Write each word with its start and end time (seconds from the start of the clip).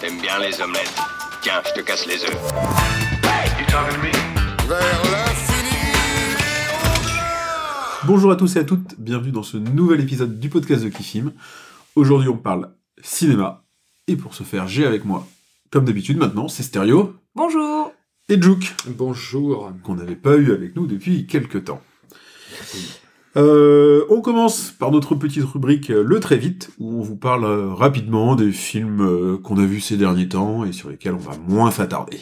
T'aimes 0.00 0.20
bien 0.20 0.38
les 0.38 0.60
omelettes. 0.60 0.94
Tiens, 1.42 1.60
je 1.66 1.80
te 1.80 1.84
casse 1.84 2.06
les 2.06 2.22
œufs. 2.22 2.52
Vers 4.68 5.02
l'infini 5.10 5.76
Bonjour 8.04 8.30
à 8.30 8.36
tous 8.36 8.56
et 8.56 8.60
à 8.60 8.64
toutes, 8.64 8.98
bienvenue 8.98 9.32
dans 9.32 9.42
ce 9.42 9.56
nouvel 9.56 10.00
épisode 10.00 10.38
du 10.38 10.48
podcast 10.48 10.84
de 10.84 10.88
Kifim. 10.88 11.32
Aujourd'hui 11.96 12.28
on 12.28 12.36
parle 12.36 12.70
cinéma, 13.02 13.64
et 14.06 14.16
pour 14.16 14.34
ce 14.34 14.42
faire 14.44 14.68
j'ai 14.68 14.86
avec 14.86 15.04
moi, 15.04 15.26
comme 15.70 15.84
d'habitude 15.84 16.18
maintenant, 16.18 16.48
c'est 16.48 16.62
Stereo 16.62 17.14
Bonjour 17.34 17.92
et 18.28 18.40
Jouk, 18.40 18.74
Bonjour. 18.86 19.72
qu'on 19.82 19.94
n'avait 19.94 20.16
pas 20.16 20.36
eu 20.36 20.52
avec 20.52 20.76
nous 20.76 20.86
depuis 20.86 21.26
quelques 21.26 21.64
temps. 21.64 21.82
Euh, 23.36 24.04
on 24.10 24.20
commence 24.20 24.70
par 24.78 24.90
notre 24.90 25.14
petite 25.14 25.44
rubrique 25.44 25.90
euh, 25.90 26.02
Le 26.06 26.20
Très 26.20 26.36
Vite, 26.36 26.70
où 26.78 26.98
on 26.98 27.02
vous 27.02 27.16
parle 27.16 27.44
euh, 27.44 27.68
rapidement 27.72 28.34
des 28.34 28.52
films 28.52 29.38
qu'on 29.42 29.56
a 29.58 29.64
vus 29.64 29.80
ces 29.80 29.96
derniers 29.96 30.28
temps 30.28 30.64
et 30.64 30.72
sur 30.72 30.90
lesquels 30.90 31.14
on 31.14 31.18
va 31.18 31.32
moins 31.48 31.70
s'attarder. 31.70 32.18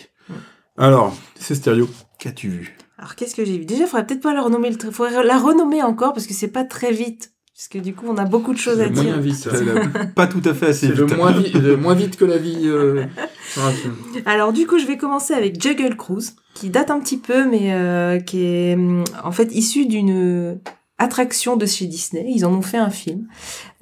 Alors, 0.78 1.14
c'est 1.34 1.54
Stereo, 1.56 1.88
qu'as-tu 2.18 2.48
vu? 2.48 2.76
Alors 2.98 3.14
qu'est-ce 3.16 3.34
que 3.34 3.44
j'ai 3.44 3.58
vu? 3.58 3.64
Déjà, 3.64 3.82
il 3.84 3.86
faudrait 3.86 4.06
peut-être 4.06 4.22
pas 4.22 4.34
la 4.34 4.42
renommer, 4.42 4.70
le 4.70 4.90
faudrait 4.92 5.24
la 5.24 5.38
renommer 5.38 5.82
encore 5.82 6.12
parce 6.12 6.26
que 6.26 6.34
c'est 6.34 6.48
pas 6.48 6.64
très 6.64 6.92
vite. 6.92 7.32
Parce 7.56 7.68
que 7.68 7.78
du 7.78 7.92
coup, 7.94 8.06
on 8.08 8.16
a 8.16 8.24
beaucoup 8.24 8.52
de 8.54 8.58
choses 8.58 8.80
à 8.80 8.88
dire. 8.88 9.18
vite. 9.20 9.34
Ça 9.34 9.50
va 9.50 10.06
Pas 10.14 10.26
tout 10.26 10.40
à 10.44 10.54
fait 10.54 10.68
assez 10.68 10.86
C'est 10.88 10.94
le 10.94 11.06
vite. 11.06 11.16
moins, 11.16 11.32
vi- 11.32 11.52
le 11.60 11.76
moins 11.76 11.94
vite 11.94 12.16
que 12.16 12.24
la 12.24 12.38
vie. 12.38 12.60
euh, 12.64 13.04
sur 13.52 13.64
un 13.64 13.70
film. 13.72 13.94
Alors 14.26 14.52
du 14.52 14.66
coup, 14.66 14.78
je 14.78 14.86
vais 14.86 14.96
commencer 14.96 15.34
avec 15.34 15.60
Juggle 15.60 15.96
Cruise, 15.96 16.36
qui 16.54 16.70
date 16.70 16.90
un 16.90 17.00
petit 17.00 17.18
peu, 17.18 17.44
mais 17.50 17.74
euh, 17.74 18.18
qui 18.20 18.44
est 18.44 18.74
hum, 18.76 19.04
en 19.24 19.32
fait 19.32 19.52
issu 19.54 19.84
d'une 19.86 20.58
attraction 21.00 21.56
de 21.56 21.66
chez 21.66 21.86
Disney. 21.86 22.26
Ils 22.28 22.44
en 22.46 22.52
ont 22.54 22.62
fait 22.62 22.76
un 22.78 22.90
film 22.90 23.26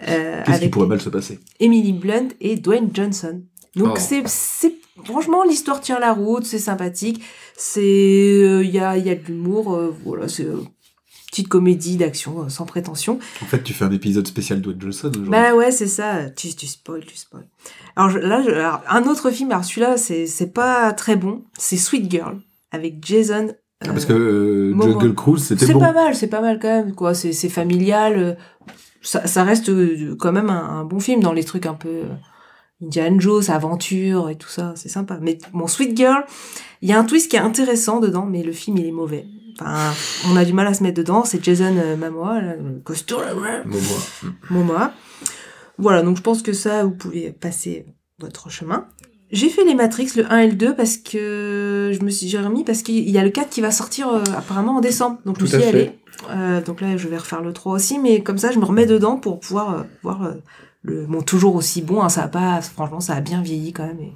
euh, 0.09 0.43
Qu'est-ce 0.47 0.61
qui 0.61 0.69
pourrait 0.69 0.87
mal 0.87 1.01
se 1.01 1.11
passer? 1.11 1.39
Emily 1.61 1.93
Blunt 1.93 2.29
et 2.41 2.57
Dwayne 2.57 2.91
Johnson. 2.95 3.43
Donc 3.77 3.95
Oh. 3.97 3.99
c'est, 4.01 4.23
c'est 4.27 4.75
franchement 5.05 5.45
l'histoire 5.45 5.81
tient 5.81 5.99
la 6.01 6.13
route, 6.13 6.45
c'est 6.45 6.59
sympathique, 6.59 7.23
c'est 7.57 7.83
il 8.65 8.71
y 8.71 8.79
a 8.79 8.97
il 8.97 9.07
y 9.07 9.11
a 9.11 9.15
de 9.15 9.25
l'humour, 9.27 9.75
euh, 9.75 9.95
voilà, 10.05 10.27
c'est 10.29 10.45
euh, 10.45 10.63
petite 11.31 11.49
comédie 11.49 11.97
d'action 11.97 12.43
euh, 12.45 12.49
sans 12.49 12.65
prétention. 12.67 13.19
En 13.43 13.47
fait, 13.47 13.63
tu 13.63 13.75
fais 13.75 13.85
un 13.85 13.93
épisode 13.93 14.27
spécial 14.27 14.61
Dwayne 14.61 14.81
Johnson 14.81 15.09
aujourd'hui. 15.11 15.31
Bah 15.31 15.55
ouais, 15.55 15.71
c'est 15.71 15.87
ça, 15.87 16.31
tu 16.31 16.55
tu 16.55 16.67
spoil, 16.67 17.05
tu 17.05 17.17
spoil. 17.17 17.47
Alors 17.97 18.11
je- 18.11 18.19
là 18.19 18.43
je- 18.43 18.51
alors, 18.51 18.81
un 18.89 19.03
autre 19.05 19.31
film, 19.31 19.51
alors 19.53 19.65
celui-là 19.65 19.97
c'est 19.97 20.27
c'est 20.27 20.53
pas 20.53 20.93
très 20.93 21.17
bon, 21.17 21.45
c'est 21.59 21.77
Sweet 21.77 22.11
Girl 22.11 22.41
avec 22.73 23.05
Jason 23.05 23.53
Ah, 23.81 23.89
Parce 23.93 24.07
que 24.07 24.13
euh, 24.13 24.73
Momo. 24.75 24.93
Jungle 25.01 25.15
Cruise, 25.15 25.45
c'était 25.45 25.67
c'est 25.67 25.73
bon. 25.73 25.81
pas 25.81 25.93
mal, 25.93 26.15
c'est 26.15 26.27
pas 26.27 26.41
mal 26.41 26.59
quand 26.61 26.69
même, 26.69 26.95
quoi. 26.95 27.15
C'est, 27.15 27.33
c'est 27.33 27.49
familial. 27.49 28.15
euh, 28.19 28.35
Ça, 29.03 29.27
ça 29.27 29.45
reste 29.45 29.69
euh, 29.69 30.17
quand 30.19 30.33
même 30.33 30.51
un, 30.51 30.81
un 30.81 30.85
bon 30.85 30.99
film 30.99 31.21
dans 31.23 31.33
les 31.33 31.45
trucs 31.45 31.67
un 31.67 31.75
peu 31.75 31.89
euh, 31.89 32.05
Indiana 32.85 33.17
Jones, 33.21 33.45
aventure 33.49 34.31
et 34.31 34.37
tout 34.37 34.49
ça. 34.49 34.73
C'est 34.77 34.89
sympa. 34.89 35.19
Mais 35.23 35.39
mon 35.53 35.69
Sweet 35.69 35.97
Girl, 35.97 36.25
il 36.83 36.89
y 36.89 36.93
a 36.93 36.99
un 36.99 37.05
twist 37.05 37.31
qui 37.31 37.37
est 37.37 37.41
intéressant 37.41 38.01
dedans, 38.01 38.27
mais 38.27 38.43
le 38.43 38.53
film 38.53 38.79
il 38.79 38.87
est 38.87 38.93
mauvais. 38.93 39.27
Enfin, 39.61 39.93
on 40.31 40.37
a 40.37 40.45
du 40.45 40.53
mal 40.53 40.67
à 40.67 40.75
se 40.75 40.83
mettre 40.83 40.97
dedans. 40.99 41.25
C'est 41.25 41.43
Jason 41.43 41.77
euh, 41.77 41.97
Momoa, 41.97 42.41
là, 42.41 42.55
le 42.57 42.81
costume, 42.81 43.19
Bon, 43.65 43.79
moi. 43.79 44.29
Momoa. 44.51 44.93
Voilà, 45.79 46.03
donc 46.03 46.17
je 46.17 46.23
pense 46.23 46.43
que 46.43 46.53
ça, 46.53 46.83
vous 46.85 46.91
pouvez 46.93 47.31
passer 47.31 47.87
votre 48.19 48.51
chemin. 48.51 48.87
J'ai 49.31 49.49
fait 49.49 49.65
les 49.65 49.75
Matrix, 49.75 50.11
le 50.17 50.31
1 50.33 50.39
et 50.39 50.49
le 50.49 50.55
2, 50.55 50.75
parce 50.75 50.97
que 50.97 51.93
je 51.99 52.05
me 52.05 52.11
suis 52.11 52.29
j'ai 52.29 52.39
remis, 52.39 52.65
parce 52.65 52.83
qu'il 52.83 53.09
y 53.09 53.19
a 53.19 53.25
le 53.25 53.31
4 53.31 53.51
qui 53.51 53.61
va 53.61 53.71
sortir 53.71 54.09
euh, 54.09 54.23
apparemment 54.37 54.77
en 54.77 54.81
décembre. 54.81 55.19
Donc 55.25 55.39
je 55.39 55.45
me 55.45 55.63
suis. 55.63 55.91
Euh, 56.31 56.61
donc 56.61 56.81
là, 56.81 56.97
je 56.97 57.09
vais 57.09 57.19
refaire 57.19 57.43
le 57.43 57.53
3 57.53 57.73
aussi, 57.73 57.99
mais 57.99 58.23
comme 58.23 58.39
ça, 58.39 58.51
je 58.51 58.59
me 58.59 58.65
remets 58.65 58.87
dedans 58.87 59.17
pour 59.17 59.41
pouvoir 59.41 59.75
euh, 59.75 59.83
voir 60.03 60.25
euh, 60.25 60.33
le. 60.83 61.07
Bon, 61.07 61.23
toujours 61.23 61.55
aussi 61.55 61.83
bon, 61.83 62.03
hein, 62.03 62.09
ça 62.09 62.25
a 62.25 62.29
pas. 62.29 62.61
Franchement, 62.61 63.01
ça 63.01 63.15
a 63.15 63.21
bien 63.21 63.43
vieilli 63.43 63.73
quand 63.73 63.87
même. 63.87 64.01
Et... 64.01 64.13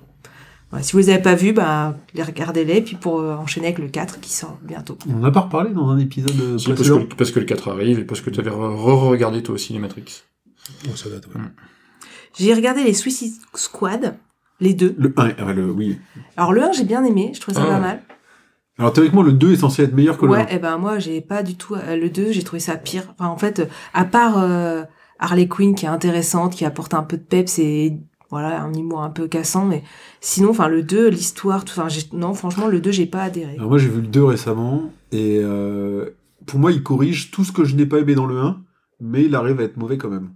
Voilà, 0.71 0.83
si 0.83 0.93
vous 0.93 0.99
les 0.99 1.11
avez 1.11 1.23
pas 1.23 1.35
vus, 1.35 1.53
bah, 1.53 1.97
les 2.15 2.23
regardez-les, 2.23 2.81
puis 2.81 2.97
pour 2.97 3.21
euh, 3.21 3.37
enchaîner 3.37 3.67
avec 3.67 3.79
le 3.79 3.89
4 3.89 4.21
qui 4.21 4.33
sort 4.33 4.59
bientôt. 4.63 4.97
On 5.09 5.21
en 5.21 5.25
a 5.25 5.31
pas 5.31 5.41
reparlé 5.41 5.71
dans 5.71 5.91
un 5.91 5.99
épisode 5.99 6.59
Si, 6.59 6.67
parce, 6.67 6.81
précédent. 6.81 7.07
que, 7.07 7.15
parce 7.15 7.31
que 7.31 7.41
le 7.41 7.45
4 7.45 7.69
arrive 7.71 7.99
et 7.99 8.05
parce 8.05 8.23
que 8.23 8.31
tu 8.31 8.41
avais 8.41 8.51
re-regardé 8.51 9.43
toi 9.43 9.55
aussi 9.55 9.75
les 9.75 9.79
Matrix. 9.79 10.23
Oh, 10.89 10.97
ça 10.97 11.11
date, 11.11 11.27
ouais. 11.27 11.41
J'ai 12.39 12.55
regardé 12.55 12.83
les 12.83 12.95
Suicide 12.95 13.35
Squad, 13.55 14.17
les 14.63 14.73
deux. 14.75 14.95
Le 14.99 15.13
1, 15.17 15.33
ah, 15.39 15.53
le, 15.53 15.71
oui. 15.71 15.99
Alors 16.37 16.53
le 16.53 16.63
1, 16.63 16.73
j'ai 16.73 16.85
bien 16.85 17.05
aimé, 17.05 17.33
je 17.35 17.41
trouvais 17.41 17.57
ça 17.59 17.65
Ah. 17.67 17.73
pas 17.73 17.81
mal. 17.81 18.03
Alors 18.79 18.93
théoriquement, 18.95 19.23
le 19.23 19.33
2 19.33 19.53
est 19.53 19.57
censé 19.57 19.83
être 19.83 19.95
meilleur 19.95 20.17
que 20.17 20.25
le 20.25 20.33
Ouais, 20.33 20.47
1. 20.51 20.55
et 20.55 20.59
ben 20.59 20.79
moi 20.79 20.99
j'ai 20.99 21.21
pas 21.21 21.43
du 21.43 21.57
tout 21.57 21.75
euh, 21.75 21.95
le 21.97 22.09
2, 22.09 22.33
j'ai 22.33 22.43
trouvé 22.43 22.61
ça 22.61 22.77
pire. 22.77 23.05
Enfin 23.19 23.29
en 23.29 23.37
fait, 23.37 23.59
euh, 23.61 23.67
à 23.93 24.05
part 24.07 24.39
euh, 24.39 24.83
Harley 25.19 25.47
Quinn 25.47 25.75
qui 25.75 25.85
est 25.85 25.89
intéressante, 25.91 26.55
qui 26.55 26.65
apporte 26.65 26.95
un 26.95 27.03
peu 27.03 27.19
de 27.19 27.23
peps 27.23 27.59
et 27.59 27.99
voilà, 28.31 28.63
un 28.63 28.73
humour 28.73 29.03
un 29.03 29.11
peu 29.11 29.29
cassant 29.29 29.67
mais 29.67 29.83
sinon 30.23 30.51
enfin 30.51 30.69
le 30.69 30.83
2, 30.83 31.11
l'histoire 31.11 31.67
tout 31.67 31.79
enfin 31.79 31.89
non, 32.15 32.33
franchement 32.33 32.67
le 32.67 32.81
2, 32.81 32.91
j'ai 32.91 33.05
pas 33.07 33.23
adhéré. 33.25 33.57
Alors 33.59 33.69
moi, 33.69 33.77
j'ai 33.79 33.89
vu 33.91 34.01
le 34.01 34.07
2 34.07 34.25
récemment, 34.25 34.91
et 35.13 35.39
euh, 35.43 36.17
pour 36.47 36.59
moi, 36.59 36.73
il 36.73 36.83
corrige 36.83 37.31
tout 37.31 37.45
ce 37.45 37.53
que 37.53 37.65
je 37.65 37.77
n'ai 37.77 37.85
pas 37.87 37.99
aimé 37.99 38.15
dans 38.15 38.27
le 38.27 38.39
1, 38.39 38.57
mais 39.01 39.25
il 39.25 39.35
arrive 39.35 39.61
à 39.61 39.65
être 39.65 39.77
mauvais 39.77 39.99
quand 39.99 40.09
même. 40.09 40.31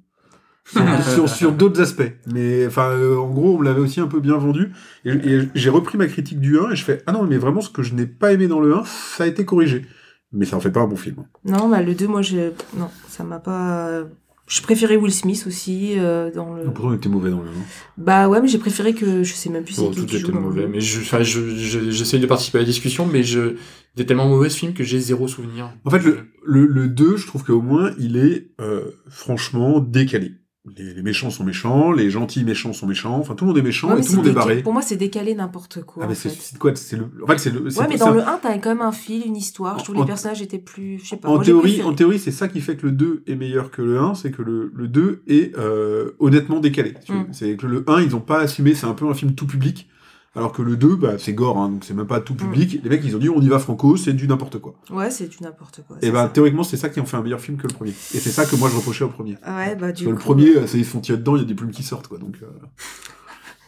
Sur, 1.14 1.28
sur, 1.28 1.52
d'autres 1.52 1.80
aspects. 1.80 2.12
Mais 2.32 2.66
enfin, 2.66 2.90
euh, 2.90 3.16
en 3.16 3.30
gros, 3.30 3.54
on 3.54 3.58
me 3.60 3.64
l'avait 3.64 3.80
aussi 3.80 4.00
un 4.00 4.08
peu 4.08 4.18
bien 4.20 4.36
vendu. 4.36 4.72
Et, 5.04 5.10
et 5.10 5.48
j'ai 5.54 5.70
repris 5.70 5.96
ma 5.96 6.06
critique 6.08 6.40
du 6.40 6.58
1 6.58 6.70
et 6.72 6.76
je 6.76 6.82
fais 6.84 7.02
Ah 7.06 7.12
non, 7.12 7.22
mais 7.24 7.38
vraiment, 7.38 7.60
ce 7.60 7.70
que 7.70 7.82
je 7.82 7.94
n'ai 7.94 8.06
pas 8.06 8.32
aimé 8.32 8.48
dans 8.48 8.58
le 8.60 8.74
1, 8.74 8.82
ça 8.84 9.24
a 9.24 9.26
été 9.28 9.44
corrigé. 9.44 9.86
Mais 10.32 10.44
ça 10.44 10.56
en 10.56 10.60
fait 10.60 10.72
pas 10.72 10.80
un 10.80 10.88
bon 10.88 10.96
film. 10.96 11.24
Non, 11.44 11.68
bah 11.68 11.80
le 11.82 11.94
2 11.94 12.08
moi 12.08 12.20
je 12.20 12.50
non, 12.76 12.88
ça 13.08 13.22
m'a 13.22 13.38
pas 13.38 14.02
je 14.48 14.60
préférais 14.60 14.96
Will 14.96 15.12
Smith 15.12 15.44
aussi 15.46 15.94
euh, 15.98 16.30
dans 16.32 16.54
le 16.54 16.64
Pourtant, 16.64 16.92
il 16.92 16.96
était 16.96 17.08
mauvais 17.08 17.30
dans 17.30 17.42
le 17.42 17.48
1. 17.48 17.52
Bah 17.96 18.28
ouais, 18.28 18.40
mais 18.40 18.48
j'ai 18.48 18.58
préféré 18.58 18.92
que 18.92 19.22
je 19.22 19.34
sais 19.34 19.50
même 19.50 19.62
plus 19.64 19.74
c'est 19.74 19.82
Bon, 19.82 19.90
qui 19.90 20.00
tout 20.00 20.06
qui 20.06 20.18
joue 20.18 20.26
était 20.26 20.32
dans 20.32 20.40
le- 20.40 20.44
mauvais. 20.46 20.66
Mais 20.66 20.80
je, 20.80 21.00
enfin, 21.00 21.22
je, 21.22 21.54
je- 21.56 21.90
j'essaye 21.90 22.18
de 22.20 22.26
participer 22.26 22.58
à 22.58 22.60
la 22.62 22.66
discussion, 22.66 23.06
mais 23.06 23.22
je, 23.22 23.54
il 23.96 24.02
est 24.02 24.06
tellement 24.06 24.28
mauvais 24.28 24.48
ce 24.50 24.58
film 24.58 24.72
que 24.74 24.82
j'ai 24.84 24.98
zéro 25.00 25.26
souvenir. 25.28 25.70
En 25.84 25.90
fait, 25.90 26.00
le, 26.00 26.18
le, 26.44 26.66
le 26.66 26.88
2, 26.88 27.16
je 27.16 27.26
trouve 27.26 27.44
qu'au 27.44 27.62
moins, 27.62 27.92
il 27.98 28.16
est 28.16 28.50
euh, 28.60 28.90
franchement 29.08 29.78
décalé. 29.80 30.32
Les, 30.76 30.94
les 30.94 31.02
méchants 31.02 31.30
sont 31.30 31.44
méchants, 31.44 31.92
les 31.92 32.10
gentils 32.10 32.44
méchants 32.44 32.72
sont 32.72 32.86
méchants, 32.86 33.16
enfin 33.18 33.34
tout 33.34 33.44
le 33.44 33.50
monde 33.50 33.58
est 33.58 33.62
méchant 33.62 33.92
Ouais, 33.92 34.00
et 34.00 34.04
tout 34.04 34.12
le 34.12 34.16
monde 34.18 34.26
est 34.26 34.32
barré. 34.32 34.62
Pour 34.62 34.72
moi, 34.72 34.82
c'est 34.82 34.96
décalé 34.96 35.34
n'importe 35.34 35.82
quoi. 35.82 36.04
Ah 36.04 36.08
mais 36.08 36.14
c'est 36.14 36.58
quoi 36.58 36.74
C'est 36.74 36.96
le. 36.96 37.08
En 37.22 37.26
fait, 37.28 37.38
c'est 37.38 37.50
le. 37.50 37.62
Ouais, 37.62 37.86
mais 37.88 37.96
dans 37.96 38.10
le 38.10 38.20
1, 38.20 38.38
t'avais 38.38 38.58
quand 38.60 38.70
même 38.70 38.80
un 38.82 38.92
fil, 38.92 39.24
une 39.26 39.36
histoire. 39.36 39.78
Je 39.78 39.84
trouve 39.84 39.96
En- 39.96 40.00
les 40.00 40.06
personnages 40.06 40.42
étaient 40.42 40.58
plus. 40.58 40.98
Je 41.02 41.08
sais 41.10 41.16
pas. 41.18 41.28
En 41.28 41.36
moi, 41.36 41.44
théorie, 41.44 41.82
en 41.82 41.92
théorie, 41.92 42.18
c'est 42.18 42.32
ça 42.32 42.48
qui 42.48 42.60
fait 42.60 42.76
que 42.76 42.86
le 42.86 42.92
2 42.92 43.22
est 43.26 43.36
meilleur 43.36 43.70
que 43.70 43.82
le 43.82 43.98
1, 44.00 44.14
c'est 44.14 44.30
que 44.32 44.42
le, 44.42 44.72
le 44.74 44.88
2 44.88 45.22
est 45.28 45.56
euh, 45.56 46.10
honnêtement 46.18 46.58
décalé. 46.58 46.94
tu 47.04 47.12
vois. 47.12 47.22
Mm. 47.22 47.28
C'est 47.32 47.56
que 47.56 47.66
le 47.66 47.84
1, 47.86 48.02
ils 48.02 48.16
ont 48.16 48.20
pas 48.20 48.40
assumé, 48.40 48.74
c'est 48.74 48.86
un 48.86 48.94
peu 48.94 49.06
un 49.08 49.14
film 49.14 49.34
tout 49.34 49.46
public, 49.46 49.88
alors 50.36 50.52
que 50.52 50.62
le 50.62 50.76
2, 50.76 50.96
bah, 50.96 51.14
c'est 51.18 51.32
gore, 51.32 51.58
hein, 51.58 51.68
donc 51.70 51.84
c'est 51.84 51.94
même 51.94 52.06
pas 52.06 52.20
tout 52.20 52.34
public. 52.34 52.80
Les 52.82 52.90
mecs, 52.90 53.02
ils 53.04 53.16
ont 53.16 53.18
dit, 53.18 53.28
on 53.28 53.40
y 53.40 53.48
va 53.48 53.58
franco, 53.58 53.96
c'est 53.96 54.12
du 54.12 54.28
n'importe 54.28 54.58
quoi. 54.58 54.74
Ouais, 54.90 55.10
c'est 55.10 55.26
du 55.28 55.38
n'importe 55.42 55.80
quoi. 55.88 55.96
Et 56.02 56.10
bah, 56.10 56.24
ça. 56.24 56.28
théoriquement, 56.28 56.62
c'est 56.62 56.76
ça 56.76 56.88
qui 56.88 57.00
en 57.00 57.04
fait 57.06 57.16
un 57.16 57.22
meilleur 57.22 57.40
film 57.40 57.56
que 57.56 57.66
le 57.66 57.72
premier. 57.74 57.90
Et 57.90 58.18
c'est 58.20 58.30
ça 58.30 58.44
que 58.46 58.54
moi, 58.56 58.68
je 58.70 58.76
reprochais 58.76 59.04
au 59.04 59.08
premier. 59.08 59.36
Ouais, 59.46 59.74
bah, 59.76 59.92
du 59.92 60.04
coup. 60.04 60.10
le 60.10 60.16
premier, 60.18 60.56
euh, 60.56 60.66
c'est- 60.66 60.78
ils 60.78 60.84
se 60.84 60.90
font 60.90 61.00
tirer 61.00 61.18
dedans, 61.18 61.36
il 61.36 61.40
y 61.40 61.44
a 61.44 61.48
des 61.48 61.54
plumes 61.54 61.70
qui 61.72 61.82
sortent, 61.82 62.06
quoi. 62.08 62.18
Donc, 62.18 62.36
euh, 62.42 62.46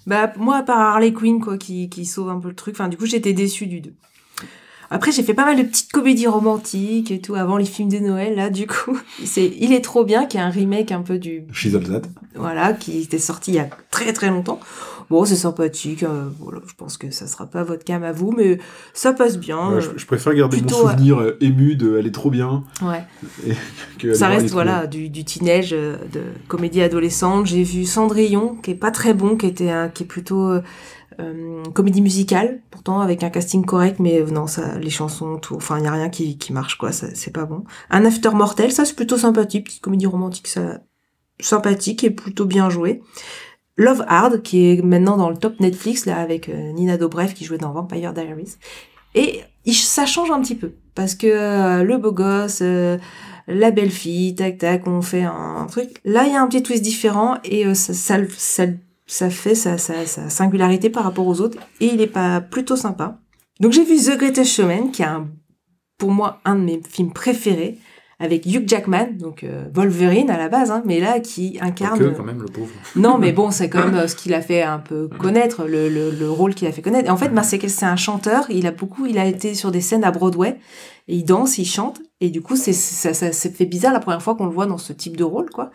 Bah, 0.06 0.32
moi, 0.38 0.56
à 0.58 0.62
part 0.62 0.78
Harley 0.80 1.12
Quinn, 1.12 1.40
quoi, 1.40 1.58
qui, 1.58 1.88
qui 1.90 2.06
sauve 2.06 2.30
un 2.30 2.38
peu 2.40 2.48
le 2.48 2.54
truc. 2.54 2.74
Enfin, 2.74 2.88
du 2.88 2.96
coup, 2.96 3.04
j'étais 3.06 3.32
déçue 3.34 3.66
du 3.66 3.80
2. 3.80 3.92
Après, 4.90 5.12
j'ai 5.12 5.22
fait 5.22 5.34
pas 5.34 5.44
mal 5.44 5.56
de 5.58 5.62
petites 5.62 5.92
comédies 5.92 6.26
romantiques 6.26 7.10
et 7.10 7.20
tout 7.20 7.34
avant 7.34 7.56
les 7.58 7.64
films 7.66 7.90
de 7.90 7.98
Noël, 7.98 8.34
là, 8.36 8.48
du 8.50 8.66
coup. 8.66 8.98
C'est 9.24 9.52
Il 9.60 9.72
est 9.72 9.82
trop 9.82 10.04
bien, 10.04 10.24
qui 10.26 10.36
est 10.38 10.40
un 10.40 10.48
remake 10.50 10.92
un 10.92 11.02
peu 11.02 11.18
du. 11.18 11.44
That. 11.72 12.02
Voilà, 12.34 12.72
qui 12.72 13.02
était 13.02 13.18
sorti 13.18 13.50
il 13.52 13.54
y 13.54 13.58
a 13.58 13.68
très 13.90 14.12
très 14.12 14.28
longtemps. 14.30 14.60
Bon, 15.10 15.24
c'est 15.24 15.36
sympathique. 15.36 16.02
euh, 16.02 16.28
voilà, 16.38 16.60
je 16.66 16.74
pense 16.74 16.98
que 16.98 17.10
ça 17.10 17.26
sera 17.26 17.46
pas 17.46 17.62
votre 17.64 17.82
cam 17.84 18.02
à 18.02 18.12
vous, 18.12 18.32
mais 18.36 18.58
ça 18.92 19.12
passe 19.14 19.38
bien. 19.38 19.74
Ouais, 19.74 19.80
je, 19.80 19.88
je 19.96 20.06
préfère 20.06 20.34
garder 20.34 20.58
plutôt, 20.58 20.82
mon 20.84 20.90
souvenir 20.90 21.18
euh, 21.20 21.38
ému 21.40 21.76
de 21.76 21.96
Elle 21.98 22.06
est 22.06 22.14
trop 22.14 22.30
bien. 22.30 22.62
ouais. 22.82 23.54
que 23.98 24.12
Ça 24.14 24.28
reste 24.28 24.50
voilà 24.50 24.86
du, 24.86 25.08
du 25.08 25.24
teenage, 25.24 25.70
euh, 25.72 25.96
de 26.12 26.20
comédie 26.46 26.82
adolescente. 26.82 27.46
J'ai 27.46 27.62
vu 27.62 27.84
Cendrillon, 27.86 28.56
qui 28.62 28.72
est 28.72 28.74
pas 28.74 28.90
très 28.90 29.14
bon, 29.14 29.36
qui 29.36 29.46
était 29.46 29.70
un, 29.70 29.88
qui 29.88 30.02
est 30.02 30.06
plutôt 30.06 30.46
euh, 30.48 30.62
euh, 31.20 31.62
comédie 31.74 32.00
musicale, 32.00 32.60
pourtant 32.70 33.00
avec 33.00 33.22
un 33.22 33.30
casting 33.30 33.64
correct, 33.64 33.98
mais 33.98 34.20
euh, 34.20 34.26
non, 34.26 34.46
ça, 34.46 34.78
les 34.78 34.90
chansons, 34.90 35.38
tout, 35.38 35.56
enfin, 35.56 35.78
il 35.78 35.84
y 35.84 35.86
a 35.88 35.92
rien 35.92 36.08
qui, 36.08 36.38
qui 36.38 36.52
marche 36.52 36.76
quoi, 36.78 36.92
c'est 36.92 37.32
pas 37.32 37.44
bon. 37.44 37.64
Un 37.90 38.04
After 38.04 38.30
Mortel, 38.30 38.72
ça 38.72 38.84
c'est 38.84 38.94
plutôt 38.94 39.18
sympathique, 39.18 39.64
petite 39.64 39.82
comédie 39.82 40.06
romantique, 40.06 40.46
ça 40.46 40.80
sympathique 41.40 42.04
et 42.04 42.10
plutôt 42.10 42.44
bien 42.44 42.70
joué. 42.70 43.02
Love 43.76 44.04
Hard, 44.08 44.42
qui 44.42 44.70
est 44.70 44.82
maintenant 44.82 45.16
dans 45.16 45.30
le 45.30 45.36
top 45.36 45.60
Netflix, 45.60 46.06
là, 46.06 46.18
avec 46.18 46.48
euh, 46.48 46.72
Nina 46.72 46.96
Dobrev, 46.96 47.32
qui 47.32 47.44
jouait 47.44 47.58
dans 47.58 47.72
Vampire 47.72 48.12
Diaries. 48.12 48.56
Et 49.14 49.42
ça 49.72 50.06
change 50.06 50.30
un 50.30 50.40
petit 50.40 50.56
peu, 50.56 50.72
parce 50.94 51.14
que 51.14 51.26
euh, 51.26 51.84
le 51.84 51.96
beau 51.96 52.12
gosse, 52.12 52.60
la 52.60 53.70
belle 53.70 53.90
fille, 53.90 54.34
tac 54.34 54.58
tac, 54.58 54.86
on 54.86 55.02
fait 55.02 55.22
un 55.22 55.66
truc. 55.68 56.00
Là, 56.04 56.26
il 56.26 56.32
y 56.32 56.36
a 56.36 56.42
un 56.42 56.46
petit 56.48 56.62
twist 56.62 56.82
différent, 56.82 57.38
et 57.44 57.74
ça, 57.74 57.94
ça, 57.94 58.18
ça, 58.36 58.66
ça 59.08 59.30
fait 59.30 59.56
sa, 59.56 59.78
sa, 59.78 60.06
sa 60.06 60.30
singularité 60.30 60.90
par 60.90 61.02
rapport 61.02 61.26
aux 61.26 61.40
autres, 61.40 61.58
et 61.80 61.86
il 61.86 62.00
est 62.00 62.06
pas 62.06 62.40
plutôt 62.40 62.76
sympa. 62.76 63.18
Donc 63.58 63.72
j'ai 63.72 63.84
vu 63.84 63.96
The 63.96 64.16
Greatest 64.16 64.52
Showman, 64.52 64.92
qui 64.92 65.02
est 65.02 65.06
un, 65.06 65.28
pour 65.96 66.12
moi 66.12 66.40
un 66.44 66.54
de 66.54 66.60
mes 66.60 66.80
films 66.88 67.12
préférés, 67.12 67.78
avec 68.20 68.46
Hugh 68.46 68.68
Jackman, 68.68 69.16
donc 69.16 69.44
euh, 69.44 69.64
Wolverine 69.72 70.28
à 70.28 70.36
la 70.36 70.48
base, 70.48 70.72
hein, 70.72 70.82
mais 70.84 70.98
là 70.98 71.20
qui 71.20 71.58
incarne. 71.60 71.98
que, 71.98 72.04
quand 72.06 72.24
même, 72.24 72.40
le 72.40 72.46
pauvre. 72.46 72.70
Non, 72.96 73.16
mais 73.16 73.32
bon, 73.32 73.50
c'est 73.52 73.68
quand 73.68 73.84
même 73.84 73.94
euh, 73.94 74.08
ce 74.08 74.16
qu'il 74.16 74.34
a 74.34 74.40
fait 74.40 74.62
un 74.62 74.78
peu 74.78 75.08
connaître, 75.18 75.64
le, 75.64 75.88
le, 75.88 76.10
le 76.10 76.30
rôle 76.30 76.54
qu'il 76.54 76.66
a 76.66 76.72
fait 76.72 76.82
connaître. 76.82 77.06
Et 77.06 77.10
en 77.10 77.16
fait, 77.16 77.28
Marcel 77.28 77.70
c'est 77.70 77.86
un 77.86 77.96
chanteur. 77.96 78.46
Il 78.50 78.66
a 78.66 78.72
beaucoup, 78.72 79.06
il 79.06 79.18
a 79.18 79.26
été 79.26 79.54
sur 79.54 79.70
des 79.70 79.80
scènes 79.80 80.04
à 80.04 80.10
Broadway. 80.10 80.58
Et 81.06 81.16
il 81.16 81.24
danse, 81.24 81.58
il 81.58 81.64
chante. 81.64 82.00
Et 82.20 82.30
du 82.30 82.42
coup, 82.42 82.56
c'est 82.56 82.72
ça, 82.72 83.14
ça, 83.14 83.32
ça 83.32 83.50
fait 83.50 83.64
bizarre 83.66 83.92
la 83.92 84.00
première 84.00 84.22
fois 84.22 84.34
qu'on 84.34 84.46
le 84.46 84.52
voit 84.52 84.66
dans 84.66 84.78
ce 84.78 84.92
type 84.92 85.16
de 85.16 85.24
rôle, 85.24 85.50
quoi. 85.50 85.70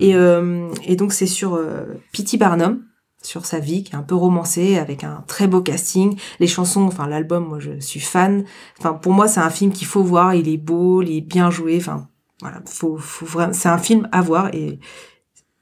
Et, 0.00 0.14
euh, 0.14 0.68
et 0.84 0.96
donc, 0.96 1.12
c'est 1.12 1.26
sur 1.26 1.54
euh, 1.54 1.84
P.T. 2.12 2.38
Barnum, 2.38 2.82
sur 3.22 3.46
sa 3.46 3.58
vie, 3.58 3.82
qui 3.82 3.92
est 3.92 3.96
un 3.96 4.02
peu 4.02 4.14
romancée, 4.14 4.78
avec 4.78 5.04
un 5.04 5.24
très 5.26 5.48
beau 5.48 5.60
casting. 5.60 6.18
Les 6.40 6.46
chansons, 6.46 6.82
enfin, 6.82 7.06
l'album, 7.06 7.46
moi, 7.46 7.58
je 7.58 7.80
suis 7.80 8.00
fan. 8.00 8.44
Enfin, 8.78 8.94
pour 8.94 9.12
moi, 9.12 9.28
c'est 9.28 9.40
un 9.40 9.50
film 9.50 9.72
qu'il 9.72 9.86
faut 9.86 10.02
voir. 10.02 10.34
Il 10.34 10.48
est 10.48 10.56
beau, 10.56 11.02
il 11.02 11.16
est 11.16 11.20
bien 11.20 11.50
joué. 11.50 11.76
Enfin, 11.78 12.08
voilà, 12.40 12.60
faut, 12.66 12.96
faut 12.96 13.26
vraiment, 13.26 13.52
c'est 13.52 13.68
un 13.68 13.78
film 13.78 14.08
à 14.12 14.22
voir 14.22 14.54
et 14.54 14.78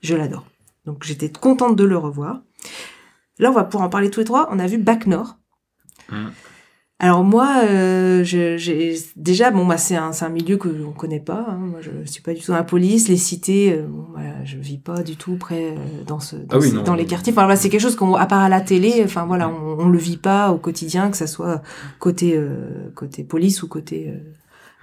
je 0.02 0.14
l'adore. 0.14 0.44
Donc 0.84 1.04
j'étais 1.04 1.30
contente 1.30 1.76
de 1.76 1.84
le 1.84 1.96
revoir. 1.96 2.42
Là, 3.38 3.50
on 3.50 3.54
va 3.54 3.64
pouvoir 3.64 3.86
en 3.86 3.90
parler 3.90 4.10
tous 4.10 4.20
les 4.20 4.26
trois. 4.26 4.48
On 4.50 4.58
a 4.58 4.66
vu 4.66 4.78
Bac 4.78 5.06
Nord. 5.06 5.36
Mm. 6.10 6.28
Alors 6.98 7.24
moi, 7.24 7.60
euh, 7.64 8.24
je- 8.24 8.56
j'ai 8.56 8.94
déjà 9.16 9.50
bon 9.50 9.66
bah 9.66 9.76
c'est 9.76 9.96
un 9.96 10.12
c'est 10.12 10.24
un 10.24 10.30
milieu 10.30 10.56
que 10.56 10.68
on 10.86 10.92
connaît 10.92 11.20
pas. 11.20 11.44
hein. 11.50 11.58
Moi, 11.58 11.80
je 11.82 11.90
suis 12.10 12.22
pas 12.22 12.32
du 12.32 12.40
tout 12.40 12.52
dans 12.52 12.56
la 12.56 12.64
police, 12.64 13.08
les 13.08 13.18
cités. 13.18 13.74
euh, 13.74 13.82
bon, 13.86 14.06
voilà, 14.12 14.42
je 14.46 14.56
vis 14.56 14.78
pas 14.78 15.02
du 15.02 15.16
tout 15.16 15.36
près 15.36 15.72
euh, 15.76 16.04
dans 16.06 16.20
ce 16.20 16.36
dans, 16.36 16.56
Ah 16.56 16.58
oui, 16.58 16.72
dans 16.84 16.94
les 16.94 17.04
quartiers. 17.04 17.34
Enfin 17.34 17.42
voilà, 17.42 17.56
c'est 17.56 17.68
quelque 17.68 17.82
chose 17.82 17.96
qu'on 17.96 18.14
à 18.14 18.24
part 18.26 18.40
à 18.40 18.48
la 18.48 18.62
télé. 18.62 19.02
Enfin 19.04 19.26
voilà, 19.26 19.50
on, 19.50 19.78
on 19.80 19.88
le 19.90 19.98
vit 19.98 20.16
pas 20.16 20.50
au 20.52 20.56
quotidien, 20.58 21.10
que 21.10 21.18
ça 21.18 21.26
soit 21.26 21.60
côté 21.98 22.34
euh, 22.34 22.90
côté 22.94 23.24
police 23.24 23.62
ou 23.62 23.68
côté 23.68 24.08
euh, 24.08 24.18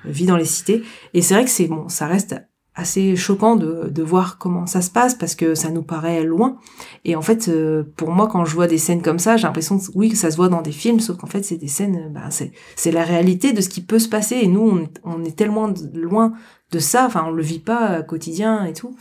vie 0.05 0.27
dans 0.27 0.37
les 0.37 0.45
cités. 0.45 0.83
Et 1.15 1.23
c'est 1.23 1.33
vrai 1.33 1.45
que 1.45 1.49
c'est 1.49 1.67
bon, 1.67 1.89
ça 1.89 2.05
reste 2.05 2.35
assez 2.75 3.15
choquant 3.15 3.55
de, 3.55 3.89
de 3.89 4.03
voir 4.03 4.37
comment 4.37 4.65
ça 4.65 4.81
se 4.81 4.89
passe 4.89 5.13
parce 5.15 5.35
que 5.35 5.53
ça 5.55 5.69
nous 5.69 5.83
paraît 5.83 6.23
loin. 6.23 6.57
Et 7.05 7.15
en 7.15 7.21
fait, 7.21 7.47
euh, 7.47 7.83
pour 7.95 8.11
moi, 8.11 8.27
quand 8.27 8.45
je 8.45 8.53
vois 8.55 8.67
des 8.67 8.77
scènes 8.79 9.01
comme 9.01 9.19
ça, 9.19 9.37
j'ai 9.37 9.43
l'impression 9.47 9.77
que 9.77 9.85
oui, 9.95 10.09
que 10.09 10.17
ça 10.17 10.31
se 10.31 10.37
voit 10.37 10.49
dans 10.49 10.61
des 10.61 10.71
films, 10.71 10.99
sauf 10.99 11.17
qu'en 11.17 11.27
fait, 11.27 11.43
c'est 11.43 11.57
des 11.57 11.67
scènes, 11.67 12.05
euh, 12.07 12.09
bah, 12.09 12.29
c'est, 12.31 12.91
la 12.91 13.03
réalité 13.03 13.53
de 13.53 13.61
ce 13.61 13.69
qui 13.69 13.81
peut 13.81 13.99
se 13.99 14.09
passer. 14.09 14.37
Et 14.41 14.47
nous, 14.47 14.61
on, 14.61 14.79
est- 14.79 14.99
on 15.03 15.23
est 15.23 15.35
tellement 15.35 15.71
loin 15.93 16.33
de 16.71 16.79
ça, 16.79 17.05
enfin, 17.05 17.23
on 17.27 17.31
le 17.31 17.43
vit 17.43 17.59
pas 17.59 17.99
au 17.99 18.03
quotidien 18.03 18.65
et 18.65 18.73
tout. 18.73 18.95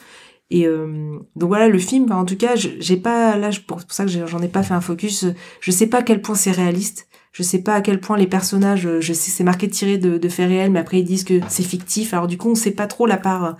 Et 0.50 0.66
euh, 0.66 1.18
donc 1.36 1.48
voilà, 1.48 1.68
le 1.68 1.78
film, 1.78 2.04
enfin, 2.04 2.16
en 2.16 2.24
tout 2.26 2.36
cas, 2.36 2.56
j'ai 2.56 2.96
pas, 2.98 3.36
là, 3.38 3.50
pour, 3.66 3.78
pour 3.78 3.92
ça 3.92 4.04
que 4.04 4.10
j'en 4.26 4.42
ai 4.42 4.48
pas 4.48 4.62
fait 4.62 4.74
un 4.74 4.82
focus, 4.82 5.26
je 5.60 5.70
sais 5.70 5.86
pas 5.86 5.98
à 5.98 6.02
quel 6.02 6.20
point 6.20 6.34
c'est 6.34 6.50
réaliste. 6.50 7.08
Je 7.32 7.42
sais 7.42 7.62
pas 7.62 7.74
à 7.76 7.80
quel 7.80 7.98
point 8.00 8.16
les 8.18 8.26
personnages, 8.26 8.86
euh, 8.86 9.00
je 9.00 9.12
sais, 9.14 9.30
c'est 9.30 9.42
marqué 9.44 9.68
tiré 9.68 9.96
de, 9.98 10.18
de 10.18 10.28
faits 10.28 10.48
réels, 10.48 10.70
mais 10.70 10.78
après 10.80 11.00
ils 11.00 11.04
disent 11.04 11.24
que 11.24 11.40
c'est 11.48 11.62
fictif. 11.62 12.12
Alors 12.12 12.26
du 12.26 12.36
coup, 12.36 12.50
on 12.50 12.54
sait 12.54 12.72
pas 12.72 12.86
trop 12.86 13.06
la 13.06 13.16
part 13.16 13.44
euh, 13.44 13.52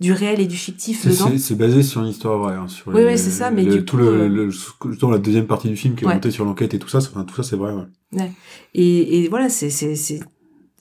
du 0.00 0.12
réel 0.14 0.40
et 0.40 0.46
du 0.46 0.56
fictif 0.56 1.06
dedans. 1.06 1.30
C'est 1.36 1.54
basé 1.58 1.82
sur 1.82 2.00
une 2.02 2.08
histoire 2.08 2.38
vraie. 2.38 2.54
Hein, 2.54 2.68
sur 2.68 2.88
Oui, 2.88 3.02
oui, 3.04 3.18
c'est 3.18 3.30
ça, 3.30 3.50
mais 3.50 3.64
le- 3.64 3.72
du 3.78 3.84
tout 3.84 3.96
coup, 3.96 4.02
le, 4.02 4.08
euh, 4.22 4.28
le- 4.28 4.96
dans 4.96 5.10
la 5.10 5.18
deuxième 5.18 5.46
partie 5.46 5.68
du 5.68 5.76
film 5.76 5.94
qui 5.94 6.04
est 6.04 6.06
Ouais. 6.06 6.14
montée 6.14 6.30
sur 6.30 6.44
l'enquête 6.46 6.72
et 6.72 6.78
tout 6.78 6.88
ça, 6.88 6.98
enfin, 6.98 7.24
tout 7.24 7.34
ça 7.34 7.42
c'est 7.42 7.56
vrai. 7.56 7.72
Ouais. 8.12 8.30
Et, 8.74 9.24
et 9.24 9.28
voilà, 9.28 9.48
c'est- 9.50 9.68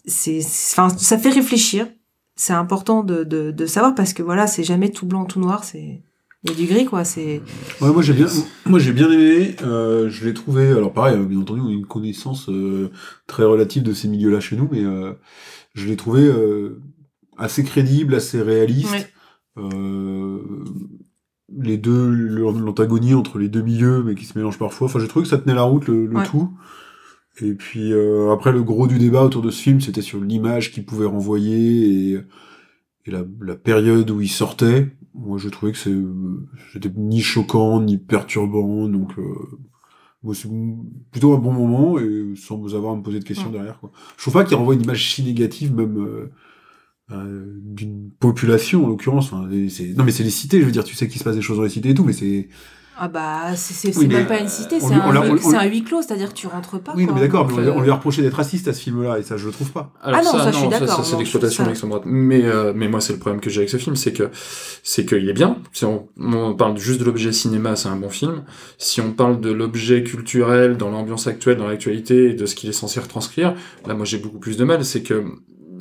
enfin, 0.08 0.90
ça 0.98 1.18
fait 1.18 1.30
réfléchir. 1.32 1.88
C'est 2.36 2.54
important 2.54 3.04
de, 3.04 3.24
de, 3.24 3.52
de 3.52 3.66
savoir 3.66 3.96
parce 3.96 4.14
que 4.14 4.22
voilà, 4.24 4.46
c'est 4.48 4.64
jamais 4.64 4.90
tout 4.92 5.06
blanc, 5.08 5.26
tout 5.26 5.40
noir. 5.40 5.64
C'est, 5.64 6.02
il 6.44 6.52
y 6.52 6.54
a 6.54 6.56
du 6.56 6.66
gris, 6.66 6.86
quoi. 6.86 7.04
C'est, 7.04 7.42
Ouais, 7.82 7.92
moi 7.92 8.02
j'ai 8.02 8.14
bien, 8.14 8.28
moi 8.66 8.80
j'ai 8.80 8.94
bien 8.94 9.12
aimé. 9.12 9.56
euh, 9.64 10.10
je 10.10 10.26
l'ai 10.26 10.34
trouvé. 10.34 10.68
Alors 10.68 10.94
pareil, 10.94 11.18
euh, 11.18 11.26
bien 11.26 11.40
entendu, 11.40 11.62
on 11.62 11.68
a 11.70 11.72
une 11.72 11.86
connaissance 11.86 12.50
euh, 12.50 12.90
très 13.28 13.44
relative 13.44 13.84
de 13.84 13.94
ces 13.94 14.08
milieux-là 14.08 14.40
chez 14.40 14.56
nous, 14.56 14.68
mais 14.72 14.84
euh, 14.84 15.14
je 15.74 15.88
l'ai 15.88 15.96
trouvé 15.98 16.22
euh, 16.24 16.80
assez 17.38 17.64
crédible, 17.64 18.16
assez 18.16 18.42
réaliste. 18.42 18.92
Ouais. 18.92 19.08
Euh, 19.58 20.40
les 21.58 21.78
deux, 21.78 22.10
l'antagonie 22.10 23.14
entre 23.14 23.40
les 23.40 23.48
deux 23.50 23.62
milieux, 23.62 24.04
mais 24.04 24.16
qui 24.16 24.26
se 24.26 24.38
mélangent 24.38 24.60
parfois. 24.60 24.86
Enfin, 24.86 25.00
j'ai 25.00 25.08
trouvé 25.08 25.24
que 25.24 25.30
ça 25.30 25.38
tenait 25.38 25.56
la 25.56 25.64
route 25.64 25.88
le, 25.88 26.06
le 26.06 26.18
Ouais. 26.18 26.26
tout. 26.26 26.52
Et 27.42 27.54
puis 27.54 27.94
euh, 27.94 28.32
après, 28.34 28.52
le 28.52 28.64
gros 28.64 28.88
du 28.88 28.98
débat 29.00 29.24
autour 29.24 29.42
de 29.42 29.50
ce 29.52 29.62
film, 29.62 29.80
c'était 29.80 30.02
sur 30.02 30.20
l'image 30.20 30.72
qu'il 30.72 30.86
pouvait 30.86 31.06
renvoyer 31.06 32.12
et, 32.14 32.22
et 33.06 33.12
la, 33.12 33.24
la 33.42 33.56
période 33.56 34.10
où 34.12 34.22
il 34.22 34.28
sortait. 34.30 34.90
Moi, 35.18 35.38
je 35.38 35.50
trouvais 35.50 35.72
que 35.72 35.78
c'est, 35.78 35.96
c'était 36.74 36.92
ni 36.96 37.22
choquant 37.22 37.82
ni 37.82 37.98
perturbant, 37.98 38.88
donc 38.88 39.18
euh, 39.18 39.24
moi, 40.24 40.36
c'est 40.36 40.50
plutôt 41.12 41.34
un 41.34 41.38
bon 41.40 41.52
moment 41.54 42.00
et 42.00 42.34
sans 42.36 42.76
avoir 42.76 42.94
à 42.94 42.96
me 42.98 43.02
poser 43.02 43.20
de 43.20 43.24
questions 43.24 43.48
Ouais. 43.48 43.54
derrière. 43.54 43.80
Quoi. 43.80 43.92
Je 44.18 44.22
trouve 44.22 44.34
pas 44.36 44.44
qu'il 44.44 44.56
renvoie 44.58 44.76
une 44.76 44.84
image 44.84 45.14
si 45.14 45.24
négative, 45.24 45.74
même. 45.74 45.98
euh, 45.98 46.32
euh, 47.10 47.46
d'une 47.64 48.12
population 48.20 48.84
en 48.84 48.90
l'occurrence 48.90 49.32
enfin, 49.32 49.50
c'est- 49.70 49.94
non 49.98 50.04
mais 50.04 50.12
c'est 50.12 50.26
les 50.26 50.30
cités 50.30 50.60
je 50.60 50.66
veux 50.66 50.74
dire 50.74 50.84
tu 50.84 50.94
sais 50.94 51.08
qu'il 51.08 51.18
se 51.18 51.24
passe 51.24 51.38
des 51.38 51.42
choses 51.42 51.56
dans 51.56 51.64
les 51.64 51.70
cités 51.70 51.92
et 51.92 51.94
tout 51.94 52.04
mais 52.04 52.12
c'est 52.12 52.50
ah 53.00 53.08
bah, 53.08 53.56
c'est, 53.56 53.74
c'est, 53.74 53.98
Oui, 53.98 54.08
même 54.08 54.26
pas 54.26 54.40
une 54.40 54.48
cité, 54.48 54.78
on 54.82 54.88
c'est 54.88 54.94
un, 54.94 55.60
un 55.60 55.66
huis 55.66 55.84
clos, 55.84 56.02
c'est-à-dire 56.02 56.30
que 56.30 56.34
tu 56.34 56.48
rentres 56.48 56.80
pas. 56.80 56.94
oui 56.96 57.04
non, 57.04 57.10
quoi. 57.14 57.16
mais 57.16 57.22
d'accord 57.28 57.48
mais 57.48 57.54
on, 57.54 57.58
lui- 57.58 57.68
Enfin, 57.70 57.78
on 57.80 57.82
lui 57.84 57.90
a 57.92 57.94
reproché 57.96 58.22
d'être 58.22 58.34
raciste 58.36 58.68
à 58.68 58.74
ce 58.74 58.82
film 58.82 59.04
là 59.04 59.20
et 59.20 59.24
ça 59.24 59.38
je 59.38 59.46
le 59.46 59.52
trouve 59.52 59.72
pas 59.72 59.92
Alors 60.02 60.20
Ah 60.22 60.24
non, 60.26 60.32
ça, 60.44 60.52
je 60.52 60.58
suis 60.58 60.68
d'accord, 60.68 61.06
c'est 61.06 61.14
non, 61.14 61.20
l'exploitation 61.20 61.58
ça- 61.58 61.64
de 61.64 61.68
l'extrême 61.70 61.90
droite. 61.90 62.04
Mais, 62.06 62.44
euh, 62.46 62.74
mais 62.76 62.88
moi, 62.88 63.02
c'est 63.02 63.14
le 63.14 63.20
problème 63.20 63.40
que 63.42 63.50
j'ai 63.50 63.60
avec 63.60 63.70
ce 63.70 63.78
film, 63.78 63.96
c'est 63.96 64.14
que 64.14 64.30
c'est 64.84 65.06
qu'il 65.06 65.30
est 65.30 65.34
bien. 65.34 65.58
Si 65.74 65.86
on, 65.86 66.08
on 66.20 66.54
parle 66.56 66.78
juste 66.78 67.00
de 67.00 67.06
l'objet 67.06 67.32
cinéma, 67.32 67.76
c'est 67.76 67.90
un 67.90 67.96
bon 67.98 68.10
film. 68.10 68.44
Si 68.78 69.00
on 69.02 69.12
parle 69.12 69.40
de 69.42 69.52
l'objet 69.52 70.04
culturel 70.04 70.78
dans 70.78 70.90
l'ambiance 70.90 71.28
actuelle, 71.28 71.58
dans 71.58 71.68
l'actualité, 71.68 72.32
et 72.32 72.34
de 72.34 72.46
ce 72.46 72.56
qu'il 72.56 72.70
est 72.70 72.74
censé 72.74 73.00
retranscrire, 73.00 73.54
là, 73.86 73.94
moi, 73.94 74.06
j'ai 74.06 74.18
beaucoup 74.18 74.40
plus 74.40 74.58
de 74.58 74.64
mal. 74.64 74.84
C'est 74.86 75.04
que 75.04 75.24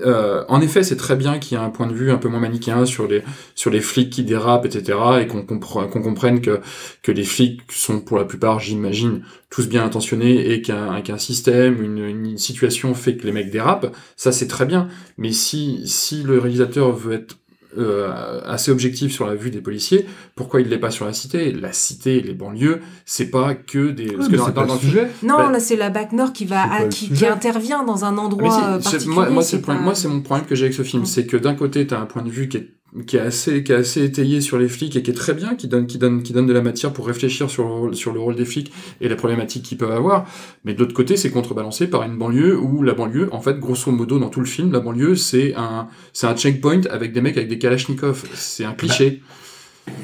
euh, 0.05 0.45
en 0.49 0.61
effet, 0.61 0.83
c'est 0.83 0.97
très 0.97 1.17
bien 1.17 1.39
qu'il 1.39 1.57
y 1.57 1.61
ait 1.61 1.65
un 1.65 1.71
point 1.71 1.87
de 1.87 1.95
vue 1.95 2.11
un 2.11 2.19
peu 2.19 2.29
moins 2.29 2.41
manichéen 2.41 2.85
sur 2.85 3.07
les 3.07 3.23
sur 3.55 3.71
les 3.71 3.81
flics 3.81 4.11
qui 4.11 4.25
dérapent, 4.25 4.67
etc., 4.67 4.99
et 5.21 5.27
qu'on 5.27 5.43
qu'on 5.45 6.03
comprenne 6.03 6.41
que 6.41 6.61
que 7.03 7.13
les 7.13 7.25
flics 7.25 7.63
sont 7.71 8.01
pour 8.01 8.19
la 8.19 8.25
plupart, 8.25 8.61
j'imagine, 8.61 9.23
tous 9.51 9.69
bien 9.69 9.85
intentionnés 9.85 10.53
et 10.53 10.63
qu'un 10.63 11.01
qu'un 11.03 11.19
système, 11.19 11.83
une, 11.83 12.05
une 12.05 12.39
situation 12.39 12.95
fait 12.95 13.17
que 13.17 13.27
les 13.27 13.33
mecs 13.33 13.51
dérapent. 13.51 13.95
Ça, 14.17 14.33
c'est 14.33 14.49
très 14.49 14.67
bien. 14.67 14.89
Mais 15.19 15.33
si 15.33 15.83
si 15.87 16.23
le 16.23 16.39
réalisateur 16.39 16.93
veut 16.93 17.15
être 17.15 17.37
euh, 17.79 18.41
assez 18.45 18.71
objectif 18.71 19.13
sur 19.13 19.27
la 19.27 19.35
vue 19.35 19.51
des 19.51 19.61
policiers, 19.61 20.07
pourquoi 20.35 20.61
il 20.61 20.69
l'est 20.69 20.79
pas 20.79 20.91
sur 20.91 21.05
la 21.07 21.13
cité? 21.13 21.53
La 21.53 21.73
cité, 21.73 22.21
les 22.21 22.35
banlieues, 22.35 22.81
c'est 23.05 23.31
pas 23.31 23.55
que 23.55 23.91
des. 23.91 24.11
Ouais, 24.17 24.27
mais 24.31 24.39
c'est 24.39 24.55
pas 24.55 24.65
le 24.67 24.73
le 24.73 24.79
sujet. 24.79 25.09
Non, 25.23 25.37
Bah, 25.39 25.51
là, 25.53 25.61
c'est 25.61 25.77
la 25.77 25.91
BAC 25.91 26.13
Nord 26.13 26.33
qui 26.33 26.45
va, 26.45 26.63
à- 26.73 26.85
qui, 26.85 27.11
intervient 27.27 27.83
dans 27.85 28.05
un 28.05 28.09
Ah, 28.09 28.13
mais 28.13 28.21
endroit 28.21 28.79
particulier. 28.79 29.15
moi, 29.15 29.31
moi, 29.31 29.43
c'est 29.45 29.61
pas- 29.61 29.75
mon 29.75 30.21
problème 30.23 30.47
que 30.47 30.55
j'ai 30.55 30.65
avec 30.65 30.75
ce 30.75 30.83
film, 30.83 31.05
c'est 31.07 31.27
que 31.27 31.37
d'un 31.37 31.55
côté, 31.55 31.87
t'as 31.87 32.01
un 32.01 32.07
point 32.07 32.23
de 32.23 32.31
vue 32.31 32.49
qui 32.49 32.59
est 32.59 32.69
qui 33.05 33.17
est 33.17 33.21
assez 33.21 33.63
qui 33.63 33.73
est 33.73 33.77
assez 33.77 34.05
étayé 34.05 34.41
sur 34.41 34.59
les 34.59 34.69
flics 34.69 34.97
et 34.97 35.03
qui 35.03 35.11
est 35.11 35.15
très 35.15 35.35
bien, 35.35 35.55
qui 35.55 35.69
donne 35.69 35.87
qui 35.87 35.99
donne 35.99 36.23
qui 36.23 36.33
donne 36.33 36.47
de 36.47 36.53
la 36.53 36.63
matière 36.63 36.93
pour 36.93 37.07
réfléchir 37.07 37.51
sur 37.51 37.65
le 37.65 37.71
rôle, 37.71 37.95
sur 37.95 38.13
le 38.13 38.21
rôle 38.21 38.37
des 38.37 38.45
flics 38.45 38.73
et 39.01 39.09
les 39.09 39.17
problématiques 39.17 39.65
qu'ils 39.65 39.79
peuvent 39.79 39.93
avoir. 39.93 40.27
Mais 40.65 40.75
de 40.75 40.81
l'autre 40.81 40.95
côté, 40.95 41.17
c'est 41.17 41.31
contrebalancé 41.31 41.89
par 41.89 42.03
une 42.05 42.17
banlieue 42.17 42.59
où 42.59 42.83
la 42.83 42.95
banlieue, 42.95 43.29
en 43.33 43.41
fait, 43.41 43.59
grosso 43.59 43.91
modo, 43.91 44.19
dans 44.19 44.29
tout 44.29 44.41
le 44.41 44.47
film, 44.47 44.73
la 44.73 44.81
banlieue, 44.81 45.15
c'est 45.15 45.55
un 45.57 45.89
c'est 46.13 46.27
un 46.27 46.35
checkpoint 46.35 46.83
avec 46.91 47.13
des 47.13 47.21
mecs 47.21 47.37
avec 47.37 47.49
des 47.49 47.59
kalachnikovs. 47.59 48.25
C'est 48.35 48.65
un 48.65 48.73
cliché. 48.73 49.23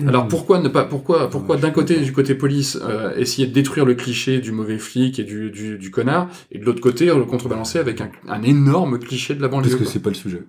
Alors 0.07 0.28
pourquoi 0.28 0.61
ne 0.61 0.69
pas 0.69 0.85
pourquoi 0.85 1.28
pourquoi 1.28 1.57
d'un 1.57 1.71
côté 1.71 1.99
du 2.00 2.12
côté 2.12 2.37
police 2.37 2.78
euh, 2.83 3.16
essayer 3.16 3.49
de 3.49 3.52
détruire 3.52 3.85
le 3.85 3.95
cliché 3.95 4.38
du 4.38 4.52
mauvais 4.52 4.78
flic 4.78 5.19
et 5.19 5.25
du, 5.25 5.50
du, 5.50 5.76
du 5.76 5.90
connard 5.90 6.28
et 6.52 6.59
de 6.59 6.64
l'autre 6.64 6.81
côté 6.81 7.07
le 7.07 7.25
contrebalancer 7.25 7.81
avec 7.81 8.00
un, 8.00 8.09
un 8.28 8.43
énorme 8.43 9.00
cliché 9.00 9.35
de 9.35 9.43
la 9.43 9.49
banlieue 9.49 9.71
parce 9.71 9.83
que 9.83 9.85
c'est 9.85 9.99
pas 9.99 10.11
le 10.11 10.14
sujet 10.14 10.45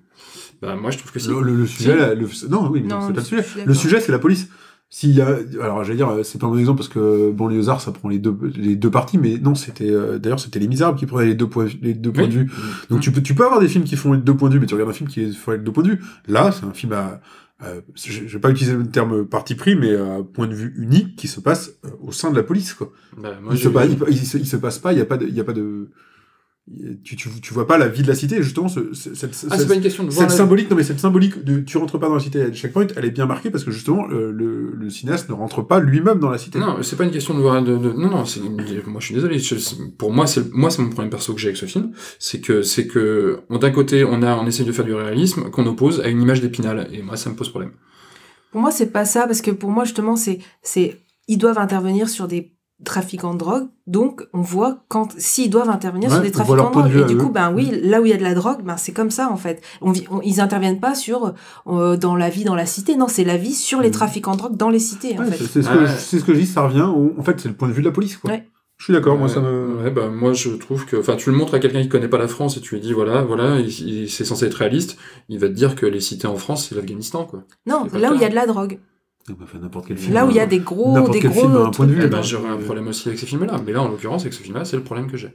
Bah, 0.63 0.75
moi 0.75 0.91
je 0.91 0.98
trouve 0.98 1.12
que 1.12 1.20
c'est 1.20 1.29
le, 1.29 1.41
le- 1.41 1.55
le 1.55 1.65
sujet 1.67 1.93
Si. 2.15 2.46
le- 2.46 2.50
non 2.50 2.70
oui 2.72 2.82
mais 2.82 2.89
non, 2.89 3.00
Non, 3.00 3.08
c'est 3.08 3.13
pas 3.13 3.22
le 3.22 3.41
je 3.43 3.43
sujet 3.48 3.65
le 3.65 3.74
sujet 3.74 4.00
c'est 4.00 4.12
la 4.12 4.20
police 4.20 4.48
s'il 4.89 5.10
y 5.12 5.22
a 5.22 5.39
alors 5.62 5.84
j'allais 5.84 5.98
dire 5.98 6.10
euh, 6.10 6.22
c'est 6.24 6.39
pas 6.39 6.46
un 6.46 6.51
bon 6.51 6.58
exemple 6.60 6.77
parce 6.77 6.88
que 6.89 7.32
banlieusard 7.32 7.82
ça 7.82 7.91
prend 7.91 8.10
les 8.10 8.20
deux 8.20 8.38
les 8.55 8.75
deux 8.75 8.91
parties 8.91 9.17
mais 9.17 9.39
non 9.39 9.55
c'était 9.55 9.89
euh, 9.89 10.20
d'ailleurs 10.20 10.39
c'était 10.39 10.60
les 10.60 10.67
misérables 10.67 10.98
qui 11.00 11.08
prenaient 11.08 11.29
les 11.29 11.34
deux 11.36 11.48
points 11.50 11.67
les 11.82 11.96
deux 11.96 12.12
points 12.12 12.27
de 12.27 12.34
vue 12.34 12.51
Donc 12.91 13.00
tu 13.01 13.12
peux, 13.12 13.22
tu 13.24 13.34
peux 13.34 13.43
avoir 13.43 13.60
des 13.60 13.67
films 13.67 13.86
qui 13.86 13.96
font 13.96 14.13
les 14.13 14.20
deux 14.22 14.36
points 14.36 14.50
de 14.50 14.53
vue, 14.53 14.60
mais 14.60 14.67
tu 14.67 14.75
regardes 14.75 14.91
un 14.91 14.93
film 14.93 15.10
qui 15.10 15.34
fait 15.34 15.53
les 15.58 15.63
deux 15.63 15.72
points 15.72 15.84
de 15.84 15.89
vue. 15.89 16.00
Là, 16.27 16.51
c'est 16.51 16.65
un 16.65 16.74
film 16.74 16.93
à, 16.93 17.22
euh, 17.63 17.82
je 17.96 18.12
je 18.12 18.34
vais 18.34 18.39
pas 18.39 18.51
utiliser 18.51 18.75
le 18.75 18.86
terme 18.86 19.25
parti 19.25 19.55
pris, 19.55 19.75
mais 19.75 19.96
à 19.96 20.20
point 20.22 20.46
de 20.48 20.53
vue 20.53 20.74
unique 20.77 21.15
qui 21.15 21.27
se 21.27 21.39
passe 21.39 21.72
euh, 21.86 21.89
au 22.01 22.12
sein 22.12 22.29
de 22.29 22.36
la 22.36 22.43
police. 22.43 22.74
Quoi. 22.75 22.91
Bah, 23.17 23.29
moi, 23.41 23.53
il, 23.55 23.58
se 23.60 23.70
il, 23.70 23.98
il 24.12 24.17
se, 24.27 24.38
il 24.38 24.46
se 24.48 24.58
passe 24.58 24.77
pas, 24.79 24.91
il 24.93 25.00
y 25.00 25.01
a 25.01 25.05
pas 25.05 25.17
de, 25.17 25.25
il 25.27 25.34
y 25.34 25.39
a 25.39 25.43
pas 25.43 25.53
de, 25.53 25.89
tu, 27.03 27.17
tu, 27.17 27.29
tu 27.41 27.53
vois 27.53 27.67
pas 27.67 27.77
la 27.77 27.89
vie 27.89 28.03
de 28.03 28.08
la 28.08 28.15
cité. 28.15 28.41
Justement, 28.41 28.70
ce, 28.70 28.93
ce- 28.93 29.13
cette, 29.15 29.32
ah 29.32 29.34
c'est 29.34 29.58
cette- 29.58 29.67
pas 29.67 29.75
une 29.75 29.82
question 29.82 30.05
de 30.05 30.10
voir 30.10 30.22
cette 30.22 30.29
la- 30.29 30.43
symbolique, 30.43 30.70
non 30.70 30.77
mais 30.77 30.84
cette 30.84 31.00
symbolique 31.00 31.43
de 31.43 31.60
tu 31.60 31.77
rentres 31.77 32.00
pas 32.00 32.08
dans 32.08 32.13
la 32.15 32.22
cité 32.22 32.41
à 32.41 32.50
checkpoint, 32.51 32.88
elle 32.96 33.03
est 33.03 33.12
bien 33.12 33.25
marquée 33.25 33.50
parce 33.51 33.65
que 33.65 33.72
justement 33.72 34.08
le, 34.08 34.32
le, 34.32 34.72
le 34.74 34.89
cinéaste 34.89 35.27
ne 35.27 35.34
rentre 35.34 35.62
pas 35.62 35.79
lui-même 35.82 36.20
dans 36.20 36.29
la 36.29 36.38
cité. 36.38 36.60
non 36.60 36.77
c'est 36.82 36.96
pas 36.96 37.03
une 37.03 37.12
question 37.12 37.34
de 37.34 37.39
voir 37.41 37.62
de, 37.62 37.77
de- 37.77 37.91
non 37.91 38.10
non 38.10 38.24
c'est 38.25 38.39
moi 38.41 39.00
je 39.00 39.05
suis 39.05 39.13
désolé 39.15 39.39
je- 39.39 39.55
pour 39.98 40.13
moi 40.13 40.25
c'est 40.25 40.53
moi 40.53 40.70
c'est 40.70 40.82
mon 40.82 40.89
problème 40.89 41.10
perso 41.12 41.34
que 41.34 41.39
j'ai 41.41 41.50
avec 41.50 41.58
ce 41.58 41.65
film 41.65 41.91
c'est 42.17 42.39
que 42.39 42.62
c'est 42.62 42.88
que 42.88 43.39
d'un 43.50 43.72
côté 43.72 44.05
on 44.05 44.22
a 44.24 44.36
on 44.38 44.48
essaye 44.48 44.65
de 44.65 44.72
faire 44.72 44.86
du 44.86 44.93
réalisme 44.93 45.50
qu'on 45.50 45.65
oppose 45.65 46.00
à 46.00 46.08
une 46.08 46.22
image 46.22 46.39
d'épinal 46.41 46.88
et 46.93 47.01
moi 47.01 47.17
ça 47.17 47.29
me 47.29 47.36
pose 47.36 47.50
problème 47.50 47.72
Pour 48.51 48.62
moi, 48.62 48.72
c'est 48.72 48.91
pas 48.91 49.03
ça, 49.03 49.25
parce 49.27 49.41
que 49.41 49.50
pour 49.51 49.72
moi, 49.72 49.84
justement, 49.84 50.15
c'est, 50.15 50.38
c'est, 50.62 51.01
ils 51.27 51.39
doivent 51.39 51.58
intervenir 51.58 52.08
sur 52.08 52.27
des, 52.27 52.53
trafiquants 52.84 53.34
de 53.34 53.40
drogue. 53.40 53.68
Donc, 53.88 54.28
on 54.34 54.42
voit 54.42 54.84
quand 54.88 55.10
s'ils 55.18 55.50
doivent 55.50 55.70
intervenir 55.70 56.10
Ouais, 56.10 56.16
sur 56.16 56.24
des 56.24 56.32
trafiquants 56.32 56.70
de 56.70 56.90
drogue. 56.90 56.92
Et 57.02 57.06
du 57.06 57.18
coup, 57.18 57.30
ben 57.30 57.52
oui, 57.54 57.72
là 57.84 58.02
où 58.02 58.06
il 58.06 58.10
y 58.10 58.13
a 58.13 58.18
de 58.18 58.24
la 58.24 58.34
drogue, 58.34 58.62
ben 58.63 58.78
c'est 58.78 58.92
comme 58.94 59.10
ça 59.12 59.30
en 59.32 59.38
fait. 59.38 59.62
On, 59.82 59.92
vit- 59.92 60.06
on- 60.12 60.22
ils 60.22 60.40
interviennent 60.42 60.80
pas 60.80 60.96
sur 60.96 61.34
euh, 61.68 61.98
dans 61.98 62.16
la 62.16 62.30
vie 62.30 62.44
dans 62.44 62.56
la 62.56 62.66
cité. 62.66 62.96
Non, 62.96 63.08
c'est 63.08 63.24
la 63.24 63.38
vie 63.38 63.54
sur 63.54 63.82
les 63.82 63.88
Mhm. 63.90 63.94
trafiquants 63.94 64.32
de 64.34 64.38
drogue 64.38 64.58
dans 64.58 64.70
les 64.70 64.80
cités 64.80 65.16
en 65.18 65.24
Ouais, 65.24 65.32
fait. 65.32 65.44
c'est 65.44 65.62
ce, 65.63 65.70
Ouais. 65.70 65.78
que 65.80 65.86
je- 65.86 65.98
c'est 65.98 66.20
ce 66.20 66.24
que 66.25 66.34
je 66.34 66.40
dis, 66.40 66.46
ça 66.46 66.62
revient. 66.62 66.82
au- 66.96 67.13
En 67.18 67.24
fait, 67.24 67.40
c'est 67.40 67.50
le 67.50 67.56
point 67.56 67.68
de 67.68 67.74
vue 67.74 67.82
de 67.82 67.88
la 67.88 67.94
police. 67.94 68.18
Quoi. 68.18 68.32
Ouais. 68.32 68.48
Je 68.78 68.86
suis 68.86 68.94
d'accord, 68.94 69.16
moi 69.18 69.28
Ouais, 69.28 69.34
ça 69.34 69.40
me. 69.40 69.78
ouais, 69.84 69.92
bah, 69.92 70.10
moi 70.10 70.34
je 70.34 70.50
trouve 70.50 70.86
que, 70.86 70.98
enfin, 70.98 71.16
tu 71.16 71.30
le 71.30 71.38
montres 71.38 71.54
à 71.54 71.60
quelqu'un 71.60 71.82
qui 71.82 71.90
connaît 71.90 72.08
pas 72.10 72.18
la 72.18 72.28
France 72.28 72.58
et 72.58 72.60
tu 72.60 72.74
lui 72.75 72.82
dis 72.82 72.92
voilà, 72.92 73.22
voilà, 73.22 73.60
il- 73.60 73.68
il- 73.88 74.10
c'est 74.10 74.25
censé 74.25 74.46
être 74.46 74.56
réaliste, 74.56 74.98
il 75.30 75.40
va 75.40 75.48
te 75.48 75.54
dire 75.54 75.75
que 75.75 75.86
les 75.86 76.00
cités 76.02 76.28
en 76.28 76.36
France 76.36 76.68
c'est 76.68 76.75
l'Afghanistan 76.75 77.24
quoi. 77.24 77.44
Non, 77.68 77.86
là 77.94 78.12
où 78.12 78.16
il 78.16 78.22
y 78.22 78.25
a 78.25 78.30
de 78.30 78.36
la 78.36 78.48
drogue. 78.48 78.80
On 79.30 79.36
peut 79.36 79.46
faire 79.46 79.62
n'importe 79.62 79.88
quel 79.88 79.98
film. 79.98 80.13
Là 80.13 80.25
où 80.25 80.30
il 80.30 80.36
y 80.36 80.39
a 80.39 80.44
hein. 80.44 80.48
des 80.48 80.60
gros, 80.60 81.10
des 81.10 81.20
quel 81.20 81.32
gros. 81.32 81.42
film 81.42 81.56
a 81.56 81.60
un 81.60 81.70
point 81.70 81.86
de 81.86 81.92
trucs. 81.94 82.01
vue. 82.01 82.08
Eh 82.08 82.10
ben, 82.10 82.22
j'aurais 82.22 82.50
un 82.50 82.58
problème 82.58 82.88
aussi 82.88 83.08
avec 83.08 83.20
ces 83.20 83.25
films-là, 83.25 83.62
mais 83.65 83.72
là 83.72 83.82
en 83.82 83.88
l'occurrence 83.88 84.22
avec 84.24 84.34
ce 84.34 84.42
film-là 84.42 84.65
c'est 84.65 84.75
le 84.75 84.84
problème 84.84 85.10
que 85.10 85.18
j'ai. 85.18 85.30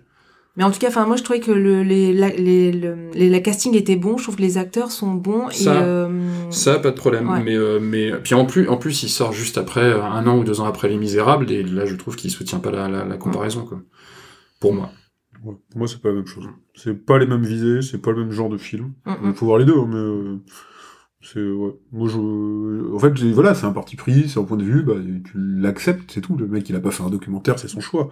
Mais 0.57 0.65
en 0.65 0.73
tout 0.73 0.81
cas, 0.81 0.89
enfin, 0.89 1.07
moi, 1.07 1.15
je 1.15 1.23
trouvais 1.23 1.39
que 1.39 1.53
le, 1.53 1.85
les, 1.85 2.13
la, 2.13 2.31
les, 2.31 2.73
le, 2.73 3.11
les- 3.15 3.31
la 3.31 3.39
casting 3.39 3.77
était 3.77 3.95
bon. 3.95 4.17
Je 4.19 4.25
trouve 4.25 4.35
que 4.35 4.43
les 4.43 4.59
acteurs 4.59 4.91
sont 4.91 5.13
bons. 5.15 5.49
Ça, 5.51 5.73
et, 5.73 5.79
euh, 5.85 6.51
Ça, 6.51 6.81
pas 6.81 6.91
de 6.91 6.97
problème. 6.97 7.31
Ouais. 7.31 7.41
Mais, 7.45 7.55
euh, 7.55 7.79
mais 7.81 8.11
puis 8.25 8.35
en 8.35 8.45
plus, 8.45 8.69
en 8.69 8.77
plus, 8.77 9.05
il 9.05 9.09
sort 9.09 9.33
juste 9.33 9.57
après, 9.57 9.85
euh, 9.85 10.03
un 10.03 10.27
an 10.27 10.37
ou 10.37 10.43
deux 10.43 10.61
ans 10.61 10.65
après 10.65 10.89
Les 10.89 10.97
Misérables, 10.97 11.49
et 11.53 11.63
là, 11.63 11.87
je 11.87 11.95
trouve 11.95 12.17
qu'il 12.17 12.33
soutient 12.33 12.59
pas 12.59 12.73
la, 12.73 12.89
la, 12.89 13.05
la 13.05 13.17
comparaison, 13.17 13.65
quoi. 13.67 13.81
Pour 14.59 14.75
moi. 14.75 14.91
Ouais, 15.45 15.55
pour 15.71 15.79
moi, 15.79 15.87
c'est 15.87 16.03
pas 16.03 16.09
la 16.09 16.17
même 16.17 16.27
chose. 16.27 16.49
C'est 16.75 17.07
pas 17.07 17.19
les 17.21 17.27
mêmes 17.29 17.45
visées, 17.45 17.81
c'est 17.81 18.03
pas 18.03 18.11
le 18.11 18.19
même 18.25 18.33
genre 18.33 18.49
de 18.49 18.59
film. 18.59 18.95
mm, 19.07 19.13
Il 19.23 19.29
mm. 19.29 19.35
faut 19.35 19.47
voir 19.47 19.59
les 19.59 19.65
deux, 19.65 19.79
hein, 19.79 19.87
mais 19.89 19.95
euh, 19.97 20.39
ouais. 21.37 21.73
Moi, 21.93 22.09
je, 22.09 22.95
en 22.95 22.99
fait, 22.99 23.13
voilà, 23.33 23.55
c'est 23.55 23.67
un 23.67 23.73
parti 23.73 23.97
pris, 23.97 24.29
c'est 24.29 24.39
un 24.41 24.45
point 24.45 24.57
de 24.57 24.65
vue, 24.65 24.83
bah, 24.83 24.95
tu 25.25 25.33
l'acceptes, 25.37 26.11
c'est 26.13 26.21
tout. 26.21 26.37
Le 26.37 26.47
mec, 26.47 26.69
il 26.69 26.77
a 26.77 26.81
pas 26.81 26.91
fait 26.91 27.03
un 27.03 27.11
documentaire, 27.11 27.59
c'est 27.59 27.69
son 27.69 27.81
choix. 27.81 28.09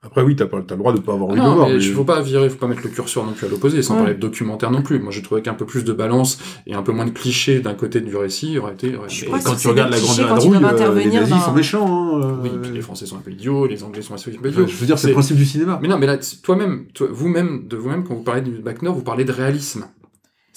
Après, 0.00 0.22
oui, 0.22 0.36
t'as 0.36 0.46
pas, 0.46 0.62
t'as 0.62 0.76
le 0.76 0.78
droit 0.78 0.92
de 0.92 1.00
pas 1.00 1.14
avoir 1.14 1.30
envie 1.30 1.40
de 1.40 1.44
le 1.44 1.50
voir. 1.50 1.68
mais 1.68 1.80
faut 1.80 2.04
pas 2.04 2.20
virer, 2.22 2.48
faut 2.50 2.56
pas 2.58 2.68
mettre 2.68 2.82
le 2.84 2.88
curseur 2.88 3.26
non 3.26 3.32
plus 3.32 3.46
à 3.46 3.48
l'opposé, 3.50 3.82
sans 3.82 3.94
Ouais. 3.94 4.00
parler 4.02 4.14
de 4.14 4.20
documentaire 4.20 4.70
non 4.70 4.80
plus. 4.80 5.00
Moi, 5.00 5.10
j'ai 5.10 5.22
trouvé 5.22 5.42
qu'un 5.42 5.54
peu 5.54 5.66
plus 5.66 5.82
de 5.82 5.92
balance 5.92 6.38
et 6.68 6.74
un 6.74 6.82
peu 6.82 6.92
moins 6.92 7.04
de 7.04 7.10
clichés 7.10 7.58
d'un 7.58 7.74
côté 7.74 8.00
du 8.00 8.14
récit 8.14 8.58
aurait 8.58 8.74
été. 8.74 8.94
aurait 8.96 9.08
Je 9.08 9.16
été- 9.16 9.24
sais 9.26 9.30
pas 9.32 9.38
Et 9.38 9.42
quand 9.42 9.56
si 9.56 9.62
tu 9.62 9.68
regardes 9.68 9.90
des 9.92 9.96
la 9.98 10.02
grande 10.02 10.18
vadrouille, 10.20 10.56
euh, 10.56 10.60
les 10.60 10.64
intervenir 10.66 11.14
nazis 11.22 11.30
dans- 11.36 11.40
sont 11.40 11.52
méchants. 11.52 12.16
hein, 12.22 12.38
Oui, 12.44 12.50
euh, 12.54 12.58
puis 12.62 12.70
les 12.70 12.80
Français 12.80 13.06
sont 13.06 13.16
un 13.16 13.20
peu 13.22 13.32
idiots, 13.32 13.66
les 13.66 13.82
Anglais 13.82 14.02
sont 14.02 14.14
assez 14.14 14.30
un 14.30 14.34
peu 14.34 14.48
enfin, 14.50 14.60
idiots. 14.60 14.66
je 14.68 14.76
veux 14.76 14.86
dire, 14.86 14.98
c'est 15.00 15.08
le 15.08 15.14
principe 15.14 15.36
du 15.36 15.44
cinéma. 15.44 15.80
Mais 15.82 15.88
non, 15.88 15.98
mais 15.98 16.06
là, 16.06 16.16
toi-même, 16.44 16.84
toi, 16.94 17.08
vous-même, 17.10 17.66
de 17.66 17.76
vous-même, 17.76 18.04
quand 18.04 18.14
vous 18.14 18.22
parlez 18.22 18.42
du 18.42 18.52
Bac 18.52 18.82
Nord, 18.82 18.94
vous 18.94 19.02
parlez 19.02 19.24
de 19.24 19.32
réalisme. 19.32 19.84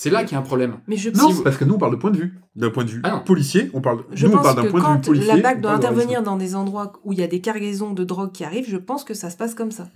C'est 0.02 0.10
là 0.10 0.24
qu'il 0.24 0.32
y 0.32 0.36
a 0.36 0.40
un 0.40 0.42
problème. 0.42 0.78
Mais 0.88 0.98
je 0.98 1.12
Non, 1.12 1.32
parce 1.44 1.58
que 1.58 1.64
nous, 1.64 1.76
on 1.76 1.78
parle 1.78 1.92
de 1.92 1.98
point 1.98 2.10
de 2.10 2.18
vue. 2.18 2.34
D'un 2.56 2.72
point 2.72 2.84
de 2.86 2.90
vue 2.90 3.02
Ah 3.04 3.12
non. 3.12 3.20
policier, 3.24 3.70
on 3.76 3.82
parle, 3.82 4.04
je 4.12 4.26
nous, 4.26 4.34
on 4.34 4.38
pense 4.38 4.46
parle 4.46 4.56
d'un 4.56 4.64
que 4.64 4.70
point 4.70 4.80
de 4.80 4.86
vue 4.86 4.92
quand 4.94 5.06
policier. 5.06 5.36
la 5.36 5.42
BAC 5.44 5.62
doit 5.62 5.74
intervenir 5.74 6.24
dans 6.24 6.38
des 6.38 6.56
endroits 6.56 6.94
où 7.04 7.14
il 7.14 7.20
y 7.20 7.24
a 7.24 7.28
des 7.28 7.40
cargaisons 7.40 7.94
de 7.94 8.04
drogue 8.04 8.32
qui 8.32 8.44
arrivent, 8.44 8.68
je 8.68 8.78
pense 8.78 9.04
que 9.04 9.14
ça 9.14 9.30
se 9.30 9.38
passe 9.38 9.54
comme 9.54 9.70
ça. 9.70 9.90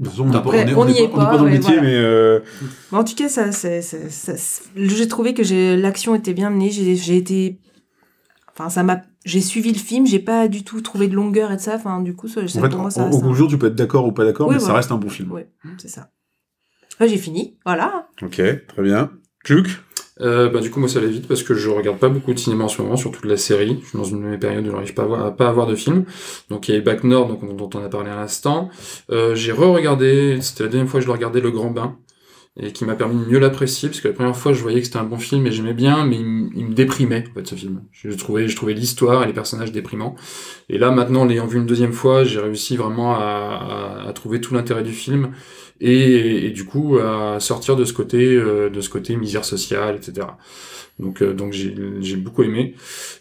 De 0.00 0.04
toute 0.06 0.14
façon, 0.14 0.28
on 0.28 0.34
Après, 0.34 0.74
on 0.74 0.84
n'y 0.84 0.98
est 0.98 1.02
on 1.12 1.18
n'est 1.18 1.24
pas, 1.26 1.36
dans 1.38 1.44
le 1.44 1.50
métier, 1.52 1.74
voilà. 1.74 1.82
mais 1.82 1.94
euh, 1.94 2.40
Mais 2.90 2.98
en 2.98 3.04
tout 3.04 3.14
cas, 3.14 3.28
ça, 3.28 3.50
j'ai 4.74 5.06
trouvé 5.08 5.32
que 5.32 5.76
l'action 5.80 6.16
était 6.16 6.34
bien 6.34 6.50
menée. 6.50 6.70
J'ai 6.72 7.16
été, 7.16 7.60
enfin, 8.52 8.68
ça 8.68 8.82
m'a, 8.82 9.02
j'ai 9.24 9.40
suivi 9.40 9.72
le 9.72 9.78
film. 9.78 10.08
J'ai 10.08 10.18
pas 10.18 10.48
du 10.48 10.64
tout 10.64 10.80
trouvé 10.80 11.06
de 11.06 11.14
longueur 11.14 11.52
et 11.52 11.56
de 11.56 11.60
ça. 11.60 11.76
Enfin, 11.76 12.00
du 12.00 12.16
coup, 12.16 12.26
ça, 12.26 12.48
ça- 12.48 12.58
en 12.58 12.62
fait, 12.62 12.68
pour 12.70 12.80
moi, 12.80 12.90
ça 12.90 13.08
au 13.08 13.32
jour, 13.32 13.48
tu 13.48 13.58
peux 13.58 13.68
être 13.68 13.76
d'accord 13.76 14.06
ou 14.08 14.12
pas 14.12 14.24
d'accord, 14.24 14.48
Oui, 14.48 14.56
mais 14.56 14.60
ça 14.60 14.72
reste 14.74 14.90
un 14.90 14.98
bon 14.98 15.08
film. 15.08 15.30
Ouais, 15.30 15.48
c'est 15.78 15.86
ça. 15.86 16.10
Ouais, 17.00 17.08
j'ai 17.08 17.18
fini. 17.18 17.56
Voilà. 17.64 18.08
Ok, 18.22 18.40
très 18.68 18.82
bien. 18.82 19.10
Juk 19.44 19.66
Euh, 20.20 20.48
bah, 20.50 20.60
du 20.60 20.70
coup, 20.70 20.78
moi, 20.78 20.88
ça 20.88 20.98
allait 21.00 21.08
vite 21.08 21.26
parce 21.26 21.42
que 21.42 21.54
je 21.54 21.68
regarde 21.68 21.98
pas 21.98 22.08
beaucoup 22.10 22.32
de 22.32 22.38
cinéma 22.38 22.64
en 22.64 22.68
ce 22.68 22.80
moment, 22.80 22.96
surtout 22.96 23.22
de 23.22 23.28
la 23.28 23.36
série. 23.38 23.78
Je 23.82 23.88
suis 23.88 23.98
dans 23.98 24.04
une 24.04 24.20
de 24.22 24.26
mes 24.26 24.38
périodes 24.38 24.64
où 24.64 24.68
je 24.68 24.72
n'arrive 24.72 24.94
pas 24.94 25.04
à 25.26 25.30
pas 25.32 25.48
avoir 25.48 25.66
de 25.66 25.74
films. 25.74 26.04
Donc, 26.48 26.68
il 26.68 26.72
y 26.72 26.74
avait 26.74 26.84
Back 26.84 27.02
Nord, 27.02 27.26
donc, 27.28 27.56
dont 27.56 27.70
on 27.74 27.82
a 27.82 27.88
parlé 27.88 28.10
à 28.10 28.16
l'instant. 28.16 28.68
Euh, 29.10 29.34
j'ai 29.34 29.52
re-regardé, 29.52 30.38
c'était 30.42 30.64
la 30.64 30.68
deuxième 30.68 30.86
fois 30.86 31.00
que 31.00 31.04
je 31.04 31.08
le 31.08 31.14
regardais, 31.14 31.40
Le 31.40 31.50
Grand 31.50 31.70
Bain. 31.70 31.96
Et 32.60 32.70
qui 32.72 32.84
m'a 32.84 32.94
permis 32.94 33.14
de 33.24 33.30
mieux 33.30 33.38
l'apprécier, 33.38 33.88
parce 33.88 34.02
que 34.02 34.08
la 34.08 34.14
première 34.14 34.36
fois, 34.36 34.52
je 34.52 34.60
voyais 34.60 34.80
que 34.80 34.84
c'était 34.84 34.98
un 34.98 35.04
bon 35.04 35.16
film 35.16 35.46
et 35.46 35.50
j'aimais 35.50 35.72
bien, 35.72 36.04
mais 36.04 36.16
il 36.16 36.66
me 36.66 36.74
déprimait, 36.74 37.24
en 37.30 37.32
fait, 37.32 37.46
ce 37.46 37.54
film. 37.54 37.80
Je 37.92 38.10
trouvais, 38.10 38.46
je 38.46 38.54
trouvais 38.54 38.74
l'histoire 38.74 39.22
et 39.24 39.26
les 39.26 39.32
personnages 39.32 39.72
déprimants. 39.72 40.14
Et 40.68 40.76
là, 40.76 40.90
maintenant, 40.90 41.24
l'ayant 41.24 41.46
vu 41.46 41.56
une 41.56 41.64
deuxième 41.64 41.94
fois, 41.94 42.24
j'ai 42.24 42.40
réussi 42.40 42.76
vraiment 42.76 43.14
à, 43.14 44.02
à- 44.04 44.06
à 44.08 44.12
trouver 44.12 44.42
tout 44.42 44.52
l'intérêt 44.52 44.82
du 44.82 44.92
film 44.92 45.30
et, 45.82 46.46
et 46.46 46.50
du 46.50 46.64
coup 46.64 46.98
à 46.98 47.38
sortir 47.40 47.76
de 47.76 47.84
ce 47.84 47.92
côté 47.92 48.34
euh, 48.36 48.70
de 48.70 48.80
ce 48.80 48.88
côté 48.88 49.16
misère 49.16 49.44
sociale 49.44 49.96
etc 49.96 50.26
donc 50.98 51.22
euh, 51.22 51.32
donc 51.32 51.52
j'ai 51.54 51.74
j'ai 52.02 52.16
beaucoup 52.16 52.42
aimé. 52.42 52.74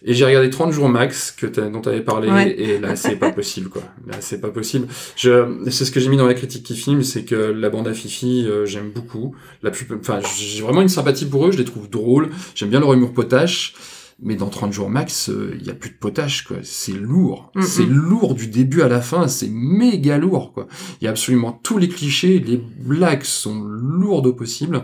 Et 0.04 0.14
j'ai 0.14 0.26
regardé 0.26 0.50
30 0.50 0.74
jours 0.74 0.90
max 0.90 1.32
que 1.32 1.48
t'as- 1.48 1.70
dont 1.70 1.80
tu 1.80 1.88
avais 1.88 2.02
parlé 2.02 2.30
Ouais. 2.30 2.52
et 2.60 2.78
là 2.80 2.98
c'est 2.98 3.16
pas 3.16 3.32
possible 3.32 3.70
quoi. 3.70 3.82
Là 4.08 4.18
c'est 4.20 4.42
pas 4.42 4.50
possible. 4.50 4.88
Je 5.16 5.58
c'est 5.70 5.86
ce 5.86 5.92
que 5.92 6.02
j'ai 6.02 6.10
mis 6.10 6.18
dans 6.18 6.28
la 6.28 6.34
critique 6.34 6.64
qui 6.64 6.76
filme 6.76 7.02
c'est 7.02 7.24
que 7.24 7.34
la 7.36 7.70
bande 7.70 7.88
à 7.88 7.94
Fifi 7.94 8.46
euh, 8.46 8.66
j'aime 8.66 8.92
beaucoup. 8.94 9.34
La 9.64 9.72
plus 9.72 9.88
enfin 9.98 10.20
j'ai 10.38 10.62
vraiment 10.62 10.82
une 10.82 10.90
sympathie 10.90 11.26
pour 11.26 11.48
eux 11.48 11.52
je 11.54 11.58
les 11.58 11.64
trouve 11.66 11.90
drôles. 11.90 12.30
J'aime 12.56 12.70
bien 12.70 12.82
leur 12.82 12.94
humour 12.94 13.14
potache 13.14 13.74
mais 14.22 14.36
dans 14.36 14.50
30 14.50 14.72
jours 14.72 14.90
max, 14.90 15.30
euh, 15.30 15.56
il 15.60 15.66
y 15.66 15.70
a 15.70 15.74
plus 15.74 15.90
de 15.90 15.96
potache, 15.96 16.44
quoi. 16.44 16.58
C'est 16.64 16.94
lourd. 16.94 17.52
Mm, 17.56 17.62
C'est 17.64 17.86
mm. 17.86 17.94
lourd 17.94 18.36
du 18.36 18.48
début 18.48 18.82
à 18.82 18.88
la 18.88 19.02
fin. 19.02 19.28
C'est 19.28 19.50
méga 19.50 20.18
lourd, 20.18 20.54
quoi. 20.54 20.68
Il 21.02 21.06
y 21.06 21.08
a 21.08 21.10
absolument 21.10 21.52
tous 21.52 21.78
les 21.78 21.90
clichés. 21.90 22.40
Les 22.40 22.58
blagues 22.58 23.24
sont 23.24 23.64
lourdes 23.64 24.28
au 24.28 24.34
possible. 24.34 24.84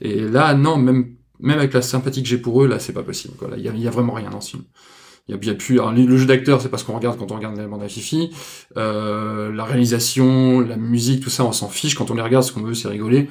Et 0.00 0.20
là, 0.20 0.54
non, 0.54 0.78
même, 0.78 1.14
même 1.40 1.58
avec 1.58 1.74
la 1.74 1.82
sympathie 1.82 2.22
que 2.22 2.28
j'ai 2.28 2.38
pour 2.38 2.62
eux, 2.62 2.66
là, 2.66 2.78
c'est 2.78 2.94
pas 2.94 3.02
possible, 3.02 3.34
quoi. 3.36 3.48
Là, 3.48 3.56
il 3.58 3.64
y 3.64 3.68
a, 3.68 3.72
il 3.72 3.80
y 3.80 3.88
a 3.88 3.90
vraiment 3.90 4.14
rien 4.14 4.30
dans 4.30 4.40
ce 4.40 4.52
film. 4.52 4.64
Il 5.28 5.32
y 5.32 5.34
a, 5.34 5.40
il 5.42 5.48
y 5.48 5.50
a 5.50 5.54
plus, 5.54 5.74
alors, 5.78 5.92
le 5.92 6.16
jeu 6.16 6.24
d'acteur, 6.24 6.62
c'est 6.62 6.70
pas 6.70 6.78
ce 6.78 6.84
qu'on 6.84 6.96
regarde 6.96 7.18
quand 7.18 7.30
on 7.30 7.36
regarde 7.36 7.58
la 7.58 7.66
bande 7.66 7.82
à 7.82 7.88
Fifi. 7.88 8.30
Euh, 8.78 9.52
la 9.52 9.64
réalisation, 9.64 10.60
la 10.60 10.76
musique, 10.76 11.22
tout 11.22 11.30
ça, 11.30 11.44
on 11.44 11.52
s'en 11.52 11.68
fiche. 11.68 11.94
Quand 11.94 12.10
on 12.10 12.14
les 12.14 12.22
regarde, 12.22 12.44
ce 12.44 12.52
qu'on 12.52 12.62
veut, 12.62 12.72
c'est 12.72 12.88
rigoler. 12.88 13.28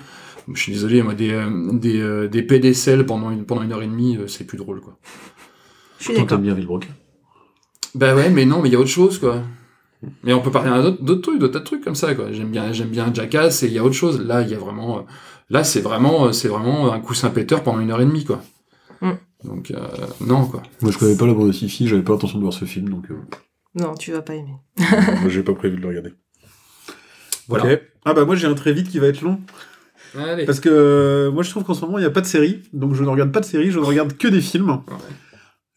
Je 0.54 0.62
suis 0.62 0.72
désolé, 0.72 1.02
moi, 1.04 1.14
des, 1.14 1.32
euh, 1.32 1.50
des, 1.74 2.00
euh, 2.00 2.28
des 2.28 2.42
PDCL 2.42 3.06
pendant 3.06 3.32
une, 3.32 3.46
pendant 3.46 3.64
une 3.64 3.74
heure 3.74 3.82
et 3.82 3.88
demie, 3.88 4.18
euh, 4.18 4.28
c'est 4.28 4.46
plus 4.46 4.58
drôle, 4.58 4.80
quoi. 4.80 4.98
Je 6.00 6.04
suis 6.06 6.14
d'accord. 6.16 6.40
bien 6.40 6.54
Villebrock. 6.54 6.88
Bah 7.96 8.16
ouais, 8.16 8.30
mais 8.30 8.46
non, 8.46 8.62
mais 8.62 8.70
il 8.70 8.74
y 8.74 8.76
a 8.76 8.80
autre 8.80 8.90
chose, 8.90 9.18
quoi. 9.20 9.44
Mais 10.24 10.34
on 10.34 10.42
peut 10.42 10.52
parler 10.52 10.92
d'autres 11.02 11.22
trucs, 11.22 11.40
d'autres 11.40 11.54
tas 11.54 11.60
de 11.60 11.64
trucs 11.64 11.84
comme 11.84 11.96
ça, 11.96 12.14
quoi. 12.14 12.32
J'aime 12.32 12.50
bien, 12.50 12.72
j'aime 12.72 12.90
bien 12.90 13.12
Jackass, 13.14 13.64
et 13.64 13.68
il 13.68 13.74
y 13.74 13.80
a 13.80 13.84
autre 13.84 13.96
chose. 13.96 14.22
Là, 14.22 14.42
il 14.42 14.50
y 14.50 14.54
a 14.54 14.60
vraiment, 14.60 15.00
euh, 15.00 15.02
là, 15.50 15.64
c'est 15.64 15.82
vraiment, 15.82 16.26
euh, 16.26 16.32
c'est 16.32 16.48
vraiment 16.48 16.92
un 16.94 17.00
coussin 17.00 17.30
péteur 17.30 17.64
pendant 17.64 17.80
une 17.80 17.92
heure 17.92 18.02
et 18.02 18.06
demie, 18.06 18.24
quoi. 18.24 18.42
Mm. 19.02 19.12
Donc, 19.44 19.72
euh, 19.72 19.78
non, 20.22 20.46
quoi. 20.46 20.64
Moi, 20.82 20.92
je 20.92 20.98
connais 20.98 21.16
pas 21.16 21.26
la 21.26 21.34
bande 21.34 21.48
de 21.48 21.52
Fifi, 21.52 21.88
j'avais 21.88 22.02
pas 22.02 22.14
l'intention 22.14 22.38
de 22.38 22.44
voir 22.44 22.54
ce 22.54 22.66
film, 22.66 22.90
donc 22.90 23.10
euh, 23.12 23.16
Non, 23.76 23.96
tu 23.96 24.12
vas 24.12 24.22
pas 24.22 24.36
aimer. 24.36 24.56
moi, 24.78 25.30
j'ai 25.30 25.44
pas 25.44 25.54
prévu 25.54 25.78
de 25.78 25.82
le 25.82 25.88
regarder. 25.88 26.14
Voilà. 27.48 27.74
Ok. 27.74 27.82
Ah 28.06 28.14
bah 28.14 28.26
moi, 28.26 28.36
j'ai 28.36 28.48
un 28.48 28.54
très 28.56 28.74
vite 28.74 28.90
qui 28.90 29.00
va 29.00 29.08
être 29.08 29.22
long. 29.22 29.40
Allez. 30.16 30.46
Parce 30.46 30.60
que 30.60 30.70
euh, 30.70 31.32
moi, 31.32 31.44
je 31.44 31.50
trouve 31.50 31.64
qu'en 31.64 31.74
ce 31.74 31.82
moment, 31.86 31.98
il 31.98 32.02
n'y 32.02 32.08
a 32.08 32.12
pas 32.12 32.22
de 32.22 32.26
série, 32.26 32.64
donc 32.74 32.94
je 32.94 33.04
ne 33.04 33.10
regarde 33.10 33.32
pas 33.32 33.40
de 33.40 33.46
série, 33.46 33.72
je 33.72 33.80
ne 33.80 33.86
regarde 33.86 34.18
que 34.18 34.28
des 34.28 34.42
films. 34.42 34.82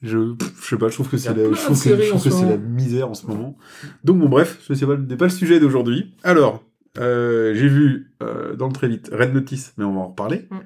Je, 0.02 0.34
je 0.60 0.66
sais 0.66 0.76
pas, 0.78 0.88
je 0.88 0.94
trouve 0.94 1.10
que 1.10 1.18
c'est 1.18 1.34
la, 1.34 1.44
je 1.44 1.62
trouve 1.62 1.82
que, 1.82 2.02
je 2.02 2.08
trouve 2.08 2.22
c'est 2.22 2.46
la 2.46 2.56
misère 2.56 3.10
en 3.10 3.14
ce 3.14 3.26
moment. 3.26 3.56
Donc 4.02 4.18
bon, 4.18 4.28
bref, 4.28 4.58
ce 4.62 4.72
n'est 4.72 4.86
pas, 4.86 4.96
n'est 4.96 5.16
pas 5.16 5.26
le 5.26 5.30
sujet 5.30 5.60
d'aujourd'hui. 5.60 6.14
Alors, 6.22 6.64
euh, 6.98 7.54
j'ai 7.54 7.68
vu 7.68 8.12
euh, 8.22 8.56
dans 8.56 8.66
le 8.66 8.72
très 8.72 8.88
vite 8.88 9.10
Red 9.12 9.32
Notice, 9.32 9.74
mais 9.76 9.84
on 9.84 9.94
va 9.94 10.00
en 10.00 10.08
reparler. 10.08 10.48
Mm. 10.50 10.56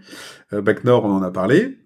Euh, 0.55 0.63
Back 0.63 0.85
Nord, 0.85 1.05
on 1.05 1.11
en 1.11 1.23
a 1.23 1.31
parlé. 1.31 1.79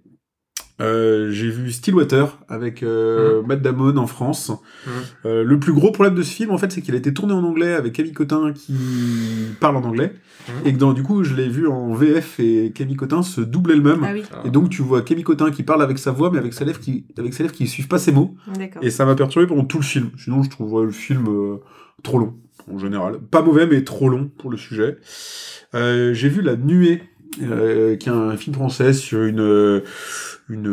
Euh, 0.81 1.31
j'ai 1.33 1.51
vu 1.51 1.73
Stillwater 1.73 2.39
avec 2.49 2.83
euh, 2.83 3.43
Matt 3.43 3.63
Damon 3.63 3.97
en 3.97 4.07
France. 4.07 4.51
Mm. 4.51 4.91
Euh, 5.27 5.45
le 5.45 5.59
plus 5.59 5.73
gros 5.73 5.91
problème 5.91 6.15
de 6.15 6.23
ce 6.23 6.33
film, 6.33 6.51
en 6.51 6.59
fait, 6.59 6.71
c'est 6.71 6.83
qu'il 6.83 6.95
a 6.95 6.99
été 6.99 7.13
tourné 7.13 7.33
en 7.33 7.43
anglais 7.43 7.75
avec 7.75 7.95
Camille 7.95 8.13
Cotin 8.13 8.53
qui 8.53 8.77
parle 9.61 9.77
en 9.77 9.83
anglais. 9.83 10.13
Mm. 10.49 10.67
Et 10.67 10.73
que 10.73 10.79
dans, 10.79 10.93
du 10.93 11.03
coup, 11.03 11.25
je 11.25 11.35
l'ai 11.35 11.49
vu 11.49 11.67
en 11.67 11.95
VF 11.95 12.39
et 12.39 12.73
Camille 12.75 12.97
Cotin 12.97 13.23
se 13.23 13.41
double 13.41 13.73
elle-même. 13.73 14.05
Ah 14.05 14.13
oui, 14.13 14.23
Et 14.45 14.51
donc, 14.51 14.71
tu 14.71 14.83
vois 14.83 15.03
Camille 15.03 15.25
Cotin 15.25 15.51
qui 15.51 15.63
parle 15.65 15.83
avec 15.83 15.99
sa 15.99 16.13
voix, 16.13 16.31
mais 16.31 16.39
avec 16.39 16.55
ses 16.55 16.65
lèvres 16.65 16.81
qui, 16.81 17.07
avec 17.19 17.35
ses 17.35 17.43
lèvres 17.43 17.55
qui 17.55 17.67
suivent 17.67 17.89
pas 17.89 17.99
ses 17.99 18.13
mots. 18.13 18.35
d'accord. 18.57 18.83
Et 18.85 18.91
ça 18.91 19.05
m'a 19.05 19.15
perturbé 19.15 19.47
pendant 19.47 19.65
tout 19.65 19.79
le 19.79 19.85
film. 19.85 20.11
Sinon, 20.17 20.43
je 20.43 20.51
trouve 20.51 20.73
ouais, 20.75 20.85
le 20.85 20.93
film 20.93 21.27
euh, 21.29 21.57
trop 22.03 22.19
long, 22.19 22.35
en 22.73 22.79
général. 22.79 23.19
Pas 23.19 23.43
mauvais, 23.43 23.67
mais 23.67 23.83
trop 23.83 24.09
long 24.09 24.31
pour 24.39 24.51
le 24.51 24.57
sujet. 24.57 24.99
Euh, 25.75 26.15
j'ai 26.15 26.29
vu 26.29 26.41
La 26.41 26.57
Nuée, 26.57 27.03
euh, 27.43 27.97
qui 27.97 28.09
est 28.09 28.13
un 28.13 28.37
film 28.37 28.55
français 28.55 28.93
sur 28.93 29.23
une, 29.23 29.41
euh, 29.41 29.81
une, 30.49 30.67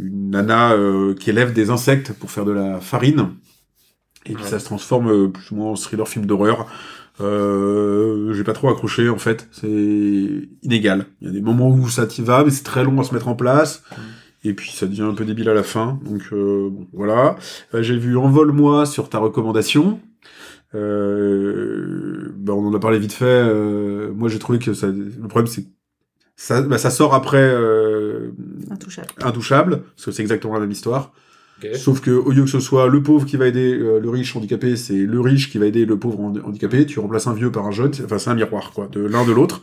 une 0.00 0.30
nana 0.30 0.72
euh, 0.72 1.14
qui 1.14 1.30
élève 1.30 1.52
des 1.52 1.70
insectes 1.70 2.12
pour 2.12 2.30
faire 2.30 2.44
de 2.44 2.52
la 2.52 2.80
farine. 2.80 3.30
Et 4.28 4.34
puis 4.34 4.42
Ouais. 4.42 4.50
ça 4.50 4.58
se 4.58 4.64
transforme 4.64 5.08
euh, 5.10 5.28
plus 5.28 5.50
ou 5.52 5.56
moins 5.56 5.70
en 5.70 5.74
thriller 5.76 6.08
film 6.08 6.26
d'horreur. 6.26 6.66
Euh, 7.20 8.32
j'ai 8.34 8.44
pas 8.44 8.52
trop 8.52 8.68
accroché 8.68 9.08
en 9.08 9.16
fait, 9.18 9.48
c'est 9.50 10.48
inégal. 10.62 11.06
Il 11.20 11.28
y 11.28 11.30
a 11.30 11.32
des 11.32 11.40
moments 11.40 11.70
où 11.70 11.88
ça 11.88 12.06
t'y 12.06 12.22
va, 12.22 12.44
mais 12.44 12.50
c'est 12.50 12.64
très 12.64 12.84
long 12.84 13.00
à 13.00 13.04
se 13.04 13.14
mettre 13.14 13.28
en 13.28 13.34
place. 13.34 13.82
Et 14.44 14.52
puis 14.52 14.70
ça 14.70 14.86
devient 14.86 15.02
un 15.02 15.14
peu 15.14 15.24
débile 15.24 15.48
à 15.48 15.54
la 15.54 15.62
fin. 15.62 15.98
Donc 16.04 16.22
euh, 16.32 16.68
bon, 16.70 16.86
voilà. 16.92 17.36
J'ai 17.72 17.96
vu 17.96 18.16
Envole-moi 18.16 18.84
sur 18.86 19.08
ta 19.08 19.18
recommandation. 19.18 19.98
Euh, 20.74 22.32
bah, 22.36 22.52
on 22.54 22.66
en 22.66 22.74
a 22.74 22.78
parlé 22.80 22.98
vite 22.98 23.12
fait. 23.12 23.24
euh, 23.24 24.12
moi 24.14 24.28
j'ai 24.28 24.38
trouvé 24.38 24.58
que 24.58 24.74
ça, 24.74 24.88
le 24.88 25.28
problème 25.28 25.46
c'est 25.46 25.62
que 25.62 25.68
ça, 26.36 26.60
bah, 26.62 26.78
ça 26.78 26.90
sort 26.90 27.14
après 27.14 27.38
euh, 27.42 28.30
Intouchable. 28.70 29.08
Intouchable, 29.22 29.82
parce 29.94 30.04
que 30.06 30.10
c'est 30.10 30.22
exactement 30.22 30.54
la 30.54 30.60
même 30.60 30.70
histoire. 30.70 31.12
Sauf 31.74 32.00
que 32.02 32.10
au 32.10 32.32
lieu 32.32 32.42
que 32.44 32.50
ce 32.50 32.60
soit 32.60 32.86
le 32.88 33.02
pauvre 33.02 33.24
qui 33.24 33.38
va 33.38 33.46
aider 33.48 33.78
euh, 33.78 33.98
le 33.98 34.10
riche 34.10 34.36
handicapé, 34.36 34.76
c'est 34.76 35.06
le 35.06 35.20
riche 35.20 35.50
qui 35.50 35.56
va 35.58 35.64
aider 35.66 35.86
le 35.86 35.98
pauvre 35.98 36.20
handi- 36.20 36.40
handicapé. 36.40 36.84
Tu 36.84 36.98
remplaces 37.00 37.26
un 37.26 37.32
vieux 37.32 37.50
par 37.50 37.66
un 37.66 37.70
jeune, 37.70 37.92
c'est- 37.94 38.04
enfin 38.04 38.18
c'est 38.18 38.28
un 38.30 38.34
miroir 38.34 38.72
quoi, 38.72 38.88
de 38.88 39.00
l'un 39.00 39.24
de 39.26 39.32
l'autre. 39.32 39.62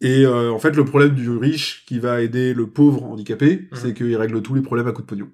Et 0.00 0.26
euh, 0.26 0.50
en 0.50 0.58
fait, 0.58 0.72
le 0.76 0.84
problème 0.84 1.14
du 1.14 1.30
riche 1.30 1.84
qui 1.86 1.98
va 2.00 2.20
aider 2.20 2.52
le 2.54 2.66
pauvre 2.66 3.04
handicapé, 3.04 3.68
c'est 3.72 3.94
qu'il 3.94 4.14
règle 4.16 4.42
tous 4.42 4.54
les 4.54 4.60
problèmes 4.62 4.88
à 4.88 4.92
coups 4.92 5.06
de 5.06 5.10
pognon. 5.10 5.28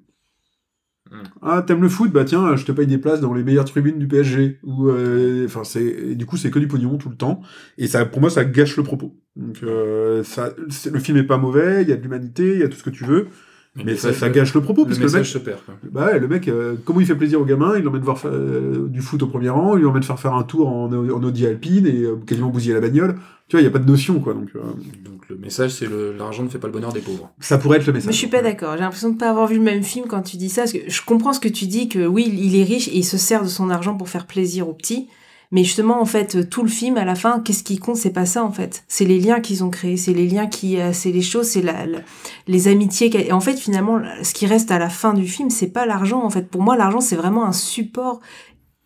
Mhm. 1.13 1.23
Ah, 1.43 1.63
t'aimes 1.67 1.83
le 1.83 1.89
foot? 1.91 2.11
Bah 2.11 2.25
tiens, 2.25 2.57
je 2.57 2.65
te 2.65 2.73
paye 2.73 2.87
des 2.87 2.99
places 2.99 3.21
dans 3.21 3.35
les 3.35 3.45
meilleures 3.45 3.67
tribunes 3.67 3.99
du 3.99 4.09
PSG. 4.09 4.59
Ou, 4.63 4.89
euh, 4.89 5.45
enfin, 5.47 5.63
c'est 5.65 6.15
du 6.15 6.25
coup, 6.27 6.37
c'est 6.39 6.51
que 6.51 6.59
du 6.59 6.69
pognon 6.69 6.97
tout 6.97 7.11
le 7.11 7.17
temps. 7.17 7.43
Et 7.77 7.87
ça, 7.87 8.07
pour 8.07 8.21
moi, 8.21 8.31
ça 8.31 8.45
gâche 8.45 8.77
le 8.77 8.83
propos. 8.83 9.15
Donc, 9.37 9.63
euh, 9.63 10.25
ça, 10.25 10.55
le 10.59 10.99
film 10.99 11.19
est 11.19 11.25
pas 11.25 11.37
mauvais. 11.39 11.83
Il 11.83 11.89
y 11.89 11.93
a 11.93 11.97
de 11.97 12.03
l'humanité, 12.03 12.55
il 12.55 12.61
y 12.61 12.63
a 12.63 12.69
tout 12.69 12.77
ce 12.79 12.83
que 12.83 12.91
tu 12.91 13.05
veux, 13.05 13.29
mais 13.77 13.97
ça, 13.97 14.13
ça 14.13 14.29
gâche 14.29 14.53
le 14.55 14.61
propos 14.61 14.83
Le 14.83 14.89
parce 14.89 14.99
que 14.99 15.05
le 15.05 15.09
mec, 15.11 15.19
message 15.21 15.33
se 15.33 15.39
perd. 15.39 15.65
Quoi. 15.65 15.75
bah 15.91 16.07
ouais, 16.07 16.19
le 16.19 16.29
mec, 16.29 16.47
euh, 16.49 16.75
comment 16.85 17.01
il 17.01 17.07
fait 17.07 17.15
plaisir 17.15 17.41
au 17.41 17.45
gamin 17.45 17.75
Il 17.79 17.83
l'emmène 17.85 18.03
voir 18.03 18.19
fa- 18.19 18.29
euh, 18.29 18.87
du 18.89 19.01
foot 19.01 19.23
au 19.23 19.27
premier 19.27 19.49
rang, 19.49 19.77
il 19.77 19.83
l'emmène 19.83 20.03
faire 20.03 20.19
faire 20.21 20.35
un 20.35 20.43
tour 20.43 20.69
en, 20.69 20.93
en 20.93 21.23
Audi 21.23 21.47
Alpine 21.47 21.87
et 21.87 22.03
euh, 22.03 22.17
quasiment 22.27 22.49
bousiller 22.49 22.75
la 22.75 22.81
bagnole. 22.81 23.17
Tu 23.49 23.57
vois, 23.57 23.61
il 23.63 23.65
y 23.65 23.67
a 23.67 23.71
pas 23.71 23.79
de 23.79 23.89
notion, 23.91 24.21
quoi. 24.21 24.35
Donc, 24.35 24.51
euh, 24.57 24.61
Donc 25.05 25.29
le 25.29 25.37
message, 25.37 25.73
c'est 25.73 25.87
le- 25.87 26.15
l'argent 26.17 26.43
ne 26.43 26.49
fait 26.49 26.59
pas 26.59 26.67
le 26.69 26.73
bonheur 26.75 26.93
des 26.93 27.01
pauvres. 27.01 27.31
ça 27.41 27.57
pourrait 27.59 27.79
être 27.79 27.87
le 27.87 27.93
message. 27.95 28.07
Mais 28.09 28.13
je 28.13 28.19
suis 28.19 28.27
pas 28.27 28.43
d'accord. 28.43 28.75
J'ai 28.75 28.81
l'impression 28.81 29.11
de 29.11 29.17
pas 29.19 29.31
avoir 29.31 29.47
vu 29.47 29.57
le 29.57 29.63
même 29.63 29.83
film 29.83 30.07
quand 30.07 30.23
tu 30.23 30.37
dis 30.37 30.49
ça. 30.51 30.63
Parce 30.63 30.73
que 30.73 30.79
je 30.87 31.03
comprends 31.05 31.33
ce 31.33 31.41
que 31.41 31.49
tu 31.49 31.67
dis 31.67 31.89
que 31.89 32.07
oui, 32.07 32.31
il 32.33 32.57
est 32.57 32.65
riche 32.65 32.89
et 32.89 32.97
il 32.97 33.05
se 33.05 33.17
sert 33.17 33.43
de 33.43 33.49
son 33.49 33.71
argent 33.71 33.95
pour 33.97 34.09
faire 34.09 34.27
plaisir 34.27 34.69
aux 34.69 34.75
petits. 34.75 35.09
Mais 35.53 35.65
justement, 35.65 36.01
en 36.01 36.07
fait, 36.07 36.49
tout 36.49 36.63
le 36.63 36.69
film, 36.71 36.97
à 36.97 37.05
la 37.05 37.15
fin, 37.15 37.39
qu'est-ce 37.41 37.63
qui 37.63 37.79
compte 37.79 37.97
C'est 37.97 38.11
pas 38.13 38.25
ça, 38.27 38.43
en 38.43 38.51
fait. 38.53 38.85
C'est 38.89 39.05
les 39.05 39.21
liens 39.21 39.41
qu'ils 39.41 39.63
ont 39.63 39.69
créés, 39.71 39.97
c'est 39.99 40.15
les 40.15 40.27
liens 40.27 40.47
qui, 40.47 40.81
euh, 40.81 40.93
c'est 40.95 41.13
les 41.13 41.21
choses, 41.23 41.47
c'est 41.47 41.61
la, 41.63 41.85
la- 41.87 42.01
les 42.49 42.69
amitiés. 42.69 43.11
Et 43.27 43.33
en 43.33 43.41
fait, 43.41 43.57
finalement, 43.59 44.01
ce 44.23 44.33
qui 44.33 44.47
reste 44.47 44.71
à 44.71 44.79
la 44.79 44.89
fin 44.89 45.13
du 45.15 45.27
film, 45.29 45.51
c'est 45.51 45.69
pas 45.69 45.85
l'argent. 45.87 46.23
En 46.25 46.31
fait, 46.31 46.49
pour 46.49 46.63
moi, 46.63 46.75
l'argent, 46.77 47.01
c'est 47.01 47.17
vraiment 47.17 47.45
un 47.45 47.53
support 47.53 48.21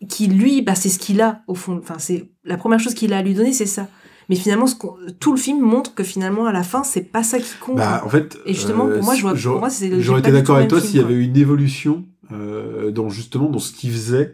qui, 0.09 0.27
lui, 0.27 0.61
bah, 0.61 0.75
c'est 0.75 0.89
ce 0.89 0.99
qu'il 0.99 1.21
a 1.21 1.41
au 1.47 1.55
fond. 1.55 1.79
Enfin, 1.81 1.95
c'est 1.97 2.29
la 2.43 2.57
première 2.57 2.79
chose 2.79 2.93
qu'il 2.93 3.13
a 3.13 3.17
à 3.19 3.21
lui 3.23 3.33
donner, 3.33 3.53
c'est 3.53 3.65
ça. 3.65 3.87
Mais 4.29 4.35
finalement, 4.35 4.67
ce 4.67 4.75
tout 5.21 5.31
le 5.31 5.37
film 5.37 5.61
montre 5.61 5.95
que 5.95 6.03
finalement, 6.03 6.47
à 6.47 6.51
la 6.51 6.63
fin, 6.63 6.83
c'est 6.83 7.01
pas 7.13 7.23
ça 7.23 7.39
qui 7.39 7.53
compte. 7.61 7.77
Bah, 7.77 8.03
en 8.05 8.09
fait, 8.09 8.37
Et 8.45 8.53
justement, 8.53 8.87
pour 8.87 9.03
moi, 9.03 9.15
je 9.15 9.21
vois- 9.21 9.31
pour 9.31 9.39
j'aurais- 9.39 9.59
moi, 9.61 9.69
c'est- 9.69 9.89
j'ai 9.89 10.01
j'aurais 10.01 10.21
pas 10.21 10.27
été 10.27 10.37
d'accord 10.37 10.57
avec 10.57 10.67
toi 10.67 10.81
s'il 10.81 10.97
y 10.97 10.99
avait 10.99 11.15
une 11.15 11.37
évolution 11.37 12.03
euh, 12.33 12.91
dans 12.91 13.07
justement 13.07 13.49
dans 13.49 13.59
ce 13.59 13.71
qu'il 13.71 13.89
faisait 13.89 14.33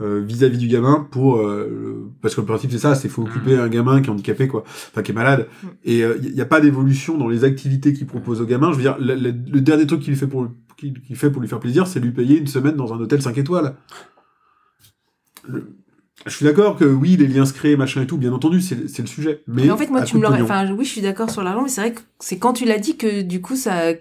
euh, 0.00 0.20
vis-à-vis 0.24 0.58
du 0.58 0.68
gamin 0.68 1.06
pour 1.10 1.38
euh, 1.38 2.10
parce 2.22 2.34
que 2.34 2.40
le 2.40 2.46
principe 2.46 2.70
c'est 2.70 2.78
ça, 2.78 2.94
c'est 2.94 3.08
faut 3.08 3.22
occuper 3.22 3.56
un 3.58 3.68
gamin 3.68 4.00
qui 4.00 4.08
est 4.08 4.12
handicapé 4.12 4.46
quoi, 4.48 4.62
enfin 4.66 5.02
qui 5.02 5.12
est 5.12 5.14
malade. 5.14 5.48
Mm. 5.62 5.66
Et 5.84 5.98
il 6.22 6.32
n'y 6.34 6.40
a 6.40 6.46
pas 6.46 6.60
d'évolution 6.60 7.18
dans 7.18 7.28
les 7.28 7.44
activités 7.44 7.92
qu'il 7.92 8.06
propose 8.06 8.40
au 8.40 8.46
gamin. 8.46 8.70
Je 8.72 8.76
veux 8.76 8.82
dire, 8.82 8.96
le, 8.98 9.14
le- 9.14 9.30
le 9.30 9.60
dernier 9.60 9.86
truc 9.86 10.00
qu'il 10.02 10.16
fait 10.16 10.26
pour 10.28 10.48
qu'il 10.76 10.94
fait 11.16 11.30
pour 11.30 11.42
lui 11.42 11.48
faire 11.48 11.58
plaisir, 11.60 11.86
c'est 11.88 11.98
lui 12.00 12.12
payer 12.12 12.38
une 12.38 12.46
semaine 12.46 12.76
dans 12.76 12.92
un 12.94 13.00
hôtel 13.00 13.20
5 13.20 13.36
étoiles. 13.38 13.74
Le- 15.48 15.74
Je 16.26 16.34
suis 16.34 16.44
d'accord 16.44 16.76
que 16.76 16.84
oui, 16.84 17.16
les 17.16 17.26
liens 17.28 17.46
se 17.46 17.52
créent, 17.52 17.76
machin 17.76 18.02
et 18.02 18.06
tout, 18.06 18.18
bien 18.18 18.32
entendu, 18.32 18.60
c'est 18.60 18.98
le 18.98 19.06
sujet. 19.06 19.42
Mais, 19.46 19.64
Mais 19.64 19.70
en 19.70 19.76
fait, 19.76 19.88
moi, 19.88 20.02
tu 20.02 20.16
me 20.16 20.22
l'aurais. 20.22 20.42
Enfin, 20.42 20.70
oui, 20.72 20.84
je 20.84 20.90
suis 20.90 21.00
d'accord 21.00 21.30
sur 21.30 21.42
l'argent, 21.42 21.62
mais 21.62 21.68
c'est 21.68 21.80
vrai 21.80 21.92
que 21.92 22.00
c'est 22.18 22.38
quand 22.38 22.52
tu 22.52 22.64
l'as 22.64 22.78
dit 22.78 22.96
que 22.96 23.22
du 23.22 23.40
coup, 23.40 23.56
ça. 23.56 23.92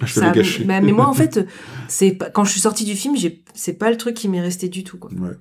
Je 0.00 0.12
ça 0.12 0.30
gâché. 0.30 0.64
Bah, 0.64 0.80
mais 0.80 0.92
moi, 0.92 1.06
en 1.06 1.12
fait, 1.14 1.46
c'est 1.88 2.12
pas... 2.12 2.30
quand 2.30 2.44
je 2.44 2.50
suis 2.52 2.60
sortie 2.60 2.84
du 2.84 2.94
film, 2.94 3.16
j'ai... 3.16 3.42
c'est 3.54 3.74
pas 3.74 3.90
le 3.90 3.96
truc 3.96 4.14
qui 4.14 4.28
m'est 4.28 4.40
resté 4.40 4.68
du 4.68 4.84
tout, 4.84 4.98
quoi. 4.98 5.10
Ouais. 5.12 5.36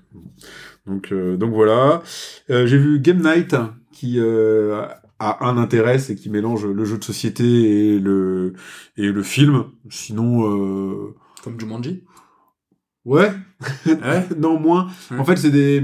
Donc, 0.88 1.12
euh, 1.12 1.38
donc 1.38 1.54
voilà. 1.54 2.02
Euh, 2.50 2.66
J'ai 2.68 2.78
vu 2.78 3.00
Game 3.00 3.22
Night 3.22 3.56
qui 3.92 4.20
euh, 4.20 4.84
a 5.20 5.46
un 5.48 5.58
intérêt, 5.58 6.00
c'est 6.00 6.16
qui 6.16 6.30
mélange 6.30 6.66
le 6.66 6.86
jeu 6.86 6.98
de 6.98 7.04
société 7.04 7.44
et 7.96 8.00
le 8.00 8.54
et 8.98 9.12
le 9.12 9.24
film. 9.24 9.66
Sinon, 9.90 10.48
euh, 10.48 11.14
Comme 11.44 11.60
Jumanji? 11.60 12.04
ouais, 13.06 13.32
Ouais. 13.86 14.28
non 14.38 14.60
moins. 14.60 14.88
Ouais. 15.12 15.20
En 15.20 15.26
fait, 15.26 15.36
c'est 15.38 15.52
des 15.52 15.84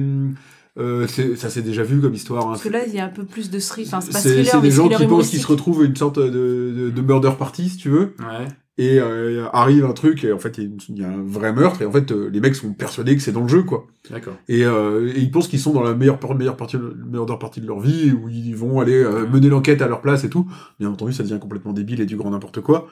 euh, 0.77 1.07
c'est- 1.07 1.35
ça 1.35 1.49
s'est 1.49 1.61
déjà 1.61 1.83
vu 1.83 1.99
comme 1.99 2.13
histoire. 2.13 2.43
hein. 2.45 2.49
Parce 2.51 2.63
que 2.63 2.69
là, 2.69 2.85
il 2.85 2.93
y 2.93 2.99
a 2.99 3.05
un 3.05 3.09
peu 3.09 3.23
plus 3.23 3.49
de 3.49 3.59
thriller. 3.59 3.87
Enfin, 3.93 4.01
c'est 4.01 4.11
pas 4.11 4.19
thriller, 4.19 4.45
c'est 4.45 4.57
mais 4.57 4.63
des 4.63 4.71
gens 4.71 4.89
qui 4.89 5.05
pensent 5.07 5.29
qu'ils 5.29 5.41
se 5.41 5.47
retrouvent 5.47 5.83
une 5.83 5.95
sorte 5.95 6.19
de, 6.19 6.29
de, 6.29 6.89
de 6.89 7.01
murder 7.01 7.31
party, 7.37 7.69
si 7.69 7.77
tu 7.77 7.89
veux. 7.89 8.13
Ouais. 8.19 8.47
Et 8.79 8.99
euh, 8.99 9.47
arrive 9.53 9.85
un 9.85 9.93
truc, 9.93 10.23
et 10.23 10.31
en 10.31 10.37
fait, 10.37 10.59
il 10.59 10.77
y 10.95 11.03
a 11.03 11.07
y, 11.07 11.11
un 11.11 11.23
vrai 11.25 11.51
meurtre, 11.51 11.81
et 11.81 11.85
en 11.87 11.91
fait, 11.91 12.11
euh, 12.11 12.29
les 12.31 12.39
mecs 12.39 12.53
sont 12.53 12.73
persuadés 12.73 13.15
que 13.15 13.23
c'est 13.23 13.31
dans 13.31 13.41
le 13.41 13.47
jeu, 13.47 13.63
quoi. 13.63 13.87
D'accord. 14.11 14.35
Et, 14.47 14.63
euh, 14.65 15.11
et 15.15 15.19
ils 15.19 15.31
pensent 15.31 15.47
qu'ils 15.47 15.59
sont 15.59 15.73
dans 15.73 15.81
la 15.81 15.95
meilleure, 15.95 16.19
meilleure, 16.35 16.55
partie, 16.57 16.77
meilleure 16.77 17.39
partie 17.39 17.59
de 17.59 17.65
leur 17.65 17.79
vie, 17.79 18.11
où 18.11 18.29
ils 18.29 18.55
vont 18.55 18.79
aller 18.79 18.93
euh, 19.03 19.25
mener 19.27 19.49
l'enquête 19.49 19.81
à 19.81 19.87
leur 19.87 20.01
place 20.01 20.25
et 20.25 20.29
tout. 20.29 20.45
Bien 20.79 20.91
entendu, 20.91 21.11
ça 21.11 21.23
devient 21.23 21.39
complètement 21.41 21.73
débile 21.73 22.01
et 22.01 22.05
du 22.05 22.17
grand 22.17 22.29
n'importe 22.29 22.61
quoi. 22.61 22.87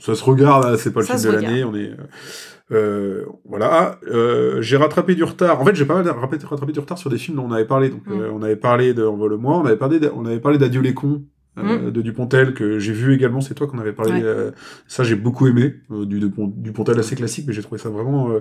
Ça 0.00 0.16
se 0.16 0.24
regarde, 0.24 0.64
hein, 0.64 0.76
c'est 0.76 0.92
pas 0.92 1.00
le 1.00 1.06
Ça 1.06 1.16
film 1.16 1.32
de 1.34 1.38
l'année, 1.38 1.62
on 1.62 1.74
est... 1.76 1.92
euh, 2.72 3.24
voilà. 3.44 3.98
Euh, 4.08 4.60
j'ai 4.62 4.76
rattrapé 4.76 5.14
du 5.14 5.24
retard. 5.24 5.60
En 5.60 5.64
fait, 5.64 5.74
j'ai 5.74 5.84
pas 5.84 5.94
mal 5.94 6.06
rattrapé, 6.08 6.36
rattrapé 6.44 6.72
du 6.72 6.80
retard 6.80 6.98
sur 6.98 7.10
des 7.10 7.18
films 7.18 7.36
dont 7.36 7.44
on 7.48 7.52
avait 7.52 7.64
parlé. 7.66 7.90
Donc, 7.90 8.06
Mm. 8.06 8.12
euh, 8.20 8.30
on 8.32 8.42
avait 8.42 8.56
parlé 8.56 8.94
de 8.94 9.04
Envole-moi, 9.04 9.56
on 9.58 9.64
avait 9.66 9.76
parlé, 9.76 10.00
de- 10.00 10.10
on 10.14 10.24
avait 10.26 10.40
parlé 10.40 10.58
d'Adieu 10.58 10.80
les 10.80 10.94
cons. 10.94 11.22
Euh, 11.58 11.90
de 11.90 12.00
Dupontel 12.00 12.54
que 12.54 12.78
j'ai 12.78 12.92
vu 12.94 13.14
également 13.14 13.40
c'est 13.42 13.52
toi 13.54 13.66
qu'on 13.66 13.78
avait 13.78 13.92
parlé 13.92 14.12
Ouais. 14.12 14.20
euh, 14.24 14.50
ça 14.86 15.04
j'ai 15.04 15.16
beaucoup 15.16 15.46
aimé 15.46 15.74
euh, 15.90 16.06
du 16.06 16.18
Dupont- 16.18 16.50
Dupontel 16.56 16.98
assez 16.98 17.14
classique 17.14 17.44
mais 17.46 17.52
j'ai 17.52 17.60
trouvé 17.62 17.78
ça 17.78 17.90
vraiment 17.90 18.30
euh, 18.30 18.40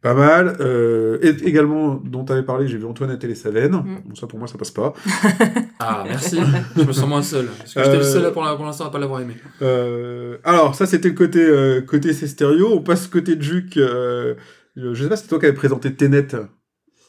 pas 0.00 0.14
mal. 0.14 0.56
Euh, 0.60 1.18
et 1.22 1.30
également, 1.48 1.96
dont 2.04 2.24
tu 2.24 2.32
avais 2.32 2.42
parlé, 2.44 2.68
j'ai 2.68 2.76
vu 2.78 2.84
Antoinette 2.86 3.24
et 3.24 3.26
les 3.26 3.34
Savènes. 3.34 3.72
Mm. 3.72 3.98
Bon, 4.06 4.14
ça 4.14 4.26
pour 4.26 4.38
moi, 4.38 4.46
ça 4.48 4.56
passe 4.58 4.70
pas. 4.70 4.92
Ah, 5.80 6.04
merci. 6.06 6.38
je 6.76 6.82
me 6.82 6.92
sens 6.92 7.08
moins 7.08 7.22
seul. 7.22 7.46
Parce 7.58 7.74
que 7.74 7.82
j'étais 7.84 7.96
le 7.98 8.02
seul 8.04 8.24
à- 8.26 8.30
pour 8.30 8.42
l'instant 8.64 8.86
à 8.86 8.90
pas 8.90 8.98
l'avoir 8.98 9.20
aimé. 9.20 9.34
Euh, 9.62 10.38
alors, 10.44 10.74
ça, 10.74 10.86
c'était 10.86 11.08
le 11.08 11.14
côté, 11.14 11.40
euh, 11.44 11.80
côté 11.82 12.12
c'est 12.12 12.26
stéréo. 12.26 12.68
On 12.72 12.80
passe 12.80 13.06
côté 13.08 13.36
de 13.36 13.42
Juc. 13.42 13.76
Euh, 13.76 14.34
je 14.76 14.94
sais 15.02 15.08
pas 15.08 15.16
si 15.16 15.24
c'est 15.24 15.28
toi 15.28 15.38
qui 15.38 15.46
avais 15.46 15.54
présenté 15.54 15.92
Tenet. 15.94 16.28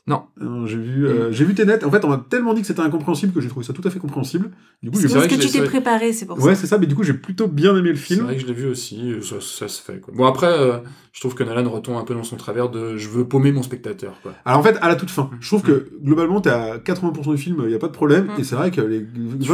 Non. 0.08 0.24
J'ai 0.68 0.78
vu, 0.78 1.08
euh, 1.08 1.32
j'ai 1.32 1.46
vu 1.46 1.56
Tenet. 1.56 1.84
En 1.84 1.90
fait, 1.90 2.06
on 2.06 2.10
m'a 2.10 2.24
tellement 2.30 2.54
dit 2.54 2.62
que 2.62 2.68
c'était 2.68 2.82
incompréhensible 2.82 3.34
que 3.34 3.42
j'ai 3.42 3.48
trouvé 3.50 3.66
ça 3.66 3.74
tout 3.74 3.82
à 3.86 3.90
fait 3.90 3.98
compréhensible. 4.00 4.52
Du 4.84 4.92
coup, 4.92 5.00
C'est 5.00 5.12
parce 5.12 5.26
que 5.26 5.34
tu 5.34 5.40
t'es 5.42 5.48
c'est 5.48 5.64
préparé, 5.64 6.14
c'est 6.14 6.26
pour 6.28 6.38
ouais, 6.40 6.54
ça. 6.54 6.62
c'est 6.62 6.68
ça. 6.68 6.78
Mais 6.78 6.86
du 6.86 6.94
coup, 6.94 7.04
j'ai 7.04 7.14
plutôt 7.14 7.48
bien 7.48 7.76
aimé 7.76 7.90
le 7.90 7.96
C'est 7.96 8.14
film. 8.16 8.26
vrai 8.26 8.36
que 8.36 8.42
je 8.42 8.46
l'ai 8.46 8.54
vu 8.54 8.68
aussi, 8.68 9.14
euh, 9.14 9.22
ça, 9.22 9.38
ça 9.42 9.68
se 9.68 9.82
fait. 9.82 10.00
Quoi. 10.00 10.14
Bon, 10.16 10.26
après, 10.26 10.46
euh, 10.48 10.78
je 11.12 11.22
trouve 11.22 11.34
que 11.34 11.44
Nolan 11.44 11.68
retombe 11.70 11.96
un 11.98 12.04
peu 12.04 12.14
dans 12.14 12.24
son 12.24 12.36
travers 12.36 12.70
de 12.70 12.98
je 12.98 13.10
veux 13.10 13.26
paumer 13.26 13.52
mon 13.52 13.64
spectateur. 13.64 14.20
Quoi. 14.22 14.34
Alors 14.46 14.60
en 14.60 14.64
fait, 14.64 14.78
à 14.82 14.90
la 14.90 14.96
toute 14.96 15.10
fin, 15.10 15.30
je 15.40 15.48
trouve 15.48 15.64
que 15.64 15.88
globalement, 16.04 16.40
t'es 16.42 16.50
à 16.52 16.78
80% 16.78 17.32
du 17.32 17.38
film, 17.38 17.64
il 17.66 17.72
y 17.72 17.76
a 17.76 17.80
pas 17.80 17.88
de 17.88 17.94
problème. 17.94 18.26
Mm. 18.26 18.42
Et 18.42 18.44
c'est 18.44 18.56
vrai 18.56 18.70
que 18.70 18.82
les 18.82 19.00
20, 19.00 19.06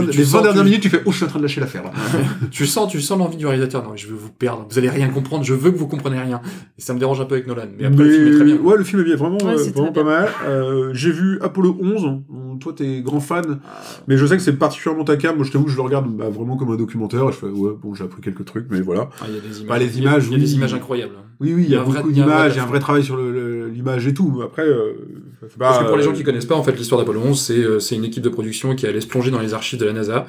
tu 0.09 0.17
les 0.17 0.23
20 0.23 0.25
sens, 0.25 0.41
dernières 0.43 0.63
tu- 0.63 0.69
minutes, 0.69 0.81
tu 0.81 0.89
fais 0.89 1.01
oh, 1.05 1.11
je 1.11 1.17
suis 1.17 1.25
en 1.25 1.29
train 1.29 1.37
de 1.39 1.43
lâcher 1.43 1.61
l'affaire 1.61 1.83
là. 1.83 1.91
tu 2.51 2.65
sens, 2.65 2.91
tu 2.91 2.99
sens 2.99 3.17
l'envie 3.17 3.37
du 3.37 3.45
réalisateur. 3.45 3.83
Non, 3.83 3.91
mais 3.91 3.97
je 3.97 4.07
veux 4.07 4.15
vous 4.15 4.31
perdre. 4.31 4.65
Vous 4.69 4.77
allez 4.79 4.89
rien 4.89 5.07
comprendre. 5.09 5.43
Je 5.45 5.53
veux 5.53 5.71
que 5.71 5.77
vous 5.77 5.87
compreniez 5.87 6.19
rien. 6.19 6.41
Et 6.77 6.81
ça 6.81 6.93
me 6.95 6.99
dérange 6.99 7.21
un 7.21 7.25
peu 7.25 7.35
avec 7.35 7.47
Nolan. 7.47 7.67
Mais 7.77 7.85
après, 7.85 8.03
le 8.03 8.11
film 8.11 8.27
est 8.27 8.35
très 8.35 8.43
bien. 8.45 8.55
Ouais, 8.57 8.77
le 8.77 8.83
film 8.83 9.01
est 9.01 9.05
bien, 9.05 9.15
vraiment, 9.15 9.37
Ouais, 9.37 9.53
euh, 9.53 9.57
c'est 9.57 9.73
vraiment 9.75 9.91
pas 9.93 10.03
mal. 10.03 10.29
Euh, 10.43 10.91
j'ai 10.93 11.11
vu 11.11 11.39
Apollo 11.41 11.77
11. 11.81 12.21
Bon, 12.29 12.57
Toi, 12.57 12.73
t'es 12.75 13.01
grand 13.01 13.19
fan, 13.19 13.59
mais 14.07 14.17
je 14.17 14.25
sais 14.25 14.37
que 14.37 14.43
c'est 14.43 14.53
particulièrement 14.57 15.03
ta 15.03 15.17
cam. 15.17 15.35
Moi, 15.35 15.45
je 15.45 15.51
t'avoue, 15.51 15.65
que 15.65 15.71
je 15.71 15.75
le 15.77 15.81
regarde 15.81 16.07
bah, 16.15 16.29
vraiment 16.29 16.57
comme 16.57 16.71
un 16.71 16.75
documentaire. 16.75 17.23
Et 17.29 17.31
je 17.31 17.37
fais, 17.37 17.47
ouais, 17.47 17.71
bon, 17.81 17.93
j'ai 17.95 18.03
appris 18.03 18.21
quelques 18.21 18.45
trucs, 18.45 18.67
mais 18.69 18.81
voilà. 18.81 19.09
Ah, 19.19 19.25
il 19.29 19.35
y 19.35 19.37
a 19.37 19.41
des 19.41 19.47
images. 19.61 19.67
Bah, 19.67 19.77
les 19.79 19.85
il 19.97 20.03
y 20.03 20.07
a- 20.07 20.11
images, 20.11 20.27
il 20.27 20.31
y 20.33 20.35
a 20.35 20.39
des 20.39 20.53
images 20.55 20.73
incroyables. 20.73 21.13
Oui, 21.41 21.53
oui, 21.55 21.63
il 21.65 21.71
y 21.71 21.75
a, 21.75 21.81
un 21.81 21.83
vrai- 21.83 21.97
beaucoup 21.97 22.11
y 22.11 22.21
a 22.21 22.23
d'images, 22.23 22.53
il 22.53 22.57
y 22.57 22.59
a 22.59 22.63
un 22.63 22.67
vrai 22.67 22.79
travail 22.79 23.03
sur 23.03 23.17
l'image 23.17 24.05
et 24.07 24.13
tout. 24.13 24.41
Après, 24.43 24.61
euh, 24.61 24.93
c'est 25.41 25.57
pas, 25.57 25.69
Parce 25.69 25.79
que 25.79 25.87
pour 25.87 25.97
les 25.97 26.03
gens 26.03 26.11
euh, 26.11 26.13
qui 26.13 26.23
connaissent 26.23 26.45
pas, 26.45 26.55
en 26.55 26.63
fait, 26.63 26.73
l'histoire 26.73 27.01
d'Apollo 27.01 27.19
11, 27.21 27.39
c'est 27.39 27.57
euh, 27.57 27.79
c'est 27.79 27.95
une 27.95 28.05
équipe 28.05 28.23
de 28.23 28.29
production 28.29 28.75
qui 28.75 28.85
allait 28.85 29.01
se 29.01 29.07
plonger 29.07 29.31
dans 29.31 29.39
les 29.39 29.53
archives 29.55 29.79
de 29.79 29.85
la 29.85 29.93
NASA, 29.93 30.27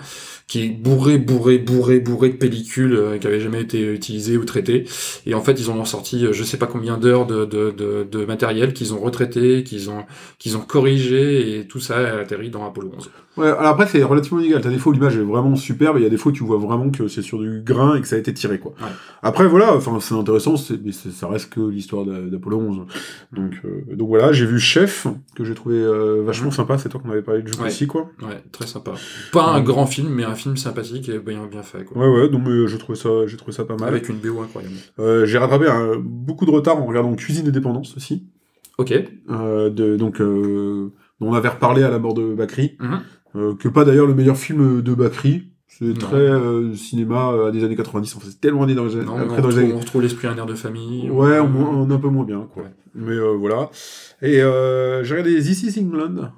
qui 0.48 0.64
est 0.64 0.68
bourré, 0.68 1.18
bourré, 1.18 1.58
bourré, 1.58 2.00
bourré 2.00 2.30
de 2.30 2.36
pellicules 2.36 2.94
euh, 2.94 3.18
qui 3.18 3.26
avaient 3.26 3.40
jamais 3.40 3.60
été 3.60 3.92
utilisées 3.92 4.38
ou 4.38 4.44
traitées. 4.44 4.84
Et 5.26 5.34
en 5.34 5.42
fait, 5.42 5.60
ils 5.60 5.70
en 5.70 5.76
ont 5.78 5.84
sorti, 5.84 6.24
euh, 6.24 6.32
je 6.32 6.44
sais 6.44 6.56
pas 6.56 6.66
combien 6.66 6.96
d'heures 6.96 7.26
de, 7.26 7.44
de, 7.44 7.70
de, 7.70 8.06
de 8.10 8.24
matériel 8.24 8.72
qu'ils 8.72 8.94
ont 8.94 8.98
retraité, 9.00 9.64
qu'ils 9.64 9.90
ont, 9.90 10.04
qu'ils 10.38 10.56
ont 10.56 10.60
corrigé, 10.60 11.58
et 11.58 11.66
tout 11.66 11.80
ça 11.80 11.98
a 11.98 12.20
atterri 12.20 12.48
dans 12.50 12.66
Apollo 12.66 12.90
11. 12.96 13.10
Ouais, 13.38 13.46
alors 13.46 13.66
après, 13.68 13.86
c'est 13.86 14.02
relativement 14.02 14.40
inégal. 14.40 14.60
T'as 14.60 14.68
des 14.68 14.76
fois 14.78 14.90
où 14.90 14.92
l'image 14.92 15.16
est 15.16 15.22
vraiment 15.22 15.56
superbe, 15.56 15.96
et 15.96 16.00
il 16.00 16.02
y 16.02 16.06
a 16.06 16.10
des 16.10 16.18
fois 16.18 16.30
où 16.30 16.34
tu 16.34 16.44
vois 16.44 16.58
vraiment 16.58 16.90
que 16.90 17.08
c'est 17.08 17.22
sur 17.22 17.38
du 17.38 17.62
grain 17.64 17.96
et 17.96 18.02
que 18.02 18.06
ça 18.06 18.16
a 18.16 18.18
été 18.18 18.34
tiré, 18.34 18.58
quoi. 18.58 18.72
Ouais. 18.80 18.88
Après, 19.22 19.46
voilà, 19.46 19.74
enfin, 19.74 19.98
c'est 20.00 20.14
intéressant, 20.14 20.54
mais 20.84 20.92
ça 20.92 21.28
reste 21.28 21.48
que 21.50 21.60
l'histoire 21.60 22.04
d'A- 22.04 22.20
d'Apollo 22.28 22.58
11. 22.58 22.80
Donc, 23.32 23.52
euh, 23.64 23.94
donc 23.96 24.08
voilà, 24.08 24.32
j'ai 24.32 24.44
vu 24.44 24.60
Chef, 24.60 25.06
que 25.34 25.44
j'ai 25.44 25.54
trouvé 25.54 25.76
euh, 25.76 26.22
vachement 26.22 26.50
sympa, 26.50 26.76
c'est 26.76 26.90
toi 26.90 27.00
qu'on 27.02 27.10
avait 27.10 27.22
parlé 27.22 27.40
de 27.42 27.48
jeu 27.48 27.54
aussi, 27.64 27.86
quoi. 27.86 28.10
Ouais, 28.20 28.42
très 28.52 28.66
sympa. 28.66 28.92
Pas 29.32 29.46
un 29.46 29.62
grand 29.62 29.86
film, 29.86 30.10
mais 30.10 30.24
un 30.24 30.34
film 30.34 30.58
sympathique 30.58 31.08
et 31.08 31.18
bien, 31.18 31.46
bien 31.50 31.62
fait, 31.62 31.84
quoi. 31.84 31.96
Ouais, 32.06 32.20
ouais, 32.22 32.28
donc 32.28 32.42
j'ai 32.66 32.78
trouvé 32.78 32.98
ça, 32.98 33.08
j'ai 33.26 33.38
trouvé 33.38 33.52
ça 33.52 33.64
pas 33.64 33.76
mal. 33.76 33.88
Avec 33.88 34.08
une 34.10 34.16
BO 34.16 34.42
incroyable. 34.42 34.74
Euh, 34.98 35.24
j'ai 35.24 35.38
rattrapé 35.38 35.66
beaucoup 36.02 36.44
de 36.44 36.50
retard 36.50 36.76
en 36.76 36.84
regardant 36.84 37.14
Cuisine 37.14 37.46
et 37.46 37.52
Dépendance 37.52 37.96
aussi. 37.96 38.26
Ok. 38.78 38.92
Euh, 39.30 39.70
de, 39.70 39.96
donc, 39.96 40.20
euh, 40.20 40.92
on 41.20 41.32
avait 41.34 41.48
reparlé 41.50 41.82
à 41.82 41.88
la 41.90 41.98
mort 41.98 42.14
de 42.14 42.34
Bakri. 42.34 42.76
Mhm. 42.80 43.00
Euh, 43.36 43.54
que 43.54 43.68
pas 43.68 43.84
d'ailleurs 43.84 44.06
le 44.06 44.14
meilleur 44.14 44.36
film 44.36 44.82
de 44.82 44.94
Bakri. 44.94 45.48
C'est 45.68 45.86
Non. 45.86 45.94
très 45.94 46.16
euh, 46.18 46.74
cinéma 46.74 47.32
euh, 47.32 47.50
des 47.50 47.64
années 47.64 47.76
90. 47.76 48.14
Enfin, 48.16 48.26
c'est 48.30 48.40
tellement 48.40 48.66
né 48.66 48.74
dans 48.74 48.84
les, 48.84 48.96
Non, 48.96 49.16
mais 49.16 49.22
après 49.24 49.38
on, 49.38 49.40
dans 49.40 49.48
retrouve, 49.48 49.58
années- 49.58 49.72
on 49.74 49.78
retrouve 49.78 50.02
l'esprit 50.02 50.28
un 50.28 50.36
air 50.36 50.44
de 50.46 50.54
famille. 50.54 51.08
Ouais, 51.10 51.38
on, 51.40 51.80
on 51.80 51.90
est 51.90 51.94
un 51.94 51.98
peu 51.98 52.08
moins 52.08 52.24
bien, 52.24 52.46
quoi. 52.52 52.64
Ouais. 52.64 52.68
Mais 52.94 53.12
euh, 53.12 53.36
voilà. 53.38 53.70
Et 54.20 54.42
euh, 54.42 55.02
j'ai 55.02 55.14
regardé 55.14 55.40
This 55.40 55.62
is 55.62 55.80
England. 55.80 56.30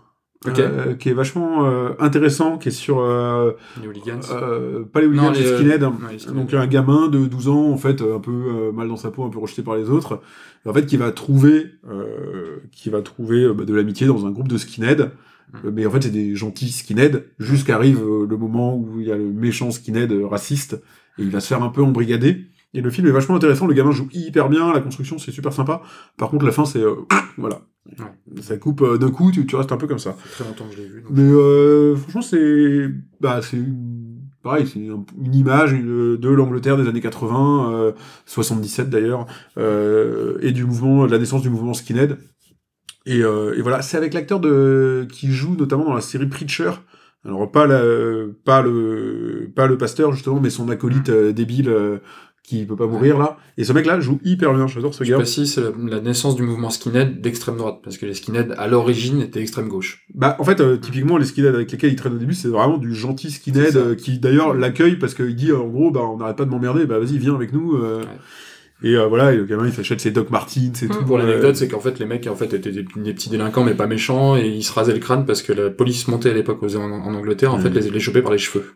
Ok. 0.47 0.59
euh, 0.59 0.95
qui 0.95 1.09
est 1.09 1.15
vachement 1.15 1.65
euh, 1.67 1.93
intéressant, 1.99 2.59
qui 2.59 2.69
est 2.69 2.71
sur 2.71 3.01
euh, 3.01 3.53
Les 3.81 3.89
hooligans. 3.89 4.21
euh, 4.31 4.85
pas 4.85 5.01
les 5.01 5.07
hooligans, 5.07 5.25
Non, 5.25 5.31
les 5.33 5.41
les, 5.41 5.47
euh, 5.47 5.57
skinheads. 5.59 5.85
ouais, 5.87 5.93
les 6.13 6.19
skinheads. 6.19 6.37
Donc 6.39 6.53
un 6.55 6.67
gamin 6.67 7.09
de 7.09 7.25
12 7.27 7.49
ans, 7.49 7.71
en 7.73 7.77
fait, 7.79 8.03
un 8.03 8.21
peu 8.21 8.31
euh, 8.31 8.71
mal 8.71 8.87
dans 8.89 8.97
sa 8.99 9.11
peau, 9.11 9.25
un 9.25 9.31
peu 9.31 9.39
rejeté 9.39 9.63
par 9.63 9.75
les 9.75 9.89
autres, 9.89 10.21
et 10.65 10.69
en 10.69 10.75
fait, 10.75 10.85
qui 10.85 10.99
va 10.99 11.11
trouver, 11.13 11.67
euh, 11.91 12.59
qui 12.73 12.91
va 12.91 13.01
trouver 13.01 13.43
euh, 13.45 13.55
bah, 13.55 13.65
de 13.65 13.75
l'amitié 13.75 14.07
dans 14.07 14.27
un 14.27 14.31
groupe 14.31 14.49
de 14.49 14.59
skinheads. 14.59 15.11
Mm. 15.63 15.67
Euh, 15.67 15.71
Mais 15.73 15.87
en 15.87 15.91
fait, 15.91 16.03
c'est 16.03 16.11
des 16.11 16.35
gentils 16.35 16.71
skinheads, 16.71 17.23
jusqu'arrive 17.39 18.01
euh, 18.03 18.27
le 18.29 18.37
moment 18.37 18.77
où 18.77 19.01
il 19.01 19.07
y 19.07 19.13
a 19.13 19.17
le 19.17 19.25
méchant 19.33 19.71
skinhead 19.71 20.13
euh, 20.13 20.27
raciste, 20.27 20.75
et 21.19 21.23
il 21.23 21.31
va 21.31 21.41
se 21.41 21.49
faire 21.49 21.63
un 21.63 21.69
peu 21.71 21.83
embrigader. 21.83 22.47
Et 22.77 22.81
le 22.81 22.91
film 22.91 23.07
est 23.07 23.13
vachement 23.13 23.37
intéressant, 23.37 23.67
le 23.69 23.75
gamin 23.75 23.93
joue 23.93 24.09
hyper 24.13 24.49
bien, 24.49 24.73
la 24.73 24.81
construction 24.81 25.17
c'est 25.19 25.31
super 25.31 25.53
sympa. 25.53 25.81
Par 26.19 26.29
contre, 26.29 26.45
la 26.45 26.51
fin 26.53 26.65
c'est... 26.65 26.81
euh, 26.81 26.97
voilà. 27.39 27.63
Ça 28.41 28.57
coupe 28.57 28.81
euh, 28.83 28.99
d'un 28.99 29.11
coup, 29.11 29.31
tu, 29.31 29.47
tu 29.47 29.55
restes 29.57 29.71
un 29.71 29.77
peu 29.77 29.87
comme 29.87 29.99
ça. 30.01 30.13
Ça 30.13 30.17
fait 30.25 30.43
très 30.43 30.45
longtemps 30.51 30.65
que 30.69 30.75
je 30.77 30.83
l'ai 30.83 30.89
vu. 30.89 31.03
donc- 31.03 31.11
Mais 31.13 31.23
euh, 31.23 31.95
franchement, 31.97 32.23
c'est 32.23 32.89
bah, 33.21 33.41
c'est 33.43 33.59
pareil, 34.43 34.67
c'est 34.67 34.89
un- 34.89 35.05
une 35.23 35.35
image 35.35 35.73
une- 35.73 36.17
de 36.17 36.29
l'Angleterre 36.31 36.77
des 36.79 36.89
années 36.89 37.01
80, 37.03 37.73
euh, 37.75 37.93
77 38.27 38.91
d'ailleurs, 38.91 39.27
et 39.57 40.51
du 40.53 40.65
mouvement, 40.65 41.07
de 41.07 41.13
la 41.13 41.19
naissance 41.19 41.43
du 41.43 41.51
mouvement 41.51 41.75
skinhead. 41.75 42.19
Et, 43.07 43.23
euh, 43.23 43.55
et 43.57 43.63
voilà, 43.63 43.83
c'est 43.83 43.97
avec 43.97 44.15
l'acteur 44.15 44.41
de 44.41 45.07
qui 45.13 45.31
joue 45.33 45.57
notamment 45.57 45.85
dans 45.85 45.95
la 45.95 46.01
série 46.01 46.27
Preacher. 46.27 46.71
Alors 47.27 47.51
pas 47.51 47.67
la, 47.67 47.83
pas 48.45 48.61
le 48.63 49.51
pas 49.55 49.67
le 49.67 49.79
pasteur 49.79 50.13
justement, 50.13 50.41
mais 50.41 50.51
son 50.51 50.69
acolyte 50.69 51.09
euh, 51.09 51.33
débile 51.33 51.69
euh, 51.71 51.99
qui 52.43 52.67
peut 52.67 52.77
pas 52.77 52.87
mourir 52.87 53.17
là. 53.19 53.39
Et 53.57 53.65
ce 53.65 53.73
mec-là 53.73 53.99
joue 54.01 54.21
hyper 54.25 54.53
bien. 54.53 54.67
J'adore 54.67 54.93
ce 54.93 55.05
Je 55.05 55.11
gars. 55.11 55.17
précise, 55.17 55.55
c'est 55.55 55.63
la, 55.63 55.71
la 55.97 56.01
naissance 56.01 56.37
du 56.37 56.43
mouvement 56.43 56.69
skinhead 56.69 57.23
d'extrême 57.23 57.57
droite, 57.57 57.81
parce 57.83 57.97
que 57.97 58.05
les 58.05 58.13
skinheads, 58.13 58.53
à 58.59 58.67
l'origine, 58.69 59.23
étaient 59.23 59.41
extrême 59.41 59.69
gauche. 59.69 60.05
Bah, 60.15 60.37
en 60.39 60.45
fait, 60.45 60.61
euh, 60.61 60.77
typiquement, 60.77 61.17
les 61.17 61.25
skinheads 61.25 61.55
avec 61.55 61.73
lesquels 61.73 61.91
il 61.93 61.97
traîne 61.97 62.13
au 62.15 62.19
début, 62.19 62.35
c'est 62.35 62.49
vraiment 62.49 62.77
du 62.77 62.95
gentil 62.95 63.31
skinhead 63.31 63.77
euh, 63.77 63.95
qui 63.95 64.19
d'ailleurs 64.19 64.53
l'accueille 64.53 64.97
parce 64.97 65.15
qu'il 65.15 65.35
dit, 65.35 65.51
euh, 65.51 65.59
en 65.61 65.69
gros, 65.69 65.91
bah, 65.91 66.03
on 66.03 66.19
n'arrête 66.19 66.37
pas 66.37 66.45
de 66.45 66.51
m'emmerder, 66.51 66.85
bah, 66.85 66.99
vas-y, 66.99 67.17
viens 67.17 67.35
avec 67.35 67.55
nous. 67.55 67.77
euh. 67.77 68.03
Et 68.85 68.97
euh, 68.97 69.07
voilà, 69.07 69.33
et 69.33 69.37
le 69.37 69.45
gamin, 69.45 69.67
il 69.67 69.73
s'achète 69.73 70.01
ses 70.01 70.11
Doc 70.11 70.31
Martens 70.31 70.83
et 70.83 70.89
tout. 70.89 71.05
Pour 71.05 71.17
euh, 71.17 71.21
l'anecdote, 71.21 71.57
c'est 71.57 71.69
qu'en 71.69 71.81
fait, 71.81 71.99
les 71.99 72.05
mecs, 72.07 72.27
en 72.27 72.37
fait, 72.37 72.53
étaient 72.53 72.71
des, 72.71 72.83
des 72.85 73.15
petits 73.15 73.31
délinquants, 73.31 73.65
mais 73.65 73.75
pas 73.75 73.87
méchants, 73.87 74.37
et 74.37 74.47
ils 74.47 74.63
se 74.63 74.73
rasaient 74.73 74.93
le 74.93 74.99
crâne 75.01 75.25
parce 75.27 75.43
que 75.43 75.53
la 75.53 75.71
police 75.71 76.07
montait 76.07 76.31
à 76.31 76.35
l'époque 76.35 76.63
en, 76.63 76.77
en 76.77 77.15
Angleterre, 77.15 77.53
en 77.55 77.59
fait, 77.59 77.71
les, 77.71 77.91
les 77.91 78.01
choper 78.01 78.21
par 78.23 78.31
les 78.33 78.39
cheveux. 78.39 78.75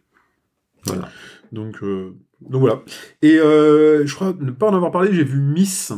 Voilà. 0.87 1.09
Donc, 1.53 1.83
euh, 1.83 2.15
donc 2.41 2.61
voilà. 2.61 2.83
Et 3.23 3.39
euh, 3.39 4.07
je 4.07 4.15
crois 4.15 4.35
ne 4.41 4.51
pas 4.51 4.69
en 4.69 4.75
avoir 4.75 4.91
parlé, 4.91 5.13
j'ai 5.13 5.25
vu 5.25 5.39
Miss. 5.41 5.93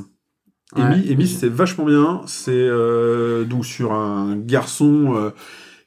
Et, 0.77 0.81
Ouais. 0.81 0.97
Mi- 0.99 1.09
et 1.11 1.17
Miss, 1.17 1.39
c'est 1.39 1.49
vachement 1.49 1.85
bien. 1.85 2.23
C'est 2.27 2.53
euh, 2.53 3.45
donc 3.45 3.67
sur 3.67 3.93
un 3.93 4.37
garçon 4.37 5.15
euh, 5.17 5.31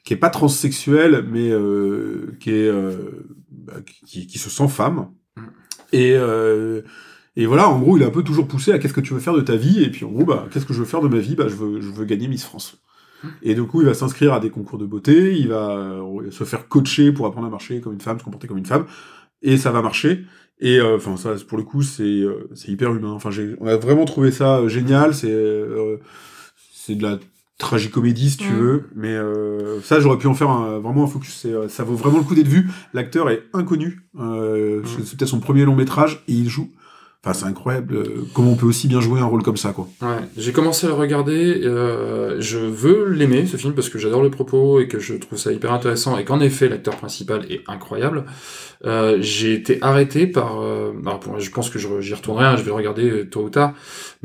qui 0.04 0.12
est 0.12 0.18
pas 0.18 0.28
transsexuel, 0.30 1.24
mais 1.30 1.50
euh, 1.50 2.36
qui 2.40 2.50
est 2.50 2.68
euh, 2.68 2.92
bah, 3.50 3.74
qui, 4.06 4.26
qui 4.26 4.38
se 4.38 4.50
sent 4.50 4.68
femme. 4.68 5.08
Mm. 5.36 5.40
Et 5.92 6.12
euh, 6.16 6.82
et 7.36 7.46
voilà, 7.46 7.68
en 7.68 7.80
gros, 7.80 7.96
il 7.96 8.02
est 8.02 8.06
un 8.06 8.10
peu 8.10 8.22
toujours 8.22 8.46
poussé 8.46 8.72
à 8.72 8.78
qu'est-ce 8.78 8.94
que 8.94 9.00
tu 9.00 9.12
veux 9.14 9.20
faire 9.20 9.34
de 9.34 9.40
ta 9.40 9.56
vie. 9.56 9.82
Et 9.82 9.90
puis 9.90 10.04
en 10.04 10.10
gros, 10.10 10.24
bah 10.24 10.46
qu'est-ce 10.50 10.66
que 10.66 10.72
je 10.74 10.78
veux 10.80 10.84
faire 10.84 11.00
de 11.02 11.08
ma 11.08 11.18
vie 11.18 11.34
Bah 11.34 11.48
je 11.48 11.54
veux 11.56 11.80
je 11.80 11.90
veux 11.90 12.04
gagner 12.04 12.28
Miss 12.28 12.44
France. 12.44 12.78
Mm. 13.22 13.28
Et 13.42 13.54
du 13.54 13.62
coup, 13.64 13.80
il 13.82 13.86
va 13.86 13.94
s'inscrire 13.94 14.32
à 14.34 14.40
des 14.40 14.50
concours 14.50 14.78
de 14.78 14.86
beauté, 14.86 15.36
il 15.38 15.48
va 15.48 15.70
euh, 15.70 16.30
se 16.30 16.44
faire 16.44 16.68
coacher 16.68 17.10
pour 17.12 17.26
apprendre 17.26 17.46
à 17.46 17.50
marcher 17.50 17.80
comme 17.80 17.94
une 17.94 18.00
femme, 18.00 18.18
se 18.18 18.24
comporter 18.24 18.46
comme 18.46 18.58
une 18.58 18.66
femme, 18.66 18.86
et 19.42 19.56
ça 19.56 19.70
va 19.72 19.82
marcher. 19.82 20.24
Et 20.60 20.78
euh, 20.78 20.96
enfin, 20.96 21.16
ça, 21.16 21.34
pour 21.48 21.58
le 21.58 21.64
coup, 21.64 21.82
c'est 21.82 22.02
euh, 22.04 22.48
c'est 22.54 22.68
hyper 22.70 22.94
humain. 22.94 23.10
Enfin, 23.10 23.30
on 23.60 23.66
a 23.66 23.76
vraiment 23.76 24.04
trouvé 24.04 24.30
ça 24.30 24.58
euh, 24.58 24.68
génial. 24.68 25.12
C'est 25.14 25.30
euh, 25.32 25.96
c'est 26.72 26.94
de 26.94 27.02
la 27.02 27.18
tragicomédie 27.58 28.30
si 28.30 28.36
tu 28.36 28.52
Mm. 28.52 28.56
veux, 28.58 28.84
mais 28.94 29.12
euh, 29.14 29.80
ça, 29.80 29.98
j'aurais 30.00 30.18
pu 30.18 30.26
en 30.28 30.34
faire 30.34 30.50
un- 30.50 30.78
vraiment 30.78 31.04
un 31.04 31.06
focus. 31.08 31.34
C'est, 31.42 31.68
ça 31.68 31.82
vaut 31.84 31.94
vraiment 31.96 32.18
le 32.18 32.24
coup 32.24 32.34
d'être 32.34 32.46
vu. 32.48 32.70
L'acteur 32.92 33.30
est 33.30 33.42
inconnu. 33.52 34.02
Euh, 34.20 34.80
Mm. 34.82 34.84
C'est 35.04 35.16
peut-être 35.16 35.28
son 35.30 35.40
premier 35.40 35.64
long 35.64 35.74
métrage 35.74 36.22
et 36.28 36.32
il 36.32 36.48
joue. 36.48 36.70
Enfin, 37.26 37.32
c'est 37.32 37.46
incroyable 37.46 38.02
comment 38.34 38.50
on 38.50 38.54
peut 38.54 38.66
aussi 38.66 38.86
bien 38.86 39.00
jouer 39.00 39.18
un 39.18 39.24
rôle 39.24 39.42
comme 39.42 39.56
ça, 39.56 39.72
quoi. 39.72 39.88
Ouais, 40.02 40.08
j'ai 40.36 40.52
commencé 40.52 40.86
à 40.86 40.90
le 40.90 40.94
regarder. 40.94 41.62
euh, 41.64 42.36
je 42.38 42.58
veux 42.58 43.08
l'aimer 43.08 43.46
ce 43.46 43.56
film 43.56 43.72
parce 43.72 43.88
que 43.88 43.98
j'adore 43.98 44.22
le 44.22 44.30
propos 44.30 44.78
et 44.80 44.88
que 44.88 44.98
je 44.98 45.14
trouve 45.14 45.38
ça 45.38 45.50
hyper 45.50 45.72
intéressant 45.72 46.18
et 46.18 46.24
qu'en 46.24 46.40
effet 46.40 46.68
l'acteur 46.68 46.96
principal 46.96 47.46
est 47.50 47.62
incroyable. 47.66 48.24
Euh, 48.84 49.16
j'ai 49.20 49.54
été 49.54 49.78
arrêté 49.80 50.26
par. 50.26 50.60
euh, 50.60 50.92
alors, 51.06 51.20
bon, 51.20 51.38
je 51.38 51.50
pense 51.50 51.70
que 51.70 51.78
j'y 51.78 52.12
retournerai, 52.14 52.44
hein, 52.44 52.56
je 52.56 52.62
vais 52.62 52.68
le 52.68 52.74
regarder 52.74 53.08
euh, 53.10 53.24
tôt 53.24 53.44
ou 53.44 53.48
tard, 53.48 53.72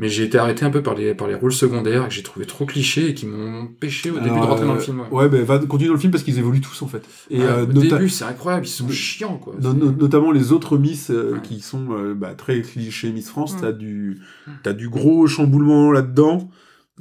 mais 0.00 0.08
j'ai 0.08 0.24
été 0.24 0.38
arrêté 0.38 0.64
un 0.64 0.70
peu 0.70 0.82
par 0.82 0.94
les 0.94 1.14
par 1.14 1.28
les 1.28 1.34
rôles 1.34 1.52
secondaires 1.52 2.08
que 2.08 2.14
j'ai 2.14 2.22
trouvé 2.22 2.46
trop 2.46 2.64
clichés 2.64 3.10
et 3.10 3.14
qui 3.14 3.26
m'ont 3.26 3.60
empêché 3.64 4.10
au 4.10 4.14
début 4.18 4.30
de 4.30 4.44
rentrer 4.44 4.66
dans 4.66 4.72
le 4.74 4.80
euh, 4.80 4.82
film. 4.82 5.00
Ouais. 5.00 5.06
Ouais, 5.24 5.28
ben 5.28 5.44
va 5.44 5.58
continuer 5.58 5.88
dans 5.88 5.94
le 5.94 6.00
film 6.00 6.10
parce 6.10 6.24
qu'ils 6.24 6.38
évoluent 6.38 6.60
tous 6.62 6.80
en 6.82 6.88
fait. 6.88 7.02
Et 7.30 7.38
Ouais, 7.38 7.44
euh, 7.44 7.62
au 7.62 7.66
début 7.66 8.08
c'est 8.08 8.24
incroyable, 8.24 8.66
ils 8.66 8.70
sont 8.70 8.88
chiants 8.88 9.36
quoi. 9.36 9.54
No- 9.60 9.74
no- 9.74 9.92
notamment 9.92 10.32
les 10.32 10.50
autres 10.52 10.78
Miss 10.78 11.10
euh, 11.10 11.34
Ouais. 11.34 11.38
qui 11.42 11.60
sont 11.60 11.88
euh, 11.92 12.14
bah, 12.14 12.34
très 12.34 12.62
clichés 12.62 13.12
Miss 13.12 13.28
France, 13.28 13.54
Mm. 13.56 13.60
t'as 13.60 13.72
du 13.72 14.18
Mm. 14.46 14.50
t'as 14.62 14.72
du 14.72 14.88
gros 14.88 15.26
chamboulement 15.26 15.92
là-dedans 15.92 16.50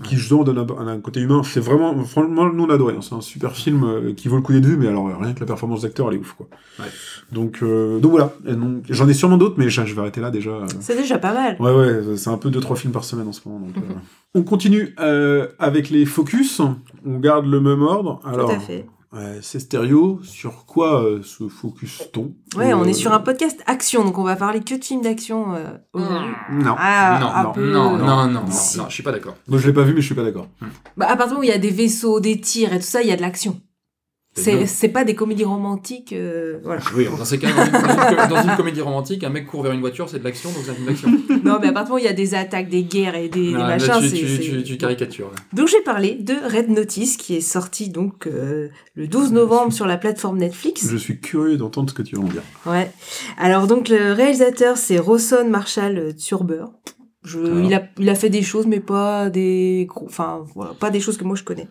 qui 0.03 0.15
justement 0.15 0.43
donne 0.43 0.57
un, 0.57 0.87
un 0.87 0.99
côté 0.99 1.19
humain. 1.19 1.41
C'est 1.43 1.59
vraiment 1.59 1.93
franchement 2.05 2.49
nous 2.51 2.63
on 2.63 2.69
a 2.69 2.75
adoré. 2.75 2.95
hein. 2.95 3.01
C'est 3.01 3.15
un 3.15 3.21
super 3.21 3.51
film 3.55 3.83
euh, 3.83 4.13
qui 4.13 4.27
vaut 4.27 4.35
le 4.37 4.41
coup 4.41 4.53
d'être 4.53 4.65
vu, 4.65 4.77
mais 4.77 4.87
alors 4.87 5.07
euh, 5.07 5.13
rien 5.19 5.33
que 5.33 5.39
la 5.39 5.45
performance 5.45 5.81
d'acteur 5.81 6.07
elle 6.09 6.15
est 6.15 6.19
ouf 6.19 6.33
quoi. 6.33 6.47
Ouais. 6.79 6.85
Donc 7.31 7.59
euh, 7.61 7.99
donc 7.99 8.11
voilà. 8.11 8.33
J'en 8.89 9.07
ai 9.07 9.13
sûrement 9.13 9.37
d'autres, 9.37 9.55
mais 9.57 9.69
je, 9.69 9.85
je 9.85 9.93
vais 9.93 10.01
arrêter 10.01 10.21
là 10.21 10.31
déjà. 10.31 10.51
euh. 10.51 10.65
C'est 10.79 10.95
déjà 10.95 11.17
pas 11.17 11.33
mal. 11.33 11.57
Ouais 11.59 11.73
ouais, 11.75 12.15
c'est 12.17 12.29
un 12.29 12.37
peu 12.37 12.49
deux 12.49 12.59
trois 12.61 12.75
films 12.75 12.93
par 12.93 13.03
semaine 13.03 13.27
en 13.27 13.33
ce 13.33 13.41
moment. 13.47 13.59
donc, 13.65 13.77
euh. 13.77 13.93
On 14.35 14.43
continue 14.43 14.93
euh, 14.99 15.47
avec 15.57 15.89
les 15.89 16.05
focus. 16.05 16.61
On 17.05 17.17
garde 17.19 17.45
le 17.47 17.59
même 17.59 17.81
ordre. 17.81 18.19
Alors 18.25 18.49
Tout 18.49 18.55
à 18.55 18.59
fait. 18.59 18.85
Ouais, 19.13 19.39
c'est 19.41 19.59
stéréo. 19.59 20.19
Sur 20.23 20.65
quoi 20.65 21.03
euh, 21.03 21.21
se 21.23 21.47
focus-t-on? 21.47 22.33
Ouais, 22.57 22.73
on 22.73 22.83
Euh, 22.83 22.85
est 22.85 22.93
sur 22.93 23.13
un 23.13 23.19
podcast 23.19 23.61
action, 23.67 24.03
donc 24.03 24.17
on 24.17 24.23
va 24.23 24.35
parler 24.35 24.59
que 24.61 24.75
de 24.75 24.83
films 24.83 25.01
d'action 25.01 25.53
euh, 25.55 25.77
aujourd'hui. 25.93 26.31
Non. 26.51 26.75
Ah, 26.77 27.17
non, 27.21 27.27
un 27.27 27.43
non, 27.43 27.51
peu- 27.51 27.71
non, 27.71 27.97
non, 27.97 28.05
non, 28.27 28.41
non, 28.41 28.51
Si. 28.51 28.77
non, 28.77 28.85
je 28.89 28.93
suis 28.93 29.03
pas 29.03 29.11
d'accord. 29.11 29.35
Moi, 29.47 29.59
je 29.59 29.67
l'ai 29.67 29.73
pas 29.73 29.83
vu, 29.83 29.93
mais 29.93 30.01
je 30.01 30.05
suis 30.05 30.15
pas 30.15 30.23
d'accord. 30.23 30.47
Bah, 30.97 31.05
à 31.09 31.15
partir 31.15 31.27
du 31.27 31.29
moment 31.31 31.39
où 31.41 31.43
il 31.43 31.49
y 31.49 31.51
a 31.53 31.57
des 31.57 31.71
vaisseaux, 31.71 32.19
des 32.19 32.39
tirs 32.39 32.73
et 32.73 32.79
tout 32.79 32.85
ça, 32.85 33.01
il 33.01 33.07
y 33.07 33.11
a 33.11 33.15
de 33.15 33.21
l'action. 33.21 33.59
C'est 34.35 34.89
pas 34.89 35.03
des 35.03 35.15
comédies 35.15 35.43
romantiques, 35.43 36.13
euh, 36.13 36.59
voilà. 36.63 36.81
Oui, 36.95 37.05
dans 37.05 37.25
ces 37.25 37.37
cas, 37.39 37.49
dans 37.51 37.65
une, 37.65 37.71
dans 37.71 38.23
une- 38.23 38.29
dans 38.29 38.41
une 38.51 38.55
comédie 38.55 38.79
romantique, 38.81 39.23
un 39.23 39.29
mec 39.29 39.45
court 39.47 39.63
vers 39.63 39.73
une 39.73 39.81
voiture, 39.81 40.07
c'est 40.09 40.19
de 40.19 40.23
l'action, 40.23 40.49
donc 40.51 40.59
c'est 40.63 40.71
un 40.71 40.75
film 40.75 40.85
d'action. 40.87 41.09
non, 41.43 41.57
mais 41.59 41.67
à 41.67 41.71
partir 41.73 41.95
où 41.95 41.97
il 41.97 42.05
y 42.05 42.07
a 42.07 42.13
des 42.13 42.35
attaques, 42.35 42.69
des 42.69 42.83
guerres 42.83 43.15
et 43.15 43.27
des, 43.27 43.47
des 43.47 43.51
là, 43.51 43.67
machins, 43.67 43.99
tu, 43.99 44.07
c'est... 44.09 44.15
tu, 44.39 44.39
tu, 44.39 44.63
tu 44.63 44.77
caricatures. 44.77 45.27
là. 45.29 45.35
Donc 45.53 45.67
j'ai 45.67 45.81
parlé 45.81 46.15
de 46.15 46.33
Red 46.33 46.69
Notice 46.69 47.17
qui 47.17 47.35
est 47.35 47.41
sorti 47.41 47.89
donc 47.89 48.27
euh, 48.27 48.69
le 48.95 49.07
12 49.07 49.33
novembre 49.33 49.73
sur 49.73 49.85
la 49.87 49.97
plateforme 49.97 50.37
Netflix. 50.37 50.87
Je 50.89 50.97
suis 50.97 51.19
curieux 51.19 51.57
d'entendre 51.57 51.89
ce 51.89 51.95
que 51.95 52.01
tu 52.03 52.15
vas 52.15 52.21
en 52.21 52.27
dire. 52.27 52.43
Ouais. 52.65 52.89
Alors 53.37 53.67
donc 53.67 53.89
le 53.89 54.13
réalisateur 54.13 54.77
c'est 54.77 54.99
Rawson 54.99 55.47
Marshall 55.49 56.15
Turber. 56.15 56.63
Je, 57.23 57.39
Ah. 57.39 57.61
il, 57.65 57.73
a, 57.73 57.83
il 57.97 58.09
a 58.09 58.15
fait 58.15 58.29
des 58.29 58.41
choses 58.43 58.65
mais 58.67 58.79
pas 58.79 59.29
des 59.29 59.85
gros, 59.89 60.05
enfin 60.05 60.45
voilà, 60.55 60.73
pas 60.79 60.89
des 60.91 61.01
choses 61.01 61.17
que 61.17 61.25
moi 61.25 61.35
je 61.35 61.43
connais. 61.43 61.67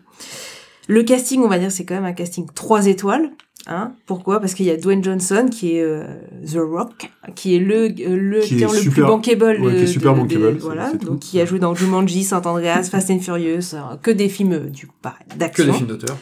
Le 0.89 1.03
casting, 1.03 1.41
on 1.43 1.47
va 1.47 1.59
dire, 1.59 1.71
c'est 1.71 1.85
quand 1.85 1.93
même 1.95 2.05
un 2.05 2.13
casting 2.13 2.47
3 2.53 2.87
étoiles. 2.87 3.29
Hein 3.67 3.91
Pourquoi? 4.07 4.39
Parce 4.39 4.53
qu'il 4.55 4.65
y 4.65 4.71
a 4.71 4.77
Dwayne 4.77 5.03
Johnson 5.03 5.47
qui 5.51 5.75
est 5.75 5.83
euh, 5.83 6.03
The 6.51 6.57
Rock, 6.57 7.11
qui 7.35 7.55
est 7.55 7.59
le 7.59 7.87
le 7.89 8.39
Qui 8.39 8.55
est 8.55 8.59
le 8.85 8.89
plus 8.89 9.01
bankable. 9.03 9.59
ouais, 9.61 9.71
qui 9.73 9.77
est 9.77 9.81
de- 9.81 9.85
super 9.85 10.13
de- 10.13 10.19
bankable, 10.21 10.53
de- 10.55 10.59
voilà, 10.59 10.89
c'est 10.91 10.97
tout. 10.97 11.05
donc 11.07 11.19
qui 11.19 11.39
a 11.39 11.45
joué 11.45 11.59
dans 11.59 11.75
Jumanji, 11.75 12.23
San 12.23 12.41
Andreas, 12.47 12.83
Fast 12.89 13.11
and 13.11 13.19
Furious, 13.19 13.75
euh, 13.75 13.97
que 14.01 14.09
des 14.11 14.29
films 14.29 14.53
euh, 14.53 14.59
du 14.69 14.87
coup 14.87 14.95
pareil, 15.01 15.19
Que 15.29 15.37
d'action. 15.37 15.65
des 15.65 15.73
films 15.73 15.87
d'auteur. 15.87 16.17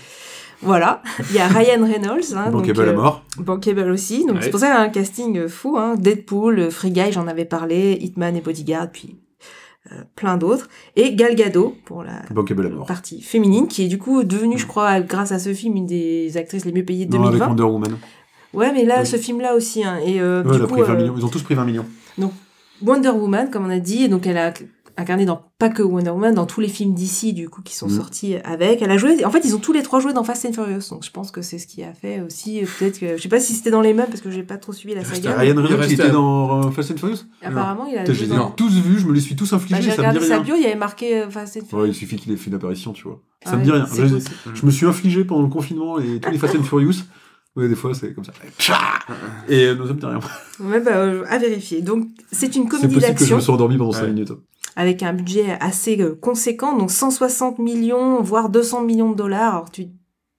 Voilà. 0.64 1.04
Il 1.30 1.36
y 1.36 1.40
a 1.40 1.48
Ryan 1.48 1.86
Reynolds, 1.86 2.34
hein, 2.36 2.50
donc, 2.50 2.62
Bankable 2.66 2.82
à 2.90 2.92
euh, 2.92 2.96
mort. 2.96 3.24
Bankable 3.38 3.92
aussi. 3.92 4.26
Donc 4.26 4.38
Ouais. 4.38 4.42
c'est 4.42 4.50
pour 4.50 4.60
ça 4.60 4.66
qu'il 4.66 4.76
y 4.76 4.80
a 4.80 4.82
un 4.82 4.90
casting 4.90 5.38
euh, 5.38 5.48
fou. 5.48 5.78
Hein. 5.78 5.96
Deadpool, 5.98 6.60
euh, 6.60 6.70
Free 6.72 6.90
Guy, 6.92 7.12
j'en 7.12 7.28
avais 7.28 7.46
parlé, 7.46 7.98
Hitman 8.02 8.36
et 8.36 8.42
Bodyguard, 8.42 8.90
puis 8.92 9.10
euh, 9.14 9.18
plein 10.16 10.38
d'autres. 10.38 10.68
Et 10.96 11.16
Gal 11.16 11.36
Gadot 11.36 11.76
pour 11.86 12.04
la 12.04 12.22
partie 12.88 13.22
féminine, 13.22 13.68
qui 13.68 13.84
est 13.84 13.88
du 13.88 13.98
coup 13.98 14.24
devenue, 14.24 14.58
je 14.58 14.68
crois, 14.68 15.00
grâce 15.02 15.32
à 15.32 15.40
ce 15.40 15.54
film, 15.54 15.76
une 15.76 15.86
des 15.86 16.38
actrices 16.38 16.66
les 16.66 16.72
mieux 16.72 16.86
payées 16.86 17.06
de 17.06 17.18
Non, 17.18 17.24
avec 17.28 17.40
2020. 17.40 17.48
Wonder 17.48 17.64
Woman. 17.64 17.98
Ouais, 18.54 18.72
mais 18.74 18.86
là, 18.86 19.02
Oui. 19.02 19.06
ce 19.06 19.18
film-là 19.18 19.56
aussi. 19.56 19.84
Hein. 19.84 20.00
Et 20.06 20.20
euh, 20.22 20.44
Ouais, 20.44 20.58
du 20.58 20.66
coup, 20.66 20.74
pris 20.74 20.82
20 20.84 20.94
euh, 20.94 20.98
millions. 20.98 21.14
Ils 21.18 21.26
ont 21.26 21.30
tous 21.30 21.44
pris 21.44 21.56
20 21.56 21.66
millions. 21.66 21.86
Wonder 22.82 23.10
Woman, 23.10 23.50
comme 23.50 23.66
on 23.66 23.70
a 23.70 23.80
dit, 23.80 24.04
et 24.04 24.08
donc 24.08 24.28
elle 24.28 24.38
a 24.38 24.54
incarné 24.98 25.26
dans 25.26 25.42
pas 25.60 25.70
que 25.70 25.82
Wonder 25.84 26.10
Woman, 26.10 26.34
dans 26.34 26.46
tous 26.46 26.60
les 26.60 26.68
films 26.68 26.94
d'ici 26.94 27.34
du 27.34 27.50
coup 27.50 27.62
qui 27.62 27.76
sont 27.76 27.88
Mm. 27.88 27.96
sortis 27.98 28.36
avec. 28.44 28.82
Elle 28.82 28.92
a 28.92 28.98
joué, 28.98 29.24
en 29.24 29.32
fait, 29.32 29.42
ils 29.46 29.56
ont 29.56 29.60
tous 29.60 29.74
les 29.74 29.84
trois 29.84 30.00
joué 30.00 30.12
dans 30.14 30.24
Fast 30.24 30.46
and 30.46 30.54
Furious, 30.54 30.90
donc 30.90 31.06
je 31.06 31.12
pense 31.12 31.32
que 31.32 31.42
c'est 31.42 31.58
ce 31.60 31.68
qui 31.68 31.84
a 31.84 31.94
fait 31.94 32.22
aussi 32.22 32.62
euh, 32.64 32.68
peut-être 32.80 33.00
que 33.00 33.16
je 33.18 33.22
sais 33.22 33.30
pas 33.30 33.40
si 33.40 33.54
c'était 33.54 33.72
dans 33.72 33.82
les 33.82 33.94
mêmes 33.94 34.08
parce 34.08 34.22
que 34.22 34.32
j'ai 34.32 34.44
pas 34.44 34.58
trop 34.58 34.74
suivi 34.74 34.96
la 34.96 35.04
C'était 35.04 35.16
saga. 35.30 35.38
Ryan 35.38 35.56
Reynolds 35.56 35.88
qui 35.88 35.94
était 35.94 36.10
dans 36.10 36.66
euh, 36.66 36.72
Fast 36.72 36.92
and 36.92 36.98
Furious 36.98 37.18
Apparemment, 37.44 37.86
il 37.86 37.98
a 37.98 38.06
Je 38.06 38.14
joué 38.14 38.26
les 38.28 38.34
ai 38.34 38.38
dans. 38.38 38.50
tous 38.52 38.74
vus, 38.82 39.00
je 39.00 39.06
me 39.08 39.14
les 39.14 39.22
suis 39.22 39.36
tous 39.36 39.52
Bah, 39.52 39.58
infligés, 39.58 39.82
j'ai 39.82 39.92
ça 39.92 39.98
me 39.98 40.02
dit 40.02 40.08
regardé 40.10 40.20
sa 40.28 40.34
rien. 40.36 40.44
bio, 40.44 40.56
il 40.58 40.64
y 40.64 40.66
avait 40.66 40.76
marqué 40.76 41.22
euh, 41.22 41.30
Fast 41.30 41.58
and 41.58 41.66
Furious. 41.68 41.84
Ouais, 41.84 41.90
il 41.90 41.96
suffit 41.96 42.16
qu'il 42.18 42.32
ait 42.34 42.36
fait 42.38 42.50
une 42.50 42.56
apparition, 42.56 42.92
tu 42.94 43.04
vois. 43.04 43.22
Ça 43.46 43.52
Ah 43.54 43.56
me 43.56 43.60
ouais, 43.60 43.64
dit 43.66 43.72
rien. 43.72 43.86
c'est 43.86 44.08
Je, 44.56 44.66
me 44.66 44.72
suis 44.72 44.86
infligé 44.86 45.24
pendant 45.24 45.44
le 45.44 45.50
confinement 45.50 46.00
et 46.00 46.20
tous 46.20 46.32
les 46.32 46.38
Fast 46.38 46.56
and 46.56 46.64
Furious. 46.64 47.04
Ouais, 47.56 47.68
des 47.68 47.76
fois, 47.76 47.92
c'est 47.96 48.14
comme 48.14 48.24
ça. 48.24 48.34
Et 49.50 49.74
me 49.74 49.94
dit 49.94 50.06
rien. 50.06 50.20
Ouais, 50.60 50.80
bah, 50.80 50.92
euh, 50.98 51.24
à 51.28 51.38
vérifier. 51.38 51.82
Donc, 51.82 52.08
c'est 52.32 52.56
une 52.56 52.64
C'est 52.64 52.70
comédie 52.70 52.94
possible 52.94 53.00
que 53.00 53.02
je 53.02 53.08
d'action 53.20 53.36
me 53.38 53.42
sois 53.42 53.54
endormi 53.56 53.78
pendant 53.78 53.92
5 53.92 54.04
Ouais. 54.04 54.08
minutes. 54.10 54.32
Avec 54.78 55.02
un 55.02 55.12
budget 55.12 55.58
assez 55.60 56.00
euh, 56.00 56.16
conséquent, 56.16 56.78
donc 56.78 56.92
160 56.92 57.58
millions, 57.58 58.22
voire 58.22 58.50
200 58.50 58.84
millions 58.84 59.12
de 59.12 59.16
dollars. 59.16 59.56
Alors, 59.56 59.72
tu 59.72 59.88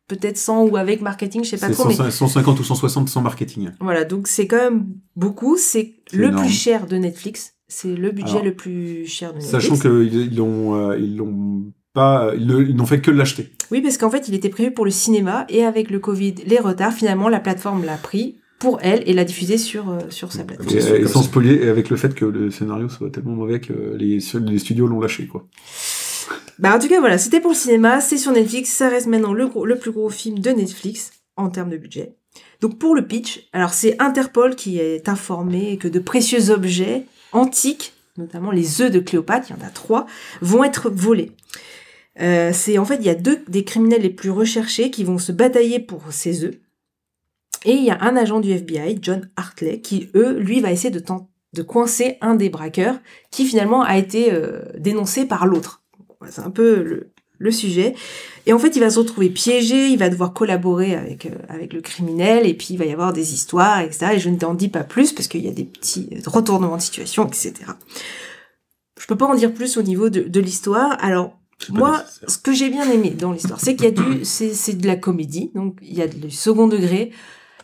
peut-être 0.07 0.39
sans 0.39 0.65
ou 0.65 0.77
avec 0.77 1.03
marketing, 1.03 1.45
je 1.45 1.51
sais 1.51 1.59
pas 1.59 1.69
trop, 1.69 1.89
mais 1.89 1.95
100 1.95 2.11
150 2.13 2.61
ou 2.61 2.65
160 2.65 3.09
sans 3.09 3.21
marketing. 3.21 3.71
voilà, 3.81 4.05
donc 4.05 4.29
c'est 4.29 4.47
quand 4.47 4.57
même 4.57 4.87
beaucoup. 5.17 5.57
C'est 5.59 5.97
le 6.13 6.29
énorme. 6.29 6.45
plus 6.45 6.53
cher 6.53 6.87
de 6.87 6.97
Netflix. 6.97 7.57
C'est 7.67 7.95
le 7.95 8.13
budget 8.13 8.31
Alors, 8.31 8.45
le 8.45 8.55
plus 8.55 9.07
cher 9.07 9.33
de 9.33 9.39
Netflix. 9.39 9.51
Sachant 9.53 9.77
qu'ils 9.77 10.15
ils 10.15 10.37
l'ont, 10.37 10.77
euh, 10.77 10.97
ils 10.97 11.17
l'ont 11.17 11.65
pas, 11.93 12.33
ils 12.39 12.77
n'ont 12.77 12.87
fait 12.87 13.01
que 13.01 13.11
l'acheter. 13.11 13.51
Oui, 13.73 13.83
parce 13.83 13.99
qu'en 13.99 14.09
fait, 14.09 14.29
il 14.29 14.35
était 14.35 14.49
prévu 14.49 14.71
pour 14.71 14.85
le 14.85 14.93
cinéma 14.93 15.47
et 15.49 15.65
avec 15.65 15.91
le 15.91 15.99
Covid, 15.99 16.37
les 16.47 16.61
retards, 16.61 16.93
finalement, 16.93 17.29
la 17.29 17.41
plateforme 17.41 17.85
l'a 17.85 17.97
pris 17.97 18.39
pour 18.59 18.79
elle 18.83 19.03
et 19.09 19.13
l'a 19.13 19.25
diffusé 19.25 19.57
sur, 19.59 19.89
euh, 19.91 19.99
sur 20.11 20.33
sa 20.33 20.45
plateforme. 20.45 20.77
Et, 20.77 20.81
c'est 20.81 20.99
et 20.99 21.03
comme 21.03 21.13
sans 21.13 21.23
spoiler, 21.23 21.55
et 21.65 21.69
avec 21.69 21.91
le 21.91 21.97
fait 21.97 22.15
que 22.15 22.25
le 22.25 22.51
scénario 22.51 22.89
soit 22.89 23.11
tellement 23.11 23.33
mauvais 23.33 23.61
que 23.61 23.73
les, 23.97 24.19
les 24.41 24.59
studios 24.59 24.87
l'ont 24.87 25.01
lâché, 25.01 25.27
quoi. 25.27 25.47
Bah, 26.59 26.75
en 26.75 26.79
tout 26.81 26.89
cas, 26.89 26.99
voilà, 26.99 27.19
c'était 27.19 27.41
pour 27.41 27.53
le 27.53 27.57
cinéma, 27.57 28.01
c'est 28.01 28.19
sur 28.19 28.33
Netflix, 28.33 28.71
ça 28.71 28.89
reste 28.89 29.07
maintenant 29.07 29.33
le, 29.33 29.47
gros- 29.47 29.65
le 29.65 29.79
plus 29.79 29.93
gros 29.93 30.11
film 30.11 30.41
de 30.41 30.51
Netflix 30.51 31.13
en 31.37 31.51
termes 31.51 31.71
de 31.71 31.77
budget. 31.77 32.15
Donc, 32.61 32.79
pour 32.79 32.97
le 32.97 33.07
pitch, 33.07 33.49
alors 33.53 33.73
c'est 33.73 33.95
Interpol 34.03 34.57
qui 34.57 34.81
est 34.81 35.09
informé 35.09 35.79
que 35.79 35.87
de 35.87 36.01
précieux 36.01 36.51
objets 36.51 37.05
antiques, 37.31 37.93
notamment 38.17 38.51
les 38.51 38.83
œufs 38.83 38.91
de 38.91 38.99
Cléopâtre, 38.99 39.47
il 39.51 39.57
y 39.57 39.63
en 39.63 39.65
a 39.65 39.71
trois, 39.71 40.07
vont 40.41 40.65
être 40.65 40.91
volés. 40.91 41.31
Euh, 42.21 42.51
c'est 42.53 42.79
en 42.79 42.85
fait, 42.85 42.97
il 42.97 43.07
y 43.07 43.11
a 43.11 43.15
deux 43.15 43.39
des 43.47 43.63
criminels 43.63 44.03
les 44.03 44.11
plus 44.11 44.31
recherchés 44.31 44.91
qui 44.91 45.05
vont 45.05 45.19
se 45.19 45.31
batailler 45.31 45.79
pour 45.79 46.03
ces 46.11 46.43
œufs. 46.43 46.55
Et 47.65 47.73
il 47.73 47.85
y 47.85 47.91
a 47.91 47.99
un 48.01 48.17
agent 48.17 48.41
du 48.41 48.51
FBI, 48.51 48.99
John 49.03 49.29
Hartley, 49.37 49.81
qui, 49.81 50.11
eux, 50.15 50.39
lui, 50.39 50.61
va 50.61 50.71
essayer 50.71 50.91
de, 50.91 51.03
de 51.53 51.63
coincer 51.63 52.17
un 52.21 52.35
des 52.35 52.51
braqueurs 52.51 52.99
qui 53.31 53.45
finalement 53.45 53.83
a 53.83 53.97
été 53.99 54.33
euh, 54.33 54.63
dénoncé 54.79 55.27
par 55.27 55.47
l'autre. 55.47 55.83
C'est 56.29 56.43
un 56.43 56.51
peu 56.51 56.83
le, 56.83 57.13
le 57.39 57.51
sujet. 57.51 57.95
Et 58.47 58.53
en 58.53 58.59
fait, 58.59 58.77
il 58.77 58.81
va 58.81 58.91
se 58.91 58.99
retrouver 58.99 59.31
piégé, 59.31 59.89
il 59.89 59.99
va 59.99 60.09
devoir 60.09 60.33
collaborer 60.33 60.95
avec, 60.95 61.27
euh, 61.27 61.31
avec 61.49 61.73
le 61.73 61.81
criminel, 61.81 62.47
et 62.47 62.55
puis 62.55 62.69
il 62.71 62.79
va 62.79 62.85
y 62.85 62.93
avoir 62.93 63.13
des 63.13 63.33
histoires, 63.33 63.81
etc. 63.81 64.13
Et 64.15 64.19
je 64.19 64.29
ne 64.29 64.37
t'en 64.37 64.55
dis 64.55 64.69
pas 64.69 64.85
plus, 64.85 65.13
parce 65.13 65.29
qu'il 65.29 65.45
y 65.45 65.49
a 65.49 65.53
des 65.53 65.65
petits 65.65 66.11
retournements 66.27 66.77
de 66.77 66.83
situation, 66.83 67.27
etc. 67.27 67.55
Je 69.01 69.07
peux 69.07 69.17
pas 69.17 69.27
en 69.27 69.35
dire 69.35 69.55
plus 69.55 69.77
au 69.77 69.83
niveau 69.83 70.11
de, 70.11 70.23
de 70.23 70.41
l'histoire. 70.41 70.97
Alors, 71.01 71.39
moi, 71.71 72.05
ce 72.27 72.39
que 72.39 72.53
j'ai 72.53 72.69
bien 72.69 72.89
aimé 72.91 73.11
dans 73.11 73.33
l'histoire, 73.33 73.61
c'est 73.61 73.75
qu'il 73.75 73.85
y 73.85 73.89
a 73.89 73.91
du, 73.91 74.25
c'est, 74.25 74.55
c'est 74.55 74.75
de 74.75 74.87
la 74.87 74.97
comédie, 74.97 75.51
donc 75.55 75.79
il 75.83 75.97
y 75.97 76.03
a 76.03 76.07
du 76.07 76.31
second 76.31 76.69
degré. 76.69 77.11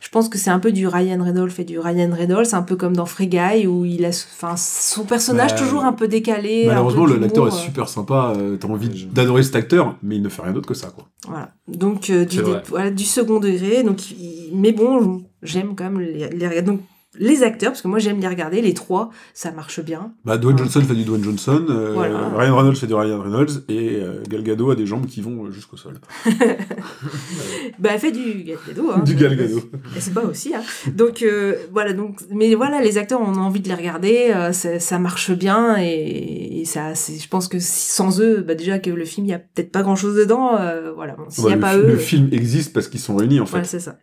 Je 0.05 0.11
pense 0.11 0.29
que 0.29 0.37
c'est 0.37 0.51
un 0.51 0.59
peu 0.59 0.71
du 0.71 0.87
Ryan 0.87 1.23
Reynolds 1.25 1.53
et 1.59 1.64
du 1.64 1.79
Ryan 1.79 2.11
Reynolds, 2.12 2.49
un 2.53 2.61
peu 2.62 2.77
comme 2.77 2.95
dans 2.95 3.07
Free 3.07 3.27
Guy 3.27 3.67
où 3.67 3.87
il 3.87 4.05
a, 4.05 4.09
enfin, 4.11 4.55
son 4.57 5.05
personnage 5.05 5.53
Bah, 5.53 5.59
toujours 5.59 5.83
un 5.85 5.95
peu 5.95 6.09
décalé. 6.09 6.64
Malheureusement, 6.67 7.07
peu 7.07 7.17
l'acteur 7.19 7.49
est 7.49 7.51
super 7.53 7.88
sympa, 7.88 8.35
euh, 8.37 8.57
t'as 8.59 8.69
envie 8.69 9.07
d'adorer 9.07 9.43
cet 9.43 9.57
acteur, 9.57 9.97
mais 10.03 10.17
il 10.17 10.23
ne 10.23 10.29
fait 10.29 10.43
rien 10.43 10.53
d'autre 10.53 10.69
que 10.69 10.75
ça, 10.75 10.88
quoi. 10.95 11.07
Voilà. 11.27 11.53
Donc 11.69 12.11
euh, 12.11 12.27
du, 12.27 12.38
voilà, 12.69 12.90
du 12.90 13.05
second 13.05 13.40
degré. 13.40 13.83
Donc, 13.83 14.11
il- 14.11 14.51
mais 14.55 14.73
bon, 14.73 15.23
j'aime 15.43 15.75
quand 15.75 15.85
même 15.85 16.01
les, 16.01 16.29
les 16.29 16.61
donc 16.62 16.81
les 17.18 17.42
acteurs 17.42 17.70
parce 17.72 17.83
que 17.83 17.88
moi 17.88 17.98
j'aime 17.98 18.20
les 18.20 18.29
regarder. 18.29 18.61
Les 18.62 18.74
trois, 18.74 19.11
ça 19.35 19.53
marche 19.53 19.81
bien. 19.81 20.12
Bah, 20.24 20.37
Dwayne. 20.38 20.59
Johnson 20.59 20.81
fait 20.83 20.94
du 20.94 21.05
Dwayne 21.05 21.22
Johnson, 21.24 21.64
euh, 21.70 21.92
Voilà. 21.94 22.29
Ryan 22.37 22.57
Reynolds 22.57 22.77
fait 22.77 22.87
du 22.87 22.94
Ryan 22.94 23.20
Reynolds, 23.20 23.64
et 23.68 23.96
euh, 24.03 24.22
Gal 24.29 24.42
Gadot 24.42 24.70
a 24.70 24.77
des 24.77 24.87
jambes 24.87 25.07
qui 25.07 25.20
vont 25.20 25.50
jusqu'au 25.50 25.77
sol. 25.77 25.94
Bah, 27.79 27.90
elle 27.94 28.00
fait 28.00 28.12
du 28.12 28.42
Gal 28.44 28.59
Gadot. 28.68 28.90
Hein. 28.92 29.00
Du 29.05 29.14
Gal 29.14 29.37
Gadot. 29.37 29.62
Elle 29.94 30.03
se 30.03 30.11
bat 30.11 30.22
aussi. 30.22 30.55
Hein. 30.55 30.62
Donc 30.94 31.22
euh, 31.22 31.55
voilà. 31.72 31.92
Donc, 31.92 32.20
mais 32.31 32.55
voilà, 32.55 32.81
les 32.83 32.98
acteurs, 32.98 33.20
on 33.20 33.35
a 33.35 33.38
envie 33.38 33.61
de 33.61 33.68
les 33.68 33.74
regarder. 33.74 34.33
euh, 34.35 34.53
ça, 34.53 34.79
ça 34.81 34.98
marche 34.98 35.31
bien 35.33 35.77
et, 35.79 36.61
et 36.61 36.64
ça, 36.64 36.92
je 36.94 37.29
pense 37.29 37.48
que 37.48 37.59
sans 37.61 38.20
eux, 38.20 38.42
bah 38.46 38.55
déjà 38.55 38.79
que 38.79 38.90
le 38.90 39.05
film, 39.05 39.27
il 39.27 39.31
y 39.31 39.35
a 39.35 39.38
peut-être 39.38 39.70
pas 39.72 39.83
grand 39.83 39.96
chose 39.96 40.16
dedans. 40.16 40.59
voilà. 40.94 41.16
S'il 41.29 41.44
Ouais, 41.44 41.50
y 41.50 41.53
a 41.53 41.57
le, 41.57 41.61
pas 41.61 41.77
eux. 41.77 41.87
le 41.87 41.96
film 41.96 42.29
existe 42.33 42.72
parce 42.72 42.88
qu'ils 42.88 43.00
sont 43.00 43.16
réunis, 43.16 43.40
en 43.40 43.46
fait. 43.46 43.53
Voilà, 43.53 43.64
c'est 43.64 43.81
ça. 43.81 43.96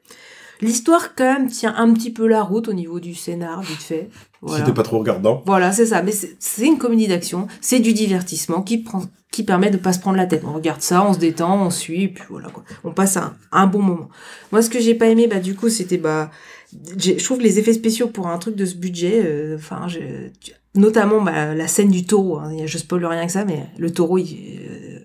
L'histoire, 0.62 1.15
quand 1.15 1.24
même, 1.34 1.47
tient 1.47 1.74
un 1.76 1.91
petit 1.93 2.12
peu 2.12 2.28
la 2.28 2.41
route 2.43 2.67
au 2.67 2.74
niveau 2.74 3.00
du 3.00 3.15
scénar, 3.15 3.62
vite 3.62 3.82
fait. 3.82 4.10
Voilà. 4.41 4.63
Si 4.65 4.69
t'es 4.71 4.76
pas 4.76 4.84
trop 4.84 5.00
regardant. 5.00 5.41
Voilà, 5.45 5.71
c'est 5.71 5.88
ça. 5.88 6.02
Mais 6.04 6.12
c'est 6.12 6.65
une 6.65 6.78
comédie 6.78 7.08
d'action, 7.08 7.47
c'est 7.62 7.80
du 7.80 7.93
divertissement 7.93 8.62
qui 8.62 8.80
prend, 8.80 9.04
qui 9.32 9.43
permet 9.43 9.69
de 9.71 9.78
pas 9.78 9.93
se 9.93 10.00
prendre 10.00 10.17
la 10.17 10.26
tête. 10.26 10.43
On 10.45 10.54
regarde 10.54 10.82
ça, 10.82 11.06
on 11.08 11.13
se 11.13 11.19
détend, 11.19 11.65
on 11.65 11.69
suit, 11.69 12.04
et 12.04 12.08
puis 12.10 12.24
voilà 12.30 12.50
quoi. 12.50 12.63
On 12.84 12.91
passe 12.91 13.17
un, 13.17 13.34
un 13.52 13.67
bon 13.67 13.82
moment. 13.82 14.10
Moi, 14.52 14.62
ce 14.62 14.69
que 14.69 14.80
j'ai 14.80 14.95
pas 14.95 15.08
aimé, 15.08 15.28
bah 15.28 15.39
du 15.39 15.56
coup, 15.56 15.69
c'était 15.69 15.97
bah, 15.97 16.32
je 16.97 17.24
trouve 17.24 17.41
les 17.41 17.60
effets 17.60 17.74
spéciaux 17.74 18.08
pour 18.08 18.28
un 18.28 18.38
truc 18.38 18.56
de 18.56 18.65
ce 18.65 18.76
budget, 18.76 19.21
euh, 19.26 19.56
enfin, 19.58 19.88
tu- 20.39 20.52
notamment 20.74 21.21
bah, 21.21 21.54
la 21.54 21.67
scène 21.67 21.89
du 21.91 22.06
taureau. 22.06 22.38
Hein, 22.39 22.52
je 22.65 22.78
spoil 22.78 23.06
rien 23.06 23.26
que 23.26 23.32
ça, 23.32 23.45
mais 23.45 23.65
le 23.78 23.91
taureau, 23.91 24.17
il, 24.17 24.60
euh, 24.69 25.00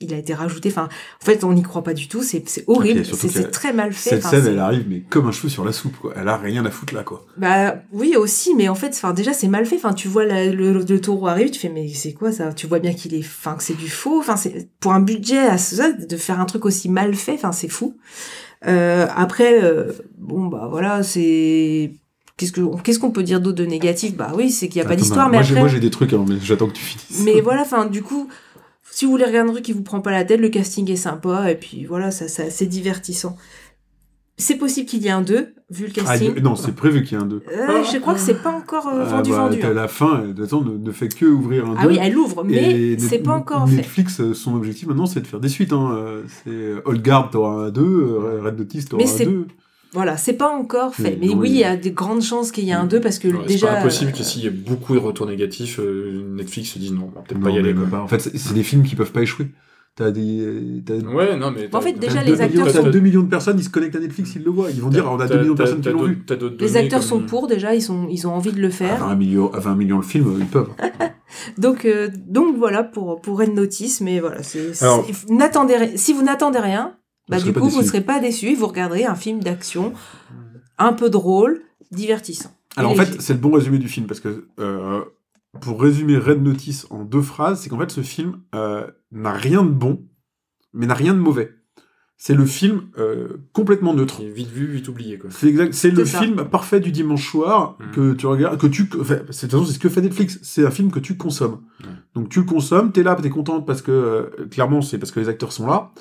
il 0.00 0.12
a 0.12 0.18
été 0.18 0.34
rajouté. 0.34 0.68
Enfin, 0.70 0.88
en 1.22 1.24
fait, 1.24 1.44
on 1.44 1.52
n'y 1.52 1.62
croit 1.62 1.82
pas 1.84 1.94
du 1.94 2.08
tout. 2.08 2.22
C'est 2.22 2.42
horrible. 2.66 3.04
C'est 3.04 3.50
très 3.50 3.72
mal 3.72 3.92
fait. 3.92 4.10
Cette 4.10 4.18
Enfin, 4.26 4.30
scène, 4.42 4.46
elle 4.48 4.58
arrive, 4.58 4.84
mais 4.88 5.00
comme 5.00 5.26
un 5.28 5.32
cheveu 5.32 5.48
sur 5.48 5.64
la 5.64 5.72
soupe, 5.72 5.96
quoi. 5.96 6.12
Elle 6.16 6.28
a 6.28 6.36
rien 6.36 6.64
à 6.66 6.70
foutre 6.70 6.94
là, 6.94 7.02
quoi. 7.04 7.24
bah 7.36 7.76
oui 7.92 8.16
aussi, 8.16 8.54
mais 8.54 8.68
en 8.68 8.74
fait, 8.74 8.88
enfin 8.88 9.12
déjà 9.12 9.32
c'est 9.32 9.48
mal 9.48 9.64
fait. 9.66 9.76
Enfin 9.76 9.94
tu 9.94 10.08
vois 10.08 10.24
la- 10.26 10.46
le, 10.46 10.72
le 10.72 11.00
taureau 11.00 11.28
arrive, 11.28 11.50
tu 11.50 11.60
fais 11.60 11.68
mais 11.68 11.88
c'est 11.88 12.12
quoi 12.12 12.32
ça? 12.32 12.52
Tu 12.52 12.66
vois 12.66 12.80
bien 12.80 12.92
qu'il 12.92 13.14
est, 13.14 13.20
enfin 13.20 13.54
que 13.54 13.62
c'est 13.62 13.76
du 13.76 13.88
faux. 13.88 14.18
Enfin 14.18 14.36
c'est 14.36 14.68
pour 14.80 14.92
un 14.92 15.00
budget 15.00 15.38
à 15.38 15.58
ça 15.58 15.92
de 15.92 16.16
faire 16.16 16.40
un 16.40 16.44
truc 16.46 16.64
aussi 16.66 16.88
mal 16.88 17.14
fait. 17.14 17.34
Enfin 17.34 17.52
c'est 17.52 17.68
fou. 17.68 17.96
Euh, 18.66 19.06
après 19.14 19.62
euh, 19.62 19.92
bon 20.18 20.46
bah 20.46 20.68
voilà 20.70 21.02
c'est 21.02 21.92
qu'est-ce 22.36 22.50
que 22.52 22.60
qu'est-ce 22.82 22.98
qu'on 22.98 23.10
peut 23.10 23.22
dire 23.22 23.40
d'autre 23.40 23.56
de 23.58 23.66
négatif? 23.66 24.16
Bah 24.16 24.32
oui 24.34 24.50
c'est 24.50 24.68
qu'il 24.68 24.80
y 24.82 24.84
a 24.84 24.88
pas 24.88 24.96
d'histoire, 24.96 25.28
mais 25.28 25.36
moi, 25.38 25.42
j'ai- 25.42 25.50
après 25.52 25.60
Moi, 25.60 25.68
j'ai 25.68 25.80
des 25.80 25.90
trucs, 25.90 26.12
alors, 26.12 26.26
mais 26.26 26.36
j'attends 26.42 26.66
que 26.68 26.72
tu 26.72 26.82
finisses. 26.82 27.22
mais 27.24 27.40
voilà 27.42 27.62
enfin 27.62 27.86
du 27.86 28.02
coup 28.02 28.28
si 28.94 29.04
vous 29.04 29.10
voulez 29.10 29.24
regarder 29.24 29.48
un 29.50 29.52
truc 29.52 29.64
qui 29.64 29.72
vous 29.72 29.82
prend 29.82 30.00
pas 30.00 30.10
la 30.12 30.24
tête, 30.24 30.40
le 30.40 30.48
casting 30.48 30.90
est 30.90 30.96
sympa 30.96 31.50
et 31.50 31.56
puis 31.56 31.84
voilà 31.84 32.10
ça, 32.10 32.28
ça 32.28 32.50
c'est 32.50 32.66
divertissant. 32.66 33.36
C'est 34.36 34.56
possible 34.56 34.88
qu'il 34.88 35.00
y 35.02 35.06
ait 35.06 35.10
un 35.10 35.22
2, 35.22 35.54
vu 35.70 35.86
le 35.86 35.92
Ah, 35.98 36.00
casting. 36.18 36.40
non, 36.42 36.56
c'est 36.56 36.74
prévu 36.74 37.04
qu'il 37.04 37.16
y 37.16 37.20
ait 37.20 37.22
un 37.22 37.26
2. 37.26 37.36
Euh, 37.36 37.84
je 37.92 37.98
crois 37.98 38.14
que 38.14 38.20
c'est 38.20 38.42
pas 38.42 38.50
encore 38.50 38.88
euh, 38.88 39.04
vendu, 39.04 39.30
vendu. 39.30 39.60
hein. 39.62 39.72
La 39.72 39.86
fin, 39.86 40.24
façon, 40.36 40.62
ne, 40.62 40.76
ne 40.76 40.90
fait 40.90 41.08
que 41.08 41.24
ouvrir 41.24 41.66
un 41.66 41.74
2. 41.74 41.76
Ah 41.80 41.86
oui, 41.86 41.98
elle 42.00 42.16
ouvre, 42.18 42.42
mais 42.42 42.98
c'est 42.98 43.20
pas 43.20 43.34
encore 43.34 43.68
fait. 43.68 43.76
Netflix, 43.76 44.20
euh, 44.20 44.34
son 44.34 44.56
objectif 44.56 44.88
maintenant, 44.88 45.06
c'est 45.06 45.20
de 45.20 45.26
faire 45.28 45.38
des 45.38 45.48
suites. 45.48 45.72
Hein. 45.72 45.92
Euh, 45.92 46.22
C'est 46.42 46.72
Old 46.84 47.00
Guard, 47.04 47.30
t'auras 47.30 47.66
un 47.66 47.70
2, 47.70 47.80
euh, 47.82 48.40
Red 48.42 48.58
Notice, 48.58 48.86
t'auras 48.88 49.04
un 49.04 49.06
c'est 49.06 49.24
2. 49.26 49.46
Voilà, 49.94 50.16
c'est 50.18 50.32
pas 50.34 50.50
encore 50.50 50.94
fait. 50.94 51.12
Oui, 51.12 51.18
mais 51.20 51.26
non, 51.28 51.36
oui, 51.38 51.50
il 51.50 51.56
y 51.56 51.64
a 51.64 51.76
de 51.76 51.88
grandes 51.88 52.20
chances 52.22 52.50
qu'il 52.52 52.64
y 52.64 52.70
ait 52.70 52.74
un 52.74 52.84
2 52.84 53.00
parce 53.00 53.18
que 53.18 53.28
Ouais, 53.28 53.46
déjà. 53.46 53.66
c'est 53.68 53.72
pas 53.74 53.78
impossible 53.80 54.10
euh, 54.12 54.18
que 54.18 54.22
s'il 54.24 54.42
y 54.42 54.46
ait 54.46 54.50
beaucoup 54.50 54.92
de 54.94 54.98
retours 54.98 55.26
négatifs, 55.26 55.78
euh, 55.80 56.22
Netflix 56.34 56.70
se 56.72 56.78
dise 56.78 56.92
non, 56.92 57.10
on 57.12 57.18
va 57.18 57.22
peut-être 57.24 57.40
pas 57.40 57.50
y 57.50 57.58
aller. 57.58 57.72
mais 57.72 57.80
quoi. 57.80 57.98
bah, 57.98 58.02
en 58.02 58.08
fait, 58.08 58.18
c'est 58.20 58.52
des 58.54 58.62
films 58.64 58.82
qui 58.82 58.96
peuvent 58.96 59.12
pas 59.12 59.22
échouer. 59.22 59.46
T'as 59.96 60.10
des. 60.10 60.82
T'as 60.84 60.94
Ouais, 60.94 61.36
non, 61.36 61.52
mais. 61.52 61.72
En 61.72 61.80
fait, 61.80 61.92
déjà, 61.92 62.20
les 62.24 62.40
acteurs 62.40 62.66
t'as 62.66 62.82
t'as- 62.82 62.90
2 62.90 62.98
millions 62.98 63.22
de 63.22 63.28
personnes, 63.28 63.56
ils 63.60 63.62
se 63.64 63.70
connectent 63.70 63.94
à 63.94 64.00
Netflix, 64.00 64.32
ils 64.34 64.42
le 64.42 64.50
voient. 64.50 64.68
Ils 64.72 64.80
vont 64.80 64.88
dire, 64.90 65.08
on 65.08 65.20
a 65.20 65.28
2 65.28 65.34
t'as- 65.34 65.40
millions 65.40 65.52
de 65.52 65.58
personnes 65.58 65.80
qui 65.80 65.88
l'ont 65.90 66.02
vu. 66.02 66.24
Les 66.28 66.36
données 66.36 66.76
acteurs 66.76 66.98
comme- 66.98 67.08
sont 67.08 67.20
pour 67.20 67.46
déjà, 67.46 67.76
ils, 67.76 67.80
sont, 67.82 68.08
ils 68.10 68.26
ont 68.26 68.32
envie 68.34 68.50
de 68.50 68.60
le 68.60 68.66
À 68.66 68.70
faire. 68.72 69.06
20 69.06 69.14
millions, 69.14 69.52
à 69.54 69.60
20 69.60 69.76
millions 69.76 69.98
le 69.98 70.02
film, 70.02 70.34
ils 70.40 70.46
peuvent. 70.46 70.70
Donc, 71.58 71.84
euh, 71.84 72.08
donc 72.28 72.56
voilà 72.56 72.82
pour, 72.84 73.20
pour 73.20 73.38
Red 73.38 73.54
Notice, 73.54 74.00
mais 74.00 74.18
voilà. 74.20 74.42
c'est 74.42 74.82
Alors- 74.82 75.06
n'attendez 75.30 75.92
si 75.96 76.12
vous 76.12 76.22
n'attendez 76.22 76.58
rien, 76.58 76.96
bah, 77.28 77.40
du 77.40 77.52
coup, 77.52 77.68
vous 77.68 77.78
déçus. 77.78 77.88
serez 77.88 78.00
pas 78.02 78.20
déçus. 78.20 78.54
Vous 78.54 78.66
regarderez 78.66 79.04
un 79.04 79.14
film 79.14 79.40
d'action 79.42 79.92
un 80.78 80.92
peu 80.92 81.10
drôle, 81.10 81.62
divertissant. 81.92 82.50
Alors 82.76 82.90
en 82.90 82.94
fait, 82.96 83.20
c'est 83.20 83.34
le 83.34 83.38
bon 83.38 83.52
résumé 83.52 83.78
du 83.78 83.88
film 83.88 84.06
parce 84.06 84.20
que 84.20 84.48
euh, 84.58 85.00
pour 85.60 85.80
résumer 85.80 86.18
Red 86.18 86.42
Notice 86.42 86.86
en 86.90 87.04
deux 87.04 87.22
phrases, 87.22 87.60
c'est 87.60 87.68
qu'en 87.68 87.78
fait 87.78 87.90
ce 87.90 88.00
film 88.02 88.40
euh, 88.54 88.86
n'a 89.12 89.32
rien 89.32 89.62
de 89.62 89.70
bon, 89.70 90.04
mais 90.72 90.86
n'a 90.86 90.94
rien 90.94 91.14
de 91.14 91.20
mauvais. 91.20 91.52
C'est 92.16 92.34
le 92.34 92.46
film 92.46 92.88
euh, 92.98 93.44
complètement 93.52 93.92
neutre. 93.94 94.22
Vite 94.22 94.48
vu, 94.48 94.66
vite 94.66 94.88
oublié, 94.88 95.18
quoi. 95.18 95.30
C'est 95.30 95.48
exact, 95.48 95.74
c'est 95.74 95.90
le 95.90 96.04
ça. 96.04 96.20
film 96.20 96.44
parfait 96.48 96.80
du 96.80 96.90
dimanche 96.90 97.28
soir 97.30 97.76
Mm. 97.78 97.90
que 97.92 98.12
tu 98.14 98.26
regardes, 98.26 98.58
que 98.58 98.66
tu, 98.68 98.88
enfin, 99.00 99.18
c'est 99.30 99.46
de 99.46 99.50
toute 99.50 99.60
façon, 99.60 99.64
c'est 99.66 99.72
ce 99.74 99.78
que 99.78 99.88
fait 99.88 100.00
Netflix. 100.00 100.38
C'est 100.42 100.64
un 100.66 100.70
film 100.70 100.90
que 100.90 101.00
tu 101.00 101.16
consommes. 101.16 101.60
Donc 102.14 102.28
tu 102.28 102.40
le 102.40 102.46
consommes, 102.46 102.92
t'es 102.92 103.02
là, 103.02 103.14
t'es 103.16 103.30
contente 103.30 103.66
parce 103.66 103.82
que 103.82 103.90
euh, 103.92 104.46
clairement 104.50 104.80
c'est 104.80 104.98
parce 104.98 105.12
que 105.12 105.20
les 105.20 105.28
acteurs 105.28 105.52
sont 105.52 105.66
là. 105.66 105.92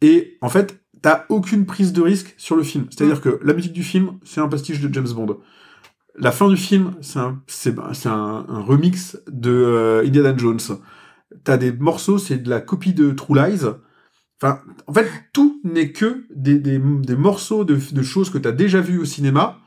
Et 0.00 0.36
en 0.40 0.48
fait, 0.48 0.80
t'as 1.02 1.24
aucune 1.28 1.66
prise 1.66 1.92
de 1.92 2.02
risque 2.02 2.34
sur 2.36 2.56
le 2.56 2.62
film. 2.62 2.86
C'est-à-dire 2.90 3.20
que 3.20 3.38
la 3.42 3.54
musique 3.54 3.72
du 3.72 3.82
film, 3.82 4.18
c'est 4.24 4.40
un 4.40 4.48
pastiche 4.48 4.80
de 4.80 4.92
James 4.92 5.08
Bond. 5.14 5.38
La 6.18 6.32
fin 6.32 6.48
du 6.48 6.56
film, 6.56 6.92
c'est 7.00 7.18
un, 7.18 7.42
bah, 7.72 7.90
c'est 7.92 8.08
un, 8.08 8.46
un 8.48 8.60
remix 8.62 9.18
de 9.30 9.50
euh, 9.50 10.02
Indiana 10.06 10.34
Jones. 10.36 10.60
T'as 11.44 11.56
des 11.56 11.72
morceaux, 11.72 12.18
c'est 12.18 12.38
de 12.38 12.48
la 12.50 12.60
copie 12.60 12.94
de 12.94 13.10
True 13.10 13.34
Lies. 13.36 13.64
Enfin, 14.42 14.60
en 14.86 14.92
fait, 14.92 15.08
tout 15.32 15.60
n'est 15.64 15.92
que 15.92 16.24
des, 16.34 16.58
des, 16.58 16.78
des 16.78 17.16
morceaux 17.16 17.64
de, 17.64 17.76
de 17.92 18.02
choses 18.02 18.30
que 18.30 18.38
t'as 18.38 18.52
déjà 18.52 18.80
vues 18.80 18.98
au 18.98 19.04
cinéma, 19.04 19.58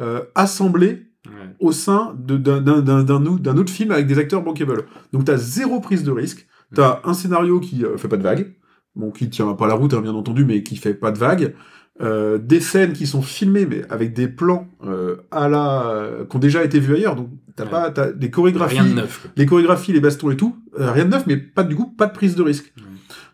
euh, 0.00 0.22
assemblés 0.34 1.10
Ouais. 1.26 1.56
au 1.58 1.72
sein 1.72 2.14
d'un 2.18 2.66
autre 2.66 3.38
d'un 3.38 3.56
autre 3.56 3.72
film 3.72 3.92
avec 3.92 4.06
des 4.06 4.18
acteurs 4.18 4.42
bankable. 4.42 4.84
Donc 5.14 5.24
t'as 5.24 5.38
zéro 5.38 5.80
prise 5.80 6.04
de 6.04 6.10
risque, 6.10 6.46
t'as 6.74 7.00
un 7.04 7.14
scénario 7.14 7.60
qui 7.60 7.82
euh, 7.82 7.96
fait 7.96 8.08
pas 8.08 8.18
de 8.18 8.22
vagues, 8.22 8.54
bon 8.96 9.10
qui 9.10 9.28
tient 9.30 9.52
pas 9.54 9.66
la 9.66 9.74
route 9.74 9.94
hein, 9.94 10.00
bien 10.00 10.14
entendu, 10.14 10.44
mais 10.44 10.62
qui 10.62 10.76
fait 10.76 10.94
pas 10.94 11.10
de 11.12 11.18
vagues, 11.18 11.54
euh, 12.00 12.38
des 12.38 12.60
scènes 12.60 12.92
qui 12.92 13.06
sont 13.06 13.22
filmées 13.22 13.66
mais 13.66 13.82
avec 13.90 14.12
des 14.14 14.28
plans 14.28 14.68
euh, 14.84 15.16
à 15.30 15.48
la 15.48 15.86
euh, 15.90 16.24
qui 16.24 16.36
ont 16.36 16.40
déjà 16.40 16.64
été 16.64 16.80
vus 16.80 16.94
ailleurs, 16.94 17.16
donc 17.16 17.28
t'as 17.56 17.64
Ouais. 17.64 17.70
pas 17.70 17.90
t'as 17.90 18.10
des 18.12 18.30
chorégraphies, 18.30 18.80
Rien 18.80 18.88
de 18.90 18.94
neuf, 18.94 19.28
les 19.36 19.46
chorégraphies, 19.46 19.92
les 19.92 20.00
bastons 20.00 20.30
et 20.30 20.36
tout, 20.36 20.56
euh, 20.80 20.90
rien 20.90 21.04
de 21.04 21.10
neuf, 21.10 21.24
mais 21.26 21.36
pas 21.36 21.62
du 21.64 21.76
coup 21.76 21.86
pas 21.86 22.06
de 22.06 22.12
prise 22.12 22.34
de 22.34 22.42
risque. 22.42 22.72
Ouais. 22.78 22.82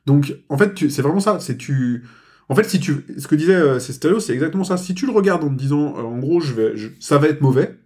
Donc 0.07 0.35
en 0.49 0.59
fait 0.59 0.75
tu- 0.75 0.91
c'est 0.91 1.03
vraiment 1.03 1.21
ça, 1.21 1.39
c'est 1.41 1.57
tu 1.57 2.05
En 2.49 2.57
fait, 2.57 2.65
si 2.65 2.81
tu, 2.81 3.07
ce 3.17 3.29
que 3.29 3.37
disait 3.37 3.55
euh, 3.55 3.79
c'est 3.79 3.93
Stéréo, 3.93 4.19
c'est 4.19 4.33
exactement 4.33 4.65
ça. 4.65 4.77
Si 4.77 4.93
tu 4.93 5.07
le 5.07 5.13
regardes 5.13 5.45
en 5.45 5.51
te 5.51 5.55
disant, 5.55 5.95
euh, 5.97 6.03
en 6.03 6.19
gros, 6.19 6.41
je 6.41 6.53
vais, 6.53 6.77
je- 6.77 6.89
ça 6.99 7.17
va 7.17 7.29
être 7.29 7.41
mauvais, 7.43 7.79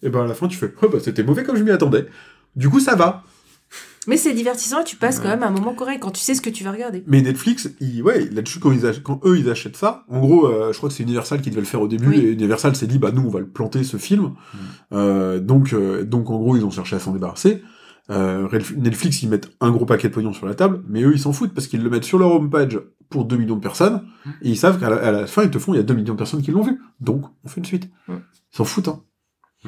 et 0.00 0.10
ben 0.10 0.22
à 0.22 0.26
la 0.28 0.34
fin 0.34 0.46
tu 0.46 0.56
fais, 0.56 0.72
oh, 0.80 0.88
bah, 0.88 0.98
c'était 1.02 1.24
mauvais 1.24 1.42
comme 1.42 1.56
je 1.56 1.64
m'y 1.64 1.72
attendais. 1.72 2.06
Du 2.54 2.68
coup, 2.68 2.78
ça 2.78 2.94
va. 2.94 3.24
Mais 4.08 4.16
c'est 4.16 4.32
divertissant 4.34 4.80
et 4.80 4.84
tu 4.84 4.96
passes 4.96 5.18
Ouais. 5.18 5.22
quand 5.24 5.28
même 5.28 5.42
un 5.44 5.50
moment 5.50 5.74
correct 5.74 6.00
quand 6.00 6.10
tu 6.10 6.20
sais 6.20 6.34
ce 6.34 6.42
que 6.42 6.50
tu 6.50 6.64
vas 6.64 6.72
regarder. 6.72 7.04
Mais 7.06 7.22
Netflix, 7.22 7.70
ils, 7.80 8.02
ouais, 8.02 8.28
là-dessus, 8.30 8.58
quand, 8.58 8.72
ils 8.72 8.84
ach- 8.86 9.02
quand 9.02 9.20
eux, 9.24 9.38
ils 9.38 9.48
achètent 9.48 9.76
ça, 9.76 10.04
en 10.08 10.18
gros, 10.20 10.46
euh, 10.46 10.72
je 10.72 10.76
crois 10.78 10.88
que 10.88 10.94
c'est 10.94 11.02
Universal 11.04 11.40
qui 11.40 11.50
devait 11.50 11.60
le 11.60 11.66
faire 11.66 11.80
au 11.82 11.88
début, 11.88 12.08
Oui. 12.08 12.16
et 12.18 12.32
Universal 12.32 12.74
s'est 12.74 12.86
dit, 12.88 12.98
bah, 12.98 13.12
nous, 13.12 13.22
on 13.22 13.28
va 13.30 13.38
le 13.40 13.46
planter, 13.48 13.84
ce 13.84 13.96
film. 13.98 14.32
Euh, 14.92 15.38
donc, 15.40 15.72
euh, 15.72 16.04
donc, 16.04 16.30
en 16.30 16.38
gros, 16.38 16.56
ils 16.56 16.64
ont 16.64 16.70
cherché 16.70 16.96
à 16.96 16.98
s'en 16.98 17.12
débarrasser. 17.12 17.62
Euh, 18.10 18.48
Netflix, 18.76 19.22
ils 19.22 19.28
mettent 19.28 19.50
un 19.60 19.70
gros 19.70 19.86
paquet 19.86 20.08
de 20.08 20.14
pognon 20.14 20.32
sur 20.32 20.46
la 20.46 20.54
table, 20.54 20.82
mais 20.88 21.02
eux, 21.02 21.12
ils 21.14 21.20
s'en 21.20 21.32
foutent 21.32 21.54
parce 21.54 21.68
qu'ils 21.68 21.82
le 21.84 21.88
mettent 21.88 22.02
sur 22.04 22.18
leur 22.18 22.32
homepage 22.32 22.80
pour 23.08 23.24
2 23.24 23.36
millions 23.36 23.56
de 23.56 23.60
personnes, 23.60 24.02
et 24.42 24.50
ils 24.50 24.56
savent 24.58 24.80
qu'à 24.80 24.88
la 24.90 25.26
fin, 25.26 25.44
ils 25.44 25.50
te 25.50 25.58
font, 25.58 25.74
il 25.74 25.76
y 25.76 25.80
a 25.80 25.84
2 25.84 25.94
millions 25.94 26.14
de 26.14 26.18
personnes 26.18 26.42
qui 26.42 26.50
l'ont 26.50 26.62
vu. 26.62 26.80
Donc, 27.00 27.26
on 27.44 27.48
fait 27.48 27.60
une 27.60 27.64
suite. 27.66 27.88
Mm. 28.08 28.14
Ils 28.52 28.56
s'en 28.56 28.64
foutent, 28.64 28.88
hein. 28.88 29.02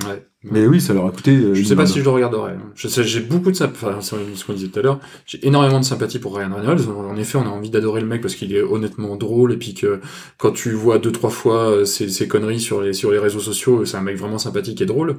Ouais. 0.04 0.26
Mais 0.50 0.66
oui, 0.66 0.80
ça 0.80 0.92
leur 0.92 1.06
a 1.06 1.10
coûté. 1.10 1.34
euh, 1.36 1.54
Je 1.54 1.64
sais 1.64 1.74
pas 1.74 1.86
si 1.86 1.98
je 2.00 2.04
le 2.04 2.10
regarderai. 2.10 2.52
Je 2.74 2.86
sais, 2.88 3.02
j'ai 3.02 3.20
beaucoup 3.20 3.50
de 3.50 3.56
sympathie, 3.56 3.84
enfin, 3.86 3.98
c'est 4.02 4.16
ce 4.36 4.44
qu'on 4.44 4.52
disait 4.52 4.68
tout 4.68 4.78
à 4.78 4.82
l'heure, 4.82 5.00
j'ai 5.26 5.44
énormément 5.46 5.80
de 5.80 5.84
sympathie 5.84 6.18
pour 6.18 6.36
Ryan 6.36 6.54
Reynolds. 6.54 6.88
En 6.90 7.16
effet, 7.16 7.38
on 7.38 7.42
a 7.46 7.48
envie 7.48 7.70
d'adorer 7.70 8.02
le 8.02 8.06
mec 8.06 8.20
parce 8.20 8.34
qu'il 8.34 8.54
est 8.54 8.60
honnêtement 8.62 9.16
drôle 9.16 9.52
et 9.52 9.56
puis 9.56 9.72
que 9.74 10.00
quand 10.36 10.52
tu 10.52 10.72
vois 10.72 10.98
deux, 10.98 11.12
trois 11.12 11.30
fois 11.30 11.70
euh, 11.70 11.84
ses, 11.86 12.08
ses 12.10 12.28
conneries 12.28 12.60
sur 12.60 12.82
les, 12.82 12.92
sur 12.92 13.10
les 13.10 13.18
réseaux 13.18 13.40
sociaux, 13.40 13.84
c'est 13.86 13.96
un 13.96 14.02
mec 14.02 14.16
vraiment 14.18 14.38
sympathique 14.38 14.82
et 14.82 14.86
drôle. 14.86 15.16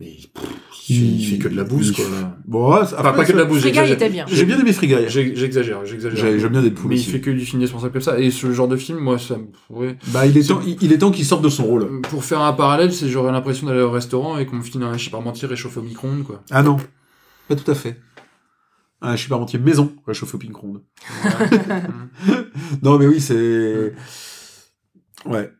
Mais 0.00 0.16
pff, 0.32 0.44
il, 0.88 0.96
fait, 0.96 1.04
il 1.06 1.26
fait 1.26 1.38
que 1.38 1.48
de 1.48 1.56
la 1.56 1.64
bouse, 1.64 1.90
quoi. 1.90 2.04
Bon, 2.46 2.72
ouais, 2.72 2.80
Enfin, 2.82 2.96
après, 2.98 3.16
pas 3.16 3.24
que 3.24 3.32
de 3.32 3.38
la 3.38 3.44
bouse, 3.46 3.60
Frigga, 3.60 3.82
il 3.82 3.88
j'exagère. 3.88 3.96
était 3.96 4.10
bien. 4.10 4.26
J'ai 4.28 4.44
bien 4.44 4.58
aimé 4.60 4.72
Frigga. 4.72 5.08
J'exagère, 5.08 5.84
j'exagère. 5.84 6.16
J'ai- 6.18 6.38
J'aime 6.38 6.52
bien 6.52 6.62
Deadpool 6.62 6.88
Mais 6.88 6.96
il 6.96 7.04
fait 7.04 7.20
que 7.20 7.30
du 7.30 7.44
film 7.44 7.60
responsable 7.62 7.92
comme 7.94 8.02
ça. 8.02 8.18
Et 8.20 8.30
ce 8.30 8.52
genre 8.52 8.68
de 8.68 8.76
film, 8.76 8.98
moi, 8.98 9.18
ça 9.18 9.36
me 9.38 9.46
ouais. 9.70 9.96
Bah, 10.08 10.24
il 10.26 10.38
est 10.38 10.46
temps, 10.48 10.60
il, 10.64 10.76
il 10.80 10.92
est 10.92 10.98
temps 10.98 11.10
qu'il 11.10 11.24
sorte 11.24 11.42
de 11.42 11.48
son 11.48 11.64
rôle. 11.64 12.00
Pour 12.02 12.24
faire 12.24 12.40
un 12.42 12.52
parallèle, 12.52 12.92
c'est 12.92 13.08
j'aurais 13.08 13.32
l'impression 13.32 13.66
d'aller 13.66 13.80
au 13.80 13.90
restaurant 13.90 14.38
et 14.38 14.46
qu'on 14.46 14.56
me 14.56 14.62
file 14.62 14.80
un 14.82 15.20
mentir 15.20 15.48
réchauffé 15.48 15.80
au 15.80 15.82
micro-ondes, 15.82 16.22
quoi. 16.22 16.42
Ah 16.50 16.62
non, 16.62 16.76
pas 17.48 17.56
tout 17.56 17.68
à 17.70 17.74
fait. 17.74 17.98
Ah, 19.00 19.14
je 19.16 19.20
suis 19.20 19.28
parmentier 19.28 19.58
maison, 19.58 19.92
réchauffé 20.06 20.36
au 20.36 20.38
ping 20.38 20.52
ronde. 20.52 20.82
non, 22.82 22.98
mais 22.98 23.06
oui, 23.06 23.20
c'est. 23.20 23.92
Ouais. 25.24 25.50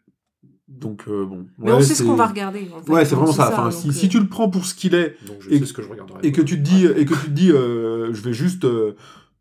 Donc, 0.68 1.04
euh, 1.08 1.24
bon. 1.24 1.46
Mais 1.58 1.70
Ouais, 1.72 1.78
on 1.78 1.80
sait 1.80 1.94
ce 1.94 2.02
qu'on 2.02 2.14
va 2.14 2.26
regarder. 2.26 2.68
En 2.76 2.82
fait. 2.82 2.92
Ouais, 2.92 3.04
c'est 3.04 3.14
vraiment 3.14 3.32
ça. 3.32 3.48
Enfin, 3.52 3.70
si, 3.70 3.88
euh, 3.88 3.92
si 3.92 4.08
tu 4.08 4.20
le 4.20 4.28
prends 4.28 4.48
pour 4.50 4.64
ce 4.66 4.74
qu'il 4.74 4.94
est 4.94 5.16
Et- 5.50 5.64
ce 5.64 5.72
que 5.72 5.82
je 5.82 5.88
regarderai. 5.88 6.20
et 6.22 6.30
que 6.32 6.42
tu 6.42 6.56
te 6.56 6.62
dis, 6.62 6.84
et 6.86 7.04
que 7.06 7.14
tu 7.14 7.26
te 7.26 7.30
dis, 7.30 7.50
euh, 7.50 8.12
je 8.12 8.20
vais 8.22 8.32
juste 8.34 8.66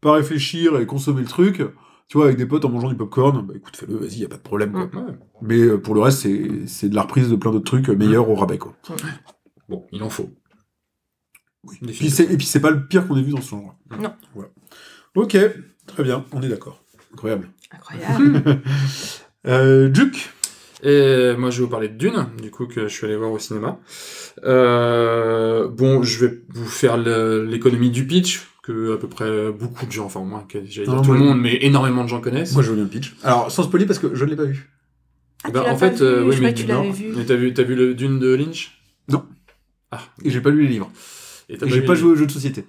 pas 0.02 0.14
réfléchir 0.14 0.80
et 0.80 0.86
consommer 0.86 1.22
le 1.22 1.28
truc, 1.28 1.62
tu 2.08 2.18
vois, 2.18 2.26
avec 2.28 2.38
des 2.38 2.46
potes 2.46 2.64
en 2.64 2.70
mangeant 2.70 2.88
du 2.90 2.96
popcorn, 2.96 3.46
bah 3.46 3.54
écoute, 3.58 3.76
fais-le, 3.76 3.98
vas-y, 3.98 4.20
y 4.20 4.26
a 4.26 4.30
pas 4.30 4.38
de 4.38 4.42
problème. 4.42 4.72
Quoi. 4.72 4.86
Mm. 4.86 5.18
Mais 5.42 5.78
pour 5.78 5.94
le 5.96 6.02
reste, 6.02 6.20
c'est 6.20 6.50
c'est 6.66 6.88
de 6.90 6.96
la 6.96 7.02
reprise 7.02 7.30
de 7.30 7.36
plein 7.36 7.52
d'autres 7.52 7.66
trucs 7.66 7.90
meilleurs 7.90 8.30
au 8.30 8.36
rabais, 8.36 8.58
quoi. 8.58 8.74
Bon, 9.68 9.86
il 9.92 10.02
en 10.04 10.10
faut. 10.10 10.30
Oui. 11.66 11.76
Et 11.90 12.38
puis 12.38 12.46
c'est 12.46 12.60
pas 12.62 12.72
le 12.72 12.88
pire 12.88 13.06
qu'on 13.08 13.18
ait 13.18 13.22
vu 13.22 13.32
dans 13.32 13.42
ce 13.42 13.50
genre. 13.50 13.76
Non. 14.02 14.14
Voilà. 14.34 14.50
Ok, 15.16 15.38
très 15.88 16.04
bien, 16.04 16.24
on 16.32 16.42
est 16.42 16.48
d'accord. 16.48 16.82
Incroyable. 17.14 17.50
Incroyable. 17.72 18.62
Euh, 19.46 19.88
Duke 19.88 20.34
Et 20.84 21.34
moi, 21.38 21.50
je 21.50 21.58
vais 21.58 21.64
vous 21.64 21.70
parler 21.72 21.90
de 21.90 21.98
Dune, 21.98 22.28
du 22.42 22.52
coup, 22.52 22.68
que 22.68 22.88
je 22.88 22.94
suis 22.94 23.06
allé 23.06 23.16
voir 23.16 23.32
au 23.32 23.40
cinéma. 23.40 23.80
Euh, 24.44 25.68
bon, 25.68 26.04
je 26.04 26.26
vais 26.26 26.40
vous 26.50 26.66
faire 26.68 26.98
l'économie 26.98 27.90
du 27.90 28.06
pitch, 28.06 28.48
que 28.64 28.94
à 28.94 28.98
peu 28.98 29.08
près 29.08 29.52
beaucoup 29.52 29.86
de 29.86 29.92
gens, 29.92 30.06
enfin 30.06 30.20
au 30.20 30.26
moins, 30.26 30.44
que 30.48 30.60
j'allais 30.60 30.86
dire 30.86 30.96
Non, 30.96 31.02
tout 31.02 31.14
le 31.14 31.20
monde, 31.20 31.40
mais 31.40 31.58
énormément 31.62 32.04
de 32.04 32.10
gens 32.10 32.22
connaissent. 32.22 32.54
Moi 32.54 32.62
je 32.64 32.70
veux 32.70 32.76
bien 32.76 32.84
le 32.84 32.90
pitch. 32.90 33.16
Alors 33.24 33.50
sans 33.50 33.64
spoiler 33.64 33.86
parce 33.86 33.98
que 33.98 34.14
je 34.14 34.26
ne 34.26 34.30
l'ai 34.30 34.36
pas 34.36 34.44
vu. 34.44 34.70
Ah, 35.44 35.52
Bah, 35.52 35.66
en 35.70 35.78
fait, 35.78 35.96
vu 36.00 36.04
euh, 36.04 36.24
oui, 36.26 36.36
je 36.36 36.42
mais 36.42 36.54
tu 36.54 36.66
l'avais 36.66 36.92
vu. 36.92 37.14
Mais 37.16 37.26
t'as 37.26 37.36
vu, 37.36 37.54
t'as 37.54 37.64
vu 37.64 37.76
le 37.76 37.94
Dune 37.94 38.20
de 38.20 38.34
Lynch? 38.36 38.78
Non. 39.08 39.24
Ah. 39.92 40.02
Et 40.24 40.30
j'ai 40.30 40.42
pas 40.42 40.50
lu 40.50 40.64
les 40.64 40.68
livres. 40.68 40.92
Et 41.50 41.54
Et 41.54 41.70
j'ai 41.70 41.82
pas 41.82 41.96
joué 41.96 42.12
aux 42.12 42.16
jeux 42.16 42.26
de 42.26 42.32
société. 42.32 42.66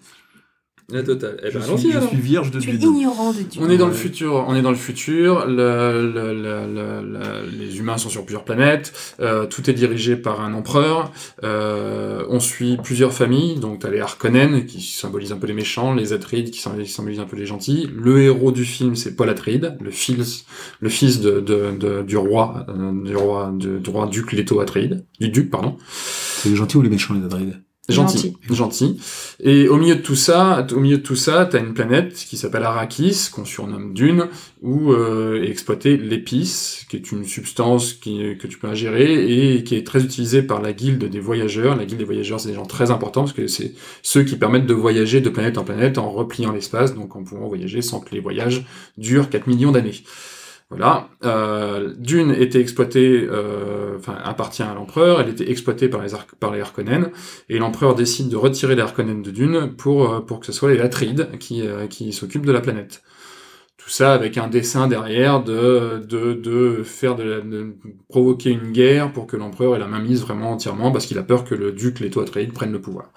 La 0.91 1.03
totale. 1.03 1.39
Eh 1.45 1.51
je 1.51 1.59
ben, 1.59 1.77
suis, 1.77 1.91
allons-y, 1.93 1.93
je 2.03 2.07
suis 2.09 2.17
vierge 2.17 2.51
de 2.51 2.61
Tu 2.61 2.71
es 2.71 2.75
ignorant 2.77 3.35
de 3.35 3.43
Dieu. 3.43 3.61
On 3.63 3.69
est 3.69 3.77
dans 3.77 3.89
le 3.89 3.93
futur. 3.93 4.47
On 4.49 4.55
est 4.55 4.63
dans 4.63 4.71
le 4.71 4.77
futur. 4.77 5.45
Le, 5.47 6.11
le- 6.15 6.33
le- 6.33 6.67
le- 6.67 7.03
le- 7.13 7.51
les 7.59 7.79
humains 7.79 7.99
sont 7.99 8.09
sur 8.09 8.25
plusieurs 8.25 8.45
planètes. 8.47 8.95
euh, 9.21 9.45
tout 9.45 9.69
est 9.69 9.75
dirigé 9.75 10.17
par 10.17 10.41
un 10.41 10.55
empereur. 10.55 11.13
euh, 11.45 12.25
on 12.31 12.41
suit 12.41 12.79
plusieurs 12.83 13.13
familles. 13.13 13.57
Donc 13.57 13.81
t'as 13.81 13.91
les 13.91 14.01
Harkonnen 14.01 14.65
qui 14.65 14.81
symbolisent 14.81 15.33
un 15.33 15.37
peu 15.37 15.47
les 15.47 15.53
méchants, 15.53 15.93
les 15.93 16.15
Atreides 16.15 16.51
qui 16.51 16.61
symbolisent, 16.63 16.87
qui 16.89 16.95
symbolisent 16.95 17.21
un 17.21 17.27
peu 17.27 17.37
les 17.37 17.45
gentils. 17.45 17.87
Le 17.95 18.23
héros 18.23 18.51
du 18.51 18.65
film 18.65 18.97
c'est 18.97 19.15
Paul 19.15 19.29
Atreides, 19.29 19.77
le 19.83 19.91
fils, 19.91 20.47
le 20.81 20.89
fils 20.89 21.21
de, 21.21 21.41
de- 21.41 21.77
de- 21.79 22.03
du 22.03 22.17
roi, 22.17 22.65
euh, 22.71 23.05
du 23.05 23.15
roi, 23.15 23.53
du, 23.55 23.79
du 23.79 23.91
roi 23.91 24.07
duc 24.07 24.33
Leto 24.33 24.59
Atreides, 24.61 25.05
du 25.21 25.29
duc 25.29 25.51
pardon. 25.51 25.77
C'est 26.01 26.49
les 26.49 26.57
gentils 26.57 26.79
ou 26.79 26.83
les 26.83 26.89
méchants 26.89 27.13
les 27.13 27.25
Adrede 27.27 27.61
Gentil, 27.89 28.37
gentil. 28.51 29.01
Et 29.41 29.67
au 29.67 29.79
milieu 29.79 29.95
de 29.95 30.03
tout 30.03 30.15
ça, 30.15 30.67
au 30.73 30.79
milieu 30.79 30.99
de 30.99 31.03
tout 31.03 31.17
ça, 31.17 31.49
t'as 31.51 31.59
une 31.59 31.73
planète 31.73 32.15
qui 32.15 32.37
s'appelle 32.37 32.65
Arrakis, 32.65 33.31
qu'on 33.33 33.47
surnomme 33.47 33.95
Dune, 33.95 34.27
où 34.61 34.93
euh, 34.93 35.43
est 35.43 35.49
exploitée 35.49 35.97
l'épice, 35.97 36.85
qui 36.91 36.97
est 36.97 37.13
une 37.13 37.25
substance 37.25 37.95
qui, 37.95 38.37
que 38.37 38.47
tu 38.47 38.59
peux 38.59 38.67
ingérer 38.67 39.55
et 39.55 39.65
qui 39.65 39.75
est 39.75 39.87
très 39.87 40.05
utilisée 40.05 40.43
par 40.43 40.61
la 40.61 40.75
guilde 40.75 41.03
des 41.05 41.21
voyageurs. 41.21 41.77
La 41.77 41.87
guilde 41.87 42.01
des 42.01 42.05
voyageurs, 42.05 42.41
c'est 42.41 42.51
des 42.51 42.55
gens 42.55 42.67
très 42.67 42.91
importants 42.91 43.23
parce 43.23 43.33
que 43.33 43.47
c'est 43.47 43.73
ceux 44.03 44.23
qui 44.23 44.37
permettent 44.37 44.67
de 44.67 44.75
voyager 44.75 45.23
de 45.23 45.31
planète 45.31 45.57
en 45.57 45.65
planète 45.65 45.97
en 45.97 46.11
repliant 46.11 46.53
l'espace, 46.53 46.95
donc 46.95 47.17
en 47.17 47.23
pouvant 47.23 47.49
voyager 47.49 47.81
sans 47.81 48.01
que 48.01 48.15
les 48.15 48.21
voyages 48.21 48.67
durent 48.99 49.31
4 49.31 49.47
millions 49.47 49.73
d'années. 49.73 50.03
Voilà. 50.71 51.09
Euh, 51.25 51.95
Dune 51.97 52.31
était 52.31 52.61
exploitée, 52.61 53.27
euh, 53.31 53.97
appartient 54.23 54.63
à 54.63 54.75
l'empereur. 54.75 55.21
Elle 55.21 55.31
était 55.31 55.51
exploitée 55.51 55.89
par 55.89 56.03
les 56.03 56.61
Harkonnen 56.61 57.11
et 57.49 57.59
l'empereur 57.59 57.95
décide 57.95 58.29
de 58.29 58.37
retirer 58.37 58.75
les 58.77 58.83
Harkonnen 58.83 59.23
de 59.23 59.31
Dune 59.31 59.75
pour 59.77 60.13
euh, 60.13 60.21
pour 60.21 60.41
que 60.41 60.47
ce 60.47 60.53
soit 60.53 60.71
les 60.73 60.81
Atreides 60.81 61.31
qui 61.39 61.67
euh, 61.67 61.87
qui 61.87 62.13
s'occupent 62.13 62.45
de 62.47 62.53
la 62.53 62.61
planète. 62.61 63.03
Tout 63.79 63.91
ça 63.91 64.13
avec 64.15 64.37
un 64.39 64.49
dessin 64.49 64.89
derrière 64.89 65.43
de 65.43 66.05
de 66.07 66.35
de 66.35 66.83
faire 66.83 67.17
de, 67.17 67.23
la- 67.23 67.41
de 67.41 67.75
provoquer 68.11 68.51
une 68.51 68.73
guerre 68.73 69.13
pour 69.13 69.27
que 69.27 69.37
l'empereur 69.37 69.77
ait 69.77 69.79
la 69.79 69.87
main 69.87 70.01
mise 70.01 70.21
vraiment 70.23 70.53
entièrement 70.53 70.93
parce 70.93 71.07
qu'il 71.07 71.19
a 71.19 71.23
peur 71.23 71.45
que 71.45 71.55
le 71.55 71.73
duc 71.73 72.01
Leto 72.01 72.21
Atreides 72.21 72.53
prenne 72.53 72.73
le 72.73 72.81
pouvoir. 72.81 73.11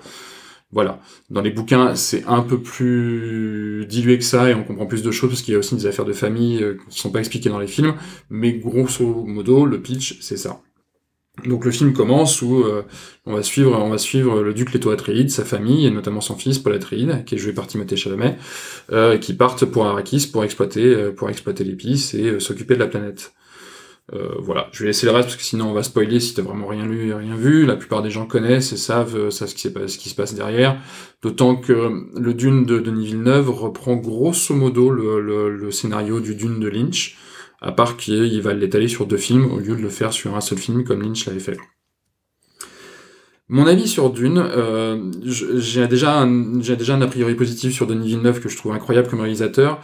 Voilà. 0.71 0.99
Dans 1.29 1.41
les 1.41 1.51
bouquins, 1.51 1.95
c'est 1.95 2.23
un 2.27 2.41
peu 2.41 2.61
plus 2.61 3.85
dilué 3.89 4.17
que 4.17 4.23
ça 4.23 4.49
et 4.49 4.53
on 4.53 4.63
comprend 4.63 4.85
plus 4.85 5.03
de 5.03 5.11
choses 5.11 5.29
parce 5.29 5.41
qu'il 5.41 5.53
y 5.53 5.55
a 5.55 5.59
aussi 5.59 5.75
des 5.75 5.85
affaires 5.85 6.05
de 6.05 6.13
famille 6.13 6.63
euh, 6.63 6.77
qui 6.89 6.99
sont 6.99 7.11
pas 7.11 7.19
expliquées 7.19 7.49
dans 7.49 7.59
les 7.59 7.67
films. 7.67 7.95
Mais 8.29 8.53
grosso 8.53 9.25
modo, 9.25 9.65
le 9.65 9.81
pitch, 9.81 10.17
c'est 10.21 10.37
ça. 10.37 10.61
Donc 11.45 11.65
le 11.65 11.71
film 11.71 11.93
commence 11.93 12.41
où 12.41 12.63
euh, 12.63 12.83
on 13.25 13.33
va 13.33 13.43
suivre, 13.43 13.77
on 13.81 13.89
va 13.89 13.97
suivre 13.97 14.41
le 14.41 14.53
duc 14.53 14.73
Leto 14.73 14.91
Atreides, 14.91 15.29
sa 15.29 15.43
famille 15.43 15.87
et 15.87 15.91
notamment 15.91 16.21
son 16.21 16.35
fils 16.35 16.59
Paul 16.59 16.73
Atreides, 16.73 17.23
qui 17.25 17.35
est 17.35 17.37
joué 17.37 17.53
par 17.53 17.67
Timothée 17.67 17.95
Chalamet, 17.95 18.37
euh, 18.91 19.17
qui 19.17 19.33
partent 19.33 19.65
pour 19.65 19.85
Arrakis 19.85 20.27
pour 20.31 20.43
exploiter, 20.43 21.11
pour 21.11 21.29
exploiter 21.29 21.63
l'épice 21.63 22.13
et 22.13 22.39
s'occuper 22.39 22.75
de 22.75 22.79
la 22.79 22.87
planète. 22.87 23.33
Euh, 24.13 24.35
voilà, 24.39 24.67
je 24.73 24.83
vais 24.83 24.87
laisser 24.87 25.05
le 25.05 25.13
reste 25.13 25.29
parce 25.29 25.37
que 25.37 25.43
sinon 25.43 25.69
on 25.69 25.73
va 25.73 25.83
spoiler 25.83 26.19
si 26.19 26.33
t'as 26.33 26.41
vraiment 26.41 26.67
rien 26.67 26.85
lu 26.85 27.07
et 27.07 27.13
rien 27.13 27.35
vu. 27.35 27.65
La 27.65 27.75
plupart 27.75 28.01
des 28.01 28.09
gens 28.09 28.25
connaissent 28.25 28.73
et 28.73 28.77
savent, 28.77 29.15
euh, 29.15 29.29
ce, 29.29 29.45
qui, 29.45 30.09
se 30.09 30.15
passe 30.15 30.33
derrière. 30.33 30.77
D'autant 31.21 31.55
que 31.55 31.89
le 32.19 32.33
Dune 32.33 32.65
de 32.65 32.79
Denis 32.79 33.05
Villeneuve 33.05 33.49
reprend 33.49 33.95
grosso 33.95 34.53
modo 34.53 34.89
le 34.89 35.71
scénario 35.71 36.19
du 36.19 36.35
Dune 36.35 36.59
de 36.59 36.67
Lynch, 36.67 37.17
à 37.61 37.71
part 37.71 37.95
qu'il 37.95 38.41
va 38.41 38.53
l'étaler 38.53 38.87
sur 38.87 39.05
deux 39.05 39.17
films 39.17 39.51
au 39.51 39.59
lieu 39.59 39.75
de 39.75 39.81
le 39.81 39.89
faire 39.89 40.11
sur 40.11 40.35
un 40.35 40.41
seul 40.41 40.57
film 40.57 40.83
comme 40.83 41.01
Lynch 41.01 41.25
l'avait 41.27 41.39
fait. 41.39 41.57
Mon 43.53 43.67
avis 43.67 43.85
sur 43.87 44.09
Dune, 44.11 44.37
euh, 44.37 45.11
j'ai 45.25 45.85
déjà, 45.89 46.21
un- 46.21 46.61
j'ai 46.61 46.77
déjà 46.77 46.95
un 46.95 47.01
a 47.01 47.07
priori 47.07 47.35
positif 47.35 47.73
sur 47.73 47.85
Denis 47.85 48.07
Villeneuve 48.07 48.39
que 48.39 48.47
je 48.47 48.55
trouve 48.55 48.71
incroyable 48.71 49.09
comme 49.09 49.19
réalisateur. 49.19 49.81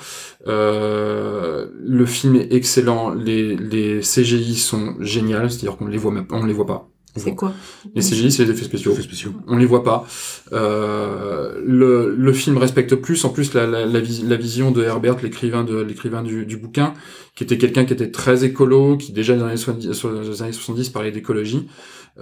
Euh, 0.48 1.68
le 1.78 2.06
film 2.06 2.36
est 2.38 2.54
excellent, 2.54 3.14
les, 3.14 3.58
les 3.58 4.00
CGI 4.02 4.56
sont 4.56 4.96
géniales, 5.02 5.52
c'est-à-dire 5.52 5.76
qu'on 5.78 5.88
les 5.88 5.98
voit 5.98 6.12
même, 6.14 6.28
on 6.32 6.46
les 6.46 6.54
voit 6.54 6.66
pas. 6.66 6.90
C'est 7.18 7.34
quoi? 7.34 7.52
Les 7.96 8.04
CGI, 8.04 8.32
c'est 8.32 8.46
les 8.46 8.52
effets 8.52 8.64
spéciaux. 8.66 8.92
Effets 8.94 9.02
spéciaux. 9.02 9.34
On 9.48 9.58
les 9.58 9.66
voit 9.66 9.84
pas. 9.84 10.06
Euh, 10.54 11.60
le, 11.66 12.16
le 12.16 12.34
film 12.34 12.58
respecte 12.58 12.94
plus, 12.96 13.26
en 13.26 13.30
plus, 13.30 13.54
la, 13.56 13.66
la, 13.66 13.86
la, 13.88 14.00
vis- 14.00 14.24
la 14.24 14.36
vision 14.36 14.70
de 14.70 14.84
Herbert, 14.84 15.18
l'écrivain 15.24 15.64
de 15.64 15.78
l'écrivain 15.82 16.22
du, 16.22 16.46
du 16.46 16.58
bouquin, 16.58 16.94
qui 17.36 17.44
était 17.44 17.58
quelqu'un 17.58 17.86
qui 17.86 17.94
était 17.94 18.12
très 18.12 18.46
écolo, 18.46 18.98
qui 18.98 19.14
déjà 19.14 19.36
dans 19.36 19.46
les 19.46 19.52
années 19.54 19.58
70, 19.58 19.94
sur 19.94 20.12
les 20.12 20.42
années 20.44 20.52
70 20.52 20.90
parlait 20.90 21.12
d'écologie. 21.12 21.68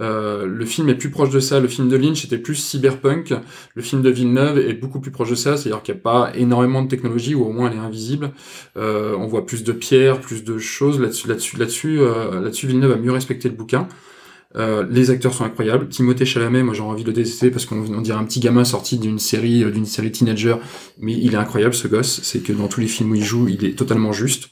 Euh, 0.00 0.46
le 0.46 0.64
film 0.64 0.88
est 0.88 0.94
plus 0.94 1.10
proche 1.10 1.30
de 1.30 1.40
ça. 1.40 1.60
Le 1.60 1.68
film 1.68 1.88
de 1.88 1.96
Lynch 1.96 2.24
était 2.24 2.38
plus 2.38 2.54
cyberpunk. 2.54 3.34
Le 3.74 3.82
film 3.82 4.02
de 4.02 4.10
Villeneuve 4.10 4.58
est 4.58 4.74
beaucoup 4.74 5.00
plus 5.00 5.10
proche 5.10 5.30
de 5.30 5.34
ça, 5.34 5.56
c'est-à-dire 5.56 5.82
qu'il 5.82 5.94
n'y 5.94 6.00
a 6.00 6.02
pas 6.02 6.32
énormément 6.34 6.82
de 6.82 6.88
technologie, 6.88 7.34
ou 7.34 7.44
au 7.44 7.52
moins 7.52 7.70
elle 7.70 7.78
est 7.78 7.80
invisible. 7.80 8.32
Euh, 8.76 9.14
on 9.18 9.26
voit 9.26 9.46
plus 9.46 9.64
de 9.64 9.72
pierres, 9.72 10.20
plus 10.20 10.44
de 10.44 10.58
choses. 10.58 11.00
Là-dessus, 11.00 11.28
là-dessus, 11.28 11.56
là-dessus, 11.56 12.00
euh, 12.00 12.40
là-dessus, 12.40 12.66
Villeneuve 12.66 12.92
a 12.92 12.96
mieux 12.96 13.12
respecté 13.12 13.48
le 13.48 13.54
bouquin. 13.54 13.88
Les 14.88 15.10
acteurs 15.10 15.34
sont 15.34 15.44
incroyables. 15.44 15.86
Timothée 15.90 16.24
Chalamet, 16.24 16.62
moi 16.62 16.72
j'ai 16.72 16.80
envie 16.80 17.02
de 17.02 17.08
le 17.08 17.12
détester 17.12 17.50
parce 17.50 17.66
qu'on 17.66 17.76
on 17.92 18.00
dirait 18.00 18.16
un 18.16 18.24
petit 18.24 18.40
gamin 18.40 18.64
sorti 18.64 18.96
d'une 18.96 19.18
série, 19.18 19.70
d'une 19.70 19.84
série 19.84 20.10
teenager, 20.10 20.56
mais 20.98 21.12
il 21.12 21.34
est 21.34 21.36
incroyable 21.36 21.74
ce 21.74 21.86
gosse. 21.88 22.20
C'est 22.22 22.38
que 22.38 22.54
dans 22.54 22.66
tous 22.66 22.80
les 22.80 22.86
films 22.86 23.10
où 23.10 23.14
il 23.16 23.22
joue, 23.22 23.48
il 23.48 23.66
est 23.66 23.76
totalement 23.76 24.12
juste. 24.12 24.48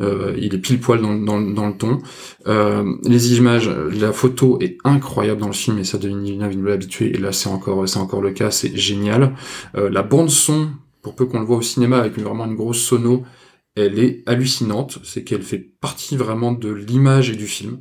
Euh, 0.00 0.34
il 0.36 0.54
est 0.54 0.58
pile 0.58 0.78
poil 0.78 1.00
dans, 1.00 1.38
le 1.38 1.72
ton. 1.76 1.98
Euh, 2.46 2.84
les 3.04 3.36
images, 3.36 3.68
la 3.68 4.12
photo 4.12 4.58
est 4.60 4.76
incroyable 4.84 5.40
dans 5.40 5.46
le 5.46 5.52
film 5.52 5.78
et 5.78 5.84
ça 5.84 5.98
Denis 5.98 6.32
Villeneuve 6.32 6.52
il 6.52 6.58
nous 6.58 6.66
l'a 6.66 6.74
habitué 6.74 7.14
et 7.14 7.18
là 7.18 7.32
c'est 7.32 7.48
encore 7.48 7.88
c'est 7.88 7.98
encore 7.98 8.20
le 8.20 8.32
cas, 8.32 8.50
c'est 8.50 8.76
génial. 8.76 9.34
Euh, 9.76 9.88
la 9.88 10.02
bande 10.02 10.30
son, 10.30 10.70
pour 11.02 11.14
peu 11.14 11.24
qu'on 11.26 11.40
le 11.40 11.46
voit 11.46 11.56
au 11.56 11.62
cinéma 11.62 11.98
avec 11.98 12.18
vraiment 12.18 12.44
une 12.44 12.56
grosse 12.56 12.80
sono, 12.80 13.24
elle 13.74 13.98
est 13.98 14.22
hallucinante. 14.26 14.98
C'est 15.02 15.24
qu'elle 15.24 15.42
fait 15.42 15.70
partie 15.80 16.16
vraiment 16.16 16.52
de 16.52 16.70
l'image 16.70 17.30
et 17.30 17.36
du 17.36 17.46
film. 17.46 17.80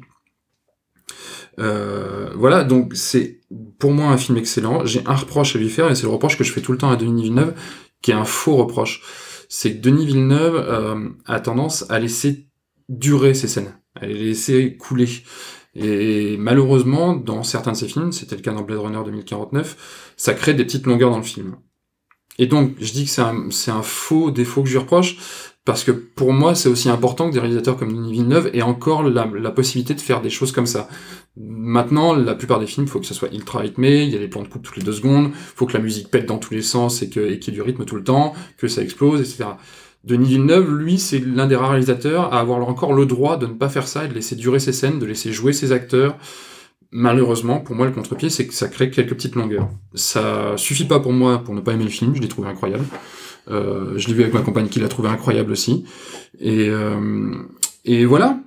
Euh, 1.60 2.32
voilà, 2.36 2.64
donc 2.64 2.94
c'est 2.96 3.40
pour 3.80 3.92
moi 3.92 4.08
un 4.08 4.18
film 4.18 4.38
excellent. 4.38 4.86
J'ai 4.86 5.02
un 5.06 5.16
reproche 5.16 5.56
à 5.56 5.60
lui 5.60 5.70
faire 5.70 5.90
et 5.90 5.96
c'est 5.96 6.04
le 6.04 6.10
reproche 6.10 6.38
que 6.38 6.44
je 6.44 6.52
fais 6.52 6.62
tout 6.62 6.72
le 6.72 6.78
temps 6.78 6.92
à 6.92 6.96
Denis 6.96 7.24
Villeneuve, 7.24 7.56
qui 8.02 8.12
est 8.12 8.16
un 8.16 8.26
faux 8.26 8.56
reproche. 8.56 9.02
C'est 9.50 9.76
que 9.76 9.82
Denis 9.82 10.06
Villeneuve 10.06 10.56
euh, 10.56 11.10
a 11.26 11.40
tendance 11.40 11.90
à 11.90 12.00
laisser 12.00 12.48
durer 12.90 13.34
ses 13.34 13.48
scènes, 13.48 13.78
à 13.96 14.06
les 14.06 14.14
laisser 14.14 14.78
couler. 14.78 15.08
Et 15.76 16.38
malheureusement, 16.38 17.16
dans 17.16 17.44
certains 17.44 17.74
de 17.74 17.78
ses 17.78 17.88
films, 17.88 18.12
c'était 18.12 18.36
le 18.36 18.42
cas 18.42 18.54
dans 18.54 18.62
Blade 18.62 18.80
Runner 18.80 19.02
2049, 19.04 20.14
ça 20.16 20.34
crée 20.34 20.54
des 20.54 20.64
petites 20.64 20.86
longueurs 20.86 21.12
dans 21.12 21.18
le 21.18 21.24
film. 21.24 21.58
Et 22.38 22.48
donc, 22.48 22.74
je 22.80 22.92
dis 22.92 23.06
que 23.06 23.12
c'est 23.12 23.72
un, 23.72 23.82
faux 23.82 24.32
défaut 24.32 24.62
que 24.62 24.68
je 24.68 24.74
lui 24.74 24.80
reproche, 24.80 25.18
parce 25.64 25.84
que 25.84 25.92
pour 25.92 26.32
moi, 26.34 26.54
c'est 26.56 26.70
aussi 26.70 26.90
important 26.90 27.28
que 27.28 27.34
des 27.34 27.40
réalisateurs 27.40 27.78
comme 27.78 27.94
Denis 27.94 28.12
Villeneuve 28.14 28.52
aient 28.54 28.62
encore 28.62 29.04
la 29.04 29.52
possibilité 29.52 29.94
de 29.94 30.02
faire 30.02 30.22
des 30.22 30.30
choses 30.30 30.52
comme 30.52 30.66
ça. 30.66 30.88
Maintenant, 31.38 32.16
la 32.16 32.34
plupart 32.34 32.60
des 32.60 32.68
films, 32.68 32.88
faut 32.88 33.00
que 33.00 33.06
ça 33.06 33.14
soit 33.14 33.34
ultra 33.34 33.60
rythmé, 33.60 34.04
il 34.04 34.10
y 34.10 34.16
a 34.16 34.20
des 34.20 34.30
plans 34.30 34.42
de 34.42 34.48
coupe 34.48 34.64
toutes 34.64 34.78
les 34.78 34.84
deux 34.84 34.94
secondes, 34.94 35.32
faut 35.34 35.66
que 35.66 35.74
la 35.74 35.84
musique 35.84 36.10
pète 36.10 36.26
dans 36.26 36.38
tous 36.38 36.54
les 36.54 36.62
sens 36.62 37.02
et 37.02 37.10
qu'il 37.10 37.24
y 37.24 37.34
ait 37.34 37.52
du 37.52 37.62
rythme 37.62 37.84
tout 37.84 37.98
le 37.98 38.04
temps, 38.04 38.34
que 38.58 38.70
ça 38.70 38.82
explose, 38.82 39.20
etc. 39.20 39.50
Denis 40.06 40.30
Villeneuve, 40.30 40.74
lui, 40.74 40.98
c'est 40.98 41.20
l'un 41.20 41.48
des 41.48 41.56
rares 41.56 41.72
réalisateurs 41.72 42.34
à 42.34 42.40
avoir 42.40 42.66
encore 42.68 42.94
le 42.94 43.06
droit 43.06 43.38
de 43.38 43.48
ne 43.48 43.54
pas 43.54 43.70
faire 43.70 43.88
ça 43.88 44.06
et 44.06 44.08
de 44.08 44.14
laisser 44.14 44.36
durer 44.36 44.60
ses 44.60 44.72
scènes, 44.72 45.00
de 45.00 45.06
laisser 45.06 45.34
jouer 45.34 45.52
ses 45.52 45.72
acteurs. 45.72 46.16
Malheureusement, 46.92 47.60
pour 47.60 47.76
moi, 47.76 47.86
le 47.86 47.92
contre-pied, 47.92 48.30
c'est 48.30 48.48
que 48.48 48.54
ça 48.54 48.70
crée 48.70 48.90
quelques 48.90 49.16
petites 49.16 49.36
longueurs. 49.36 49.68
Ça 49.96 50.54
suffit 50.56 50.86
pas 50.86 51.00
pour 51.00 51.12
moi 51.12 51.40
pour 51.40 51.54
ne 51.54 51.60
pas 51.60 51.74
aimer 51.74 51.84
le 51.84 51.90
film, 51.90 52.16
je 52.16 52.22
l'ai 52.22 52.28
trouvé 52.28 52.48
incroyable. 52.48 52.86
Euh, 53.50 53.98
je 53.98 54.08
l'ai 54.08 54.14
vu 54.14 54.22
avec 54.22 54.34
ma 54.34 54.42
compagne 54.42 54.68
qui 54.68 54.80
l'a 54.80 54.88
trouvé 54.88 55.10
incroyable 55.10 55.52
aussi. 55.52 55.86
Et, 56.40 56.70
euh, 56.70 57.34
et 57.84 58.06
voilà, 58.06 58.40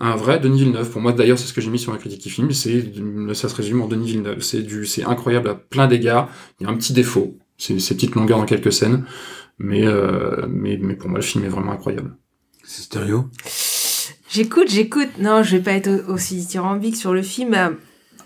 un 0.00 0.16
vrai 0.16 0.40
Denis 0.40 0.60
Villeneuve. 0.60 0.90
Pour 0.90 1.00
moi, 1.00 1.12
d'ailleurs, 1.12 1.38
c'est 1.38 1.46
ce 1.46 1.52
que 1.52 1.60
j'ai 1.60 1.70
mis 1.70 1.78
sur 1.78 1.92
ma 1.92 1.98
critique 1.98 2.22
du 2.22 2.30
film. 2.30 2.50
C'est, 2.52 2.92
ça 3.34 3.48
se 3.48 3.54
résume 3.54 3.82
en 3.82 3.86
Denis 3.88 4.08
Villeneuve. 4.12 4.40
C'est 4.42 4.62
du, 4.62 4.86
c'est 4.86 5.04
incroyable 5.04 5.48
à 5.48 5.54
plein 5.54 5.86
d'égards. 5.86 6.28
Il 6.60 6.64
y 6.64 6.66
a 6.66 6.72
un 6.72 6.76
petit 6.76 6.92
défaut. 6.92 7.38
C'est 7.58 7.78
ces 7.78 7.94
petites 7.94 8.14
longueurs 8.14 8.38
dans 8.38 8.46
quelques 8.46 8.72
scènes. 8.72 9.04
Mais, 9.58 9.86
euh, 9.86 10.46
mais, 10.48 10.78
mais 10.82 10.94
pour 10.96 11.08
moi, 11.08 11.18
le 11.20 11.24
film 11.24 11.44
est 11.44 11.48
vraiment 11.48 11.72
incroyable. 11.72 12.16
C'est 12.64 12.82
stéréo. 12.82 13.26
J'écoute, 14.28 14.68
j'écoute. 14.68 15.10
Non, 15.20 15.42
je 15.44 15.56
vais 15.56 15.62
pas 15.62 15.72
être 15.72 15.88
au- 16.08 16.14
aussi 16.14 16.36
dithyrambique 16.36 16.96
sur 16.96 17.12
le 17.14 17.22
film. 17.22 17.56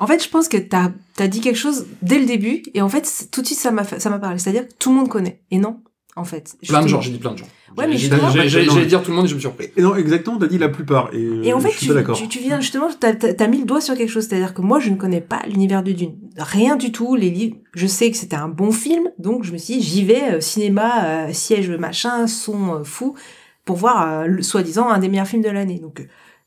En 0.00 0.06
fait, 0.06 0.22
je 0.24 0.28
pense 0.30 0.48
que 0.48 0.56
t'as 0.56 0.92
as 1.18 1.28
dit 1.28 1.40
quelque 1.40 1.56
chose 1.58 1.86
dès 2.02 2.18
le 2.20 2.24
début, 2.26 2.62
et 2.72 2.80
en 2.80 2.88
fait, 2.88 3.28
tout 3.32 3.42
de 3.42 3.46
suite, 3.46 3.58
ça 3.58 3.72
m'a 3.72 3.82
fait- 3.84 3.98
ça 3.98 4.08
m'a 4.08 4.18
parlé. 4.20 4.38
C'est-à-dire 4.38 4.66
que 4.68 4.72
tout 4.78 4.90
le 4.90 4.96
monde 4.96 5.08
connaît. 5.08 5.42
Et 5.50 5.58
non, 5.58 5.82
en 6.18 6.24
fait. 6.24 6.56
Plein 6.66 6.82
de 6.82 6.88
gens, 6.88 7.00
j'ai 7.00 7.10
dit 7.10 7.18
plein 7.18 7.32
de 7.32 7.38
gens. 7.38 7.46
Ouais, 7.76 7.86
mais. 7.86 7.96
J'allais 7.96 8.86
dire 8.86 9.02
tout 9.02 9.10
le 9.10 9.16
monde 9.16 9.26
et 9.26 9.28
je 9.28 9.34
me 9.34 9.40
suis 9.40 9.48
surpris. 9.48 9.68
Et 9.76 9.82
non, 9.82 9.94
exactement, 9.94 10.38
t'as 10.38 10.46
dit 10.46 10.58
la 10.58 10.68
plupart. 10.68 11.10
Et, 11.12 11.48
Et 11.48 11.52
en 11.52 11.60
fait, 11.60 11.70
je 11.70 11.78
suis 11.78 11.88
tu, 11.88 12.12
tu, 12.12 12.28
tu 12.28 12.38
viens 12.40 12.60
justement, 12.60 12.88
t'as 12.98 13.12
as, 13.38 13.46
mis 13.46 13.58
le 13.58 13.64
doigt 13.64 13.80
sur 13.80 13.96
quelque 13.96 14.10
chose, 14.10 14.26
c'est-à-dire 14.28 14.54
que 14.54 14.62
moi, 14.62 14.80
je 14.80 14.90
ne 14.90 14.96
connais 14.96 15.20
pas 15.20 15.40
l'univers 15.46 15.82
de 15.82 15.92
Dune, 15.92 16.16
rien 16.36 16.76
du 16.76 16.92
tout. 16.92 17.16
Les 17.16 17.30
livres, 17.30 17.56
je 17.74 17.86
sais 17.86 18.10
que 18.10 18.16
c'était 18.16 18.36
un 18.36 18.48
bon 18.48 18.72
film, 18.72 19.04
donc 19.18 19.44
je 19.44 19.52
me 19.52 19.58
suis 19.58 19.78
dit, 19.78 19.82
j'y 19.82 20.04
vais, 20.04 20.34
euh, 20.34 20.40
cinéma, 20.40 21.04
euh, 21.04 21.32
siège 21.32 21.70
machin, 21.70 22.26
son 22.26 22.74
euh, 22.74 22.84
fou, 22.84 23.14
pour 23.64 23.76
voir, 23.76 24.22
euh, 24.22 24.42
soi-disant, 24.42 24.88
un 24.88 24.98
des 24.98 25.08
meilleurs 25.08 25.26
films 25.26 25.42
de 25.42 25.50
l'année. 25.50 25.78
Donc 25.78 26.00
euh, 26.00 26.04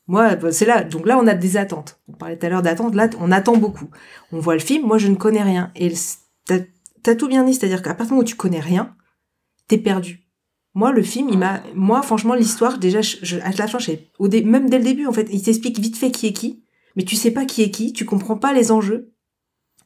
moi, 0.08 0.34
bah, 0.34 0.52
c'est 0.52 0.66
là. 0.66 0.82
Donc 0.82 1.06
là, 1.06 1.18
on 1.18 1.26
a 1.26 1.34
des 1.34 1.56
attentes. 1.56 2.00
On 2.08 2.12
parlait 2.12 2.36
tout 2.36 2.46
à 2.46 2.48
l'heure 2.48 2.62
d'attente. 2.62 2.94
Là, 2.94 3.08
on 3.20 3.30
attend 3.30 3.56
beaucoup. 3.56 3.88
On 4.32 4.40
voit 4.40 4.54
le 4.54 4.60
film. 4.60 4.86
Moi, 4.86 4.98
je 4.98 5.08
ne 5.08 5.14
connais 5.14 5.42
rien. 5.42 5.70
Et 5.76 5.92
t'as 6.44 6.58
as 7.06 7.14
tout 7.14 7.28
bien 7.28 7.44
dit, 7.44 7.54
c'est-à-dire 7.54 7.82
qu'à 7.82 7.90
partir 7.90 8.06
du 8.06 8.12
moment 8.12 8.22
où 8.22 8.24
tu 8.24 8.36
connais 8.36 8.60
rien, 8.60 8.94
t'es 9.68 9.78
perdu. 9.78 10.26
Moi, 10.74 10.92
le 10.92 11.02
film, 11.02 11.28
il 11.28 11.38
m'a, 11.38 11.62
moi, 11.74 12.02
franchement, 12.02 12.34
l'histoire, 12.34 12.78
déjà, 12.78 13.02
je, 13.02 13.16
je- 13.22 13.38
à 13.38 13.50
la 13.50 13.66
fin, 13.66 13.78
je 13.78 13.92
au 14.18 14.28
dé- 14.28 14.42
même 14.42 14.70
dès 14.70 14.78
le 14.78 14.84
début, 14.84 15.06
en 15.06 15.12
fait, 15.12 15.28
il 15.30 15.42
t'explique 15.42 15.78
vite 15.78 15.96
fait 15.96 16.10
qui 16.10 16.26
est 16.26 16.32
qui, 16.32 16.64
mais 16.96 17.04
tu 17.04 17.14
sais 17.16 17.30
pas 17.30 17.44
qui 17.44 17.62
est 17.62 17.70
qui, 17.70 17.92
tu 17.92 18.04
comprends 18.06 18.38
pas 18.38 18.52
les 18.52 18.72
enjeux. 18.72 19.12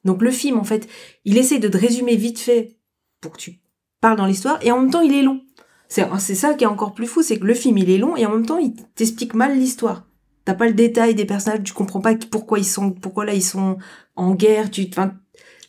Donc, 0.05 0.22
le 0.22 0.31
film, 0.31 0.59
en 0.59 0.64
fait, 0.64 0.89
il 1.24 1.39
essaie 1.39 1.59
de 1.59 1.68
te 1.68 1.77
résumer 1.77 2.14
vite 2.16 2.39
fait 2.39 2.79
pour 3.20 3.33
que 3.33 3.39
tu 3.39 3.61
parles 4.01 4.16
dans 4.16 4.27
l'histoire, 4.27 4.59
et 4.62 4.70
en 4.70 4.81
même 4.81 4.91
temps, 4.91 5.01
il 5.01 5.12
est 5.14 5.22
long. 5.22 5.43
C'est, 5.89 6.07
c'est 6.18 6.35
ça 6.35 6.55
qui 6.55 6.64
est 6.64 6.68
encore 6.68 6.95
plus 6.95 7.07
fou, 7.07 7.22
c'est 7.22 7.39
que 7.39 7.47
le 7.47 7.55
film, 7.55 7.79
il 7.79 7.91
est 7.91 7.99
long, 7.99 8.16
et 8.16 8.27
en 8.27 8.31
même 8.31 8.47
temps, 8.47 8.59
il 8.59 8.74
t'explique 8.95 9.35
mal 9.35 9.59
l'histoire. 9.59 10.07
T'as 10.45 10.55
pas 10.55 10.68
le 10.68 10.74
détail 10.74 11.16
des 11.16 11.24
personnages, 11.24 11.64
tu 11.64 11.72
comprends 11.72 12.01
pas 12.01 12.14
pourquoi 12.14 12.61
ils 12.61 12.64
sont, 12.64 12.93
pourquoi 12.93 13.24
là, 13.24 13.35
ils 13.35 13.43
sont 13.43 13.79
en 14.14 14.35
guerre, 14.35 14.70
tu, 14.70 14.87
enfin, 14.89 15.14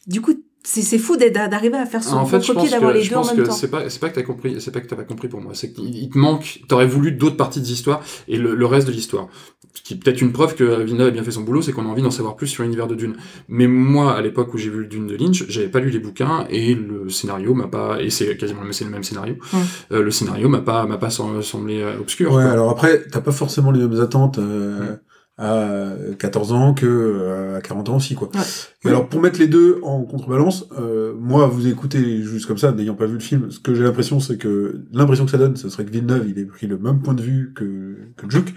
du 0.05 0.21
coup, 0.21 0.35
c'est, 0.69 0.81
c'est 0.81 0.97
fou 0.97 1.15
d'arriver 1.15 1.77
à 1.77 1.85
faire 1.85 2.03
son 2.03 2.17
En 2.17 2.25
fait, 2.25 2.39
pense 2.53 2.69
d'avoir 2.69 2.91
les 2.91 3.07
deux 3.07 3.15
en 3.15 3.25
même 3.25 3.37
que 3.37 3.41
temps. 3.43 3.51
c'est 3.53 3.69
pas, 3.69 3.89
c'est 3.89 3.99
pas 3.99 4.09
que 4.09 4.15
t'as 4.15 4.23
compris, 4.23 4.59
c'est 4.59 4.71
pas 4.71 4.81
que 4.81 4.87
t'as 4.87 4.97
pas 4.97 5.03
compris 5.05 5.29
pour 5.29 5.39
moi, 5.39 5.53
c'est 5.55 5.71
qu'il 5.71 5.95
il 5.95 6.09
te 6.09 6.17
manque, 6.17 6.59
t'aurais 6.67 6.85
voulu 6.87 7.13
d'autres 7.13 7.37
parties 7.37 7.61
de 7.61 7.65
l'histoire 7.65 8.01
et 8.27 8.37
le, 8.37 8.53
le 8.53 8.65
reste 8.65 8.85
de 8.87 8.91
l'histoire. 8.91 9.27
Ce 9.73 9.81
qui 9.81 9.93
est 9.93 9.97
peut-être 9.97 10.21
une 10.21 10.31
preuve 10.33 10.55
que 10.55 10.83
Villeneuve 10.83 11.07
a 11.07 11.11
bien 11.11 11.23
fait 11.23 11.31
son 11.31 11.41
boulot, 11.41 11.61
c'est 11.61 11.71
qu'on 11.71 11.85
a 11.85 11.89
envie 11.89 12.01
d'en 12.01 12.11
savoir 12.11 12.35
plus 12.35 12.47
sur 12.47 12.63
l'univers 12.63 12.87
de 12.87 12.95
Dune. 12.95 13.15
Mais 13.47 13.67
moi, 13.67 14.13
à 14.15 14.21
l'époque 14.21 14.53
où 14.53 14.57
j'ai 14.57 14.69
vu 14.69 14.79
le 14.79 14.87
Dune 14.87 15.07
de 15.07 15.15
Lynch, 15.15 15.45
j'avais 15.47 15.67
pas 15.69 15.79
lu 15.79 15.89
les 15.89 15.99
bouquins 15.99 16.45
et 16.49 16.73
le 16.75 17.09
scénario 17.09 17.53
m'a 17.53 17.67
pas, 17.67 18.01
et 18.01 18.09
c'est 18.09 18.35
quasiment 18.37 18.61
le- 18.63 18.89
même 18.89 19.03
scénario, 19.03 19.35
Mm. 19.53 19.57
euh, 19.93 20.01
le 20.03 20.11
scénario 20.11 20.49
m'a 20.49 20.61
pas, 20.61 20.85
m'a 20.85 20.97
pas 20.97 21.09
semblé 21.09 21.81
euh, 21.81 21.99
obscur. 21.99 22.31
Ouais, 22.33 22.43
quoi. 22.43 22.51
alors 22.51 22.69
après, 22.71 23.03
t'as 23.11 23.21
pas 23.21 23.31
forcément 23.31 23.71
les 23.71 23.79
mêmes 23.79 24.01
attentes 24.01 24.39
euh, 24.39 24.93
Mm. 24.93 24.99
À 25.37 25.93
14 26.17 26.51
ans 26.51 26.73
que 26.73 26.85
euh, 26.85 27.57
à 27.57 27.61
40 27.61 27.89
ans 27.89 27.97
aussi, 27.97 28.15
quoi. 28.15 28.29
Ouais. 28.33 28.41
Et 28.85 28.87
alors, 28.89 29.07
pour 29.07 29.21
mettre 29.21 29.39
les 29.39 29.47
deux 29.47 29.79
en 29.83 30.03
contrebalance, 30.03 30.65
euh, 30.79 31.13
moi, 31.17 31.47
vous 31.47 31.67
écoutez 31.67 32.23
juste 32.23 32.47
comme 32.47 32.57
ça, 32.57 32.71
n'ayant 32.71 32.95
pas 32.95 33.05
vu 33.05 33.13
le 33.13 33.19
film, 33.19 33.51
ce 33.51 33.59
que 33.59 33.75
j'ai 33.75 33.83
l'impression, 33.83 34.19
c'est 34.19 34.37
que 34.37 34.81
l'impression 34.91 35.25
que 35.25 35.31
ça 35.31 35.37
donne, 35.37 35.55
ce 35.55 35.69
serait 35.69 35.85
que 35.85 35.91
Villeneuve, 35.91 36.27
il 36.27 36.39
ait 36.39 36.45
pris 36.45 36.65
le 36.65 36.77
même 36.77 37.01
point 37.01 37.13
de 37.13 37.21
vue 37.21 37.53
que, 37.55 37.95
que 38.15 38.29
Juke, 38.29 38.53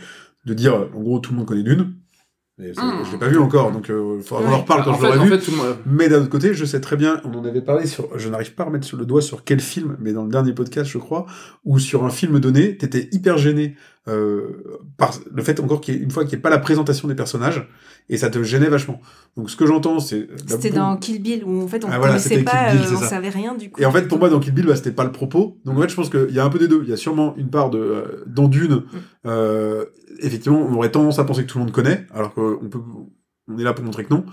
de 0.47 0.55
dire, 0.55 0.89
en 0.95 1.01
gros, 1.01 1.18
tout 1.18 1.33
le 1.33 1.39
monde 1.39 1.47
connaît 1.47 1.62
Dune. 1.62 1.93
Et 2.62 2.74
ça, 2.74 2.82
Mm. 2.84 3.04
Je 3.06 3.12
l'ai 3.12 3.18
pas 3.18 3.28
vu 3.28 3.38
encore, 3.38 3.72
donc 3.72 3.88
euh, 3.90 4.20
faudra 4.20 4.42
qu'on 4.44 4.50
Ouais. 4.50 4.54
en 4.56 4.61
reparle 4.61 4.84
quand 4.84 4.90
en 4.92 4.98
je 4.98 5.02
l'aurai 5.06 5.18
vu. 5.18 5.38
fait, 5.38 5.52
monde- 5.52 5.76
Mais 5.86 6.08
d'un 6.08 6.18
autre 6.20 6.28
côté, 6.30 6.52
je 6.54 6.64
sais 6.64 6.80
très 6.80 6.96
bien, 6.96 7.20
on 7.24 7.32
en 7.38 7.44
avait 7.44 7.62
parlé 7.62 7.86
sur, 7.86 8.08
je 8.18 8.28
n'arrive 8.28 8.54
pas 8.54 8.64
à 8.64 8.66
remettre 8.66 8.86
sur 8.86 8.96
le 8.98 9.06
doigt 9.06 9.22
sur 9.22 9.44
quel 9.44 9.61
film, 9.61 9.96
mais 10.00 10.12
dans 10.12 10.24
le 10.24 10.30
dernier 10.30 10.52
podcast, 10.52 10.90
je 10.90 10.98
crois, 10.98 11.26
où 11.64 11.78
sur 11.78 12.04
un 12.04 12.11
film 12.11 12.38
donné, 12.40 12.76
t'étais 12.76 13.08
hyper 13.12 13.38
gêné 13.38 13.76
euh, 14.08 14.62
par 14.96 15.12
le 15.32 15.42
fait 15.42 15.61
encore 15.61 15.80
qu'il 15.80 15.94
y 15.94 15.98
ait, 15.98 16.00
une 16.00 16.11
fois 16.11 16.24
qu'il 16.24 16.32
n'y 16.32 16.38
ait 16.38 16.42
pas 16.42 16.50
la 16.50 16.58
présentation 16.58 17.06
des 17.06 17.14
personnages, 17.14 17.68
et 18.08 18.16
ça 18.16 18.28
te 18.28 18.42
gênait 18.42 18.68
vachement. 18.68 19.00
Donc 19.36 19.50
ce 19.50 19.56
que 19.56 19.66
j'entends, 19.66 20.00
c'est... 20.00 20.26
C'était 20.46 20.70
dans 20.70 20.96
Kill 20.96 21.22
Bill 21.22 21.44
où 21.44 21.62
en 21.62 21.68
fait 21.68 21.84
on 21.84 21.88
Ah, 21.90 21.98
voilà, 21.98 22.14
connaissait 22.14 22.42
pas, 22.42 22.72
Bill, 22.72 22.80
euh, 22.80 22.96
on 22.96 23.00
savait 23.00 23.28
rien 23.28 23.54
du 23.54 23.70
coup. 23.70 23.80
Et 23.80 23.84
en 23.86 23.92
fait, 23.92 24.08
pour 24.08 24.18
moi, 24.18 24.28
dans 24.30 24.40
Kill 24.40 24.52
Bill, 24.52 24.66
bah, 24.66 24.74
c'était 24.74 24.90
pas 24.90 25.04
le 25.04 25.12
propos. 25.12 25.58
Donc 25.64 25.78
en 25.78 25.82
fait, 25.82 25.88
je 25.90 25.94
pense 25.96 26.08
qu'il 26.11 26.30
y 26.34 26.40
a 26.40 26.44
un 26.44 26.48
peu 26.50 26.58
des 26.58 26.66
deux. 26.66 26.80
Il 26.82 26.88
y 26.90 26.92
a 26.92 26.96
sûrement 26.96 27.34
une 27.36 27.50
part 27.50 27.70
de 27.70 27.78
euh, 27.78 28.24
dans 28.26 28.48
Dune. 28.48 28.82
Euh, 29.26 29.84
effectivement, 30.23 30.61
on 30.61 30.75
aurait 30.75 30.91
tendance 30.91 31.18
à 31.18 31.25
penser 31.25 31.43
que 31.43 31.49
tout 31.49 31.59
le 31.59 31.64
monde 31.64 31.73
connaît, 31.73 32.07
alors 32.14 32.35
qu'on 32.35 32.68
peut, 32.71 32.81
on 33.49 33.59
est 33.59 33.64
là 33.64 33.73
pour 33.73 33.85
montrer 33.85 34.05
que 34.05 34.14
non. 34.14 34.25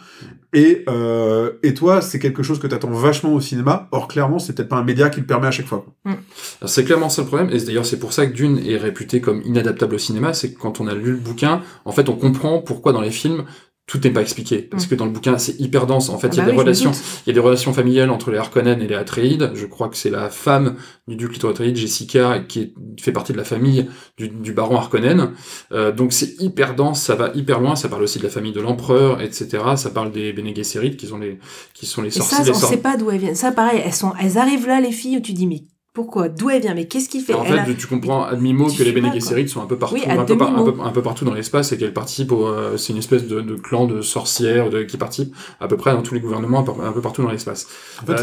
Et 0.54 0.84
euh, 0.88 1.54
et 1.64 1.74
toi, 1.74 2.02
c'est 2.02 2.20
quelque 2.20 2.44
chose 2.44 2.60
que 2.60 2.68
t'attends 2.68 2.92
vachement 2.92 3.34
au 3.34 3.42
cinéma. 3.42 3.88
Or, 3.92 4.08
clairement, 4.08 4.40
c'est 4.40 4.54
peut-être 4.54 4.70
pas 4.70 4.78
un 4.78 4.84
média 4.84 5.10
qui 5.10 5.20
le 5.20 5.26
permet 5.26 5.48
à 5.48 5.52
chaque 5.52 5.66
fois. 5.66 5.86
Alors, 6.06 6.20
C'est 6.66 6.84
clairement 6.84 7.10
ça 7.10 7.24
le 7.24 7.28
problème, 7.28 7.50
et 7.52 7.60
d'ailleurs 7.60 7.86
c'est 7.86 8.00
pour 8.00 8.14
ça 8.14 8.26
que 8.26 8.34
Dune 8.34 8.60
est 8.66 8.78
réputé 8.78 9.22
comme 9.22 9.42
inadaptable 9.44 9.96
au 9.96 10.00
cinéma, 10.00 10.34
c'est 10.34 10.54
que 10.54 10.60
quand 10.60 10.80
on 10.80 10.88
a 10.88 10.94
lu 10.94 11.12
le 11.12 11.18
bouquin, 11.18 11.62
en 11.86 11.92
fait 11.92 12.10
on 12.10 12.16
comprend 12.16 12.62
pourquoi 12.62 12.94
dans 12.94 13.02
les 13.02 13.12
films 13.12 13.46
tout 13.88 14.00
n'est 14.04 14.12
pas 14.12 14.22
expliqué, 14.22 14.58
parce 14.62 14.86
Mm. 14.86 14.90
que 14.90 14.96
dans 14.96 15.06
le 15.06 15.12
bouquin 15.12 15.38
c'est 15.38 15.60
hyper 15.62 15.88
dense. 15.88 16.10
En 16.10 16.18
fait, 16.18 16.28
Ah 16.28 16.34
il 16.34 16.38
y 16.38 16.40
a 16.42 16.44
bah 16.44 16.52
des 16.52 16.58
oui, 16.58 16.62
relations, 16.64 16.92
il 17.26 17.30
y 17.30 17.32
a 17.32 17.34
des 17.34 17.40
relations 17.40 17.72
familiales 17.74 18.10
entre 18.12 18.32
les 18.32 18.38
Harkonnen 18.38 18.82
et 18.82 18.88
les 18.88 18.96
Atreides. 18.96 19.52
Je 19.56 19.66
crois 19.66 19.88
que 19.88 19.96
c'est 19.96 20.10
la 20.10 20.30
femme 20.30 20.76
du 21.08 21.16
duc 21.16 21.32
Leto 21.34 21.48
Atreides, 21.48 21.78
Jessica, 21.78 22.40
qui 22.40 22.60
est- 22.60 22.74
fait 23.02 23.14
partie 23.14 23.32
de 23.32 23.38
la 23.38 23.46
famille 23.46 23.88
du, 24.18 24.28
du 24.28 24.52
baron 24.52 24.76
Harkonnen. 24.76 25.32
Euh, 25.72 25.94
donc 25.94 26.12
c'est 26.12 26.36
hyper 26.42 26.76
dense, 26.76 27.02
ça 27.02 27.16
va 27.16 27.32
hyper 27.34 27.62
loin. 27.62 27.78
Ça 27.78 27.88
parle 27.88 28.04
aussi 28.04 28.20
de 28.20 28.24
la 28.26 28.30
famille 28.30 28.52
de 28.52 28.60
l'empereur, 28.62 29.22
etc. 29.22 29.64
Ça 29.78 29.90
parle 29.90 30.12
des 30.12 30.34
Bene 30.34 30.54
Gesserit, 30.54 30.98
qui 30.98 31.08
sont 31.08 31.18
les 31.20 31.40
qui 31.74 31.86
sont 31.86 32.02
les 32.02 32.10
Et 32.10 32.12
ça, 32.12 32.20
sorciers. 32.20 32.40
on 32.52 32.54
les 32.54 32.60
sor- 32.60 32.70
sait 32.70 32.78
pas 32.78 32.98
d'où 32.98 33.10
elles 33.10 33.20
viennent. 33.20 33.36
Ça, 33.36 33.52
pareil, 33.54 33.82
elles 33.86 33.94
sont, 33.94 34.12
elles 34.22 34.38
arrivent 34.38 34.68
là, 34.68 34.82
les 34.82 34.92
filles, 34.92 35.18
où 35.18 35.22
tu 35.22 35.32
dis 35.32 35.48
mais 35.48 35.62
pourquoi, 35.98 36.30
d'où 36.30 36.52
elle 36.52 36.62
vient, 36.62 36.76
mais 36.76 36.86
qu'est-ce 36.88 37.10
qu'il 37.10 37.22
fait 37.22 37.34
En 37.34 37.43
fait, 37.43 37.58
a- 37.58 37.66
tu 37.74 37.88
comprends 37.88 38.24
à 38.24 38.36
demi-mot 38.36 38.68
que 38.68 38.84
les 38.84 38.91
Bene. 38.91 39.12
Gesserit 39.12 39.50
sont 39.50 39.64
un 39.64 39.66
peu 39.66 39.80
partout, 39.80 39.95
Oui, 39.95 40.04
un, 40.08 40.24
peu 40.26 40.38
par- 40.38 40.56
un, 40.56 40.64
peu, 40.64 40.74
un 40.80 40.91
peu 40.91 41.02
partout 41.02 41.26
dans 41.26 41.34
l'espace 41.34 41.72
et 41.72 41.78
qu'elles 41.80 41.91
participent 41.91 42.32
au, 42.34 42.45
euh, 42.45 42.78
c'est 42.78 42.93
une 42.93 43.00
espèce 43.00 43.26
de, 43.26 43.41
de 43.41 43.56
clan 43.56 43.88
de 43.88 44.04
sorcières 44.04 44.70
de, 44.70 44.84
qui 44.84 44.95
participent 44.98 45.34
à 45.60 45.68
peu 45.68 45.76
près 45.76 45.93
dans 45.93 46.04
tous 46.04 46.14
les 46.14 46.20
gouvernements, 46.20 46.60
un 46.60 46.64
peu, 46.64 46.72
un 46.84 46.91
peu 46.91 47.02
partout 47.02 47.24
dans 47.24 47.32
l'espace. 47.32 47.66
En 48.04 48.06
fait, 48.06 48.12
Euh, 48.12 48.18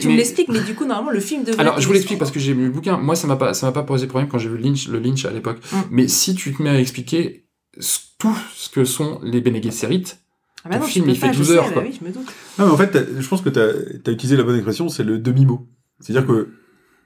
tu, 0.00 0.08
me 0.08 0.16
l'expliques, 0.16 0.48
mais 0.50 0.60
du 0.60 0.74
coup, 0.74 0.84
normalement, 0.84 1.12
le 1.12 1.20
film 1.20 1.44
devrait. 1.44 1.60
Alors, 1.62 1.80
je 1.80 1.86
vous 1.86 1.94
l'explique 1.94 2.18
parce 2.18 2.30
que 2.30 2.38
j'ai 2.40 2.52
lu 2.52 2.64
le 2.66 2.70
bouquin. 2.70 2.98
Moi, 2.98 3.16
ça 3.16 3.26
m'a 3.26 3.36
pas, 3.36 3.54
ça 3.54 3.64
m'a 3.64 3.72
pas 3.72 3.82
posé 3.82 4.06
problème 4.06 4.28
quand 4.28 4.36
j'ai 4.38 4.50
vu 4.50 4.58
Lynch, 4.58 4.86
le 4.88 4.98
Lynch 4.98 5.24
à 5.24 5.30
l'époque. 5.30 5.60
Mm. 5.72 5.76
Mais 5.92 6.08
si 6.08 6.34
tu 6.34 6.54
te 6.54 6.62
mets 6.62 6.68
à 6.68 6.78
expliquer 6.78 7.46
tout 8.18 8.36
ce 8.54 8.68
que 8.68 8.84
sont 8.84 9.18
les 9.22 9.40
Bene 9.40 9.62
Gesserit, 9.62 10.04
Ah 10.64 10.68
bah 10.68 10.74
ton 10.76 10.80
non, 10.82 10.86
je 10.86 10.92
film, 10.92 11.08
il 11.08 11.16
fait 11.16 11.26
pas, 11.28 11.32
je 11.32 11.38
12 11.38 11.46
sais, 11.48 11.54
heures, 11.56 11.66
bah 11.68 11.72
quoi. 11.74 11.82
oui, 11.82 11.96
je 11.98 12.04
me 12.04 12.10
doute. 12.12 12.26
Non, 12.58 12.66
mais 12.66 12.72
en 12.72 12.76
fait, 12.76 12.98
je 13.18 13.28
pense 13.28 13.40
que 13.40 13.48
tu 13.48 13.58
as, 13.58 14.12
utilisé 14.12 14.36
la 14.36 14.42
bonne 14.42 14.56
expression, 14.56 14.88
c'est 14.88 15.04
le 15.04 15.18
demi-mot. 15.18 15.66
C'est-à-dire 16.00 16.26
que 16.26 16.48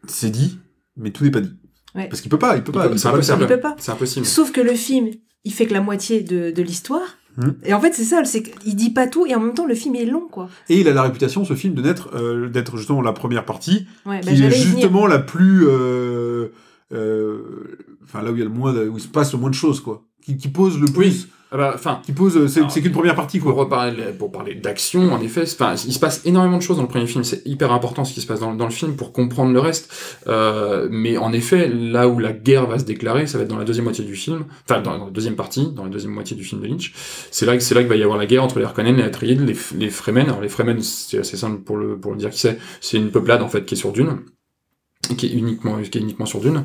c'est 0.06 0.30
dit, 0.30 0.58
mais 0.96 1.10
tout 1.10 1.24
n'est 1.24 1.30
pas 1.30 1.40
dit. 1.40 1.54
Ouais. 1.94 2.08
Parce 2.08 2.20
qu'il 2.20 2.30
peut 2.30 2.38
pas, 2.38 2.56
il 2.56 2.64
peut 2.64 2.72
pas. 2.72 2.88
il 2.90 2.98
C'est 2.98 3.08
pas 3.08 3.14
impossible. 3.16 4.26
C'est. 4.26 4.32
Sauf 4.32 4.50
que 4.52 4.60
le 4.60 4.74
film, 4.74 5.10
il 5.44 5.52
fait 5.52 5.66
que 5.66 5.72
la 5.72 5.80
moitié 5.80 6.22
de, 6.22 6.50
de 6.50 6.62
l'histoire. 6.62 7.16
Hmm. 7.36 7.50
Et 7.64 7.74
en 7.74 7.80
fait, 7.80 7.92
c'est 7.94 8.04
ça, 8.04 8.24
c'est 8.24 8.42
qu'il 8.42 8.76
dit 8.76 8.90
pas 8.90 9.06
tout 9.08 9.26
et 9.26 9.34
en 9.34 9.40
même 9.40 9.54
temps, 9.54 9.66
le 9.66 9.74
film 9.74 9.96
est 9.96 10.04
long, 10.04 10.28
quoi. 10.30 10.48
Et 10.68 10.80
il 10.80 10.88
a 10.88 10.92
la 10.92 11.02
réputation, 11.02 11.44
ce 11.44 11.54
film, 11.54 11.74
de 11.74 11.82
n'être 11.82 12.10
euh, 12.14 12.48
d'être 12.48 12.76
justement 12.76 13.02
la 13.02 13.12
première 13.12 13.44
partie, 13.44 13.86
Ouais, 14.06 14.20
bah, 14.24 14.32
qui 14.32 14.42
est 14.42 14.50
justement 14.50 15.06
la 15.08 15.18
plus, 15.18 15.66
euh, 15.66 16.48
euh, 16.92 17.76
enfin 18.04 18.22
là 18.22 18.30
où 18.30 18.36
il 18.36 18.38
y 18.38 18.42
a 18.42 18.44
le 18.44 18.50
moins, 18.52 18.72
de- 18.72 18.88
où 18.88 18.98
il 18.98 19.00
se 19.02 19.08
passe 19.08 19.32
le 19.32 19.38
moins 19.38 19.50
de 19.50 19.54
choses, 19.54 19.80
quoi. 19.80 20.04
Qui, 20.22 20.36
qui 20.36 20.48
pose 20.48 20.78
le 20.80 20.86
plus, 20.86 20.98
Oui. 21.24 21.26
Ah 21.54 21.56
bah, 21.56 21.72
Enfin, 21.72 22.00
qui 22.04 22.10
pose, 22.12 22.36
euh, 22.36 22.48
c'est 22.48 22.82
qu'une 22.82 22.90
première 22.90 23.14
partie, 23.14 23.38
pour 23.38 23.54
quoi. 23.54 23.62
reparler, 23.62 24.12
pour 24.18 24.32
parler 24.32 24.56
d'action, 24.56 25.12
en 25.12 25.20
effet, 25.20 25.42
enfin, 25.42 25.74
il 25.86 25.92
se 25.92 26.00
passe 26.00 26.22
énormément 26.24 26.56
de 26.56 26.62
choses 26.62 26.78
dans 26.78 26.82
le 26.82 26.88
premier 26.88 27.06
film. 27.06 27.22
C'est 27.22 27.46
hyper 27.46 27.70
important 27.70 28.04
ce 28.04 28.12
qui 28.12 28.20
se 28.20 28.26
passe 28.26 28.40
dans, 28.40 28.54
dans 28.54 28.64
le 28.64 28.72
film 28.72 28.96
pour 28.96 29.12
comprendre 29.12 29.52
le 29.52 29.60
reste. 29.60 30.18
Euh, 30.26 30.88
mais 30.90 31.16
en 31.16 31.32
effet, 31.32 31.68
là 31.68 32.08
où 32.08 32.18
la 32.18 32.32
guerre 32.32 32.66
va 32.66 32.80
se 32.80 32.84
déclarer, 32.84 33.28
ça 33.28 33.38
va 33.38 33.44
être 33.44 33.50
dans 33.50 33.56
la 33.56 33.64
deuxième 33.64 33.84
moitié 33.84 34.04
du 34.04 34.16
film, 34.16 34.46
enfin 34.68 34.80
dans, 34.80 34.98
dans 34.98 35.04
la 35.04 35.10
deuxième 35.12 35.36
partie, 35.36 35.70
dans 35.70 35.84
la 35.84 35.90
deuxième 35.90 36.12
moitié 36.12 36.36
du 36.36 36.42
film 36.42 36.60
de 36.60 36.66
Lynch. 36.66 36.92
C'est 37.30 37.46
là 37.46 37.56
que 37.56 37.62
c'est 37.62 37.76
là 37.76 37.82
qu'il 37.82 37.88
va 37.88 37.96
y 37.96 38.02
avoir 38.02 38.18
la 38.18 38.26
guerre 38.26 38.42
entre 38.42 38.58
les 38.58 38.64
Harkonnen, 38.64 38.96
les 38.96 39.04
Atreides, 39.04 39.40
les, 39.40 39.56
les 39.78 39.90
Fremen. 39.90 40.26
Alors 40.26 40.40
les 40.40 40.48
Fremen, 40.48 40.82
c'est 40.82 41.18
assez 41.18 41.36
simple 41.36 41.60
pour 41.60 41.76
le 41.76 41.96
pour 42.00 42.10
le 42.10 42.18
dire 42.18 42.30
qui 42.30 42.40
c'est. 42.40 42.58
C'est 42.80 42.96
une 42.96 43.12
peuplade 43.12 43.42
en 43.42 43.48
fait 43.48 43.64
qui 43.64 43.74
est 43.74 43.78
sur 43.78 43.92
Dune 43.92 44.18
qui 45.08 45.26
est 45.26 45.32
uniquement 45.32 45.80
qui 45.82 45.98
est 45.98 46.00
uniquement 46.00 46.26
sur 46.26 46.40
Dune. 46.40 46.64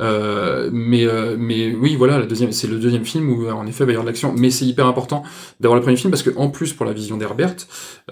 Euh, 0.00 0.70
mais 0.72 1.04
euh, 1.04 1.36
mais 1.38 1.74
oui 1.74 1.96
voilà 1.96 2.18
la 2.18 2.26
deuxième 2.26 2.52
c'est 2.52 2.66
le 2.66 2.78
deuxième 2.78 3.04
film 3.04 3.30
où 3.30 3.46
euh, 3.46 3.52
en 3.52 3.66
effet 3.66 3.84
il 3.84 3.86
va 3.86 3.92
y 3.92 3.94
avoir 3.94 4.04
de 4.04 4.10
l'action. 4.10 4.34
Mais 4.36 4.50
c'est 4.50 4.64
hyper 4.64 4.86
important 4.86 5.22
d'avoir 5.60 5.76
le 5.76 5.82
premier 5.82 5.96
film 5.96 6.10
parce 6.10 6.22
que 6.22 6.30
en 6.36 6.48
plus 6.48 6.72
pour 6.72 6.86
la 6.86 6.92
vision 6.92 7.16
d'Herbert 7.16 7.56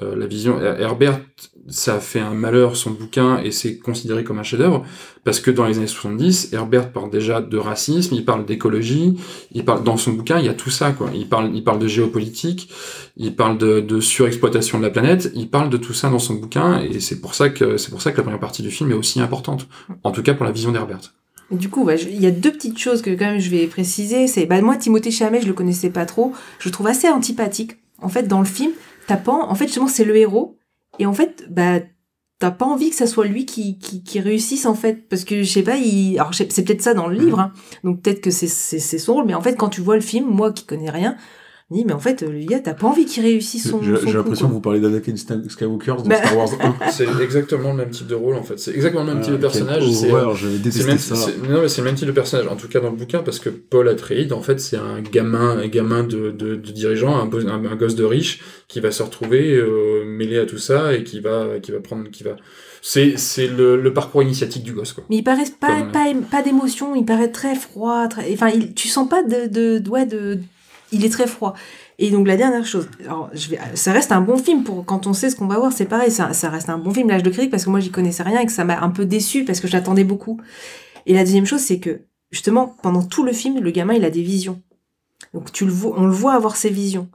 euh, 0.02 0.16
la 0.16 0.26
vision 0.26 0.60
Herbert 0.60 1.20
ça 1.68 1.96
a 1.96 2.00
fait 2.00 2.20
un 2.20 2.34
malheur 2.34 2.76
son 2.76 2.92
bouquin 2.92 3.40
et 3.42 3.50
c'est 3.50 3.78
considéré 3.78 4.24
comme 4.24 4.38
un 4.38 4.42
chef-d'œuvre 4.42 4.84
parce 5.24 5.40
que 5.40 5.50
dans 5.50 5.66
les 5.66 5.76
années 5.76 5.86
70 5.86 6.52
Herbert 6.52 6.92
parle 6.92 7.10
déjà 7.10 7.40
de 7.40 7.58
racisme 7.58 8.14
il 8.14 8.24
parle 8.24 8.46
d'écologie 8.46 9.18
il 9.52 9.64
parle 9.64 9.84
dans 9.84 9.96
son 9.96 10.12
bouquin 10.12 10.38
il 10.38 10.46
y 10.46 10.48
a 10.48 10.54
tout 10.54 10.70
ça 10.70 10.92
quoi. 10.92 11.10
Il 11.14 11.28
parle 11.28 11.50
il 11.54 11.62
parle 11.64 11.78
de 11.78 11.88
géopolitique 11.88 12.70
il 13.18 13.36
parle 13.36 13.58
de, 13.58 13.80
de 13.80 14.00
surexploitation 14.00 14.78
de 14.78 14.84
la 14.84 14.90
planète 14.90 15.30
il 15.34 15.50
parle 15.50 15.70
de 15.70 15.76
tout 15.76 15.92
ça 15.92 16.08
dans 16.08 16.18
son 16.18 16.34
bouquin 16.34 16.80
et 16.80 17.00
c'est 17.00 17.20
pour 17.20 17.34
ça 17.34 17.50
que 17.50 17.76
c'est 17.76 17.90
pour 17.90 18.00
ça 18.00 18.12
que 18.12 18.16
la 18.16 18.22
première 18.22 18.40
partie 18.40 18.62
du 18.62 18.70
film 18.70 18.90
est 18.90 18.94
aussi 18.94 19.20
importante 19.20 19.68
en 20.04 20.10
tout 20.10 20.22
cas 20.22 20.34
pour 20.34 20.46
la 20.46 20.52
vision 20.52 20.72
d'Herbert 20.72 21.12
Du 21.50 21.70
coup, 21.70 21.88
il 21.90 22.20
y 22.20 22.26
a 22.26 22.30
deux 22.30 22.52
petites 22.52 22.78
choses 22.78 23.00
que 23.00 23.10
quand 23.10 23.24
même 23.24 23.40
je 23.40 23.48
vais 23.48 23.66
préciser. 23.66 24.26
C'est, 24.26 24.44
bah, 24.44 24.60
moi, 24.60 24.76
Timothée 24.76 25.10
Chalamet, 25.10 25.40
je 25.40 25.46
le 25.46 25.54
connaissais 25.54 25.88
pas 25.88 26.04
trop. 26.04 26.34
Je 26.58 26.68
le 26.68 26.72
trouve 26.72 26.88
assez 26.88 27.08
antipathique. 27.08 27.78
En 28.02 28.08
fait, 28.08 28.24
dans 28.24 28.40
le 28.40 28.44
film, 28.44 28.72
t'as 29.06 29.16
pas, 29.16 29.32
en 29.32 29.54
fait, 29.54 29.66
justement, 29.66 29.88
c'est 29.88 30.04
le 30.04 30.16
héros. 30.16 30.58
Et 30.98 31.06
en 31.06 31.14
fait, 31.14 31.46
bah, 31.48 31.80
t'as 32.38 32.50
pas 32.50 32.66
envie 32.66 32.90
que 32.90 32.96
ça 32.96 33.06
soit 33.06 33.26
lui 33.26 33.46
qui, 33.46 33.78
qui, 33.78 34.02
qui 34.02 34.20
réussisse, 34.20 34.66
en 34.66 34.74
fait. 34.74 35.08
Parce 35.08 35.24
que, 35.24 35.42
je 35.42 35.50
sais 35.50 35.62
pas, 35.62 35.76
il, 35.76 36.18
alors, 36.18 36.34
c'est 36.34 36.64
peut-être 36.64 36.82
ça 36.82 36.92
dans 36.92 37.06
le 37.06 37.16
livre, 37.16 37.40
hein. 37.40 37.52
Donc, 37.82 38.02
peut-être 38.02 38.20
que 38.20 38.30
c'est, 38.30 38.46
c'est, 38.46 38.78
c'est 38.78 38.98
son 38.98 39.14
rôle. 39.14 39.24
Mais 39.24 39.34
en 39.34 39.40
fait, 39.40 39.54
quand 39.54 39.70
tu 39.70 39.80
vois 39.80 39.94
le 39.96 40.02
film, 40.02 40.26
moi 40.26 40.52
qui 40.52 40.66
connais 40.66 40.90
rien, 40.90 41.16
dis, 41.76 41.84
mais 41.84 41.92
en 41.92 41.98
fait, 41.98 42.22
le 42.22 42.44
gars, 42.46 42.60
t'as 42.60 42.72
pas 42.74 42.86
envie 42.86 43.04
qu'il 43.04 43.22
réussisse 43.22 43.68
son, 43.68 43.82
J'ai 43.82 43.92
l'impression 44.12 44.48
que 44.48 44.52
vous 44.54 44.60
parlez 44.60 44.80
d'Anakin 44.80 45.14
Skywalker 45.16 45.96
dans 45.98 46.02
Bah. 46.04 46.16
Star 46.16 46.36
Wars 46.36 46.48
1. 46.60 46.90
c'est 46.90 47.06
exactement 47.22 47.72
le 47.72 47.76
même 47.78 47.90
type 47.90 48.06
de 48.06 48.14
rôle 48.14 48.36
en 48.36 48.42
fait 48.42 48.58
c'est 48.58 48.74
exactement 48.74 49.04
le 49.04 49.12
même 49.14 49.22
type 49.22 49.32
de 49.32 49.36
Ah, 49.36 49.40
personnage 49.40 49.90
c'est 49.92 50.10
horreur, 50.10 50.34
j'avais 50.34 50.52
C'est 50.52 50.58
le 50.58 50.62
détesté 50.64 50.86
même, 50.88 50.98
ça. 50.98 51.14
c'est- 51.16 51.36
non, 51.48 51.60
mais 51.60 51.68
c'est 51.68 51.82
le 51.82 51.84
même 51.86 51.94
type 51.94 52.06
de 52.06 52.12
personnage, 52.12 52.46
en 52.46 52.56
tout 52.56 52.68
cas 52.68 52.80
dans 52.80 52.88
le 52.90 52.96
bouquin, 52.96 53.22
parce 53.22 53.38
que 53.38 53.50
Paul 53.50 53.86
Atreides, 53.88 54.32
en 54.32 54.40
fait, 54.40 54.58
c'est 54.60 54.78
un 54.78 55.02
gamin, 55.02 55.58
un 55.58 55.68
gamin 55.68 56.04
de, 56.04 56.30
de, 56.30 56.54
de 56.56 56.70
dirigeant, 56.72 57.14
un, 57.16 57.26
bo- 57.26 57.46
un, 57.46 57.64
un 57.64 57.76
gosse 57.76 57.96
de 57.96 58.04
riche, 58.04 58.40
qui 58.66 58.80
va 58.80 58.90
se 58.90 59.02
retrouver 59.02 59.54
euh, 59.54 60.04
mêlé 60.06 60.38
à 60.38 60.46
tout 60.46 60.58
ça 60.58 60.94
et 60.94 61.04
qui 61.04 61.20
va, 61.20 61.58
qui 61.60 61.70
va 61.72 61.80
prendre, 61.80 62.08
qui 62.10 62.22
va. 62.22 62.36
C'est, 62.80 63.18
c'est 63.18 63.46
le, 63.48 63.80
le 63.80 63.92
parcours 63.92 64.22
initiatique 64.22 64.62
du 64.62 64.72
gosse, 64.72 64.92
quoi. 64.94 65.04
Mais 65.10 65.16
il 65.16 65.22
paraît 65.24 65.42
pas, 65.60 65.80
Comme- 65.80 65.90
pas, 65.92 66.06
pas 66.30 66.42
d'émotion, 66.42 66.94
il 66.94 67.04
paraît 67.04 67.30
très 67.30 67.54
froid. 67.56 68.06
Très... 68.08 68.32
Enfin, 68.32 68.48
il, 68.48 68.72
tu 68.72 68.88
sens 68.88 69.08
pas 69.08 69.22
de, 69.22 69.46
de, 69.48 69.78
de, 69.78 69.90
ouais, 69.90 70.06
de. 70.06 70.38
Il 70.92 71.04
est 71.04 71.10
très 71.10 71.26
froid. 71.26 71.54
Et 71.98 72.10
donc 72.10 72.26
la 72.26 72.36
dernière 72.36 72.64
chose, 72.64 72.88
alors 73.00 73.28
je 73.34 73.50
vais, 73.50 73.58
ça 73.74 73.92
reste 73.92 74.12
un 74.12 74.20
bon 74.20 74.38
film 74.38 74.62
pour 74.62 74.84
quand 74.84 75.06
on 75.06 75.12
sait 75.12 75.30
ce 75.30 75.36
qu'on 75.36 75.46
va 75.46 75.58
voir, 75.58 75.72
c'est 75.72 75.84
pareil, 75.84 76.10
ça, 76.10 76.32
ça 76.32 76.48
reste 76.48 76.70
un 76.70 76.78
bon 76.78 76.94
film 76.94 77.08
l'âge 77.08 77.22
de 77.22 77.30
critique 77.30 77.50
parce 77.50 77.64
que 77.64 77.70
moi 77.70 77.80
j'y 77.80 77.90
connaissais 77.90 78.22
rien 78.22 78.40
et 78.40 78.46
que 78.46 78.52
ça 78.52 78.64
m'a 78.64 78.80
un 78.80 78.90
peu 78.90 79.04
déçu 79.04 79.44
parce 79.44 79.60
que 79.60 79.68
j'attendais 79.68 80.04
beaucoup. 80.04 80.40
Et 81.06 81.14
la 81.14 81.24
deuxième 81.24 81.46
chose, 81.46 81.60
c'est 81.60 81.80
que 81.80 82.02
justement 82.30 82.76
pendant 82.82 83.02
tout 83.02 83.24
le 83.24 83.32
film, 83.32 83.60
le 83.60 83.70
gamin 83.70 83.94
il 83.94 84.04
a 84.04 84.10
des 84.10 84.22
visions. 84.22 84.62
Donc 85.34 85.52
tu 85.52 85.64
le 85.64 85.72
vois, 85.72 85.94
on 85.98 86.06
le 86.06 86.12
voit 86.12 86.34
avoir 86.34 86.56
ses 86.56 86.70
visions. 86.70 87.08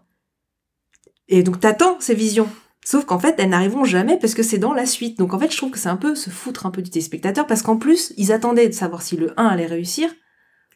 Et 1.30 1.44
donc 1.44 1.60
t'attends 1.60 1.98
ces 2.00 2.14
visions. 2.14 2.50
Sauf 2.86 3.06
qu'en 3.06 3.20
fait, 3.20 3.36
elles 3.38 3.50
n'arriveront 3.50 3.86
jamais 3.86 4.18
parce 4.20 4.34
que 4.34 4.44
c'est 4.44 4.58
dans 4.58 4.74
la 4.74 4.86
suite. 4.86 5.18
Donc 5.18 5.34
en 5.34 5.40
fait, 5.40 5.52
je 5.52 5.58
trouve 5.58 5.72
que 5.72 5.80
c'est 5.80 5.90
un 5.90 5.96
peu 5.96 6.16
se 6.16 6.30
foutre 6.30 6.66
un 6.66 6.72
peu 6.72 6.82
du 6.82 6.90
téléspectateur 6.90 7.48
parce 7.48 7.62
qu'en 7.62 7.78
plus, 7.78 8.14
ils 8.18 8.32
attendaient 8.32 8.68
de 8.68 8.74
savoir 8.74 9.02
si 9.02 9.16
le 9.16 9.32
1 9.40 9.46
allait 9.46 9.66
réussir 9.66 10.10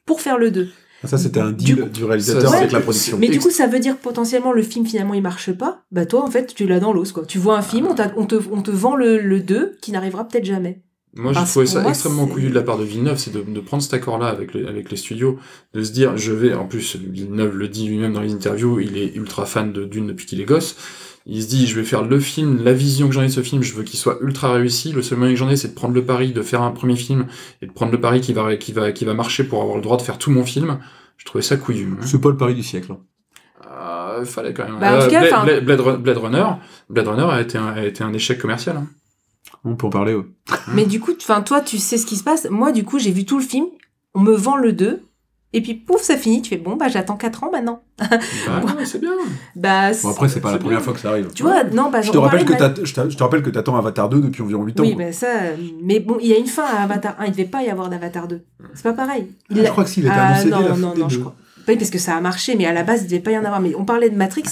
pour 0.05 0.21
faire 0.21 0.37
le 0.37 0.51
2. 0.51 0.69
Ça, 1.05 1.17
c'était 1.17 1.39
un 1.39 1.51
Du 1.51 1.63
deal 1.65 1.75
coup- 1.83 1.89
du 1.89 2.03
réalisateur 2.05 2.49
Ça, 2.49 2.57
avec 2.57 2.71
la 2.71 2.79
production. 2.79 3.17
Mais 3.19 3.29
du 3.29 3.39
coup, 3.39 3.51
ça 3.51 3.67
veut 3.67 3.79
dire 3.79 3.97
potentiellement 3.97 4.51
le 4.51 4.63
film 4.63 4.85
finalement 4.85 5.13
il 5.13 5.21
marche 5.21 5.51
pas. 5.51 5.83
Bah 5.91 6.05
toi, 6.05 6.23
en 6.23 6.31
fait, 6.31 6.53
tu 6.55 6.65
l'as 6.67 6.79
dans 6.79 6.91
l'os 6.93 7.11
quoi. 7.11 7.23
Tu 7.25 7.37
vois 7.37 7.57
un 7.57 7.61
film, 7.61 7.87
on, 7.87 8.25
te, 8.25 8.35
on 8.51 8.61
te 8.61 8.71
vend 8.71 8.95
le, 8.95 9.19
le 9.19 9.39
2 9.39 9.77
qui 9.81 9.91
n'arrivera 9.91 10.27
peut-être 10.27 10.45
jamais. 10.45 10.81
Moi, 11.15 11.33
j'ai 11.33 11.43
trouvé 11.45 11.65
ça 11.65 11.81
moi, 11.81 11.89
extrêmement 11.89 12.27
couillu 12.27 12.49
de 12.49 12.53
la 12.53 12.61
part 12.61 12.77
de 12.77 12.83
Villeneuve, 12.83 13.17
c'est 13.17 13.31
de, 13.33 13.41
de 13.41 13.59
prendre 13.59 13.81
cet 13.81 13.93
accord-là 13.95 14.27
avec 14.27 14.53
les, 14.53 14.67
avec 14.67 14.91
les 14.91 14.97
studios, 14.97 15.39
de 15.73 15.81
se 15.83 15.91
dire, 15.91 16.15
je 16.15 16.31
vais, 16.31 16.53
en 16.53 16.65
plus, 16.67 16.95
Villeneuve 16.95 17.55
le 17.57 17.67
dit 17.69 17.87
lui-même 17.87 18.13
dans 18.13 18.21
les 18.21 18.33
interviews, 18.33 18.79
il 18.79 18.97
est 18.97 19.15
ultra 19.15 19.45
fan 19.47 19.73
de 19.73 19.83
Dune 19.85 20.05
depuis 20.07 20.27
qu'il 20.27 20.39
est 20.41 20.45
gosse. 20.45 20.75
Il 21.29 21.43
se 21.43 21.47
dit, 21.49 21.67
je 21.67 21.75
vais 21.75 21.83
faire 21.83 22.03
le 22.03 22.19
film, 22.21 22.63
la 22.63 22.71
vision 22.71 23.07
que 23.09 23.13
j'en 23.13 23.21
ai 23.21 23.27
de 23.27 23.31
ce 23.31 23.41
film, 23.43 23.61
je 23.61 23.73
veux 23.73 23.83
qu'il 23.83 23.99
soit 23.99 24.17
ultra 24.21 24.53
réussi. 24.53 24.93
Le 24.93 25.01
seul 25.01 25.17
moyen 25.17 25.33
que 25.33 25.39
j'en 25.39 25.49
ai, 25.49 25.57
c'est 25.57 25.67
de 25.67 25.73
prendre 25.73 25.93
le 25.93 26.05
pari 26.05 26.31
de 26.31 26.41
faire 26.41 26.61
un 26.61 26.71
premier 26.71 26.95
film 26.95 27.27
et 27.61 27.67
de 27.67 27.71
prendre 27.73 27.91
le 27.91 27.99
pari 27.99 28.21
qui 28.21 28.31
va, 28.31 28.55
qui 28.55 28.71
va, 28.71 28.93
qui 28.93 29.03
va 29.03 29.13
marcher 29.13 29.43
pour 29.43 29.61
avoir 29.61 29.75
le 29.75 29.81
droit 29.83 29.97
de 29.97 30.01
faire 30.03 30.17
tout 30.17 30.31
mon 30.31 30.45
film. 30.45 30.79
Je 31.17 31.25
trouvais 31.25 31.41
ça 31.41 31.57
couillu. 31.57 31.89
hein. 31.93 31.97
C'est 32.05 32.21
pas 32.21 32.29
le 32.29 32.37
pari 32.37 32.55
du 32.55 32.63
siècle. 32.63 32.93
hein. 32.93 32.99
Euh, 33.69 34.25
fallait 34.25 34.53
quand 34.53 34.63
même. 34.63 34.79
Bah, 34.79 34.99
en 34.99 35.03
tout 35.05 35.09
cas, 35.11 35.19
Blade, 35.19 35.33
enfin- 35.33 35.43
Blade- 35.45 35.65
Blade 35.65 35.79
Run- 35.81 35.97
Blade 35.97 36.17
Runner, 36.17 36.45
Blade 36.89 37.07
Runner 37.07 37.23
a 37.29 37.41
été 37.41 37.57
un, 37.57 37.67
a 37.67 37.83
été 37.85 38.03
un 38.03 38.13
échec 38.13 38.39
commercial. 38.39 38.77
hein. 38.77 38.87
On 39.65 39.75
peut 39.75 39.87
en 39.87 39.89
parler, 39.89 40.13
ouais. 40.15 40.25
Mais 40.73 40.85
du 40.85 40.99
coup, 40.99 41.11
enfin 41.19 41.41
toi, 41.41 41.61
tu 41.61 41.77
sais 41.77 41.97
ce 41.97 42.05
qui 42.05 42.15
se 42.15 42.23
passe. 42.23 42.47
Moi, 42.49 42.71
du 42.71 42.83
coup, 42.85 42.99
j'ai 42.99 43.11
vu 43.11 43.25
tout 43.25 43.37
le 43.39 43.43
film. 43.43 43.65
On 44.13 44.21
me 44.21 44.33
vend 44.33 44.55
le 44.55 44.71
2. 44.71 45.01
Et 45.53 45.61
puis, 45.61 45.73
pouf, 45.75 46.01
ça 46.01 46.17
finit. 46.17 46.41
Tu 46.41 46.49
fais, 46.49 46.57
bon, 46.57 46.75
bah, 46.75 46.87
j'attends 46.89 47.15
4 47.15 47.43
ans 47.45 47.49
maintenant. 47.51 47.81
Bah, 47.97 48.05
ouais, 48.77 48.85
c'est 48.85 48.99
bien. 48.99 49.11
Bah, 49.55 49.91
Bon, 50.03 50.09
après, 50.09 50.27
c'est 50.29 50.41
pas 50.41 50.51
la 50.51 50.57
première 50.57 50.79
bien. 50.79 50.83
fois 50.83 50.93
que 50.93 50.99
ça 50.99 51.09
arrive. 51.09 51.29
tu 51.33 51.43
vois, 51.43 51.63
non, 51.63 51.89
bah, 51.89 52.01
Je 52.01 52.11
te 52.11 52.17
rappelle 52.17 52.43
que 52.45 52.53
t'as- 52.53 52.73
je 52.83 52.93
t'a- 52.93 53.07
je 53.09 53.15
te 53.15 53.23
rappelle 53.23 53.41
que 53.41 53.49
t'attends 53.49 53.75
Avatar 53.77 54.09
2 54.09 54.19
depuis 54.19 54.41
environ 54.43 54.63
8 54.63 54.79
ans. 54.79 54.83
Oui, 54.83 54.95
mais 54.97 55.11
ça. 55.13 55.27
euh, 55.27 55.55
Mais 55.81 55.99
bon, 56.01 56.17
il 56.21 56.27
y 56.27 56.33
a 56.33 56.37
une 56.37 56.47
fin 56.47 56.63
à 56.65 56.83
Avatar 56.83 57.15
1. 57.19 57.25
Il 57.25 57.31
devait 57.31 57.45
pas 57.45 57.63
y 57.63 57.69
avoir 57.69 57.89
d'Avatar 57.89 58.27
2. 58.27 58.41
C'est 58.73 58.83
pas 58.83 58.93
pareil. 58.93 59.27
Il 59.49 59.59
Ah, 59.61 59.65
je 59.65 59.71
crois 59.71 59.83
que 59.85 59.89
s'il 59.89 60.05
était 60.05 60.13
Ah, 60.15 60.27
annoncé 60.33 60.49
non, 60.49 60.57
dès 60.59 60.63
la 60.63 60.69
non, 60.75 60.77
non, 60.89 60.95
non, 60.97 61.09
je 61.09 61.19
crois. 61.19 61.35
Oui, 61.69 61.75
parce 61.75 61.89
que 61.89 61.97
ça 61.99 62.15
a 62.15 62.21
marché, 62.21 62.55
mais 62.55 62.65
à 62.65 62.71
la 62.71 62.83
base, 62.83 63.01
il 63.03 63.07
devait 63.07 63.19
pas 63.19 63.31
y 63.31 63.37
en 63.37 63.43
avoir. 63.43 63.59
Mais 63.59 63.73
on 63.75 63.83
parlait 63.83 64.09
de 64.09 64.15
Matrix, 64.15 64.43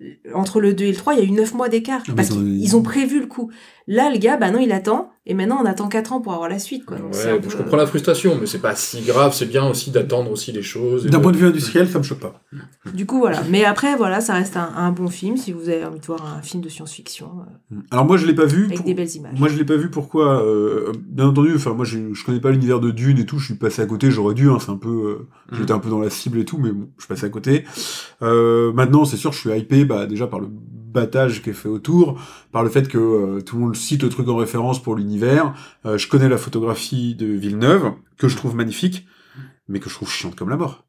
euh, 0.00 0.06
entre 0.34 0.58
le 0.60 0.72
2 0.72 0.84
et 0.86 0.90
le 0.90 0.96
3, 0.96 1.12
il 1.14 1.18
y 1.18 1.22
a 1.22 1.24
eu 1.26 1.30
9 1.30 1.52
mois 1.54 1.68
d'écart. 1.68 2.00
Ah, 2.08 2.12
parce 2.16 2.30
ont- 2.30 2.34
qu'ils 2.36 2.62
ils 2.62 2.76
ont 2.76 2.82
prévu 2.82 3.20
le 3.20 3.26
coup. 3.26 3.50
Là, 3.88 4.10
le 4.12 4.18
gars, 4.18 4.36
bah 4.36 4.50
non, 4.50 4.58
il 4.60 4.72
attend. 4.72 5.08
Et 5.24 5.34
maintenant, 5.34 5.58
on 5.62 5.66
attend 5.66 5.86
4 5.88 6.12
ans 6.14 6.20
pour 6.20 6.32
avoir 6.32 6.48
la 6.48 6.58
suite, 6.58 6.84
quoi. 6.84 6.96
Donc, 6.96 7.10
c'est 7.12 7.32
Ouais, 7.32 7.38
peu- 7.38 7.48
je 7.48 7.56
comprends 7.56 7.76
la 7.76 7.86
frustration, 7.86 8.36
mais 8.40 8.46
c'est 8.46 8.58
pas 8.58 8.74
si 8.74 9.02
grave, 9.02 9.32
c'est 9.34 9.46
bien 9.46 9.68
aussi 9.68 9.92
d'attendre 9.92 10.32
aussi 10.32 10.50
les 10.50 10.62
choses. 10.62 11.06
et 11.06 11.10
D'un 11.10 11.20
point 11.20 11.30
de 11.30 11.36
vue 11.36 11.46
industriel, 11.46 11.88
ça 11.88 11.98
me 11.98 12.02
choque 12.02 12.18
pas. 12.18 12.40
Du 12.92 13.06
coup, 13.06 13.18
voilà. 13.20 13.40
Mais 13.48 13.64
après, 13.64 13.94
voilà, 13.94 14.20
ça 14.20 14.34
reste 14.34 14.56
un, 14.56 14.72
un 14.76 14.90
bon 14.90 15.06
film 15.08 15.36
si 15.36 15.52
vous 15.52 15.68
avez 15.68 15.84
envie 15.84 16.00
de 16.00 16.06
voir 16.06 16.26
un 16.26 16.42
film 16.42 16.60
de 16.60 16.68
science-fiction 16.68 17.30
euh, 17.72 17.76
Alors 17.92 18.04
moi, 18.04 18.16
je 18.16 18.26
l'ai 18.26 18.34
pas 18.34 18.46
vu. 18.46 18.64
avec 18.64 18.78
pour- 18.78 18.86
des 18.86 18.94
belles 18.94 19.14
images. 19.14 19.38
Moi, 19.38 19.46
je 19.48 19.56
l'ai 19.56 19.64
pas 19.64 19.76
vu. 19.76 19.90
Pourquoi 19.90 20.42
euh, 20.44 20.90
Bien 20.98 21.26
entendu. 21.28 21.52
Enfin, 21.54 21.72
moi, 21.74 21.84
je, 21.84 21.98
je 22.12 22.24
connais 22.24 22.40
pas 22.40 22.50
l'univers 22.50 22.80
de 22.80 22.90
Dune 22.90 23.18
et 23.20 23.26
tout. 23.26 23.38
Je 23.38 23.44
suis 23.46 23.54
passé 23.54 23.80
à 23.80 23.86
côté. 23.86 24.10
J'aurais 24.10 24.34
dû. 24.34 24.48
Hein, 24.50 24.58
c'est 24.60 24.70
un 24.72 24.76
peu. 24.76 24.88
euh, 24.88 25.28
Mhm. 25.52 25.58
J'étais 25.58 25.72
un 25.72 25.78
peu 25.78 25.90
dans 25.90 26.00
la 26.00 26.10
cible 26.10 26.38
et 26.40 26.44
tout, 26.44 26.58
mais 26.58 26.72
bon, 26.72 26.88
je 26.96 27.02
suis 27.04 27.08
passé 27.08 27.26
à 27.26 27.28
côté. 27.28 27.64
Euh, 28.22 28.72
maintenant, 28.72 29.04
c'est 29.04 29.16
sûr, 29.16 29.32
je 29.32 29.38
suis 29.38 29.50
hypé. 29.50 29.84
Bah, 29.84 30.06
déjà 30.06 30.26
par 30.26 30.40
le 30.40 30.48
battage 30.92 31.42
qui 31.42 31.50
est 31.50 31.54
fait 31.54 31.68
autour, 31.68 32.20
par 32.52 32.62
le 32.62 32.70
fait 32.70 32.88
que 32.88 32.98
euh, 32.98 33.40
tout 33.40 33.56
le 33.56 33.62
monde 33.62 33.76
cite 33.76 34.02
le 34.02 34.08
truc 34.08 34.28
en 34.28 34.36
référence 34.36 34.82
pour 34.82 34.94
l'univers. 34.94 35.54
Euh, 35.86 35.98
je 35.98 36.08
connais 36.08 36.28
la 36.28 36.38
photographie 36.38 37.14
de 37.14 37.26
Villeneuve 37.26 37.92
que 38.18 38.28
je 38.28 38.36
trouve 38.36 38.54
magnifique, 38.54 39.06
mais 39.68 39.80
que 39.80 39.88
je 39.88 39.94
trouve 39.94 40.10
chiante 40.10 40.36
comme 40.36 40.50
la 40.50 40.56
mort. 40.56 40.86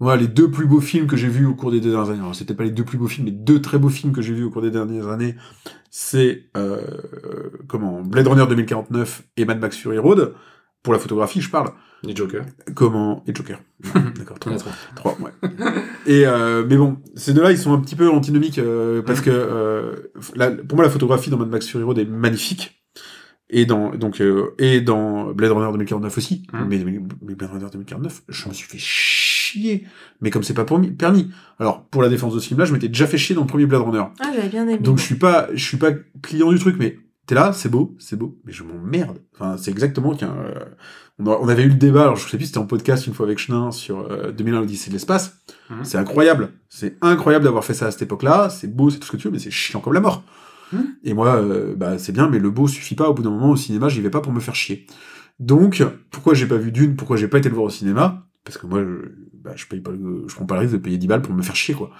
Moi, 0.00 0.16
les 0.16 0.26
deux 0.26 0.50
plus 0.50 0.66
beaux 0.66 0.80
films 0.80 1.06
que 1.06 1.16
j'ai 1.16 1.28
vus 1.28 1.46
au 1.46 1.54
cours 1.54 1.70
des 1.70 1.80
deux 1.80 1.90
dernières 1.90 2.10
années, 2.10 2.34
c'était 2.34 2.54
pas 2.54 2.64
les 2.64 2.70
deux 2.70 2.84
plus 2.84 2.98
beaux 2.98 3.06
films, 3.06 3.26
mais 3.26 3.32
deux 3.32 3.60
très 3.60 3.78
beaux 3.78 3.88
films 3.88 4.12
que 4.12 4.22
j'ai 4.22 4.34
vus 4.34 4.44
au 4.44 4.50
cours 4.50 4.62
des 4.62 4.72
dernières 4.72 5.08
années, 5.08 5.36
c'est 5.90 6.50
euh, 6.56 6.80
comment 7.68 8.02
Blade 8.02 8.26
Runner 8.26 8.46
2049 8.48 9.22
et 9.36 9.44
Mad 9.44 9.60
Max 9.60 9.76
Fury 9.76 9.98
Road. 9.98 10.34
Pour 10.82 10.92
la 10.92 10.98
photographie, 10.98 11.40
je 11.40 11.50
parle. 11.50 11.70
Les 12.06 12.14
Jokers. 12.16 12.44
Comment 12.74 13.22
et 13.26 13.34
Joker. 13.34 13.60
D'accord. 14.16 14.38
Trois, 14.38 14.56
trois. 14.94 15.18
ouais. 15.20 15.30
Et 16.06 16.26
euh, 16.26 16.64
mais 16.68 16.76
bon, 16.76 16.98
ces 17.14 17.32
deux-là, 17.34 17.50
ils 17.52 17.58
sont 17.58 17.72
un 17.72 17.78
petit 17.80 17.96
peu 17.96 18.08
antinomiques 18.10 18.58
euh, 18.58 19.02
parce 19.02 19.20
que 19.20 19.30
euh, 19.30 19.94
la- 20.36 20.50
pour 20.50 20.76
moi, 20.76 20.84
la 20.84 20.90
photographie 20.90 21.30
dans 21.30 21.38
Mad 21.38 21.48
Max 21.48 21.66
Fury 21.68 21.84
Road 21.84 21.98
est 21.98 22.04
magnifique. 22.04 22.80
Et 23.50 23.66
dans 23.66 23.94
donc 23.94 24.20
euh, 24.20 24.54
et 24.58 24.80
dans 24.80 25.32
Blade 25.32 25.52
Runner 25.52 25.70
2049 25.72 26.16
aussi. 26.18 26.46
Mhm. 26.52 26.66
Mais, 26.68 26.78
mais, 26.84 27.00
mais 27.22 27.34
Blade 27.34 27.50
Runner 27.50 27.66
2049, 27.72 28.22
je 28.28 28.48
me 28.48 28.54
suis 28.54 28.68
fait 28.68 28.78
chier. 28.78 29.84
Mais 30.20 30.30
comme 30.30 30.42
c'est 30.42 30.54
pas 30.54 30.64
permis, 30.64 30.90
permis. 30.90 31.30
Alors 31.58 31.84
pour 31.84 32.02
la 32.02 32.08
défense 32.08 32.34
de 32.34 32.40
ce 32.40 32.48
film-là, 32.48 32.64
je 32.64 32.72
m'étais 32.72 32.88
déjà 32.88 33.06
fait 33.06 33.18
chier 33.18 33.34
dans 33.34 33.42
le 33.42 33.46
premier 33.46 33.66
Blade 33.66 33.82
Runner. 33.82 34.02
Ah, 34.20 34.30
j'avais 34.34 34.48
bien 34.48 34.62
aimé. 34.64 34.78
Donc 34.78 34.98
je 34.98 35.04
suis 35.04 35.14
pas, 35.16 35.48
je 35.54 35.62
suis 35.62 35.76
pas 35.76 35.90
client 36.22 36.50
du 36.50 36.58
truc, 36.58 36.76
mais 36.78 36.98
T'es 37.26 37.34
là, 37.34 37.52
c'est 37.54 37.70
beau, 37.70 37.96
c'est 37.98 38.16
beau, 38.16 38.38
mais 38.44 38.52
je 38.52 38.64
m'emmerde. 38.64 39.18
Enfin, 39.34 39.56
c'est 39.56 39.70
exactement 39.70 40.14
qu'un. 40.14 40.34
euh, 40.36 40.64
on, 41.18 41.48
avait 41.48 41.62
eu 41.62 41.68
le 41.68 41.74
débat, 41.74 42.02
alors 42.02 42.16
je 42.16 42.28
sais 42.28 42.36
plus, 42.36 42.44
si 42.44 42.48
c'était 42.48 42.58
en 42.58 42.66
podcast 42.66 43.06
une 43.06 43.14
fois 43.14 43.24
avec 43.24 43.38
Chenin 43.38 43.70
sur 43.70 44.00
euh, 44.10 44.30
2001 44.30 44.60
l'Odyssée 44.60 44.90
de 44.90 44.94
l'espace. 44.94 45.38
Mhm. 45.70 45.84
C'est 45.84 45.96
incroyable. 45.96 46.52
C'est 46.68 46.98
incroyable 47.00 47.44
d'avoir 47.44 47.64
fait 47.64 47.72
ça 47.72 47.86
à 47.86 47.90
cette 47.90 48.02
époque-là. 48.02 48.50
C'est 48.50 48.74
beau, 48.74 48.90
c'est 48.90 48.98
tout 48.98 49.06
ce 49.06 49.12
que 49.12 49.16
tu 49.16 49.28
veux, 49.28 49.32
mais 49.32 49.38
c'est 49.38 49.50
chiant 49.50 49.80
comme 49.80 49.94
la 49.94 50.00
mort. 50.00 50.22
Mhm. 50.72 50.86
Et 51.02 51.14
moi, 51.14 51.36
euh, 51.36 51.74
bah, 51.74 51.98
c'est 51.98 52.12
bien, 52.12 52.28
mais 52.28 52.38
le 52.38 52.50
beau 52.50 52.68
suffit 52.68 52.94
pas. 52.94 53.08
Au 53.08 53.14
bout 53.14 53.22
d'un 53.22 53.30
moment, 53.30 53.50
au 53.50 53.56
cinéma, 53.56 53.88
j'y 53.88 54.02
vais 54.02 54.10
pas 54.10 54.20
pour 54.20 54.32
me 54.32 54.40
faire 54.40 54.54
chier. 54.54 54.86
Donc, 55.40 55.82
pourquoi 56.10 56.34
j'ai 56.34 56.46
pas 56.46 56.56
vu 56.56 56.72
Dune? 56.72 56.94
Pourquoi 56.94 57.16
j'ai 57.16 57.28
pas 57.28 57.38
été 57.38 57.48
le 57.48 57.54
voir 57.54 57.66
au 57.66 57.70
cinéma? 57.70 58.26
Parce 58.44 58.58
que 58.58 58.66
moi, 58.66 58.80
je, 58.80 59.08
bah, 59.32 59.52
je 59.56 59.66
paye 59.66 59.80
pas 59.80 59.90
le, 59.90 60.24
je 60.28 60.34
prends 60.34 60.44
pas 60.44 60.56
le 60.56 60.60
risque 60.62 60.74
de 60.74 60.78
payer 60.78 60.98
10 60.98 61.06
balles 61.06 61.22
pour 61.22 61.34
me 61.34 61.42
faire 61.42 61.56
chier, 61.56 61.74
quoi. 61.74 61.90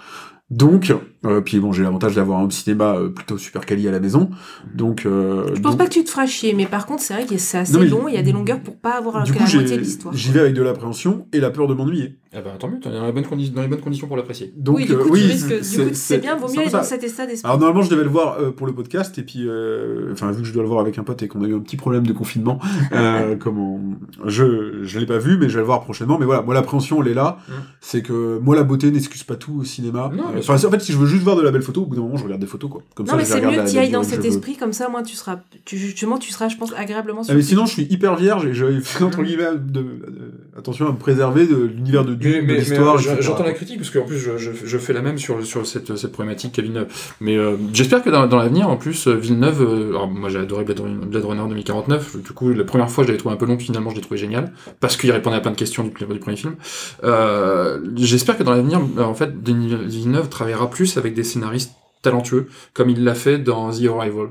Donc, 0.51 0.93
euh, 1.25 1.41
puis 1.41 1.59
bon, 1.59 1.71
j'ai 1.73 1.81
l'avantage 1.81 2.13
d'avoir 2.15 2.39
un 2.39 2.43
home 2.43 2.51
cinéma 2.51 2.95
euh, 2.97 3.09
plutôt 3.09 3.39
super 3.39 3.65
quali 3.65 3.87
à 3.87 3.91
la 3.91 3.99
maison. 3.99 4.29
Donc, 4.75 5.07
euh, 5.07 5.47
Je 5.55 5.59
pense 5.59 5.71
donc- 5.71 5.77
pas 5.79 5.85
que 5.85 5.93
tu 5.93 6.03
te 6.03 6.09
feras 6.11 6.27
chier, 6.27 6.53
mais 6.53 6.67
par 6.67 6.85
contre, 6.85 7.01
c'est 7.01 7.15
vrai 7.15 7.25
que 7.25 7.35
c'est 7.39 7.57
assez 7.57 7.73
Non, 7.73 7.79
mais- 7.79 7.87
long, 7.87 8.07
il 8.07 8.13
y 8.13 8.17
a 8.17 8.21
des 8.21 8.31
longueurs 8.31 8.59
pour 8.61 8.77
pas 8.77 8.91
avoir 8.97 9.23
du 9.23 9.31
que 9.31 9.37
coup, 9.37 9.43
la 9.43 9.49
moitié 9.49 9.67
j'ai- 9.67 9.75
de 9.77 9.81
l'histoire. 9.81 10.13
j'y 10.13 10.31
vais 10.31 10.41
avec 10.41 10.53
de 10.53 10.61
l'appréhension 10.61 11.25
et 11.33 11.39
la 11.39 11.49
peur 11.49 11.67
de 11.67 11.73
m'ennuyer. 11.73 12.19
Ah 12.37 12.41
bah 12.41 12.51
tant 12.59 12.67
mieux, 12.67 12.79
t'es 12.81 12.89
dans, 12.91 12.99
dans 12.99 13.61
les 13.61 13.67
bonnes 13.69 13.79
conditions 13.79 14.07
pour 14.07 14.17
l'apprécier. 14.17 14.53
Donc, 14.57 14.75
oui, 14.77 14.85
du 14.85 14.91
euh, 14.93 14.97
coup, 14.97 15.09
oui, 15.13 15.21
tu 15.21 15.27
risques, 15.31 15.63
c'est- 15.63 15.77
du 15.83 15.87
coup, 15.89 15.93
c'est 15.95 16.17
bien, 16.19 16.35
vaut 16.35 16.47
mieux 16.53 16.59
aller 16.59 16.69
dans 16.69 16.83
cet 16.83 17.03
état 17.03 17.25
d'esprit. 17.25 17.47
Alors 17.47 17.57
normalement 17.57 17.81
je 17.81 17.89
devais 17.89 18.03
le 18.03 18.09
voir 18.09 18.37
euh, 18.39 18.51
pour 18.51 18.67
le 18.67 18.73
podcast 18.75 19.17
et 19.17 19.23
puis 19.23 19.47
euh, 19.47 20.09
enfin 20.11 20.31
vu 20.31 20.41
que 20.41 20.47
je 20.47 20.51
dois 20.53 20.61
le 20.61 20.67
voir 20.67 20.81
avec 20.81 20.97
un 20.99 21.03
pote 21.03 21.23
et 21.23 21.29
qu'on 21.29 21.41
a 21.43 21.47
eu 21.47 21.55
un 21.55 21.59
petit 21.59 21.77
problème 21.77 22.05
de 22.05 22.11
confinement, 22.11 22.59
euh, 22.91 23.37
comment 23.37 23.79
je 24.25 24.83
je 24.83 24.99
l'ai 24.99 25.05
pas 25.05 25.17
vu 25.17 25.37
mais 25.37 25.47
je 25.47 25.53
vais 25.53 25.61
le 25.61 25.65
voir 25.65 25.79
prochainement 25.81 26.19
mais 26.19 26.25
voilà 26.25 26.41
moi 26.41 26.53
l'appréhension 26.53 27.01
elle 27.01 27.07
est 27.09 27.13
là 27.13 27.37
Mm. 27.47 27.51
c'est 27.79 28.01
que 28.01 28.37
moi 28.39 28.55
la 28.55 28.63
beauté 28.63 28.91
n'excuse 28.91 29.23
pas 29.23 29.37
tout 29.37 29.59
au 29.61 29.63
cinéma. 29.63 30.11
Non, 30.13 30.34
Euh, 30.35 30.39
Enfin 30.39 30.67
en 30.67 30.71
fait 30.71 30.79
si 30.81 30.91
je 30.91 30.97
veux 30.97 31.07
juste 31.07 31.23
voir 31.23 31.35
de 31.35 31.41
la 31.41 31.51
belle 31.51 31.61
photo 31.61 31.83
au 31.83 31.85
bout 31.85 31.95
d'un 31.95 32.01
moment 32.01 32.17
je 32.17 32.23
regarde 32.23 32.41
des 32.41 32.47
photos 32.47 32.69
quoi. 32.69 32.81
Comme 32.95 33.05
Non, 33.05 33.11
ça 33.13 33.17
mais 33.17 33.25
c'est 33.25 33.41
mieux 33.41 33.55
la- 33.55 33.63
que 33.63 33.69
tu 33.69 33.75
la 33.75 33.81
ailles 33.83 33.91
dans 33.91 34.03
cet 34.03 34.23
esprit, 34.25 34.55
comme 34.57 34.73
ça, 34.73 34.89
moi, 34.89 35.03
tu 35.03 35.15
seras, 35.15 35.39
tu, 35.65 35.77
justement, 35.77 36.17
tu 36.17 36.31
seras, 36.31 36.49
je 36.49 36.57
pense, 36.57 36.73
agréablement 36.77 37.21
Ah, 37.21 37.33
mais 37.33 37.41
surpris. 37.41 37.43
sinon 37.45 37.65
je 37.65 37.71
suis 37.73 37.87
hyper 37.89 38.15
vierge 38.15 38.45
et 38.45 38.53
j'ai 38.53 38.79
fait 38.81 39.03
entre 39.03 39.21
guillemets 39.23 39.53
de, 39.55 39.79
de- 39.81 40.31
attention 40.57 40.87
à 40.87 40.91
me 40.91 40.97
préserver 40.97 41.47
de 41.47 41.55
l'univers 41.55 42.05
de 42.05 42.13
Dune, 42.15 42.43
Mais, 42.45 42.53
de 42.55 42.59
l'histoire. 42.59 42.97
j'entends 42.97 43.43
la 43.43 43.53
critique 43.53 43.77
parce 43.77 43.89
qu'en 43.89 44.03
plus 44.05 44.17
je, 44.17 44.37
je, 44.37 44.51
je 44.63 44.77
fais 44.77 44.93
la 44.93 45.01
même 45.01 45.17
sur, 45.17 45.43
sur 45.45 45.65
cette, 45.65 45.95
cette 45.95 46.11
problématique 46.11 46.53
qu'à 46.53 46.61
Villeneuve. 46.61 46.87
Mais 47.21 47.37
euh, 47.37 47.55
j'espère 47.73 48.03
que 48.03 48.09
dans, 48.09 48.27
dans 48.27 48.37
l'avenir, 48.37 48.69
en 48.69 48.77
plus, 48.77 49.07
Villeneuve, 49.07 49.61
euh, 49.61 49.89
alors 49.89 50.07
moi 50.09 50.29
j'ai 50.29 50.39
adoré 50.39 50.63
Blade 50.63 50.79
Runner, 50.79 51.05
Blade 51.05 51.25
Runner 51.25 51.43
2049. 51.49 52.21
Du 52.23 52.31
coup, 52.31 52.49
la 52.51 52.63
première 52.63 52.89
fois 52.89 53.03
je 53.03 53.09
l'avais 53.09 53.19
trouvé 53.19 53.33
un 53.35 53.37
peu 53.37 53.45
long, 53.45 53.57
finalement 53.59 53.89
je 53.89 53.95
l'ai 53.95 54.01
trouvé 54.01 54.17
génial 54.19 54.51
parce 54.79 54.97
qu'il 54.97 55.11
répondait 55.11 55.35
à 55.37 55.41
plein 55.41 55.51
de 55.51 55.55
questions 55.57 55.83
du, 55.83 55.89
du 55.91 56.19
premier 56.19 56.37
film. 56.37 56.55
Euh, 57.03 57.79
j'espère 57.97 58.37
que 58.37 58.43
dans 58.43 58.51
l'avenir, 58.51 58.79
en 58.99 59.13
fait, 59.13 59.43
Denis 59.43 59.75
Villeneuve 59.85 60.24
travaillera 60.29 60.69
plus 60.69 60.97
avec 60.97 61.13
des 61.13 61.23
scénaristes 61.23 61.73
talentueux, 62.01 62.47
comme 62.73 62.89
il 62.89 63.03
l'a 63.03 63.15
fait 63.15 63.39
dans 63.39 63.71
The 63.71 63.85
Arrival. 63.85 64.29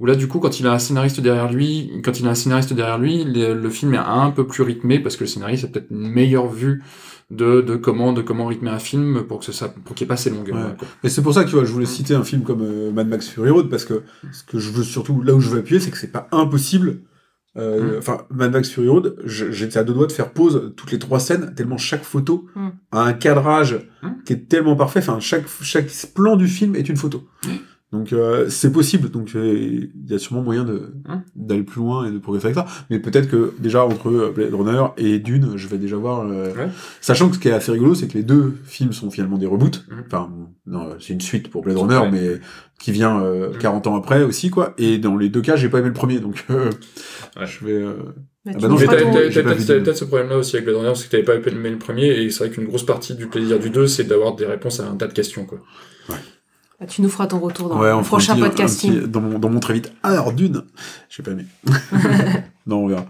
Où 0.00 0.06
là, 0.06 0.14
du 0.14 0.26
coup, 0.26 0.40
quand 0.40 0.58
il 0.58 0.66
a 0.66 0.72
un 0.72 0.78
scénariste 0.78 1.20
derrière 1.20 1.52
lui, 1.52 1.92
quand 2.02 2.18
il 2.18 2.26
a 2.26 2.30
un 2.30 2.34
scénariste 2.34 2.72
derrière 2.72 2.98
lui, 2.98 3.24
le, 3.24 3.70
film 3.70 3.94
est 3.94 3.98
un 3.98 4.30
peu 4.30 4.46
plus 4.46 4.62
rythmé 4.62 4.98
parce 4.98 5.16
que 5.16 5.24
le 5.24 5.28
scénariste 5.28 5.64
a 5.64 5.68
peut-être 5.68 5.90
une 5.90 6.08
meilleure 6.08 6.48
vue 6.48 6.82
de, 7.30 7.60
de 7.62 7.76
comment 7.76 8.12
de 8.12 8.20
comment 8.20 8.46
rythmer 8.46 8.70
un 8.70 8.78
film 8.78 9.22
pour 9.22 9.38
que 9.40 9.52
ça 9.52 9.68
pour 9.68 9.94
qu'il 9.94 10.04
n'y 10.04 10.08
ait 10.08 10.14
pas 10.14 10.16
ces 10.16 10.30
longueurs. 10.30 10.56
Ouais. 10.56 10.86
Et 11.04 11.08
c'est 11.08 11.22
pour 11.22 11.32
ça 11.32 11.44
que 11.44 11.50
je 11.50 11.72
voulais 11.72 11.86
citer 11.86 12.14
un 12.14 12.24
film 12.24 12.42
comme 12.42 12.62
euh, 12.62 12.90
Mad 12.90 13.08
Max 13.08 13.28
Fury 13.28 13.50
Road 13.50 13.70
parce 13.70 13.84
que 13.84 14.02
ce 14.32 14.42
que 14.42 14.58
je 14.58 14.70
veux 14.70 14.82
surtout 14.82 15.22
là 15.22 15.34
où 15.34 15.40
je 15.40 15.48
veux 15.48 15.60
appuyer, 15.60 15.80
c'est 15.80 15.90
que 15.90 15.98
c'est 15.98 16.12
pas 16.12 16.28
impossible. 16.32 17.00
Euh, 17.58 17.96
Mm. 17.96 17.98
Enfin, 17.98 18.18
Mad 18.30 18.52
Max 18.52 18.70
Fury 18.70 18.88
Road, 18.88 19.16
j'étais 19.26 19.78
à 19.78 19.84
deux 19.84 19.92
doigts 19.92 20.06
de 20.06 20.12
faire 20.12 20.32
pause 20.32 20.72
toutes 20.76 20.90
les 20.92 20.98
trois 20.98 21.20
scènes 21.20 21.52
tellement 21.54 21.76
chaque 21.78 22.02
photo 22.04 22.46
Mm. 22.56 22.68
a 22.92 23.00
un 23.02 23.12
cadrage 23.12 23.80
Mm. 24.02 24.08
qui 24.24 24.32
est 24.32 24.48
tellement 24.48 24.74
parfait. 24.76 25.00
Enfin, 25.00 25.20
chaque 25.20 25.44
chaque 25.60 25.90
plan 26.14 26.36
du 26.36 26.48
film 26.48 26.74
est 26.76 26.88
une 26.88 26.96
photo. 26.96 27.24
Donc 27.92 28.14
euh, 28.14 28.48
c'est 28.48 28.72
possible. 28.72 29.10
Donc 29.10 29.32
euh, 29.36 29.52
il 29.54 30.10
y 30.10 30.14
a 30.14 30.18
sûrement 30.18 30.40
moyen 30.42 30.64
de 30.64 30.94
d'aller 31.36 31.62
plus 31.62 31.80
loin 31.82 32.06
et 32.06 32.10
de 32.10 32.16
progresser 32.18 32.46
avec 32.46 32.54
ça. 32.56 32.64
Mais 32.88 32.98
peut-être 33.00 33.28
que 33.28 33.52
déjà 33.58 33.84
entre 33.84 34.08
euh, 34.08 34.32
Blade 34.34 34.54
Runner 34.54 34.84
et 34.96 35.18
Dune, 35.18 35.52
je 35.56 35.68
vais 35.68 35.76
déjà 35.76 35.96
voir. 35.96 36.20
euh, 36.26 36.54
Ouais. 36.54 36.68
Sachant 37.02 37.28
que 37.28 37.34
ce 37.34 37.40
qui 37.40 37.48
est 37.48 37.52
assez 37.52 37.70
rigolo, 37.70 37.94
c'est 37.94 38.08
que 38.08 38.14
les 38.16 38.24
deux 38.24 38.54
films 38.64 38.94
sont 38.94 39.10
finalement 39.10 39.36
des 39.36 39.44
reboots. 39.46 39.84
Enfin, 40.06 40.30
c'est 41.02 41.12
une 41.12 41.20
suite 41.20 41.50
pour 41.50 41.62
Blade 41.62 41.76
Runner, 41.78 41.96
Ouais. 41.98 42.10
mais 42.10 42.40
qui 42.78 42.92
vient 42.92 43.20
euh, 43.22 43.50
Mhm. 43.50 43.58
40 43.58 43.86
ans 43.86 43.96
après 43.96 44.22
aussi, 44.22 44.50
quoi. 44.50 44.74
Et 44.78 44.98
dans 44.98 45.16
les 45.16 45.28
deux 45.28 45.40
cas, 45.42 45.56
j'ai 45.56 45.68
pas 45.68 45.78
aimé 45.78 45.88
le 45.88 45.94
premier, 45.94 46.18
donc 46.20 46.44
euh, 46.50 46.70
Ouais. 47.38 47.46
je 47.46 47.64
vais. 47.64 47.72
euh, 47.72 47.94
Bah, 48.44 48.50
Ah 48.56 48.58
bah 48.60 48.68
non, 48.68 48.76
Mais 48.76 48.86
t'as 48.86 48.96
peut-être 48.96 49.96
ce 49.96 50.04
problème-là 50.04 50.36
aussi 50.38 50.56
avec 50.56 50.66
Blade 50.66 50.78
Runner, 50.80 50.94
c'est 50.96 51.08
que 51.08 51.16
t'avais 51.24 51.40
pas 51.40 51.48
aimé 51.50 51.70
le 51.70 51.78
premier, 51.78 52.08
et 52.08 52.28
c'est 52.30 52.44
vrai 52.46 52.50
qu'une 52.52 52.66
grosse 52.66 52.84
partie 52.84 53.14
du 53.14 53.28
plaisir 53.28 53.60
du 53.60 53.70
2, 53.70 53.86
c'est 53.86 54.02
d'avoir 54.02 54.34
des 54.34 54.46
réponses 54.46 54.80
à 54.80 54.88
un 54.88 54.96
tas 54.96 55.06
de 55.06 55.12
questions. 55.12 55.44
Quoi. 55.46 55.58
bah, 56.08 56.86
tu 56.88 57.02
nous 57.02 57.08
feras 57.08 57.28
ton 57.28 57.38
retour 57.38 57.68
dans 57.68 57.78
ouais, 57.78 57.96
le 57.96 58.02
prochain 58.02 58.34
petit- 58.34 59.00
dans, 59.06 59.20
mon, 59.20 59.38
dans 59.38 59.48
mon 59.48 59.60
très 59.60 59.74
vite. 59.74 59.92
Ah, 60.02 60.08
alors 60.10 60.32
Dune, 60.32 60.62
j'ai 61.08 61.22
pas 61.22 61.30
aimé. 61.30 61.44
non, 62.66 62.78
on 62.84 62.88
verra. 62.88 63.06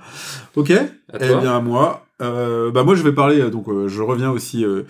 Ok. 0.55 0.71
À 0.71 0.83
Eh 1.19 1.29
toi 1.29 1.41
bien, 1.41 1.61
moi, 1.63 2.05
euh, 2.21 2.71
bah 2.71 2.85
moi, 2.85 2.95
je 2.95 3.03
vais 3.03 3.13
parler. 3.13 3.41
euh, 3.41 3.49
Donc, 3.49 3.69
euh, 3.69 3.89
je 3.89 4.03
reviens 4.03 4.31
aussi 4.31 4.65
euh, 4.67 4.83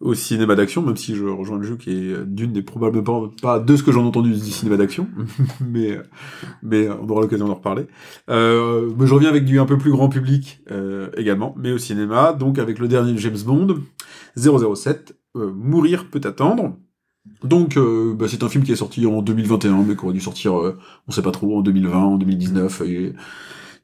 au 0.00 0.14
cinéma 0.14 0.54
d'action, 0.54 0.82
même 0.82 0.96
si 0.96 1.16
je 1.16 1.24
rejoins 1.24 1.58
le 1.58 1.64
jeu 1.64 1.76
qui 1.76 1.90
est 1.90 2.12
euh, 2.12 2.24
d'une 2.24 2.52
des 2.52 2.62
probablement 2.62 3.28
pas 3.42 3.58
de 3.58 3.76
ce 3.76 3.82
que 3.82 3.90
j'en 3.90 4.04
ai 4.04 4.06
entendu 4.08 4.30
du 4.30 4.38
cinéma 4.38 4.76
d'action, 4.76 5.08
mais 5.60 5.96
euh, 5.96 6.02
mais 6.62 6.88
on 6.88 7.08
aura 7.08 7.22
l'occasion 7.22 7.48
d'en 7.48 7.54
reparler. 7.54 7.86
Euh, 8.30 8.90
mais 8.96 9.06
je 9.06 9.14
reviens 9.14 9.28
avec 9.28 9.44
du 9.44 9.58
un 9.58 9.66
peu 9.66 9.78
plus 9.78 9.90
grand 9.90 10.08
public 10.08 10.60
euh, 10.70 11.10
également, 11.16 11.54
mais 11.58 11.72
au 11.72 11.78
cinéma, 11.78 12.32
donc 12.32 12.58
avec 12.58 12.78
le 12.78 12.88
dernier 12.88 13.16
James 13.18 13.38
Bond 13.44 13.76
007, 14.36 15.16
euh, 15.36 15.52
Mourir 15.52 16.08
peut 16.10 16.20
attendre. 16.24 16.76
Donc, 17.42 17.76
euh, 17.76 18.14
bah, 18.14 18.26
c'est 18.28 18.42
un 18.42 18.48
film 18.48 18.64
qui 18.64 18.72
est 18.72 18.76
sorti 18.76 19.06
en 19.06 19.22
2021, 19.22 19.82
mais 19.82 19.96
qui 19.96 20.04
aurait 20.04 20.14
dû 20.14 20.20
sortir, 20.20 20.58
euh, 20.58 20.78
on 21.06 21.12
sait 21.12 21.22
pas 21.22 21.30
trop, 21.30 21.58
en 21.58 21.62
2020, 21.62 21.98
en 21.98 22.16
2019. 22.16 22.82
et 22.82 23.12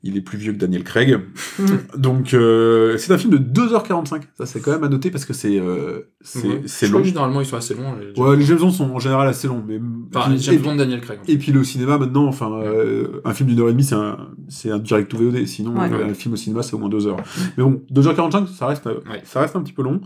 il 0.05 0.17
est 0.17 0.21
plus 0.21 0.39
vieux 0.39 0.53
que 0.53 0.59
Daniel 0.59 0.85
Craig. 0.85 1.19
Mm. 1.59 1.65
Donc, 1.99 2.35
euh, 2.35 2.97
c'est 2.99 3.13
un 3.13 3.19
film 3.19 3.33
de 3.33 3.39
2h45. 3.39 4.23
Ça, 4.39 4.47
c'est 4.47 4.61
quand 4.61 4.71
même 4.73 4.85
à 4.85 4.89
noter 4.89 5.11
parce 5.11 5.25
que 5.25 5.33
c'est 5.33 5.59
euh, 5.59 6.03
c'est 6.23 6.47
Ouais. 6.87 6.89
long. 6.93 6.99
que 7.01 7.05
généralement 7.07 7.41
ils 7.41 7.47
sont 7.47 7.57
assez 7.57 7.75
longs. 7.75 7.95
Les... 7.97 8.21
Ouais, 8.21 8.37
les 8.37 8.45
James 8.45 8.59
Bond 8.59 8.71
sont 8.71 8.91
en 8.91 8.99
général 8.99 9.27
assez 9.29 9.49
longs. 9.49 9.63
Mais... 9.67 9.81
Enfin, 10.15 10.31
les 10.31 10.39
James 10.39 10.59
Bond, 10.59 10.77
Daniel 10.77 11.01
Craig. 11.01 11.19
et 11.27 11.37
puis 11.39 11.51
le 11.53 11.65
cinéma 11.65 11.99
maintenant, 11.99 12.27
enfin, 12.27 12.53
euh, 12.63 13.21
un 13.25 13.33
film 13.35 13.49
d'une 13.49 13.61
heure 13.61 13.69
et 13.69 13.73
demie, 13.73 13.85
c'est 13.85 13.95
un, 13.95 14.29
c'est 14.49 14.71
un 14.71 14.79
direct 14.79 15.13
ou 15.15 15.19
VOD. 15.19 15.45
Sinon, 15.47 15.75
Ouais. 15.75 15.91
euh, 15.93 16.11
un 16.11 16.15
film 16.15 16.35
au 16.35 16.37
cinéma, 16.37 16.63
c'est 16.63 16.75
au 16.75 16.79
moins 16.79 16.89
deux 16.89 17.07
heures. 17.07 17.17
Mais 17.57 17.65
bon, 17.65 17.83
2h45, 17.93 18.47
ça 18.49 18.67
reste, 18.67 18.87
euh, 18.87 19.01
Ouais. 19.11 19.23
ça 19.25 19.41
reste 19.41 19.57
un 19.57 19.63
petit 19.63 19.73
peu 19.73 19.83
long. 19.83 20.01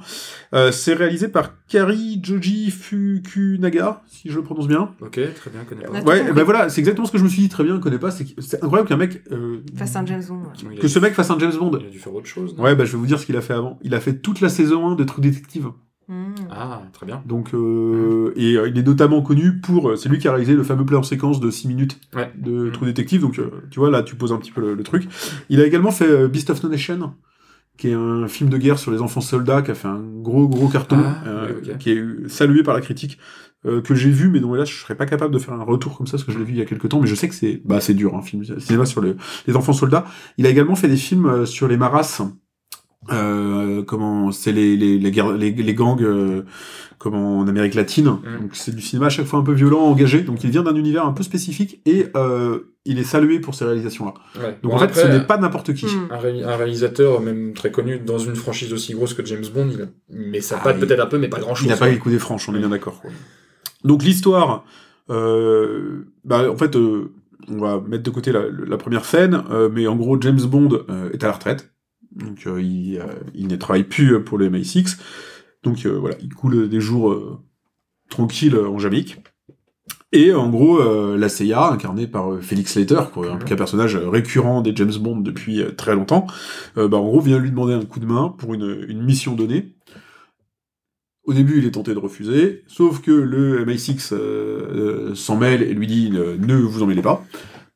Euh, 0.55 0.71
c'est 0.73 0.95
réalisé 0.95 1.29
par 1.29 1.53
Kari 1.69 2.21
Joji 2.23 2.71
Fukunaga, 2.71 4.03
si 4.07 4.31
je 4.31 4.37
le 4.37 4.43
prononce 4.43 4.69
bien. 4.69 4.91
Ok, 5.01 5.13
très 5.35 5.51
bien, 5.51 5.61
connais 5.69 5.83
pas. 5.87 6.01
Ouais. 6.09 6.33
Ben 6.33 6.43
voilà, 6.45 6.69
c'est 6.69 6.81
exactement 6.81 7.07
ce 7.07 7.13
que 7.13 7.19
je 7.19 7.25
me 7.25 7.29
suis 7.29 7.43
dit 7.43 7.49
très 7.49 7.65
bien, 7.65 7.75
je 7.77 7.81
connais 7.81 7.99
pas. 7.99 8.11
C'est 8.11 8.63
incroyable 8.63 8.89
qu'un 8.89 8.97
mec, 8.97 9.23
euh, 9.33 9.59
Un 9.97 10.07
James 10.07 10.23
Bond. 10.29 10.43
ouais. 10.69 10.77
Que 10.77 10.89
ce 10.89 10.99
mec 10.99 11.15
fasse 11.15 11.31
un 11.31 11.39
James 11.39 11.53
Bond. 11.59 11.71
Il 11.81 11.87
a 11.87 11.91
dû 11.91 11.99
faire 11.99 12.15
autre 12.15 12.27
chose. 12.27 12.55
non 12.57 12.65
Ouais, 12.65 12.75
bah 12.75 12.85
je 12.85 12.93
vais 12.93 12.99
vous 12.99 13.07
dire 13.07 13.19
ce 13.19 13.27
qu'il 13.27 13.37
a 13.37 13.41
fait 13.41 13.55
avant. 13.55 13.79
Il 13.83 13.95
a 13.95 14.01
fait 14.01 14.15
toute 14.15 14.41
la 14.41 14.49
saison 14.49 14.89
1 14.89 14.95
de 14.95 15.05
True 15.05 15.21
Detective. 15.23 15.69
Mm. 16.09 16.35
Ah, 16.51 16.83
très 16.93 17.05
bien. 17.05 17.23
Donc, 17.27 17.53
euh, 17.55 18.33
et 18.37 18.55
euh, 18.57 18.69
il 18.69 18.79
est 18.79 18.83
notamment 18.83 19.21
connu 19.23 19.59
pour. 19.61 19.91
euh, 19.91 19.97
c'est 19.97 20.09
lui 20.09 20.19
qui 20.19 20.27
a 20.27 20.31
réalisé 20.33 20.55
le 20.55 20.63
fameux 20.63 20.87
plan 20.87 21.03
séquence 21.03 21.39
de 21.41 21.51
6 21.51 21.69
minutes 21.69 22.01
Ouais. 22.17 22.33
de 22.37 22.69
Mm. 22.69 22.73
True 22.73 22.87
Detective. 22.87 23.21
Donc, 23.21 23.39
euh, 23.39 23.51
tu 23.71 23.79
vois, 23.79 23.91
là, 23.91 24.03
tu 24.03 24.15
poses 24.17 24.33
un 24.33 24.39
petit 24.39 24.51
peu 24.53 24.61
le, 24.63 24.75
le 24.75 24.83
truc. 24.83 25.07
Il 25.51 25.61
a 25.61 25.67
également 25.67 25.91
fait 25.91 26.09
euh, 26.09 26.29
Beast 26.29 26.49
of 26.51 26.63
No 26.63 26.71
Nation, 26.71 27.13
qui 27.77 27.89
est 27.91 27.95
un 27.95 28.27
film 28.27 28.49
de 28.51 28.57
guerre 28.57 28.79
sur 28.79 28.91
les 28.91 29.01
enfants 29.03 29.21
soldats, 29.21 29.61
qui 29.63 29.71
a 29.71 29.75
fait 29.75 29.87
un 29.89 30.01
gros, 30.03 30.49
gros 30.49 30.69
carton, 30.69 30.97
Ah, 30.99 31.23
euh, 31.29 31.53
oui, 31.63 31.73
qui 31.79 31.91
est 31.91 32.29
salué 32.29 32.63
par 32.63 32.75
la 32.75 32.81
critique. 32.81 33.19
Euh, 33.67 33.81
que 33.83 33.95
j'ai 33.95 34.11
vu, 34.11 34.29
mais 34.29 34.41
dont 34.41 34.55
là 34.55 34.65
je 34.65 34.75
serais 34.75 34.95
pas 34.95 35.07
capable 35.07 35.35
de 35.35 35.39
faire 35.39 35.55
un 35.55 35.63
retour 35.65 35.97
comme 35.99 36.07
ça, 36.07 36.13
parce 36.13 36.25
que 36.25 36.33
je 36.33 36.39
l'ai 36.39 36.45
vu 36.45 36.53
il 36.53 36.59
y 36.59 36.63
a 36.63 36.65
quelques 36.65 36.89
temps, 36.89 37.01
mais 37.01 37.07
je 37.09 37.15
sais 37.15 37.29
que 37.29 37.35
c'est 37.35 37.61
bah, 37.65 37.81
c'est 37.81 37.95
dur, 37.95 38.15
un 38.17 38.23
film 38.23 38.45
cinéma 38.61 38.87
sur 38.87 39.01
le- 39.01 39.17
les 39.47 39.57
enfants 39.57 39.73
soldats. 39.73 40.05
Il 40.37 40.47
a 40.47 40.51
également 40.51 40.77
fait 40.77 40.89
des 40.89 40.97
films 40.97 41.27
euh, 41.27 41.47
sur 41.47 41.67
les 41.69 41.77
maras, 41.77 42.23
euh, 43.13 43.83
comment 43.85 44.33
c'est 44.33 44.53
les, 44.53 44.77
les, 44.77 44.99
les, 44.99 45.11
guerres- 45.11 45.33
les, 45.37 45.51
les 45.53 45.75
gangs 45.75 46.03
euh, 46.03 46.43
comment 46.99 47.39
en 47.39 47.49
Amérique 47.49 47.75
latine. 47.75 48.07
Mm. 48.07 48.41
Donc 48.43 48.51
c'est 48.55 48.75
du 48.75 48.83
cinéma 48.83 49.07
à 49.07 49.09
chaque 49.09 49.25
fois 49.27 49.39
un 49.39 49.43
peu 49.43 49.53
violent, 49.53 49.81
engagé. 49.81 50.21
Donc 50.23 50.45
il 50.45 50.51
vient 50.51 50.63
d'un 50.63 50.75
univers 50.77 51.07
un 51.07 51.13
peu 51.13 51.23
spécifique 51.23 51.81
et 51.87 52.07
euh, 52.17 52.75
il 52.85 52.99
est 52.99 53.05
salué 53.05 53.39
pour 53.41 53.55
ces 53.55 53.65
réalisations-là. 53.65 54.15
Ouais. 54.41 54.59
Donc 54.63 54.73
Bon, 54.73 54.77
en 54.77 54.79
fait, 54.81 54.95
ce 54.95 55.07
n'est 55.07 55.25
pas 55.25 55.39
n'importe 55.39 55.73
qui. 55.75 55.87
Mm. 55.87 56.09
un, 56.11 56.19
ré- 56.19 56.43
un 56.45 56.57
réalisateur, 56.57 57.21
même 57.21 57.55
très 57.55 57.71
connu, 57.71 57.99
dans 57.99 58.19
une 58.19 58.35
franchise 58.37 58.73
aussi 58.73 58.93
grosse 58.95 59.15
que 59.15 59.25
James 59.25 59.45
Bond, 59.55 59.69
il 59.73 59.83
a... 59.83 59.87
mais 60.11 60.41
ça 60.41 60.57
Ah, 60.61 60.65
patte 60.65 60.81
peut-être 60.81 61.01
un 61.01 61.07
peu, 61.07 61.19
mais 61.19 61.29
pas 61.29 61.39
grand-chose. 61.41 61.67
Il 61.67 61.71
n'a 61.71 61.77
pas 61.77 61.89
les 61.89 61.99
coups 61.99 62.13
des 62.15 62.19
franches, 62.21 62.49
on 62.49 62.55
est 62.55 62.59
bien 62.59 62.69
d'accord. 62.69 63.01
Donc 63.85 64.03
l'histoire, 64.03 64.65
euh, 65.11 66.05
bah, 66.25 66.51
en 66.51 66.57
fait, 66.57 66.77
euh, 66.77 67.13
on 67.49 67.59
va 67.59 67.81
mettre 67.81 68.03
de 68.03 68.11
côté 68.11 68.33
la, 68.33 68.45
la 68.51 68.77
première 68.77 69.05
scène, 69.05 69.43
euh, 69.51 69.69
mais 69.73 69.87
en 69.87 69.97
gros, 69.97 70.21
James 70.21 70.41
Bond 70.41 70.85
euh, 70.89 71.11
est 71.13 71.23
à 71.25 71.29
la 71.29 71.33
retraite. 71.33 71.73
Donc 72.13 72.47
euh, 72.47 72.61
il, 72.61 72.99
euh, 72.99 73.05
il 73.35 73.49
ne 73.49 73.57
travaille 73.57 73.85
plus 73.85 74.23
pour 74.23 74.39
le 74.39 74.51
MI6. 74.51 74.99
Donc 75.63 75.87
euh, 75.87 75.99
voilà, 75.99 76.17
il 76.21 76.35
coule 76.35 76.69
des 76.69 76.81
jours 76.81 77.13
euh, 77.13 77.39
tranquilles 78.11 78.57
en 78.57 78.79
Jamaïque. 78.79 79.19
Et 80.13 80.33
en 80.33 80.49
gros, 80.49 80.81
euh, 80.81 81.19
la 81.19 81.29
CIA, 81.29 81.71
incarnée 81.71 82.07
par 82.07 82.33
euh, 82.33 82.41
Felix 82.41 82.75
Leiter, 82.77 83.01
quoi, 83.13 83.33
un, 83.33 83.39
qui 83.39 83.51
est 83.51 83.53
un 83.53 83.57
personnage 83.57 83.95
récurrent 83.97 84.63
des 84.63 84.75
James 84.75 84.95
Bond 84.99 85.21
depuis 85.21 85.61
euh, 85.61 85.71
très 85.73 85.95
longtemps, 85.95 86.27
euh, 86.79 86.89
bah, 86.89 86.97
en 86.97 87.07
gros, 87.07 87.21
vient 87.21 87.39
lui 87.39 87.51
demander 87.51 87.75
un 87.75 87.85
coup 87.85 88.01
de 88.01 88.07
main 88.07 88.35
pour 88.39 88.55
une, 88.55 88.87
une 88.89 89.03
mission 89.03 89.35
donnée. 89.35 89.75
Au 91.29 91.35
début, 91.35 91.59
il 91.59 91.67
est 91.67 91.73
tenté 91.73 91.93
de 91.93 91.99
refuser, 91.99 92.63
sauf 92.69 93.03
que 93.03 93.11
le 93.11 93.63
MI6 93.67 94.15
euh, 94.15 95.11
euh, 95.11 95.15
s'en 95.15 95.37
mêle 95.37 95.61
et 95.61 95.75
lui 95.75 95.87
dit 95.87 96.11
euh, 96.15 96.39
ne 96.39 96.55
vous 96.57 96.83
en 96.83 96.87
mêlez 96.87 97.03
pas. 97.03 97.23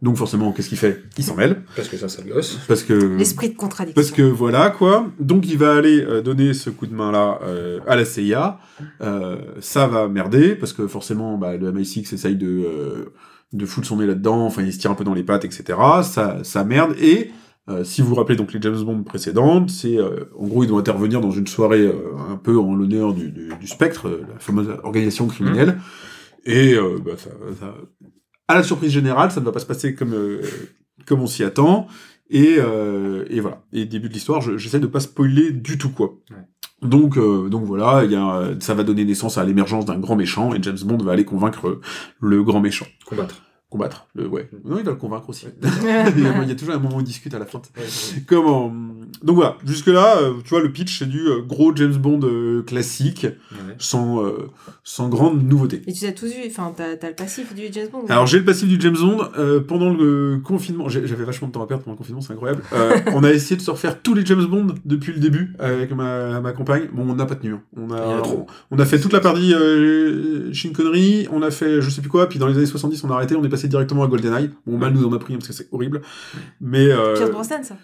Donc 0.00 0.16
forcément, 0.16 0.52
qu'est-ce 0.52 0.70
qu'il 0.70 0.78
fait? 0.78 1.04
Il 1.18 1.22
s'en 1.22 1.36
mêle. 1.36 1.60
Parce 1.76 1.88
que 1.88 1.98
ça, 1.98 2.08
ça 2.08 2.22
le 2.26 2.32
gosse. 2.32 2.58
Parce 2.66 2.82
que... 2.82 2.94
L'esprit 2.94 3.50
de 3.50 3.54
contradiction. 3.54 3.94
Parce 3.94 4.10
que 4.10 4.22
voilà 4.22 4.70
quoi, 4.70 5.06
donc 5.20 5.46
il 5.46 5.58
va 5.58 5.74
aller 5.74 6.02
euh, 6.02 6.22
donner 6.22 6.54
ce 6.54 6.70
coup 6.70 6.86
de 6.86 6.94
main 6.94 7.12
là 7.12 7.40
euh, 7.42 7.78
à 7.86 7.94
la 7.94 8.06
CIA. 8.06 8.58
Euh, 9.02 9.36
ça 9.60 9.86
va 9.86 10.08
merder 10.08 10.54
parce 10.54 10.72
que 10.72 10.86
forcément 10.86 11.36
bah, 11.36 11.54
le 11.58 11.70
MI6 11.70 12.14
essaye 12.14 12.36
de 12.36 12.64
euh, 12.64 13.12
de 13.52 13.66
foutre 13.66 13.86
son 13.86 13.98
nez 13.98 14.06
là-dedans. 14.06 14.46
Enfin 14.46 14.62
il 14.62 14.72
se 14.72 14.78
tire 14.78 14.90
un 14.90 14.94
peu 14.94 15.04
dans 15.04 15.12
les 15.12 15.24
pattes, 15.24 15.44
etc. 15.44 15.78
Ça 16.02 16.38
ça 16.42 16.64
merde 16.64 16.96
et 16.98 17.30
euh, 17.68 17.84
si 17.84 18.02
vous 18.02 18.08
vous 18.08 18.14
rappelez 18.16 18.36
donc 18.36 18.52
les 18.52 18.60
James 18.60 18.82
Bond 18.82 19.02
précédentes, 19.04 19.70
c'est 19.70 19.96
euh, 19.98 20.24
en 20.38 20.46
gros 20.46 20.64
ils 20.64 20.66
doivent 20.66 20.80
intervenir 20.80 21.20
dans 21.20 21.30
une 21.30 21.46
soirée 21.46 21.82
euh, 21.86 22.12
un 22.30 22.36
peu 22.36 22.58
en 22.58 22.74
l'honneur 22.74 23.14
du, 23.14 23.30
du, 23.30 23.50
du 23.60 23.66
Spectre, 23.66 24.08
la 24.32 24.38
fameuse 24.38 24.68
organisation 24.82 25.26
criminelle. 25.28 25.78
Et 26.44 26.74
bah, 27.04 27.12
ça, 27.16 27.30
ça- 27.60 27.74
à 28.48 28.54
la 28.56 28.62
surprise 28.64 28.90
générale, 28.90 29.30
ça 29.30 29.38
ne 29.40 29.44
va 29.44 29.52
pas 29.52 29.60
se 29.60 29.66
passer 29.66 29.94
comme 29.94 30.14
comme 31.06 31.20
on 31.20 31.26
s'y 31.28 31.44
attend. 31.44 31.86
Et, 32.30 32.56
et 33.30 33.40
voilà. 33.40 33.62
Et 33.72 33.84
début 33.84 34.08
de 34.08 34.14
l'histoire, 34.14 34.40
je- 34.40 34.56
j'essaie 34.56 34.80
de 34.80 34.86
pas 34.88 34.98
spoiler 35.00 35.52
du 35.52 35.78
tout 35.78 35.90
quoi. 35.90 36.18
Ouais. 36.30 36.88
Donc 36.88 37.16
donc 37.16 37.64
voilà, 37.64 38.02
il 38.04 38.10
y 38.10 38.16
a, 38.16 38.54
ça 38.58 38.74
va 38.74 38.82
donner 38.82 39.04
naissance 39.04 39.38
à 39.38 39.44
l'émergence 39.44 39.84
d'un 39.86 40.00
grand 40.00 40.16
méchant 40.16 40.52
et 40.52 40.58
James 40.62 40.78
Bond 40.84 40.98
va 40.98 41.12
aller 41.12 41.24
convaincre 41.24 41.78
le 42.20 42.42
grand 42.42 42.60
méchant, 42.60 42.86
Combattre. 43.06 43.40
Combattre. 43.72 44.06
Le, 44.14 44.28
ouais. 44.28 44.48
Non, 44.64 44.76
il 44.78 44.84
va 44.84 44.90
le 44.92 44.96
convaincre 44.96 45.28
aussi. 45.30 45.46
Il 46.16 46.48
y 46.48 46.52
a 46.52 46.54
toujours 46.54 46.74
un 46.74 46.78
moment 46.78 46.96
où 46.96 47.00
ils 47.00 47.04
discutent 47.04 47.34
à 47.34 47.38
la 47.38 47.46
fin. 47.46 47.60
Comment 48.26 48.72
Donc 49.22 49.36
voilà, 49.36 49.56
jusque 49.64 49.86
là, 49.88 50.16
tu 50.44 50.50
vois, 50.50 50.60
le 50.60 50.70
pitch 50.72 50.98
c'est 50.98 51.08
du 51.08 51.20
euh, 51.26 51.40
gros 51.42 51.74
James 51.74 51.94
Bond 51.96 52.20
euh, 52.24 52.62
classique, 52.62 53.26
Ouais. 53.52 53.74
sans 53.78 54.22
euh, 54.24 54.48
sans 54.84 55.08
grande 55.08 55.42
nouveauté. 55.48 55.82
Et 55.86 55.92
tu 55.92 56.06
as 56.06 56.12
tous 56.12 56.26
vu, 56.26 56.42
enfin, 56.46 56.72
t'as 56.76 56.96
t'as 56.96 57.08
le 57.08 57.14
passif 57.14 57.54
du 57.54 57.62
James 57.72 57.88
Bond. 57.92 58.04
Alors 58.08 58.26
j'ai 58.26 58.38
le 58.38 58.44
passif 58.44 58.68
du 58.68 58.80
James 58.80 58.96
Bond 58.98 59.18
euh, 59.38 59.60
pendant 59.60 59.92
le 59.92 60.38
confinement. 60.42 60.88
J'avais 60.88 61.24
vachement 61.24 61.48
de 61.48 61.52
temps 61.52 61.62
à 61.62 61.66
perdre 61.66 61.82
pendant 61.84 61.94
le 61.94 61.98
confinement, 61.98 62.20
c'est 62.20 62.32
incroyable. 62.32 62.62
Euh, 62.72 62.96
on 63.14 63.24
a 63.24 63.30
essayé 63.32 63.56
de 63.56 63.62
se 63.62 63.70
refaire 63.70 64.02
tous 64.02 64.14
les 64.14 64.24
James 64.26 64.44
Bond 64.44 64.68
depuis 64.84 65.12
le 65.12 65.18
début 65.20 65.54
avec 65.58 65.92
ma, 65.92 66.40
ma 66.40 66.52
compagne. 66.52 66.88
Bon, 66.92 67.04
on 67.08 67.14
n'a 67.14 67.26
pas 67.26 67.34
tenu. 67.36 67.54
hein. 67.54 67.62
On 67.76 67.90
a 67.90 68.18
a 68.18 68.20
trop. 68.22 68.46
on 68.70 68.78
a 68.78 68.84
fait 68.84 68.98
toute 69.00 69.12
la 69.12 69.20
partie 69.20 69.52
euh, 69.54 70.50
Connery, 70.74 71.28
on 71.32 71.42
a 71.42 71.50
fait 71.50 71.80
je 71.82 71.90
sais 71.90 72.00
plus 72.00 72.10
quoi, 72.10 72.28
puis 72.28 72.38
dans 72.38 72.46
les 72.46 72.56
années 72.56 72.66
70 72.66 73.02
on 73.04 73.10
a 73.10 73.14
arrêté, 73.14 73.36
on 73.36 73.44
est 73.44 73.48
passé 73.48 73.61
directement 73.68 74.02
à 74.04 74.06
GoldenEye. 74.06 74.50
Bon, 74.66 74.76
mal 74.78 74.92
nous 74.92 75.06
en 75.06 75.12
a 75.12 75.18
pris 75.18 75.34
hein, 75.34 75.38
parce 75.38 75.48
que 75.48 75.54
c'est 75.54 75.68
horrible. 75.72 76.02
Mais 76.60 76.88
euh, 76.90 77.14
Pierce 77.14 77.30
Brosnan, 77.30 77.62
ça. 77.62 77.76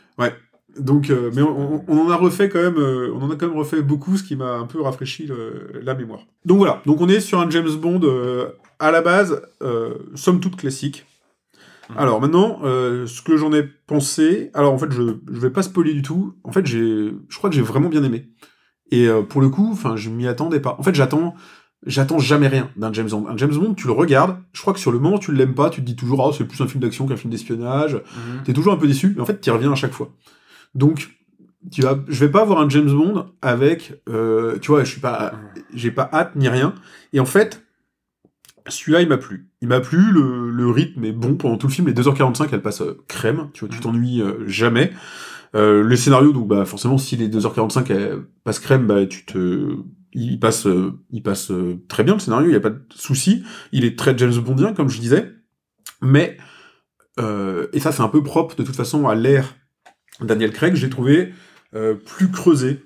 donc, 0.79 1.11
euh, 1.11 1.31
mais 1.35 1.43
on, 1.43 1.83
en 1.89 2.11
a 2.11 2.17
refait 2.17 2.49
quand 2.49 2.61
même, 2.63 2.77
euh, 2.79 3.13
on 3.15 3.23
en 3.23 3.31
a 3.31 3.37
quand 3.37 3.49
même 3.49 3.57
refait 3.57 3.83
beaucoup, 3.83 4.17
ce 4.17 4.23
qui 4.23 4.37
m'a 4.37 4.55
un 4.57 4.67
peu 4.67 4.81
rafraîchi 4.81 5.27
le- 5.27 5.81
la 5.83 5.95
mémoire. 5.95 6.21
Donc 6.45 6.59
voilà, 6.59 6.83
donc 6.87 7.01
on 7.01 7.09
est 7.09 7.21
sur 7.21 7.41
un 7.41 7.51
James 7.51 7.71
Bond 7.81 8.01
euh, 8.05 8.49
à 8.79 8.91
la 8.91 9.03
base, 9.03 9.43
euh, 9.63 9.95
somme 10.15 10.41
toute 10.41 10.57
classique. 10.57 11.05
Mhm. 11.91 11.97
Alors 11.99 12.21
maintenant, 12.21 12.61
euh, 12.65 13.07
ce 13.07 13.23
que 13.23 13.37
j'en 13.37 13.53
ai 13.53 13.63
pensé, 13.87 14.51
alors 14.55 14.73
en 14.73 14.79
fait 14.79 14.93
je 14.93 15.03
je 15.33 15.39
vais 15.41 15.51
pas 15.51 15.63
spoiler 15.63 15.95
du 15.95 16.03
tout. 16.03 16.35
En 16.45 16.53
fait 16.53 16.67
j'ai, 16.67 17.13
je 17.29 17.39
crois 17.39 17.49
que 17.51 17.57
j'ai 17.57 17.63
vraiment 17.63 17.89
bien 17.89 18.05
aimé. 18.05 18.29
Et 18.91 19.07
euh, 19.09 19.23
pour 19.23 19.41
le 19.41 19.49
coup, 19.49 19.69
enfin 19.73 19.97
je 19.97 20.11
m'y 20.11 20.27
attendais 20.29 20.61
pas. 20.61 20.77
En 20.79 20.83
fait 20.83 20.95
j'attends, 20.95 21.35
j'attends 21.87 22.19
jamais 22.19 22.49
rien 22.49 22.71
d'un 22.77 22.93
James 22.93 23.09
Bond. 23.09 23.27
Un 23.29 23.37
James 23.37 23.55
Bond, 23.55 23.75
tu 23.75 23.87
le 23.87 23.93
regardes, 23.93 24.37
je 24.53 24.61
crois 24.61 24.73
que 24.75 24.81
sur 24.81 24.93
le 24.93 24.99
moment 24.99 25.19
tu 25.19 25.33
l'aimes 25.33 25.55
pas, 25.55 25.71
tu 25.71 25.81
te 25.81 25.87
dis 25.87 25.97
toujours 25.97 26.27
ah 26.27 26.35
c'est 26.37 26.45
plus 26.45 26.61
un 26.61 26.67
film 26.67 26.83
d'action 26.83 27.07
qu'un 27.07 27.17
film 27.17 27.31
d'espionnage. 27.31 27.95
Mhm. 27.95 28.43
T'es 28.45 28.53
toujours 28.53 28.73
un 28.73 28.77
peu 28.77 28.87
déçu, 28.87 29.13
mais 29.15 29.23
en 29.23 29.27
fait, 29.27 29.41
t'y 29.41 29.51
reviens 29.51 29.73
à 29.73 29.77
chaque 29.77 29.93
fois. 29.93 30.11
Donc, 30.75 31.11
tu 31.73 31.83
vas, 31.83 31.99
je 32.09 32.25
vais 32.25 32.31
pas 32.31 32.43
avoir 32.43 32.61
un 32.61 32.69
James 32.69 32.91
Bond 32.91 33.27
avec, 33.43 34.01
euh, 34.09 34.59
tu 34.61 34.71
vois, 34.71 34.85
je 34.85 34.91
suis 34.91 35.01
pas, 35.01 35.33
j'ai 35.75 35.91
pas 35.91 36.09
hâte 36.13 36.37
ni 36.37 36.49
rien. 36.49 36.75
Et 37.13 37.21
en 37.21 37.25
fait, 37.27 37.65
celui-là, 38.69 39.01
il 39.03 39.09
m'a 39.09 39.17
plu. 39.19 39.49
Il 39.63 39.69
m'a 39.69 39.81
plu, 39.81 40.13
le, 40.13 40.51
le 40.51 40.69
rythme 40.71 41.05
est 41.05 41.13
bon 41.13 41.37
pendant 41.37 41.57
tout 41.57 41.67
le 41.69 41.73
film. 41.73 41.87
Les 41.89 41.95
2h45, 41.95 42.49
elle 42.53 42.63
passe 42.63 42.83
euh, 42.83 42.99
crème, 43.09 43.49
tu 43.55 43.61
vois, 43.61 43.69
tu 43.71 43.77
Mhm. 43.77 43.83
t'ennuies 43.83 44.21
euh, 44.23 44.47
jamais. 44.47 44.93
Euh, 45.55 45.83
le 45.83 45.97
scénario, 45.97 46.33
donc, 46.33 46.47
bah, 46.47 46.65
forcément, 46.67 46.99
si 46.99 47.17
les 47.17 47.29
2h45 47.29 47.91
elles 47.91 48.19
passent 48.45 48.59
crème, 48.61 48.87
bah, 48.87 49.07
tu 49.07 49.25
te, 49.25 49.77
il 50.19 50.41
passe, 50.41 50.67
euh, 50.67 50.93
euh, 51.51 51.77
très 51.89 52.05
bien 52.05 52.15
le 52.15 52.21
scénario, 52.21 52.49
il 52.49 52.53
y 52.53 52.57
a 52.57 52.61
pas 52.61 52.71
de 52.71 52.83
souci. 52.95 53.45
Il 53.73 53.85
est 53.85 53.99
très 53.99 54.17
James 54.19 54.37
Bondien, 54.39 54.75
comme 54.75 54.89
je 54.89 55.01
disais. 55.01 55.33
Mais, 56.03 56.37
euh, 57.19 57.69
et 57.73 57.81
ça, 57.81 57.93
c'est 57.93 58.03
un 58.03 58.09
peu 58.09 58.23
propre, 58.23 58.57
de 58.57 58.63
toute 58.63 58.77
façon, 58.77 59.09
à 59.09 59.15
l'ère 59.15 59.57
Daniel 60.21 60.53
Craig, 60.53 60.75
j'ai 60.75 60.91
trouvé 60.91 61.33
plus 62.07 62.31
creusé. 62.31 62.83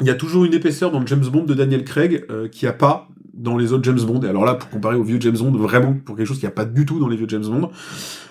Il 0.00 0.06
y 0.06 0.10
a 0.10 0.14
toujours 0.14 0.44
une 0.44 0.52
épaisseur 0.52 0.90
dans 0.90 1.00
le 1.00 1.06
James 1.06 1.24
Bond 1.24 1.44
de 1.44 1.54
Daniel 1.54 1.84
Craig 1.84 2.26
n'y 2.30 2.68
a 2.68 2.72
pas 2.72 3.08
dans 3.36 3.56
les 3.56 3.72
autres 3.72 3.84
James 3.84 4.00
Bond. 4.00 4.20
Et 4.22 4.28
alors 4.28 4.44
là, 4.44 4.54
pour 4.54 4.68
comparer 4.70 4.96
au 4.96 5.02
vieux 5.02 5.18
James 5.20 5.36
Bond, 5.36 5.52
vraiment, 5.52 5.94
pour 6.04 6.16
quelque 6.16 6.26
chose 6.26 6.38
qu'il 6.38 6.46
n'y 6.46 6.52
a 6.52 6.56
pas 6.56 6.64
du 6.64 6.86
tout 6.86 6.98
dans 6.98 7.08
les 7.08 7.16
vieux 7.16 7.26
James 7.28 7.44
Bond, 7.44 7.70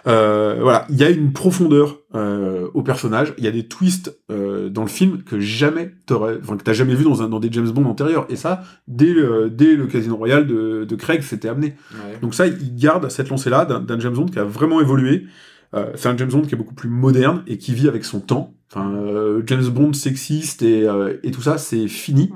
euh, 0.08 0.58
voilà, 0.62 0.86
il 0.90 0.98
y 0.98 1.04
a 1.04 1.10
une 1.10 1.34
profondeur 1.34 2.00
euh, 2.14 2.68
au 2.74 2.84
personnage, 2.84 3.34
il 3.38 3.44
y 3.44 3.48
a 3.48 3.52
des 3.52 3.68
twists 3.68 4.18
euh, 4.32 4.70
dans 4.70 4.82
le 4.82 4.88
film 4.88 5.24
que 5.24 5.40
jamais 5.40 5.94
t'aurais, 6.06 6.38
enfin 6.42 6.58
que 6.58 6.64
t'as 6.64 6.74
jamais 6.74 6.96
vu 6.96 7.04
dans 7.04 7.22
un 7.22 7.30
dans 7.30 7.40
des 7.40 7.50
James 7.52 7.70
Bond 7.70 7.86
antérieurs. 7.86 8.26
Et 8.30 8.36
ça, 8.36 8.64
dès 8.88 9.14
le, 9.14 9.50
dès 9.50 9.76
le 9.76 9.88
Casino 9.88 10.16
Royale 10.16 10.48
de, 10.48 10.86
de 10.86 10.96
Craig, 10.96 11.22
c'était 11.22 11.50
amené. 11.50 11.76
Ouais. 11.92 12.20
Donc 12.22 12.34
ça, 12.34 12.48
il 12.48 12.76
garde 12.76 13.10
cette 13.10 13.30
lancée-là 13.30 13.66
d'un 13.66 13.80
d'un 13.80 14.00
James 14.00 14.14
Bond 14.14 14.28
qui 14.28 14.40
a 14.40 14.44
vraiment 14.44 14.82
évolué. 14.82 15.26
Euh, 15.74 15.92
c'est 15.96 16.08
un 16.08 16.18
James 16.18 16.30
Bond 16.30 16.42
qui 16.44 16.56
est 16.56 16.58
beaucoup 16.58 16.76
plus 16.76 16.90
moderne 16.90 17.44
et 17.48 17.58
qui 17.58 17.74
vit 17.74 17.88
avec 17.88 18.06
son 18.06 18.20
temps. 18.20 18.54
Enfin, 18.72 18.94
euh, 18.94 19.42
James 19.46 19.68
Bond 19.68 19.94
sexiste 19.94 20.62
et, 20.62 20.88
euh, 20.88 21.18
et 21.24 21.32
tout 21.32 21.42
ça, 21.42 21.58
c'est 21.58 21.88
fini. 21.88 22.32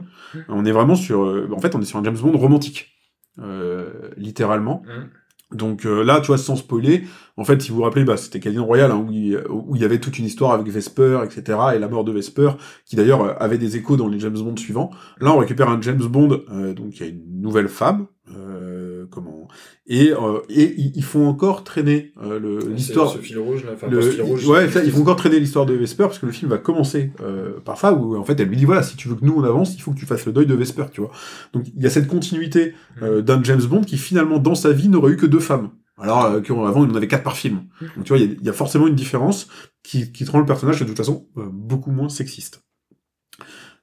On 0.47 0.65
est 0.65 0.71
vraiment 0.71 0.95
sur... 0.95 1.23
euh, 1.23 1.49
en 1.55 1.59
fait, 1.59 1.75
on 1.75 1.81
est 1.81 1.85
sur 1.85 1.99
un 1.99 2.03
James 2.03 2.17
Bond 2.17 2.37
romantique. 2.37 2.95
Euh, 3.41 4.11
littéralement. 4.17 4.83
Mhm. 4.85 5.09
Donc 5.57 5.85
euh, 5.85 6.03
là, 6.03 6.19
tu 6.19 6.27
vois, 6.27 6.37
sans 6.37 6.55
spoiler, 6.55 7.05
en 7.37 7.43
fait, 7.43 7.61
si 7.61 7.69
vous 7.69 7.77
vous 7.77 7.83
rappelez, 7.83 8.03
bah, 8.03 8.17
c'était 8.17 8.39
Casino 8.39 8.65
Royale, 8.65 8.91
hein, 8.91 8.97
où, 9.07 9.11
il, 9.11 9.41
où 9.49 9.75
il 9.75 9.81
y 9.81 9.85
avait 9.85 9.99
toute 9.99 10.19
une 10.19 10.25
histoire 10.25 10.51
avec 10.51 10.67
Vesper, 10.67 11.21
etc., 11.23 11.57
et 11.73 11.79
la 11.79 11.87
mort 11.87 12.03
de 12.03 12.11
Vesper, 12.11 12.51
qui 12.85 12.95
d'ailleurs 12.95 13.41
avait 13.41 13.57
des 13.57 13.77
échos 13.77 13.97
dans 13.97 14.07
les 14.07 14.19
James 14.19 14.37
Bond 14.37 14.57
suivants. 14.57 14.91
Là, 15.21 15.33
on 15.33 15.37
récupère 15.37 15.69
un 15.69 15.81
James 15.81 15.97
Bond, 15.97 16.43
donc 16.75 16.97
il 16.97 16.99
y 16.99 17.03
a 17.03 17.07
une 17.07 17.41
nouvelle 17.41 17.69
femme, 17.69 18.07
euh, 18.37 19.05
comment, 19.09 19.47
et, 19.87 20.11
euh, 20.11 20.39
et 20.49 20.75
ils 20.77 21.03
font 21.03 21.27
encore 21.27 21.63
traîner 21.63 22.13
euh, 22.21 22.59
l'histoire. 22.69 23.11
Ce 23.11 23.17
fil 23.17 23.39
rouge, 23.39 23.63
là. 23.65 23.71
Enfin, 23.73 23.87
Le- 23.87 24.01
fil 24.01 24.21
rouge. 24.21 24.47
ouais, 24.47 24.69
ça, 24.69 24.83
ils 24.83 24.91
vont 24.91 25.01
encore 25.01 25.15
traîner 25.15 25.39
l'histoire 25.39 25.65
de 25.65 25.73
Vesper 25.73 26.03
parce 26.03 26.19
que 26.19 26.25
le 26.25 26.31
film 26.31 26.51
va 26.51 26.57
commencer 26.57 27.11
euh, 27.21 27.59
par 27.59 27.77
ça 27.77 27.93
où 27.93 28.15
en 28.17 28.23
fait 28.23 28.39
elle 28.39 28.47
lui 28.49 28.57
dit 28.57 28.65
voilà 28.65 28.83
si 28.83 28.95
tu 28.95 29.07
veux 29.07 29.15
que 29.15 29.25
nous 29.25 29.33
on 29.35 29.43
avance 29.43 29.73
il 29.75 29.81
faut 29.81 29.91
que 29.91 29.97
tu 29.99 30.05
fasses 30.05 30.25
le 30.25 30.31
deuil 30.31 30.45
de 30.45 30.53
Vesper 30.53 30.85
tu 30.91 31.01
vois 31.01 31.11
donc 31.53 31.65
il 31.75 31.81
y 31.81 31.85
a 31.87 31.89
cette 31.89 32.07
continuité 32.07 32.73
euh, 33.01 33.21
d'un 33.21 33.41
James 33.43 33.63
Bond 33.63 33.81
qui 33.81 33.97
finalement 33.97 34.37
dans 34.39 34.55
sa 34.55 34.71
vie 34.71 34.89
n'aurait 34.89 35.13
eu 35.13 35.17
que 35.17 35.25
deux 35.25 35.39
femmes 35.39 35.71
alors 35.97 36.25
euh, 36.25 36.39
qu'avant 36.41 36.85
il 36.85 36.91
en 36.91 36.95
avait 36.95 37.07
quatre 37.07 37.23
par 37.23 37.35
film 37.37 37.63
donc 37.95 38.05
tu 38.05 38.09
vois 38.09 38.17
il 38.17 38.29
y 38.29 38.31
a- 38.31 38.35
il 38.39 38.45
y, 38.45 38.49
a 38.49 38.53
forcément 38.53 38.87
une 38.87 38.95
différence 38.95 39.47
qui, 39.83 40.11
qui 40.11 40.23
te 40.25 40.31
rend 40.31 40.39
le 40.39 40.45
personnage 40.45 40.79
de 40.79 40.85
toute 40.85 40.97
façon 40.97 41.27
euh, 41.37 41.43
beaucoup 41.51 41.91
moins 41.91 42.09
sexiste 42.09 42.63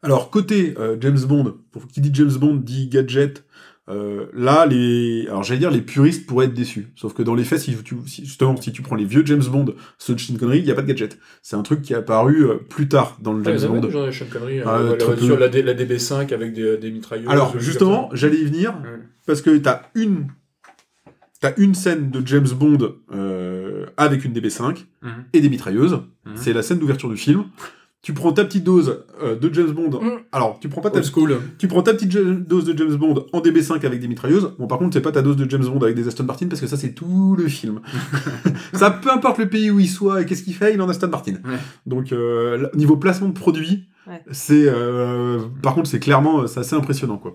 alors 0.03 0.31
côté 0.31 0.75
euh, 0.79 0.97
James 1.01 1.19
Bond 1.27 1.57
pour 1.73 1.87
qui 1.89 2.01
dit 2.01 2.11
James 2.13 2.33
Bond 2.39 2.57
dit 2.57 2.89
gadget 2.89 3.45
euh, 3.89 4.27
là, 4.33 4.67
les, 4.67 5.27
alors 5.29 5.43
j'allais 5.45 5.61
dire 5.61 5.71
les 5.71 5.81
puristes 5.81 6.27
pourraient 6.27 6.47
être 6.47 6.55
déçus. 6.55 6.89
Sauf 6.97 7.15
que 7.15 7.23
dans 7.23 7.35
les 7.37 7.45
faits, 7.45 7.61
si 7.61 7.77
tu, 7.85 7.95
si- 8.07 8.25
justement, 8.25 8.57
si 8.61 8.73
tu 8.73 8.83
prends 8.83 8.97
les 8.97 9.05
vieux 9.05 9.25
James 9.27 9.45
Bond, 9.49 9.75
ceux 9.99 10.15
de 10.15 10.21
Sean 10.21 10.35
Connery, 10.37 10.59
il 10.59 10.65
n'y 10.65 10.71
a 10.71 10.75
pas 10.75 10.83
de 10.83 10.89
gadget. 10.89 11.19
C'est 11.43 11.55
un 11.57 11.63
truc 11.63 11.83
qui 11.83 11.93
est 11.93 11.97
apparu 11.97 12.45
euh, 12.45 12.57
plus 12.57 12.89
tard 12.89 13.17
dans 13.23 13.33
le 13.33 13.45
James 13.45 13.61
Bond. 13.69 13.81
de 13.81 13.91
Sean 14.11 14.27
Connery, 14.33 14.61
Ah, 14.67 14.79
euh, 14.79 14.91
la 14.91 14.97
très 14.97 15.07
voiture, 15.15 15.35
peu. 15.37 15.41
la, 15.41 15.49
D- 15.49 15.63
la 15.63 15.75
DB5 15.75 16.35
avec 16.35 16.53
des, 16.53 16.77
des 16.79 16.91
mitrailleuses. 16.91 17.29
Alors 17.29 17.59
justement, 17.61 18.11
j'allais 18.13 18.39
y 18.39 18.45
venir. 18.45 18.75
Ouais. 18.83 18.99
parce 19.25 19.41
que 19.41 19.57
t'as 19.59 19.83
une, 19.95 20.27
t'as 21.41 21.53
une 21.57 21.75
scène 21.75 22.11
de 22.11 22.27
James 22.27 22.49
Bond 22.59 22.95
euh, 23.15 23.87
avec 23.97 24.25
une 24.25 24.33
DB5 24.33 24.85
Mhm. 25.03 25.11
et 25.33 25.41
des 25.41 25.49
mitrailleuses. 25.49 26.01
Mhm. 26.25 26.33
C'est 26.37 26.53
la 26.53 26.63
scène 26.63 26.79
d'ouverture 26.81 27.09
du 27.09 27.17
film. 27.17 27.45
Tu 28.03 28.13
prends 28.15 28.33
ta 28.33 28.45
petite 28.45 28.63
dose 28.63 29.05
euh, 29.21 29.35
de 29.37 29.53
James 29.53 29.73
Bond. 29.73 30.01
Mhm. 30.01 30.19
Alors, 30.31 30.59
tu 30.61 30.69
prends 30.69 30.81
pas 30.81 30.91
ta 30.91 30.99
Old 30.99 31.07
school. 31.13 31.39
Tu 31.59 31.67
prends 31.67 31.83
ta 31.83 31.93
petite 31.93 32.11
dose 32.17 32.65
de 32.65 32.77
James 32.79 32.95
Bond 32.95 33.27
en 33.33 33.41
DB5 33.41 33.85
avec 33.85 33.99
des 34.01 34.07
mitrailleuses. 34.07 34.53
Bon, 34.61 34.69
par 34.69 34.79
contre, 34.79 34.93
c'est 34.95 35.01
pas 35.01 35.11
ta 35.11 35.23
dose 35.23 35.37
de 35.37 35.51
James 35.51 35.65
Bond 35.65 35.81
avec 35.83 35.97
des 35.97 36.07
Aston 36.07 36.23
Martin 36.25 36.47
parce 36.47 36.61
que 36.61 36.69
ça, 36.69 36.77
c'est 36.77 36.93
tout 36.93 37.35
le 37.37 37.49
film. 37.49 37.81
ça, 38.75 38.91
peu 38.93 39.11
importe 39.11 39.39
le 39.39 39.49
pays 39.49 39.71
où 39.73 39.81
il 39.81 39.89
soit 39.89 40.23
et 40.23 40.27
qu'est-ce 40.27 40.45
qu'il 40.45 40.55
fait, 40.55 40.75
il 40.75 40.81
en 40.81 40.87
a 40.87 40.93
Aston 40.93 41.09
Martin. 41.09 41.33
Ouais. 41.45 41.57
Donc, 41.85 42.13
euh, 42.13 42.69
niveau 42.75 42.97
placement 42.97 43.29
de 43.29 43.35
produit, 43.35 43.89
Ouais. 44.07 44.23
c'est, 44.31 44.67
euh, 44.69 45.41
par 45.63 45.75
contre, 45.75 45.89
c'est 45.89 45.99
clairement, 45.99 46.47
c'est 46.47 46.61
assez 46.61 46.77
impressionnant, 46.77 47.17
quoi. 47.19 47.35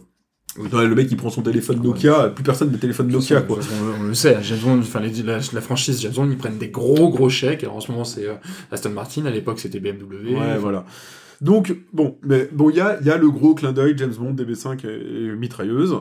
Ouais, 0.58 0.86
le 0.86 0.96
mec, 0.96 1.08
il 1.10 1.16
prend 1.18 1.30
son 1.30 1.42
téléphone 1.42 1.82
Nokia, 1.82 2.28
plus 2.30 2.44
personne 2.44 2.72
n'a 2.72 2.78
téléphone 2.78 3.08
Nokia, 3.08 3.40
De 3.42 3.48
quoi. 3.48 3.60
On, 4.00 4.04
on 4.04 4.08
le 4.08 4.14
sait, 4.14 4.38
James 4.42 4.60
Bond, 4.62 4.80
enfin, 4.80 5.00
les- 5.00 5.24
la, 5.24 5.40
la 5.54 5.62
franchise 5.62 6.02
James 6.02 6.12
Bond, 6.14 6.30
ils 6.30 6.38
prennent 6.38 6.58
des 6.58 6.68
gros 6.70 7.10
gros 7.10 7.30
chèques. 7.30 7.64
Alors 7.64 7.78
en 7.78 7.80
ce 7.80 7.90
moment, 7.92 8.04
c'est 8.04 8.28
euh, 8.28 8.34
Aston 8.72 8.90
Martin, 8.90 9.26
à 9.26 9.30
l'époque, 9.32 9.60
c'était 9.60 9.80
BMW. 9.80 10.36
Ouais, 10.38 10.58
voilà. 10.60 10.86
Donc, 11.40 11.74
bon, 11.94 12.18
mais 12.24 12.50
bon, 12.52 12.70
il 12.70 12.76
y 12.76 12.82
a, 12.82 12.98
il 13.00 13.08
y 13.08 13.10
a 13.10 13.18
le 13.18 13.30
gros 13.32 13.56
clin 13.56 13.72
d'œil 13.72 13.96
James 13.98 14.14
Bond, 14.20 14.34
DB5 14.34 14.86
et, 14.86 14.90
et 15.28 15.36
mitrailleuse. 15.36 15.96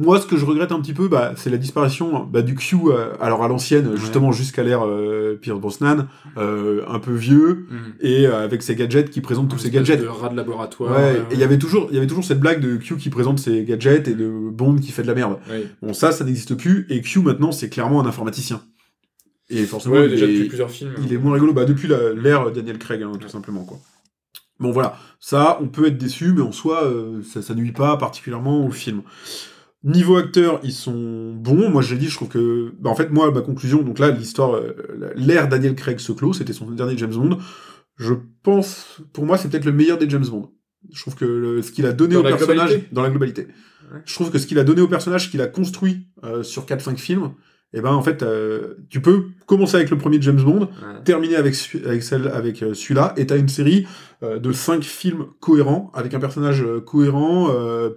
Moi, 0.00 0.20
ce 0.20 0.26
que 0.26 0.36
je 0.36 0.44
regrette 0.46 0.70
un 0.70 0.80
petit 0.80 0.94
peu, 0.94 1.08
bah, 1.08 1.32
c'est 1.36 1.50
la 1.50 1.56
disparition 1.56 2.24
bah, 2.24 2.40
du 2.42 2.54
Q, 2.54 2.76
euh, 2.86 3.12
alors 3.20 3.42
à 3.42 3.48
l'ancienne, 3.48 3.96
justement 3.96 4.30
jusqu'à 4.30 4.62
l'ère 4.62 4.86
euh, 4.86 5.36
Pierce 5.42 5.58
Brosnan, 5.58 6.06
euh, 6.36 6.82
un 6.88 7.00
peu 7.00 7.12
vieux, 7.12 7.66
Mhm. 7.68 7.78
et 8.00 8.26
euh, 8.28 8.44
avec 8.44 8.62
ses 8.62 8.76
gadgets 8.76 9.10
qui 9.10 9.20
présentent 9.20 9.50
tous 9.50 9.58
ses 9.58 9.70
gadgets. 9.70 10.00
De 10.00 10.06
rat 10.06 10.28
de 10.28 10.36
laboratoire. 10.36 10.96
Ouais, 10.96 11.16
et 11.30 11.34
il 11.34 11.38
y 11.40 11.42
avait 11.42 11.58
toujours, 11.58 11.88
il 11.90 11.96
y 11.96 11.98
avait 11.98 12.06
toujours 12.06 12.24
cette 12.24 12.38
blague 12.38 12.60
de 12.60 12.76
Q 12.76 12.96
qui 12.96 13.10
présente 13.10 13.40
ses 13.40 13.64
gadgets 13.64 14.06
et 14.06 14.14
de 14.14 14.28
Bond 14.28 14.76
qui 14.76 14.92
fait 14.92 15.02
de 15.02 15.08
la 15.08 15.14
merde. 15.14 15.38
Bon, 15.82 15.92
ça, 15.92 16.12
ça 16.12 16.24
n'existe 16.24 16.54
plus, 16.54 16.86
et 16.90 17.00
Q 17.02 17.18
maintenant, 17.18 17.50
c'est 17.50 17.68
clairement 17.68 18.00
un 18.00 18.06
informaticien. 18.06 18.62
Et 19.50 19.64
forcément, 19.64 19.96
Ouais, 19.96 20.06
il, 20.06 20.12
est, 20.12 20.20
depuis 20.20 20.44
plusieurs 20.48 20.70
films. 20.70 20.92
il 21.04 21.12
est 21.12 21.18
moins 21.18 21.32
rigolo. 21.34 21.52
Bah, 21.52 21.64
depuis 21.64 21.88
l'ère 22.16 22.52
Daniel 22.52 22.78
Craig, 22.78 23.02
hein, 23.02 23.12
tout 23.18 23.28
simplement, 23.28 23.64
quoi. 23.64 23.78
Bon, 24.60 24.72
voilà. 24.72 24.96
Ça, 25.20 25.58
on 25.62 25.68
peut 25.68 25.86
être 25.86 25.98
déçu, 25.98 26.32
mais 26.32 26.42
en 26.42 26.52
soi, 26.52 26.84
euh, 26.84 27.22
ça, 27.22 27.42
ça 27.42 27.54
nuit 27.54 27.72
pas 27.72 27.96
particulièrement 27.96 28.64
au 28.66 28.70
film. 28.70 29.02
Niveau 29.84 30.16
acteurs, 30.16 30.60
ils 30.64 30.72
sont 30.72 31.32
bons. 31.34 31.70
Moi, 31.70 31.82
je 31.82 31.94
l'ai 31.94 32.00
dit, 32.00 32.08
je 32.08 32.14
trouve 32.16 32.28
que. 32.28 32.72
Bah, 32.80 32.90
en 32.90 32.94
fait, 32.96 33.10
moi, 33.10 33.30
ma 33.30 33.42
conclusion, 33.42 33.82
donc 33.82 33.98
là, 34.00 34.10
l'histoire, 34.10 34.54
euh, 34.56 34.72
l'ère 35.14 35.48
Daniel 35.48 35.74
Craig 35.76 36.00
se 36.00 36.10
clôt. 36.12 36.32
C'était 36.32 36.52
son 36.52 36.68
dernier 36.72 36.98
James 36.98 37.12
Bond. 37.14 37.38
Je 37.96 38.14
pense, 38.42 39.00
pour 39.12 39.24
moi, 39.24 39.38
c'est 39.38 39.48
peut-être 39.48 39.64
le 39.64 39.72
meilleur 39.72 39.98
des 39.98 40.08
James 40.10 40.26
Bond. 40.26 40.50
Je 40.92 41.00
trouve 41.00 41.14
que 41.16 41.24
le- 41.24 41.62
ce 41.62 41.70
qu'il 41.72 41.86
a 41.86 41.92
donné 41.92 42.14
Dans 42.14 42.20
au 42.20 42.22
personnage, 42.24 42.68
globalité 42.70 42.88
dans 42.92 43.02
la 43.02 43.10
globalité, 43.10 43.42
Ouais. 43.92 44.00
je 44.04 44.14
trouve 44.14 44.30
que 44.30 44.38
ce 44.38 44.46
qu'il 44.46 44.58
a 44.58 44.64
donné 44.64 44.80
au 44.80 44.88
personnage, 44.88 45.30
qu'il 45.30 45.40
a 45.40 45.46
construit 45.46 46.08
euh, 46.24 46.42
sur 46.42 46.66
4-5 46.66 46.98
films, 46.98 47.32
et 47.74 47.80
ben 47.82 47.92
en 47.92 48.00
fait, 48.02 48.22
euh, 48.22 48.74
tu 48.88 49.00
peux 49.02 49.26
commencer 49.46 49.76
avec 49.76 49.90
le 49.90 49.98
premier 49.98 50.20
James 50.22 50.40
Bond, 50.42 50.60
Ouais. 50.60 51.02
terminer 51.04 51.36
avec, 51.36 51.54
avec, 51.84 52.02
celle, 52.02 52.28
avec 52.28 52.62
euh, 52.62 52.72
celui-là, 52.74 53.12
et 53.16 53.26
t'as 53.26 53.36
une 53.36 53.48
série 53.48 53.86
euh, 54.22 54.38
de 54.38 54.52
5 54.52 54.82
films 54.82 55.26
cohérents, 55.40 55.90
avec 55.94 56.14
un 56.14 56.18
personnage 56.20 56.64
cohérent, 56.86 57.48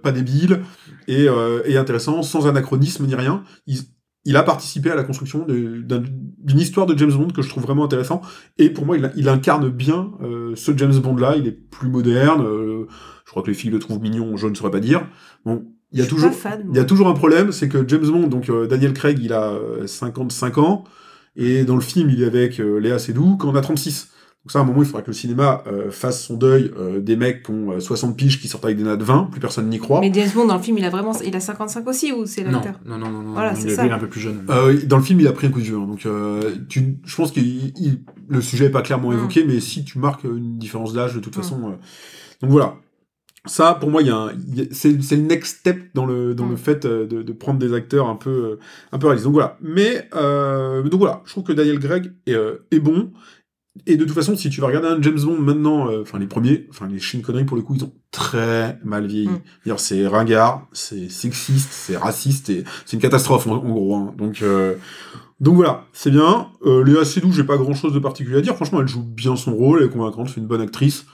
pas 0.02 0.12
débile, 0.12 0.60
et, 1.08 1.26
et 1.64 1.76
intéressant, 1.76 2.22
sans 2.22 2.46
anachronisme 2.46 3.06
ni 3.06 3.14
rien. 3.14 3.44
Il, 3.66 3.78
il 4.24 4.36
a 4.36 4.42
participé 4.44 4.90
à 4.90 4.94
la 4.94 5.02
construction 5.02 5.44
d'une 5.48 6.58
histoire 6.58 6.86
de 6.86 6.96
James 6.96 7.10
Bond 7.12 7.28
que 7.28 7.42
je 7.42 7.48
trouve 7.48 7.64
vraiment 7.64 7.84
intéressant, 7.84 8.20
et 8.58 8.70
pour 8.70 8.86
moi, 8.86 8.96
il, 8.96 9.10
il 9.16 9.28
incarne 9.28 9.68
bien 9.70 10.12
ce 10.54 10.76
James 10.76 10.96
Bond-là, 10.98 11.36
il 11.36 11.46
est 11.48 11.52
plus 11.70 11.88
moderne, 11.88 12.44
je 12.44 13.30
crois 13.30 13.42
que 13.42 13.48
les 13.48 13.54
filles 13.54 13.70
le 13.70 13.78
trouvent 13.78 14.00
mignon, 14.00 14.36
je 14.36 14.46
ne 14.46 14.54
saurais 14.54 14.70
pas 14.70 14.80
dire. 14.80 15.08
Bon, 15.44 15.64
il 15.92 16.00
y 16.00 16.02
a 16.02 16.06
toujours... 16.06 16.32
fan. 16.32 16.64
Il 16.70 16.76
y 16.76 16.80
a 16.80 16.84
toujours 16.84 17.08
un 17.08 17.14
problème, 17.14 17.52
c'est 17.52 17.68
que 17.68 17.86
James 17.86 18.06
Bond, 18.06 18.28
donc 18.28 18.48
euh, 18.48 18.66
Daniel 18.66 18.92
Craig, 18.92 19.18
il 19.22 19.32
a 19.32 19.50
euh, 19.50 19.86
55 19.86 20.58
ans, 20.58 20.84
et 21.36 21.64
dans 21.64 21.74
le 21.76 21.80
film, 21.80 22.10
il 22.10 22.22
est 22.22 22.26
avec 22.26 22.60
euh, 22.60 22.78
Léa 22.78 22.98
Seydoux 22.98 23.36
quand 23.38 23.48
on 23.50 23.54
a 23.54 23.60
36. 23.60 24.08
Donc 24.44 24.50
ça, 24.50 24.58
à 24.58 24.62
un 24.62 24.64
moment, 24.64 24.80
il 24.82 24.86
faudra 24.86 25.02
que 25.02 25.06
le 25.06 25.12
cinéma 25.12 25.62
euh, 25.68 25.92
fasse 25.92 26.24
son 26.26 26.34
deuil 26.36 26.72
euh, 26.76 26.98
des 26.98 27.14
mecs 27.14 27.44
qui 27.44 27.52
ont 27.52 27.70
euh, 27.72 27.78
60 27.80 28.16
piges, 28.16 28.40
qui 28.40 28.48
sortent 28.48 28.64
avec 28.64 28.76
des 28.76 28.82
nattes 28.82 28.98
de 28.98 29.04
20, 29.04 29.28
plus 29.30 29.38
personne 29.40 29.68
n'y 29.68 29.78
croit. 29.78 30.00
Mais 30.00 30.10
James 30.12 30.28
Bond, 30.34 30.46
dans 30.46 30.56
le 30.56 30.62
film, 30.62 30.78
il 30.78 30.84
a 30.84 30.90
vraiment. 30.90 31.12
Il 31.24 31.36
a 31.36 31.38
55 31.38 31.86
aussi, 31.86 32.10
ou 32.12 32.26
c'est 32.26 32.42
Non, 32.42 32.50
l'acteur 32.50 32.80
non, 32.84 32.98
non, 32.98 33.08
non, 33.08 33.22
non. 33.22 33.32
Voilà, 33.34 33.52
il, 33.52 33.56
c'est 33.62 33.68
est, 33.68 33.76
ça. 33.76 33.82
lui, 33.82 33.88
il 33.90 33.92
est 33.92 33.94
un 33.94 34.00
peu 34.00 34.08
plus 34.08 34.20
jeune. 34.20 34.44
Euh, 34.50 34.76
dans 34.84 34.96
le 34.96 35.04
film, 35.04 35.20
il 35.20 35.28
a 35.28 35.32
pris 35.32 35.46
un 35.46 35.50
coup 35.50 35.60
de 35.60 35.64
vieux, 35.64 35.76
hein, 35.76 35.86
donc 35.86 36.06
euh, 36.06 36.56
tu, 36.68 36.96
je 37.04 37.16
pense 37.16 37.30
que 37.30 37.38
le 38.28 38.40
sujet 38.40 38.64
est 38.64 38.70
pas 38.70 38.82
clairement 38.82 39.10
Mm. 39.10 39.14
évoqué, 39.14 39.44
mais 39.46 39.60
si 39.60 39.84
tu 39.84 40.00
marques 40.00 40.24
une 40.24 40.58
différence 40.58 40.92
d'âge, 40.92 41.14
de 41.14 41.20
toute 41.20 41.36
Mm. 41.36 41.40
façon... 41.40 41.60
euh, 41.68 41.76
donc 42.40 42.50
voilà. 42.50 42.74
Ça, 43.46 43.74
pour 43.74 43.90
moi, 43.90 44.02
il 44.02 44.08
y 44.08 44.10
a 44.10 44.28
y 44.54 44.68
c'est 44.72 45.02
c'est 45.02 45.16
le 45.16 45.22
next 45.22 45.58
step 45.60 45.90
dans 45.94 46.06
le, 46.06 46.34
dans 46.34 46.46
Mm. 46.46 46.50
le 46.50 46.56
fait 46.56 46.84
euh, 46.84 47.06
de, 47.06 47.22
de 47.22 47.32
prendre 47.32 47.58
des 47.58 47.74
acteurs 47.74 48.08
un 48.08 48.14
peu, 48.14 48.30
euh, 48.30 48.58
un 48.92 48.98
peu 48.98 49.06
réalistes. 49.08 49.24
Donc 49.24 49.34
voilà. 49.34 49.56
Mais, 49.60 50.08
euh, 50.14 50.82
donc 50.84 51.00
voilà, 51.00 51.22
je 51.24 51.32
trouve 51.32 51.42
que 51.44 51.52
Daniel 51.52 51.80
Craig 51.80 52.12
est, 52.26 52.34
euh, 52.34 52.64
est 52.70 52.78
bon. 52.78 53.12
Et 53.86 53.96
de 53.96 54.04
toute 54.04 54.14
façon, 54.14 54.36
si 54.36 54.50
tu 54.50 54.60
vas 54.60 54.66
regarder 54.66 54.88
un 54.88 55.00
James 55.00 55.18
Bond 55.18 55.38
maintenant, 55.40 55.88
euh, 55.90 56.02
enfin 56.02 56.18
les 56.18 56.26
premiers, 56.26 56.66
enfin 56.70 56.86
les 56.86 57.00
Sean 57.00 57.20
Connery 57.22 57.44
pour 57.44 57.56
le 57.56 57.62
coup, 57.62 57.74
ils 57.74 57.82
ont 57.82 57.92
très 58.12 58.78
mal 58.84 59.06
vieilli. 59.06 59.28
Mm. 59.66 59.74
C'est 59.78 60.06
ringard, 60.06 60.68
c'est 60.72 61.08
sexiste, 61.10 61.70
c'est 61.72 61.96
raciste, 61.96 62.50
et 62.50 62.64
c'est 62.84 62.96
une 62.96 63.02
catastrophe 63.02 63.46
en, 63.48 63.54
en 63.56 63.70
gros. 63.70 63.96
hein. 63.96 64.14
Donc, 64.18 64.42
euh, 64.42 64.74
donc 65.40 65.56
voilà, 65.56 65.86
c'est 65.92 66.10
bien. 66.10 66.48
Euh, 66.66 66.84
Léa 66.84 67.04
Seydoux, 67.04 67.32
j'ai 67.32 67.44
pas 67.44 67.56
grand 67.56 67.74
chose 67.74 67.92
de 67.94 67.98
particulier 67.98 68.36
à 68.36 68.40
dire. 68.42 68.54
Franchement, 68.54 68.82
elle 68.82 68.88
joue 68.88 69.02
bien 69.02 69.34
son 69.36 69.54
rôle, 69.56 69.80
elle 69.80 69.86
est 69.86 69.90
convaincante, 69.90 70.28
c'est 70.28 70.40
une 70.40 70.46
bonne 70.46 70.60
actrice. 70.60 71.06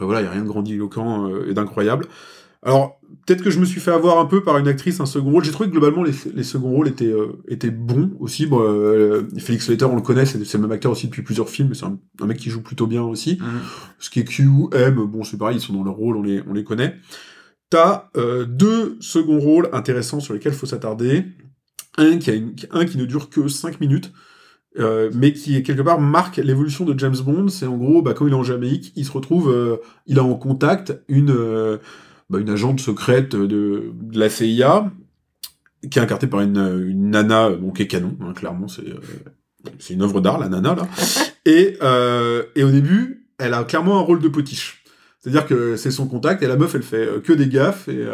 Après 0.00 0.06
voilà, 0.06 0.22
il 0.22 0.24
y 0.24 0.28
a 0.28 0.30
rien 0.30 0.40
de 0.40 0.48
grandiloquent 0.48 1.28
euh, 1.28 1.50
et 1.50 1.52
d'incroyable. 1.52 2.06
Alors, 2.62 2.98
peut-être 3.26 3.42
que 3.42 3.50
je 3.50 3.60
me 3.60 3.66
suis 3.66 3.82
fait 3.82 3.90
avoir 3.90 4.18
un 4.18 4.24
peu 4.24 4.42
par 4.42 4.56
une 4.56 4.66
actrice, 4.66 4.98
un 4.98 5.04
second 5.04 5.30
rôle. 5.30 5.44
J'ai 5.44 5.52
trouvé 5.52 5.68
que 5.68 5.74
globalement, 5.74 6.02
les, 6.02 6.14
les 6.34 6.42
seconds 6.42 6.70
rôles 6.70 6.88
étaient, 6.88 7.04
euh, 7.04 7.42
étaient 7.48 7.70
bons 7.70 8.10
aussi. 8.18 8.46
Bon, 8.46 8.62
euh, 8.62 9.28
Félix 9.36 9.68
Leiter, 9.68 9.84
on 9.84 9.96
le 9.96 10.00
connaît, 10.00 10.24
c'est 10.24 10.38
le 10.38 10.60
même 10.60 10.72
acteur 10.72 10.90
aussi 10.90 11.06
depuis 11.06 11.20
plusieurs 11.20 11.50
films, 11.50 11.68
mais 11.68 11.74
c'est 11.74 11.84
un, 11.84 11.98
un 12.18 12.26
mec 12.26 12.38
qui 12.38 12.48
joue 12.48 12.62
plutôt 12.62 12.86
bien 12.86 13.02
aussi. 13.02 13.36
Mhm. 13.38 13.60
Ce 13.98 14.08
qui 14.08 14.20
est 14.20 14.24
Q, 14.24 14.48
M, 14.72 14.94
bon, 14.94 15.22
c'est 15.22 15.36
pareil, 15.36 15.58
ils 15.58 15.60
sont 15.60 15.74
dans 15.74 15.84
leur 15.84 15.96
rôle, 15.96 16.16
on 16.16 16.22
les, 16.22 16.42
on 16.48 16.54
les 16.54 16.64
connaît. 16.64 16.96
T'as 17.68 18.08
euh, 18.16 18.46
deux 18.46 18.96
seconds 19.00 19.38
rôles 19.38 19.68
intéressants 19.74 20.20
sur 20.20 20.32
lesquels 20.32 20.54
il 20.54 20.58
faut 20.58 20.64
s'attarder. 20.64 21.26
Un 21.98 22.16
qui, 22.16 22.30
a 22.30 22.34
une, 22.34 22.54
un 22.70 22.86
qui 22.86 22.96
ne 22.96 23.04
dure 23.04 23.28
que 23.28 23.48
5 23.48 23.82
minutes, 23.82 24.14
euh, 24.78 25.10
mais 25.14 25.32
qui, 25.32 25.62
quelque 25.62 25.82
part, 25.82 26.00
marque 26.00 26.36
l'évolution 26.36 26.84
de 26.84 26.96
James 26.98 27.16
Bond. 27.24 27.48
C'est 27.48 27.66
en 27.66 27.76
gros, 27.76 28.02
bah, 28.02 28.14
quand 28.14 28.26
il 28.26 28.32
est 28.32 28.36
en 28.36 28.44
Jamaïque, 28.44 28.92
il 28.96 29.04
se 29.04 29.12
retrouve, 29.12 29.50
euh, 29.50 29.76
il 30.06 30.18
a 30.18 30.24
en 30.24 30.34
contact 30.34 31.02
une, 31.08 31.32
euh, 31.32 31.78
bah, 32.28 32.38
une 32.38 32.50
agente 32.50 32.80
secrète 32.80 33.34
de, 33.34 33.46
de 33.92 34.18
la 34.18 34.30
CIA, 34.30 34.90
qui 35.90 35.98
est 35.98 36.02
incarnée 36.02 36.28
par 36.28 36.40
une, 36.40 36.58
une 36.88 37.10
nana, 37.10 37.50
bon, 37.50 37.72
qui 37.72 37.82
est 37.82 37.86
canon, 37.86 38.16
hein, 38.20 38.32
clairement, 38.32 38.66
c'est 38.68 39.94
une 39.94 40.02
œuvre 40.02 40.20
d'art, 40.20 40.38
la 40.38 40.48
nana, 40.48 40.74
là. 40.74 40.88
Et, 41.46 41.78
et 42.54 42.62
au 42.62 42.70
début, 42.70 43.26
elle 43.38 43.54
a 43.54 43.64
clairement 43.64 43.98
un 43.98 44.02
rôle 44.02 44.20
de 44.20 44.28
potiche. 44.28 44.84
C'est-à-dire 45.18 45.46
que 45.46 45.74
c'est 45.76 45.90
son 45.90 46.06
contact, 46.06 46.42
et 46.42 46.46
la 46.46 46.56
meuf, 46.56 46.74
elle 46.74 46.82
fait 46.82 47.08
que 47.24 47.32
des 47.32 47.48
gaffes, 47.48 47.88
et, 47.88 48.06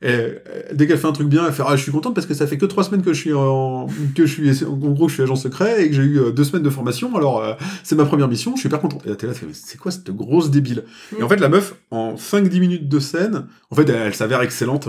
et, 0.00 0.06
euh, 0.10 0.38
dès 0.72 0.86
qu'elle 0.86 0.98
fait 0.98 1.06
un 1.08 1.12
truc 1.12 1.28
bien, 1.28 1.44
elle 1.46 1.52
fait 1.52 1.64
Ah, 1.66 1.74
je 1.76 1.82
suis 1.82 1.90
contente 1.92 2.14
parce 2.14 2.26
que 2.26 2.34
ça 2.34 2.46
fait 2.46 2.56
que 2.58 2.66
trois 2.66 2.84
semaines 2.84 3.02
que 3.02 3.12
je 3.12 3.20
suis 3.20 3.32
en, 3.32 3.86
que 4.14 4.26
je 4.26 4.32
suis, 4.32 4.64
en 4.64 4.76
gros, 4.90 5.08
je 5.08 5.14
suis 5.14 5.22
agent 5.22 5.36
secret, 5.36 5.84
et 5.84 5.88
que 5.90 5.94
j'ai 5.96 6.02
eu 6.02 6.18
euh, 6.20 6.30
deux 6.30 6.44
semaines 6.44 6.62
de 6.62 6.70
formation, 6.70 7.16
alors 7.16 7.42
euh, 7.42 7.54
c'est 7.82 7.96
ma 7.96 8.04
première 8.04 8.28
mission, 8.28 8.54
je 8.54 8.60
suis 8.60 8.68
hyper 8.68 8.80
contente. 8.80 9.04
Et 9.06 9.08
là, 9.10 9.16
t'es 9.16 9.26
là, 9.26 9.32
c'est 9.52 9.78
quoi 9.78 9.90
cette 9.90 10.10
grosse 10.10 10.50
débile? 10.50 10.84
Et 11.18 11.22
en 11.22 11.28
fait, 11.28 11.38
la 11.40 11.48
meuf, 11.48 11.74
en 11.90 12.14
5-10 12.14 12.60
minutes 12.60 12.88
de 12.88 13.00
scène, 13.00 13.46
en 13.70 13.74
fait, 13.74 13.88
elle, 13.88 13.96
elle 13.96 14.14
s'avère 14.14 14.40
excellente. 14.42 14.88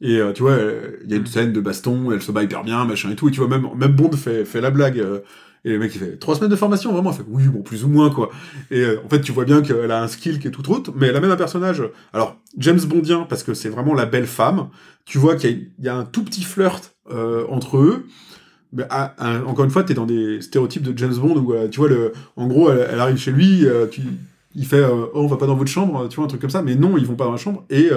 Et 0.00 0.18
euh, 0.18 0.32
tu 0.32 0.42
vois, 0.42 0.56
il 1.04 1.10
y 1.10 1.14
a 1.14 1.16
une 1.16 1.26
scène 1.26 1.52
de 1.52 1.60
baston, 1.60 2.10
elle 2.12 2.20
se 2.22 2.32
bat 2.32 2.42
hyper 2.42 2.64
bien, 2.64 2.84
machin 2.84 3.10
et 3.10 3.16
tout, 3.16 3.28
et 3.28 3.30
tu 3.32 3.40
vois, 3.40 3.48
même, 3.48 3.66
même 3.76 3.92
Bond 3.92 4.12
fait, 4.12 4.44
fait 4.44 4.60
la 4.60 4.70
blague. 4.70 4.98
euh, 4.98 5.20
et 5.66 5.70
le 5.70 5.80
mec, 5.80 5.92
il 5.96 5.98
fait 5.98 6.16
trois 6.16 6.36
semaines 6.36 6.50
de 6.50 6.54
formation, 6.54 6.92
vraiment. 6.92 7.10
Elle 7.10 7.16
fait 7.16 7.24
oui, 7.28 7.48
bon, 7.48 7.60
plus 7.60 7.82
ou 7.82 7.88
moins, 7.88 8.08
quoi. 8.08 8.30
Et 8.70 8.82
euh, 8.82 9.00
en 9.04 9.08
fait, 9.08 9.20
tu 9.20 9.32
vois 9.32 9.44
bien 9.44 9.62
qu'elle 9.62 9.90
a 9.90 10.00
un 10.00 10.06
skill 10.06 10.38
qui 10.38 10.46
est 10.46 10.52
tout 10.52 10.70
autre, 10.70 10.92
mais 10.94 11.08
elle 11.08 11.16
a 11.16 11.20
même 11.20 11.32
un 11.32 11.36
personnage. 11.36 11.82
Alors, 12.12 12.36
James 12.56 12.78
Bondien, 12.86 13.26
parce 13.28 13.42
que 13.42 13.52
c'est 13.52 13.68
vraiment 13.68 13.92
la 13.92 14.06
belle 14.06 14.28
femme. 14.28 14.68
Tu 15.06 15.18
vois 15.18 15.34
qu'il 15.34 15.50
y, 15.50 15.54
a- 15.54 15.66
il 15.80 15.88
un 15.88 16.04
tout 16.04 16.22
petit 16.22 16.44
flirt 16.44 16.94
euh, 17.10 17.44
entre 17.48 17.78
eux. 17.78 18.06
Ah, 18.90 19.14
encore 19.44 19.64
une 19.64 19.72
fois, 19.72 19.82
t'es 19.82 19.94
dans 19.94 20.06
des 20.06 20.40
stéréotypes 20.40 20.82
de 20.82 20.96
James 20.96 21.14
Bond 21.14 21.36
où, 21.36 21.52
euh, 21.52 21.66
tu 21.66 21.80
vois, 21.80 21.88
le, 21.88 22.12
en 22.36 22.46
gros, 22.46 22.70
elle, 22.70 23.00
arrive 23.00 23.16
chez 23.16 23.32
lui, 23.32 23.64
il 24.54 24.66
fait 24.66 24.84
Oh, 24.84 25.10
on 25.14 25.26
va 25.26 25.36
pas 25.36 25.46
dans 25.46 25.56
votre 25.56 25.70
chambre, 25.70 26.08
tu 26.08 26.14
vois, 26.14 26.26
un 26.26 26.28
truc 26.28 26.42
comme 26.42 26.50
ça. 26.50 26.62
Mais 26.62 26.76
non, 26.76 26.96
ils 26.96 27.06
vont 27.06 27.16
pas 27.16 27.24
dans 27.24 27.32
la 27.32 27.38
chambre. 27.38 27.64
Et, 27.70 27.90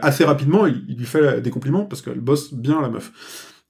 assez 0.00 0.24
rapidement, 0.24 0.66
il, 0.66 0.82
il 0.88 0.96
lui 0.96 1.04
fait 1.04 1.42
des 1.42 1.50
compliments 1.50 1.84
parce 1.84 2.00
qu'elle 2.00 2.20
bosse 2.20 2.54
bien, 2.54 2.80
la 2.80 2.88
meuf. 2.88 3.12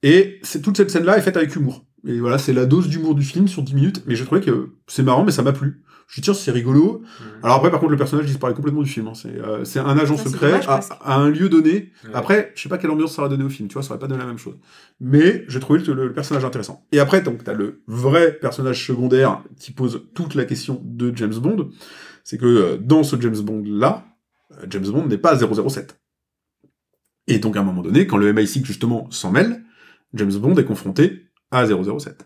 Et 0.01 0.39
toute 0.63 0.77
cette 0.77 0.91
scène-là 0.91 1.17
est 1.17 1.21
faite 1.21 1.35
avec 1.35 1.53
humour. 1.57 1.83
Et 2.05 2.19
voilà, 2.19 2.37
c'est 2.37 2.53
la 2.53 2.65
dose 2.65 2.89
d'humour 2.89 3.15
du 3.15 3.23
film 3.23 3.47
sur 3.47 3.63
10 3.63 3.75
minutes. 3.75 4.03
Mais 4.05 4.15
j'ai 4.15 4.25
trouvé 4.25 4.41
que 4.41 4.71
c'est 4.87 5.03
marrant, 5.03 5.23
mais 5.23 5.31
ça 5.31 5.41
m'a 5.41 5.53
plu. 5.53 5.81
Je 6.09 6.15
dis, 6.15 6.21
tiens, 6.21 6.33
c'est 6.33 6.51
rigolo. 6.51 7.01
Alors 7.43 7.55
après, 7.57 7.71
par 7.71 7.79
contre, 7.79 7.91
le 7.93 7.97
personnage 7.97 8.25
disparaît 8.25 8.53
complètement 8.53 8.81
du 8.83 8.89
film. 8.89 9.07
hein. 9.07 9.13
C'est 9.15 9.29
euh, 9.39 9.63
c'est 9.63 9.79
un 9.79 9.97
agent 9.97 10.17
secret 10.17 10.59
dommage, 10.59 10.67
à, 11.01 11.15
un 11.15 11.29
lieu 11.29 11.47
donné. 11.47 11.91
Ouais. 12.03 12.09
Après, 12.13 12.51
je 12.55 12.61
sais 12.61 12.67
pas 12.69 12.77
quelle 12.77 12.91
ambiance 12.91 13.15
ça 13.15 13.21
aurait 13.21 13.29
donné 13.29 13.45
au 13.45 13.49
film, 13.49 13.69
tu 13.69 13.73
vois, 13.73 13.83
ça 13.83 13.91
aurait 13.91 13.99
pas 13.99 14.07
donné 14.07 14.19
la 14.19 14.27
même 14.27 14.37
chose. 14.37 14.55
Mais 14.99 15.45
j'ai 15.47 15.61
trouvé 15.61 15.79
le, 15.79 15.93
le- 15.93 16.07
le 16.07 16.13
personnage 16.13 16.43
intéressant. 16.43 16.85
Et 16.91 16.99
après, 16.99 17.21
donc, 17.21 17.43
t'as 17.45 17.53
le 17.53 17.81
vrai 17.87 18.33
personnage 18.33 18.85
secondaire 18.85 19.41
qui 19.57 19.71
pose 19.71 20.03
toute 20.13 20.35
la 20.35 20.43
question 20.43 20.81
de 20.83 21.13
James 21.15 21.35
Bond. 21.35 21.69
C'est 22.25 22.37
que 22.37 22.45
euh, 22.45 22.77
dans 22.77 23.03
ce 23.03 23.15
James 23.21 23.39
Bond-là, 23.39 24.05
euh, 24.51 24.65
James 24.69 24.85
Bond 24.91 25.05
n'est 25.07 25.17
pas 25.17 25.37
007. 25.39 25.97
Et 27.27 27.39
donc, 27.39 27.55
à 27.55 27.61
un 27.61 27.63
moment 27.63 27.81
donné, 27.81 28.05
quand 28.07 28.17
le 28.17 28.31
MI6 28.33 28.65
justement 28.65 29.09
s'en 29.09 29.31
mêle, 29.31 29.63
James 30.13 30.33
Bond 30.33 30.55
est 30.57 30.65
confronté 30.65 31.21
à 31.53 31.65
007. 31.65 32.25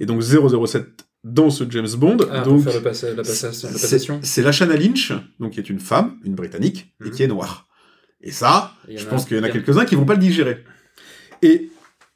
Et 0.00 0.06
donc 0.06 0.22
007 0.22 1.04
dans 1.24 1.50
ce 1.50 1.64
James 1.68 1.88
Bond, 1.98 2.16
Ah, 2.30 2.40
donc 2.42 2.62
pour 2.62 2.72
faire 2.72 2.80
le 2.80 2.88
passa- 2.88 3.08
la, 3.10 3.22
passa- 3.22 3.48
la 3.48 3.52
c'est 3.52 3.72
passation. 3.72 4.20
c'est 4.22 4.42
Lashana 4.42 4.76
Lynch, 4.76 5.12
donc 5.40 5.52
qui 5.52 5.60
est 5.60 5.68
une 5.68 5.80
femme, 5.80 6.16
une 6.24 6.34
britannique, 6.34 6.94
et 7.04 7.06
Mhm. 7.08 7.10
qui 7.10 7.22
est 7.24 7.26
noire. 7.28 7.66
Et 8.20 8.30
ça, 8.30 8.72
je 8.88 9.04
a 9.04 9.08
pense 9.10 9.24
qu'il 9.26 9.36
y 9.36 9.40
en 9.40 9.42
a 9.44 9.50
quelques-uns 9.50 9.84
qui 9.84 9.94
vont 9.96 10.04
pas 10.04 10.14
le 10.14 10.20
digérer. 10.20 10.64
Et 11.42 11.70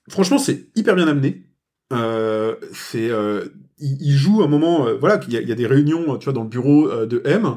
franchement, 0.08 0.38
c'est 0.38 0.66
hyper 0.76 0.94
bien 0.94 1.08
amené. 1.08 1.46
Euh, 1.92 2.54
c'est, 2.72 3.10
euh, 3.10 3.44
il, 3.78 3.98
il 4.00 4.16
joue 4.16 4.42
un 4.42 4.48
moment, 4.48 4.86
euh, 4.86 4.94
voilà, 4.98 5.20
il 5.26 5.32
y, 5.34 5.36
a, 5.36 5.40
il 5.40 5.48
y 5.48 5.52
a 5.52 5.56
des 5.56 5.66
réunions, 5.66 6.16
tu 6.16 6.24
vois, 6.24 6.32
dans 6.32 6.42
le 6.44 6.48
bureau 6.48 6.88
euh, 6.88 7.06
de 7.06 7.20
M, 7.24 7.56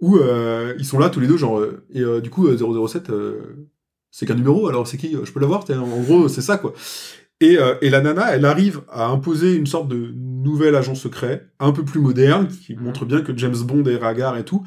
où 0.00 0.16
euh, 0.16 0.74
ils 0.78 0.86
sont 0.86 0.98
là 0.98 1.10
tous 1.10 1.20
les 1.20 1.26
deux, 1.26 1.36
genre, 1.36 1.58
euh, 1.60 1.84
et 1.92 2.00
euh, 2.00 2.20
du 2.20 2.30
coup, 2.30 2.46
euh, 2.48 2.56
007, 2.56 3.10
euh, 3.10 3.66
c'est 4.10 4.26
qu'un 4.26 4.34
numéro, 4.36 4.68
alors 4.68 4.86
c'est 4.86 4.96
qui 4.96 5.12
Je 5.22 5.32
peux 5.32 5.40
l'avoir 5.40 5.64
T'es- 5.64 5.74
En 5.74 6.00
gros, 6.00 6.28
c'est 6.28 6.40
ça, 6.42 6.56
quoi. 6.56 6.72
Et, 7.40 7.58
euh, 7.58 7.74
et 7.82 7.90
la 7.90 8.00
nana, 8.00 8.34
elle 8.34 8.44
arrive 8.44 8.82
à 8.90 9.06
imposer 9.08 9.54
une 9.56 9.66
sorte 9.66 9.88
de 9.88 10.12
nouvel 10.14 10.74
agent 10.76 10.94
secret, 10.94 11.50
un 11.58 11.72
peu 11.72 11.84
plus 11.84 12.00
moderne, 12.00 12.48
qui 12.48 12.74
Mhm. 12.76 12.82
montre 12.84 13.04
bien 13.04 13.22
que 13.22 13.36
James 13.36 13.56
Bond 13.66 13.84
est 13.86 13.96
ragard 13.96 14.36
et 14.38 14.44
tout, 14.44 14.62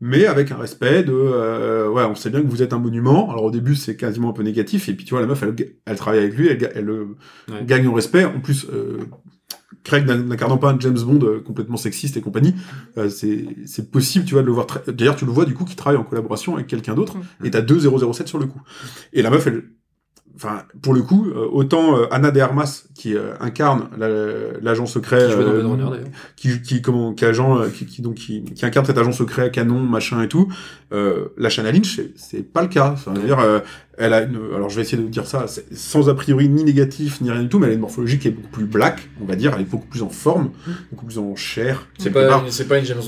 mais 0.00 0.26
avec 0.26 0.50
un 0.50 0.56
respect 0.56 1.04
de... 1.04 1.12
euh, 1.12 1.88
ouais, 1.90 2.04
on 2.04 2.14
sait 2.14 2.30
bien 2.30 2.40
que 2.42 2.46
vous 2.48 2.62
êtes 2.62 2.72
un 2.72 2.78
monument. 2.78 3.30
Alors 3.30 3.44
au 3.44 3.50
début, 3.50 3.76
c'est 3.76 3.96
quasiment 3.96 4.30
un 4.30 4.32
peu 4.32 4.42
négatif, 4.42 4.88
et 4.88 4.94
puis 4.94 5.04
tu 5.04 5.10
vois, 5.14 5.20
la 5.20 5.26
meuf, 5.26 5.42
elle, 5.42 5.54
elle 5.86 5.96
travaille 5.96 6.20
avec 6.20 6.34
lui, 6.36 6.48
elle, 6.48 6.90
euh, 6.90 7.04
Ouais. 7.50 7.64
gagne 7.64 7.86
en 7.88 7.92
respect. 7.94 8.24
En 8.24 8.40
plus, 8.40 8.66
euh, 8.72 8.98
Craig 9.84 10.06
n'a- 10.06 10.16
n'incarnant 10.16 10.58
pas 10.58 10.70
un 10.72 10.80
James 10.80 10.98
Bond 10.98 11.40
complètement 11.46 11.76
sexiste 11.76 12.16
et 12.16 12.20
compagnie, 12.20 12.54
euh, 12.98 13.08
c'est 13.08 13.90
possible, 13.90 14.24
tu 14.24 14.34
vois, 14.34 14.42
de 14.42 14.46
le 14.48 14.52
voir... 14.52 14.66
très- 14.66 14.92
D'ailleurs, 14.92 15.16
tu 15.16 15.24
le 15.24 15.30
vois, 15.30 15.44
du 15.44 15.54
coup, 15.54 15.64
qui 15.64 15.76
travaille 15.76 15.98
en 15.98 16.04
collaboration 16.04 16.56
avec 16.56 16.66
quelqu'un 16.66 16.94
d'autre, 16.94 17.16
Mhm. 17.16 17.46
et 17.46 17.50
t'as 17.50 17.60
deux 17.62 17.78
007 17.78 18.28
sur 18.28 18.38
le 18.38 18.46
coup. 18.46 18.60
Et 19.12 19.22
la 19.22 19.30
meuf, 19.30 19.46
elle 19.46 19.70
enfin, 20.36 20.62
pour 20.82 20.94
le 20.94 21.02
coup, 21.02 21.26
euh, 21.28 21.46
autant 21.50 21.96
euh, 21.98 22.06
Anna 22.10 22.30
de 22.30 22.40
Armas 22.40 22.84
qui 22.94 23.14
euh, 23.16 23.34
incarne 23.40 23.88
la- 23.98 24.58
l'agent 24.60 24.86
secret, 24.86 25.26
Qui 25.26 25.32
jouait 25.32 25.44
dans 25.44 25.50
euh, 25.50 25.86
Runner, 25.86 26.00
qui, 26.36 26.62
qui, 26.62 26.82
comment, 26.82 27.12
qui, 27.14 27.24
agent, 27.24 27.68
qui, 27.74 27.86
qui, 27.86 28.02
donc, 28.02 28.14
qui, 28.16 28.44
qui 28.44 28.64
incarne 28.66 28.86
cet 28.86 28.98
agent 28.98 29.12
secret, 29.12 29.50
canon, 29.50 29.80
machin 29.80 30.22
et 30.22 30.28
tout. 30.28 30.48
Euh, 30.92 31.26
la 31.36 31.48
Shanna 31.50 31.72
Lynch, 31.72 31.96
c'est- 31.96 32.12
c'est 32.16 32.42
pas 32.42 32.62
le 32.62 32.68
cas. 32.68 32.96
Ça 33.04 33.10
veut 33.10 33.22
dire, 33.22 33.38
euh, 33.40 33.60
elle 33.98 34.12
a 34.14 34.22
une, 34.22 34.36
alors 34.54 34.68
je 34.70 34.76
vais 34.76 34.82
essayer 34.82 35.02
de 35.02 35.08
dire 35.08 35.26
ça 35.26 35.46
sans 35.72 36.08
a 36.08 36.14
priori 36.14 36.48
ni 36.48 36.64
négatif 36.64 37.20
ni 37.20 37.30
rien 37.30 37.42
du 37.42 37.48
tout, 37.48 37.58
mais 37.58 37.66
elle 37.66 37.72
a 37.72 37.74
une 37.74 37.80
morphologie 37.80 38.18
qui 38.18 38.28
est 38.28 38.30
beaucoup 38.30 38.48
plus 38.50 38.64
black, 38.66 39.08
on 39.20 39.24
va 39.24 39.36
dire. 39.36 39.52
Elle 39.54 39.62
est 39.62 39.70
beaucoup 39.70 39.86
plus 39.86 40.02
en 40.02 40.08
forme, 40.08 40.50
beaucoup 40.90 41.06
plus 41.06 41.18
en 41.18 41.34
chair. 41.36 41.86
C'est 41.98 42.10
pas, 42.10 42.44
c'est 42.50 42.68
pas 42.68 42.78
une 42.78 42.84
James 42.84 43.02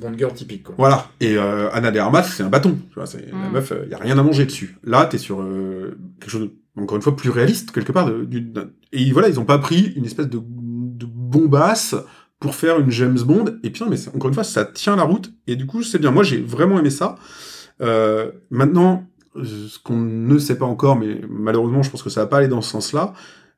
Bond 0.00 0.12
girl 0.18 0.32
typique, 0.32 0.64
quoi. 0.64 0.74
Voilà. 0.78 1.08
Et 1.20 1.36
euh, 1.36 1.68
Anna 1.72 1.90
de 1.90 1.98
Armas, 1.98 2.22
c'est 2.24 2.42
un 2.42 2.48
bâton. 2.48 2.76
Tu 2.90 2.94
vois, 2.94 3.06
c'est 3.06 3.26
la 3.30 3.48
Mm. 3.48 3.52
meuf, 3.52 3.72
il 3.84 3.90
y 3.90 3.94
a 3.94 3.98
rien 3.98 4.18
à 4.18 4.22
manger 4.22 4.44
dessus. 4.46 4.76
Là, 4.84 5.06
t'es 5.06 5.18
sur 5.18 5.40
euh, 5.42 5.96
quelque 6.20 6.30
chose 6.30 6.42
de, 6.42 6.52
encore 6.82 6.96
une 6.96 7.02
fois 7.02 7.16
plus 7.16 7.30
réaliste 7.30 7.70
quelque 7.70 7.92
part. 7.92 8.06
De, 8.06 8.74
et 8.92 9.10
voilà, 9.12 9.28
ils 9.28 9.40
ont 9.40 9.44
pas 9.44 9.58
pris 9.58 9.92
une 9.96 10.04
espèce 10.04 10.28
de, 10.28 10.38
de 10.38 11.06
bombasse 11.06 11.94
pour 12.40 12.54
faire 12.54 12.78
une 12.80 12.90
James 12.90 13.18
Bond. 13.24 13.46
Et 13.62 13.70
puis 13.70 13.82
non, 13.82 13.88
mais 13.90 13.96
c'est- 13.96 14.10
encore 14.14 14.28
une 14.28 14.34
fois, 14.34 14.44
ça 14.44 14.64
tient 14.64 14.96
la 14.96 15.04
route. 15.04 15.32
Et 15.46 15.56
du 15.56 15.66
coup, 15.66 15.82
c'est 15.82 15.98
bien. 15.98 16.10
Moi, 16.10 16.22
j'ai 16.24 16.40
vraiment 16.40 16.78
aimé 16.78 16.90
ça. 16.90 17.16
Euh, 17.80 18.30
maintenant, 18.50 19.02
euh, 19.02 19.13
ce 19.42 19.78
qu'on 19.78 19.96
ne 19.96 20.38
sait 20.38 20.58
pas 20.58 20.66
encore, 20.66 20.96
mais 20.96 21.20
malheureusement, 21.28 21.82
je 21.82 21.90
pense 21.90 22.02
que 22.02 22.10
ça 22.10 22.20
va 22.20 22.26
pas 22.26 22.38
aller 22.38 22.48
dans 22.48 22.62
ce 22.62 22.70
sens-là. 22.70 23.14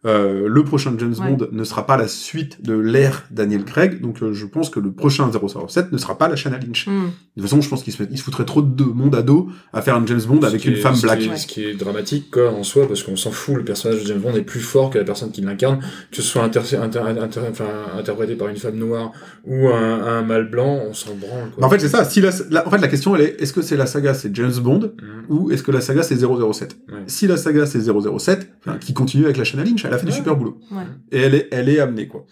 Euh, 0.06 0.46
le 0.48 0.64
prochain 0.64 0.94
James 0.98 1.14
Ouais. 1.20 1.32
Bond 1.32 1.48
ne 1.52 1.64
sera 1.64 1.84
pas 1.86 1.96
la 1.96 2.06
suite 2.06 2.62
de 2.62 2.74
l'ère 2.74 3.24
Daniel 3.30 3.64
Craig, 3.64 4.00
donc 4.00 4.22
euh, 4.22 4.32
je 4.32 4.46
pense 4.46 4.70
que 4.70 4.78
le 4.80 4.92
prochain 4.92 5.28
007 5.32 5.90
ne 5.92 5.98
sera 5.98 6.16
pas 6.16 6.28
la 6.28 6.36
Shanna 6.36 6.58
Lynch. 6.58 6.86
Hmm. 6.86 7.06
De 7.36 7.42
toute 7.42 7.50
façon, 7.50 7.60
je 7.60 7.68
pense 7.68 7.82
qu'il 7.82 7.92
se, 7.92 8.02
met- 8.02 8.08
il 8.12 8.16
se 8.18 8.22
foutrait 8.22 8.44
trop 8.44 8.62
de 8.62 8.84
monde 8.84 9.14
à 9.14 9.22
dos 9.22 9.48
à 9.72 9.82
faire 9.82 9.96
un 9.96 10.06
James 10.06 10.20
Bond 10.26 10.40
Ce 10.42 10.46
avec 10.46 10.64
une 10.64 10.74
est- 10.74 10.76
femme 10.76 10.94
qui 10.94 11.02
black. 11.02 11.20
est- 11.22 11.28
Ouais. 11.28 11.36
Ce 11.36 11.46
qui 11.46 11.64
est 11.64 11.74
dramatique, 11.74 12.30
quoi, 12.30 12.50
en 12.52 12.62
soi, 12.62 12.86
parce 12.86 13.02
qu'on 13.02 13.16
s'en 13.16 13.30
fout, 13.32 13.56
le 13.56 13.64
personnage 13.64 14.02
de 14.02 14.06
James 14.06 14.20
Bond 14.20 14.34
est 14.34 14.42
plus 14.42 14.60
fort 14.60 14.90
que 14.90 14.98
la 14.98 15.04
personne 15.04 15.30
qui 15.32 15.40
l'incarne, 15.40 15.80
que 16.10 16.16
ce 16.16 16.22
soit 16.22 16.42
inter- 16.44 16.60
inter- 16.80 17.00
inter- 17.00 17.40
enfin, 17.50 17.64
interprété 17.98 18.36
par 18.36 18.48
une 18.48 18.56
femme 18.56 18.76
noire 18.76 19.12
ou 19.44 19.68
un, 19.68 20.02
un 20.04 20.22
mâle 20.22 20.48
blanc, 20.50 20.80
on 20.88 20.92
s'en 20.94 21.14
branle, 21.14 21.50
quoi. 21.56 21.66
En 21.66 21.70
fait, 21.70 21.78
c'est 21.80 21.88
ça. 21.88 22.04
Si 22.04 22.20
la, 22.20 22.30
la- 22.50 22.66
en 22.66 22.70
fait, 22.70 22.78
la 22.78 22.88
question, 22.88 23.16
elle 23.16 23.22
est 23.22 23.42
est-ce 23.42 23.52
que 23.52 23.62
c'est 23.62 23.76
la 23.76 23.86
saga, 23.86 24.14
c'est 24.14 24.34
James 24.36 24.54
Bond, 24.60 24.92
Mhm. 25.02 25.24
ou 25.36 25.50
est-ce 25.50 25.62
que 25.62 25.72
la 25.72 25.80
saga, 25.80 26.02
c'est 26.02 26.16
007 26.16 26.76
Ouais. 26.88 26.94
Si 27.06 27.26
la 27.26 27.36
saga, 27.36 27.66
c'est 27.66 27.80
007, 27.80 28.50
enfin, 28.64 28.78
qui 28.78 28.94
continue 28.94 29.24
avec 29.24 29.36
la 29.36 29.44
Shanna 29.44 29.64
Lynch, 29.64 29.84
elle 29.84 29.94
a 29.96 29.98
fait 29.98 30.06
du 30.06 30.12
super 30.12 30.36
boulot. 30.36 30.58
Ouais. 30.70 30.84
Et 31.12 31.18
elle 31.20 31.34
est, 31.34 31.48
elle 31.50 31.68
est 31.68 31.80
amenée, 31.80 32.06
quoi. 32.08 32.24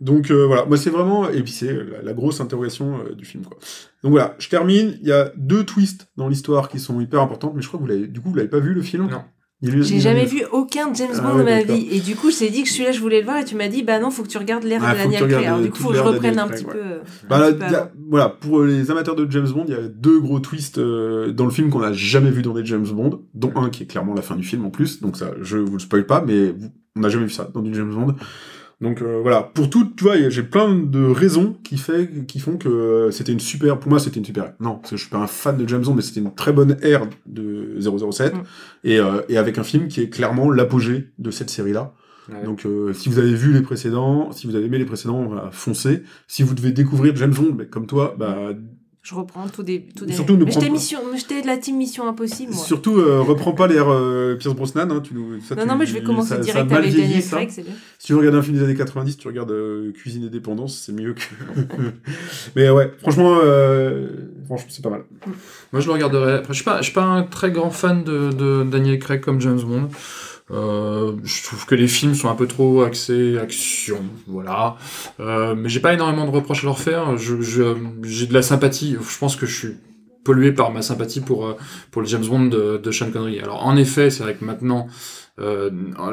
Donc 0.00 0.30
euh, 0.32 0.46
voilà, 0.46 0.64
moi 0.64 0.76
c'est 0.76 0.90
vraiment, 0.90 1.28
et 1.28 1.42
puis 1.42 1.52
c'est 1.52 1.72
la, 1.72 2.02
la 2.02 2.12
grosse 2.12 2.40
interrogation 2.40 2.98
euh, 3.06 3.14
du 3.14 3.24
film, 3.24 3.44
quoi. 3.44 3.56
Donc 4.02 4.10
voilà, 4.12 4.34
je 4.38 4.48
termine. 4.48 4.98
Il 5.00 5.06
y 5.08 5.12
a 5.12 5.30
deux 5.36 5.64
twists 5.64 6.08
dans 6.16 6.28
l'histoire 6.28 6.68
qui 6.68 6.80
sont 6.80 7.00
hyper 7.00 7.20
importantes, 7.20 7.52
mais 7.54 7.62
je 7.62 7.68
crois 7.68 7.78
que 7.78 7.84
vous 7.84 7.88
l'avez, 7.90 8.08
du 8.08 8.20
coup, 8.20 8.30
vous 8.30 8.34
l'avez 8.36 8.48
pas 8.48 8.58
vu 8.58 8.74
le 8.74 8.82
film? 8.82 9.08
Non. 9.08 9.22
J'ai 9.64 10.00
jamais 10.00 10.24
vu 10.24 10.42
aucun 10.50 10.92
James 10.92 11.10
Ah 11.18 11.20
Bond 11.20 11.34
ouais, 11.36 11.62
de 11.62 11.68
ma 11.68 11.74
vie. 11.76 11.86
Et 11.92 12.00
du 12.00 12.16
coup, 12.16 12.32
je 12.32 12.38
t'ai 12.40 12.50
dit 12.50 12.64
que 12.64 12.68
celui-là, 12.68 12.90
je 12.90 12.98
voulais 12.98 13.20
le 13.20 13.24
voir 13.26 13.38
et 13.38 13.44
tu 13.44 13.54
m'as 13.54 13.68
dit, 13.68 13.84
bah 13.84 14.00
non, 14.00 14.10
faut 14.10 14.24
que 14.24 14.28
tu 14.28 14.36
regardes 14.36 14.64
l'ère 14.64 14.80
Ah, 14.84 14.92
de 14.92 14.98
Daniel 14.98 15.28
Craig. 15.28 15.44
Alors 15.46 15.60
du 15.60 15.70
coup, 15.70 15.76
faut 15.78 15.90
que 15.90 15.94
je 15.94 16.00
reprenne 16.00 16.34
Daniel 16.34 16.38
un 16.40 16.48
petit 16.48 16.64
Craig, 16.64 16.74
peu. 16.80 17.28
Bah, 17.28 17.36
un 17.36 17.38
là, 17.38 17.52
petit 17.52 17.58
peu 17.68 17.76
a- 17.76 17.92
voilà, 18.10 18.28
pour 18.28 18.64
les 18.64 18.90
amateurs 18.90 19.14
de 19.14 19.24
James 19.30 19.46
Bond, 19.46 19.66
il 19.68 19.74
y 19.74 19.76
a 19.76 19.86
deux 19.86 20.18
gros 20.18 20.40
twists 20.40 20.78
euh, 20.78 21.30
dans 21.30 21.44
le 21.44 21.52
film 21.52 21.70
qu'on 21.70 21.78
n'a 21.78 21.92
jamais 21.92 22.32
vu 22.32 22.42
dans 22.42 22.54
des 22.54 22.64
James 22.66 22.88
Bond, 22.88 23.22
dont 23.34 23.52
un 23.54 23.70
qui 23.70 23.84
est 23.84 23.86
clairement 23.86 24.14
la 24.14 24.22
fin 24.22 24.34
du 24.34 24.42
film 24.42 24.64
en 24.64 24.70
plus, 24.70 25.00
donc 25.00 25.16
ça, 25.16 25.30
je 25.40 25.58
vous 25.58 25.74
le 25.74 25.78
spoil 25.78 26.06
pas, 26.06 26.24
mais 26.26 26.50
vous- 26.50 26.72
on 26.96 27.00
n'a 27.00 27.08
jamais 27.08 27.24
vu 27.24 27.30
ça 27.30 27.50
dans 27.52 27.62
du 27.62 27.74
James 27.74 27.92
Bond. 27.92 28.14
Donc 28.80 29.00
euh, 29.00 29.20
voilà, 29.22 29.42
pour 29.44 29.70
tout, 29.70 29.92
tu 29.96 30.02
vois, 30.02 30.16
j'ai 30.28 30.42
plein 30.42 30.74
de 30.74 31.04
raisons 31.04 31.56
qui, 31.62 31.78
fait, 31.78 32.26
qui 32.26 32.40
font 32.40 32.56
que 32.56 32.68
euh, 32.68 33.10
c'était 33.12 33.30
une 33.30 33.38
super, 33.38 33.78
pour 33.78 33.88
moi 33.90 34.00
c'était 34.00 34.18
une 34.18 34.24
super 34.24 34.44
ère. 34.44 34.54
Non, 34.58 34.74
parce 34.74 34.90
que 34.90 34.96
je 34.96 35.02
suis 35.02 35.10
pas 35.10 35.18
un 35.18 35.28
fan 35.28 35.56
de 35.56 35.68
James 35.68 35.82
Bond, 35.82 35.94
mais 35.94 36.02
c'était 36.02 36.18
une 36.18 36.34
très 36.34 36.52
bonne 36.52 36.76
ère 36.82 37.06
de 37.26 37.78
007, 37.80 38.34
Mm. 38.34 38.38
et, 38.82 38.98
euh, 38.98 39.22
et 39.28 39.38
avec 39.38 39.58
un 39.58 39.62
film 39.62 39.86
qui 39.86 40.00
est 40.00 40.08
clairement 40.08 40.50
l'apogée 40.50 41.10
de 41.18 41.30
cette 41.30 41.48
série-là. 41.50 41.94
Ouais. 42.28 42.44
Donc, 42.44 42.66
euh, 42.66 42.92
si 42.92 43.08
vous 43.08 43.18
avez 43.20 43.34
vu 43.34 43.52
les 43.52 43.62
précédents, 43.62 44.32
si 44.32 44.46
vous 44.48 44.54
avez 44.56 44.66
aimé 44.66 44.78
les 44.78 44.84
précédents, 44.84 45.24
bah, 45.26 45.50
foncez. 45.52 46.02
Si 46.26 46.42
vous 46.42 46.54
devez 46.54 46.72
découvrir 46.72 47.14
James 47.16 47.34
Bond, 47.34 47.52
bah, 47.52 47.64
comme 47.64 47.86
toi, 47.86 48.14
bah, 48.18 48.50
Je 49.02 49.16
reprends 49.16 49.48
tout 49.48 49.64
des. 49.64 49.82
Tout 49.96 50.06
des... 50.06 50.12
Surtout, 50.12 50.36
ne 50.36 50.44
mais 50.44 50.52
j'étais 50.52 51.42
de 51.42 51.46
la 51.48 51.56
team 51.58 51.76
Mission 51.76 52.06
Impossible, 52.06 52.52
moi. 52.54 52.62
surtout, 52.64 52.98
euh, 53.00 53.20
reprends 53.20 53.50
pas 53.52 53.66
l'air 53.66 53.86
euh, 53.90 54.36
Pierce 54.36 54.54
Brosnan. 54.54 54.88
Hein, 54.92 55.00
tu 55.02 55.12
nous, 55.14 55.40
ça, 55.40 55.56
Non, 55.56 55.62
tu- 55.62 55.68
non, 55.68 55.74
mais 55.74 55.86
je 55.86 55.94
vais 55.94 56.04
commencer 56.04 56.28
ça- 56.28 56.34
ça 56.36 56.40
a 56.40 56.44
direct 56.44 56.70
mal 56.70 56.82
avec 56.84 56.94
Daniel 56.94 57.20
ça. 57.20 57.36
Craig, 57.38 57.50
c'est 57.50 57.62
bien. 57.62 57.72
Si 57.98 58.06
tu 58.06 58.14
regardes 58.14 58.36
un 58.36 58.42
film 58.42 58.58
des 58.58 58.62
années 58.62 58.76
90, 58.76 59.16
tu 59.16 59.26
regardes 59.26 59.50
euh, 59.50 59.90
Cuisine 59.90 60.22
et 60.24 60.28
Dépendance, 60.30 60.80
c'est 60.86 60.92
mieux 60.92 61.14
que. 61.14 61.20
mais 62.56 62.70
ouais, 62.70 62.92
franchement, 63.00 63.38
euh, 63.42 64.06
franchement 64.46 64.68
c'est 64.70 64.82
pas 64.84 64.90
mal. 64.90 65.02
Moi, 65.72 65.80
je 65.80 65.86
le 65.88 65.92
regarderai. 65.94 66.34
Après, 66.34 66.52
je 66.52 66.58
suis 66.58 66.64
pas, 66.64 66.78
je 66.78 66.84
suis 66.84 66.94
pas 66.94 67.02
un 67.02 67.24
très 67.24 67.50
grand 67.50 67.70
fan 67.70 68.04
de, 68.04 68.30
de 68.30 68.62
Daniel 68.62 69.00
Craig 69.00 69.20
comme 69.20 69.40
James 69.40 69.60
Bond. 69.62 69.88
Euh, 70.50 71.12
je 71.24 71.42
trouve 71.44 71.64
que 71.66 71.74
les 71.74 71.86
films 71.88 72.14
sont 72.14 72.28
un 72.28 72.34
peu 72.34 72.46
trop 72.46 72.82
axés 72.82 73.38
action, 73.38 74.00
voilà. 74.26 74.76
Euh, 75.20 75.54
mais 75.56 75.68
j'ai 75.68 75.80
pas 75.80 75.94
énormément 75.94 76.26
de 76.26 76.30
reproches 76.30 76.64
à 76.64 76.66
leur 76.66 76.78
faire. 76.78 77.16
Je, 77.16 77.40
je- 77.40 77.76
j'ai 78.02 78.26
de 78.26 78.34
la 78.34 78.42
sympathie. 78.42 78.96
Je 79.00 79.18
pense 79.18 79.36
que 79.36 79.46
je 79.46 79.56
suis 79.56 79.74
pollué 80.24 80.52
par 80.52 80.70
ma 80.70 80.82
sympathie 80.82 81.20
pour 81.20 81.46
euh, 81.46 81.54
pour 81.90 82.02
le 82.02 82.08
James 82.08 82.24
Bond 82.26 82.46
de, 82.46 82.76
de 82.76 82.90
Sean 82.90 83.10
Connery. 83.10 83.40
Alors 83.40 83.64
en 83.66 83.76
effet, 83.76 84.10
c'est 84.10 84.22
vrai 84.24 84.34
que 84.34 84.44
maintenant 84.44 84.88
euh, 85.40 85.70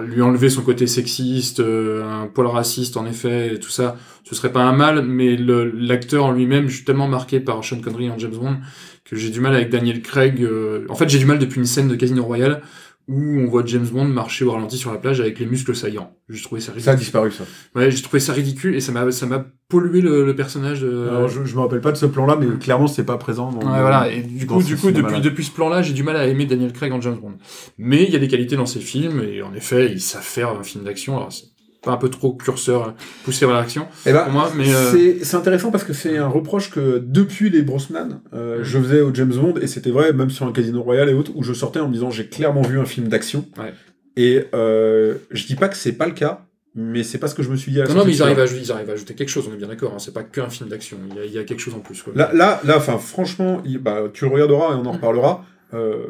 lui 0.07 0.21
enlever 0.21 0.49
son 0.49 0.61
côté 0.61 0.88
sexiste, 0.88 1.59
euh, 1.59 2.03
un 2.23 2.27
poil 2.27 2.47
raciste 2.47 2.95
en 2.97 3.05
effet, 3.05 3.55
et 3.55 3.59
tout 3.59 3.69
ça, 3.69 3.97
ce 4.23 4.34
serait 4.36 4.51
pas 4.51 4.61
un 4.63 4.71
mal. 4.73 5.03
Mais 5.05 5.36
l'acteur 5.38 6.25
en 6.25 6.32
lui-même, 6.32 6.69
je 6.69 6.75
suis 6.77 6.86
tellement 6.86 7.07
marqué 7.07 7.39
par 7.39 7.63
Sean 7.63 7.82
Connery 7.82 8.09
en 8.09 8.17
James 8.17 8.32
Bond 8.36 8.57
que 9.05 9.15
j'ai 9.15 9.32
du 9.32 9.41
mal 9.41 9.55
avec 9.55 9.69
Daniel 9.69 10.01
Craig. 10.03 10.47
En 10.88 10.95
fait, 10.95 11.09
j'ai 11.09 11.17
du 11.17 11.25
mal 11.25 11.39
depuis 11.39 11.59
une 11.59 11.65
scène 11.65 11.88
de 11.88 11.95
Casino 11.95 12.23
Royale 12.23 12.61
où 13.10 13.39
on 13.39 13.47
voit 13.47 13.64
James 13.66 13.88
Bond 13.88 14.05
marcher 14.05 14.45
au 14.45 14.51
ralenti 14.51 14.78
sur 14.78 14.91
la 14.91 14.99
plage 14.99 15.20
avec 15.20 15.39
les 15.39 15.47
muscles 15.47 15.76
saillants. 15.76 16.16
J'ai 16.30 16.43
trouvé 16.43 16.62
ça 16.62 16.72
ridicule. 16.74 16.95
disparu, 16.95 17.32
ça. 17.32 17.43
Ouais, 17.74 17.89
j'ai 17.89 18.03
trouvé 18.03 18.20
ça 18.20 18.34
ridicule 18.34 18.76
et 18.76 18.82
ça 18.82 18.91
m'a 18.91 19.12
ça 19.12 19.26
m'a 19.26 19.47
pollué 19.68 20.01
le, 20.01 20.24
le 20.28 20.36
personnage 20.36 20.82
de. 20.82 21.07
Alors, 21.10 21.28
je, 21.28 21.43
je 21.43 21.55
me 21.55 21.62
rappelle 21.62 21.82
pas 21.82 21.91
de 21.91 21.97
ce 21.97 22.05
plan-là, 22.05 22.38
mais 22.39 22.45
clairement, 22.60 22.86
c'est 22.86 23.03
pas 23.03 23.18
présent. 23.18 23.51
Dans 23.51 23.60
Ouais, 23.60 23.82
voilà. 23.82 24.12
Et 24.12 24.22
du 24.22 24.45
coup, 24.45 24.62
du 24.62 24.78
coup, 24.78 24.91
depuis, 24.91 25.22
depuis 25.22 25.43
ce 25.43 25.51
plan-là, 25.51 25.82
j'ai 25.82 25.93
du 25.93 26.03
mal 26.03 26.18
à 26.18 26.28
aimer 26.28 26.45
Daniel 26.45 26.72
Craig 26.72 26.91
en 26.91 27.01
James 27.01 27.18
Bond. 27.20 27.34
Mais 27.80 28.03
il 28.03 28.12
y 28.12 28.16
a 28.16 28.20
des 28.20 28.28
qualités 28.28 28.55
dans 28.55 28.68
ses 28.68 28.80
films, 28.80 29.24
et 29.24 29.41
en 29.41 29.55
effet, 29.55 29.91
ils 29.91 30.01
savent 30.01 30.22
faire 30.22 30.49
un 30.49 30.62
film 30.64 30.84
d'action. 30.84 31.18
Alors, 31.18 31.34
c'est 31.34 31.45
pas 31.82 31.91
un 31.91 31.97
peu 31.97 32.09
trop 32.09 32.34
curseur 32.34 32.93
poussé 33.23 33.45
vers 33.45 33.55
l'action 33.55 33.88
Eh 34.05 34.11
ben, 34.11 34.23
pour 34.23 34.34
moi, 34.34 34.51
mais 34.55 34.73
euh, 34.73 34.91
C'est 34.91 35.23
c'est 35.23 35.38
intéressant 35.38 35.71
parce 35.71 35.84
que 35.84 35.93
c'est 35.93 36.17
un 36.17 36.27
reproche 36.27 36.71
que 36.71 36.97
depuis 37.05 37.49
les 37.49 37.61
Brosnan, 37.61 38.21
euh, 38.34 38.59
je 38.63 38.77
faisais 38.80 39.01
au 39.01 39.13
James 39.13 39.32
Bond 39.34 39.55
et 39.61 39.67
c'était 39.67 39.91
vrai 39.91 40.11
même 40.13 40.30
sur 40.30 40.45
un 40.45 40.51
Casino 40.51 40.82
Royale 40.82 41.09
et 41.09 41.13
autres 41.13 41.32
où 41.36 41.43
je 41.43 41.53
sortais 41.53 41.80
en 41.80 41.88
me 41.88 41.93
disant 41.93 42.09
j'ai 42.11 42.27
clairement 42.27 42.61
vu 42.63 42.80
un 42.80 42.86
film 42.86 43.07
d'action. 43.07 43.45
Ouais. 43.57 43.73
Et 44.17 44.43
euh, 44.53 45.15
je 45.32 45.45
dis 45.45 45.55
pas 45.55 45.69
que 45.69 45.77
c'est 45.77 45.93
pas 45.93 46.05
le 46.07 46.11
cas, 46.13 46.41
mais 46.75 47.03
c'est 47.03 47.17
pas 47.17 47.27
ce 47.30 47.36
que 47.36 47.43
je 47.43 47.49
me 47.49 47.55
suis 47.55 47.71
dit 47.71 47.80
à 47.80 47.86
la 47.86 47.89
non, 47.89 47.99
non, 47.99 48.05
mais 48.05 48.11
ils 48.11 48.21
arrivent, 48.21 48.39
à, 48.39 48.45
ils 48.45 48.71
arrivent 48.73 48.89
à 48.89 48.93
ajouter 48.93 49.13
quelque 49.15 49.30
chose, 49.30 49.47
on 49.49 49.53
est 49.53 49.57
bien 49.57 49.67
d'accord. 49.69 49.93
Hein, 49.93 49.99
c'est 49.99 50.13
pas 50.13 50.23
qu'un 50.23 50.49
film 50.49 50.67
d'action, 50.69 50.97
il 51.11 51.15
y, 51.15 51.19
a, 51.19 51.25
il 51.25 51.32
y 51.32 51.38
a 51.38 51.43
quelque 51.45 51.61
chose 51.61 51.73
en 51.75 51.80
plus. 51.80 52.01
Quoi. 52.03 52.11
Là, 52.15 52.32
là, 52.34 52.80
franchement, 52.80 53.61
il- 53.65 53.77
bah, 53.80 54.03
tu 54.13 54.25
le 54.25 54.32
regarderas 54.32 54.73
et 54.73 54.75
on 54.75 54.86
en 54.86 54.91
reparlera. 54.91 55.45
euh, 55.73 56.07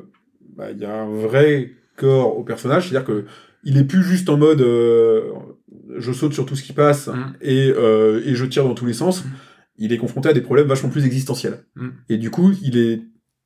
bah, 0.58 0.72
Il 0.72 0.80
y 0.80 0.86
a 0.86 0.94
un 1.02 1.10
vrai 1.10 1.74
corps 1.96 2.38
au 2.40 2.44
personnage, 2.44 2.90
c'est-à-dire 2.90 3.06
que 3.08 3.26
il 3.64 3.78
est 3.78 3.84
plus 3.84 4.04
juste 4.04 4.30
en 4.30 4.38
mode 4.38 4.62
euh, 4.62 5.32
je 5.98 6.12
saute 6.12 6.34
sur 6.34 6.46
tout 6.46 6.56
ce 6.56 6.64
qui 6.64 6.74
passe 6.74 7.08
Mm. 7.08 7.34
et, 7.42 7.74
euh, 7.76 8.22
et 8.26 8.36
je 8.36 8.46
tire 8.46 8.64
dans 8.64 8.76
tous 8.76 8.86
les 8.86 8.94
sens. 8.94 9.24
Mm. 9.26 9.30
Il 9.78 9.94
est 9.94 9.98
confronté 9.98 10.30
à 10.30 10.34
des 10.34 10.42
problèmes 10.42 10.68
vachement 10.68 10.90
plus 10.90 11.06
existentiels. 11.06 11.64
Mm. 11.76 11.88
Et 12.10 12.18
du 12.18 12.30
coup, 12.30 12.52
il 12.62 12.78
est 12.78 13.02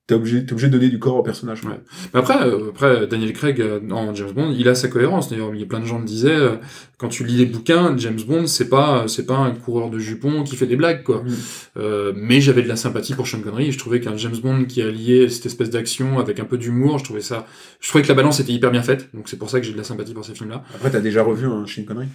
t'es 0.07 0.15
obligé, 0.15 0.45
t'es 0.45 0.51
obligé 0.51 0.67
de 0.67 0.73
donner 0.73 0.89
du 0.89 0.99
corps 0.99 1.15
au 1.15 1.23
personnage. 1.23 1.63
Ouais. 1.63 1.79
Mais 2.13 2.19
après, 2.19 2.41
euh, 2.41 2.69
après, 2.69 3.07
Daniel 3.07 3.33
Craig, 3.33 3.61
euh, 3.61 3.79
en 3.91 4.13
James 4.13 4.31
Bond, 4.31 4.53
il 4.57 4.67
a 4.67 4.75
sa 4.75 4.87
cohérence. 4.87 5.29
D'ailleurs, 5.29 5.53
il 5.53 5.61
y 5.61 5.63
a 5.63 5.65
plein 5.65 5.79
de 5.79 5.85
gens 5.85 5.99
le 5.99 6.05
disaient, 6.05 6.29
euh, 6.29 6.55
quand 6.97 7.07
tu 7.07 7.23
lis 7.23 7.37
les 7.37 7.45
bouquins, 7.45 7.95
James 7.97 8.19
Bond, 8.27 8.47
c'est 8.47 8.69
pas, 8.69 9.05
c'est 9.07 9.25
pas 9.25 9.37
un 9.37 9.51
coureur 9.51 9.89
de 9.89 9.99
jupons 9.99 10.43
qui 10.43 10.55
fait 10.55 10.65
des 10.65 10.75
blagues, 10.75 11.03
quoi. 11.03 11.23
Mm. 11.23 11.33
Euh, 11.77 12.13
mais 12.15 12.41
j'avais 12.41 12.61
de 12.61 12.67
la 12.67 12.75
sympathie 12.75 13.13
pour 13.13 13.27
Sean 13.27 13.41
Connery. 13.41 13.71
Je 13.71 13.77
trouvais 13.77 14.01
qu'un 14.01 14.17
James 14.17 14.37
Bond 14.41 14.65
qui 14.65 14.81
alliait 14.81 15.29
cette 15.29 15.45
espèce 15.45 15.69
d'action 15.69 16.19
avec 16.19 16.39
un 16.39 16.45
peu 16.45 16.57
d'humour, 16.57 16.99
je 16.99 17.05
trouvais 17.05 17.21
ça, 17.21 17.47
je 17.79 17.87
trouvais 17.87 18.03
que 18.03 18.09
la 18.09 18.13
balance 18.13 18.39
était 18.39 18.53
hyper 18.53 18.71
bien 18.71 18.83
faite. 18.83 19.09
Donc 19.13 19.29
c'est 19.29 19.37
pour 19.37 19.49
ça 19.49 19.59
que 19.59 19.65
j'ai 19.65 19.73
de 19.73 19.77
la 19.77 19.83
sympathie 19.83 20.13
pour 20.13 20.25
ces 20.25 20.33
films-là. 20.33 20.63
Après, 20.75 20.91
t'as 20.91 20.99
déjà 20.99 21.23
revu 21.23 21.45
un 21.47 21.65
Sean 21.65 21.83
Connery. 21.83 22.07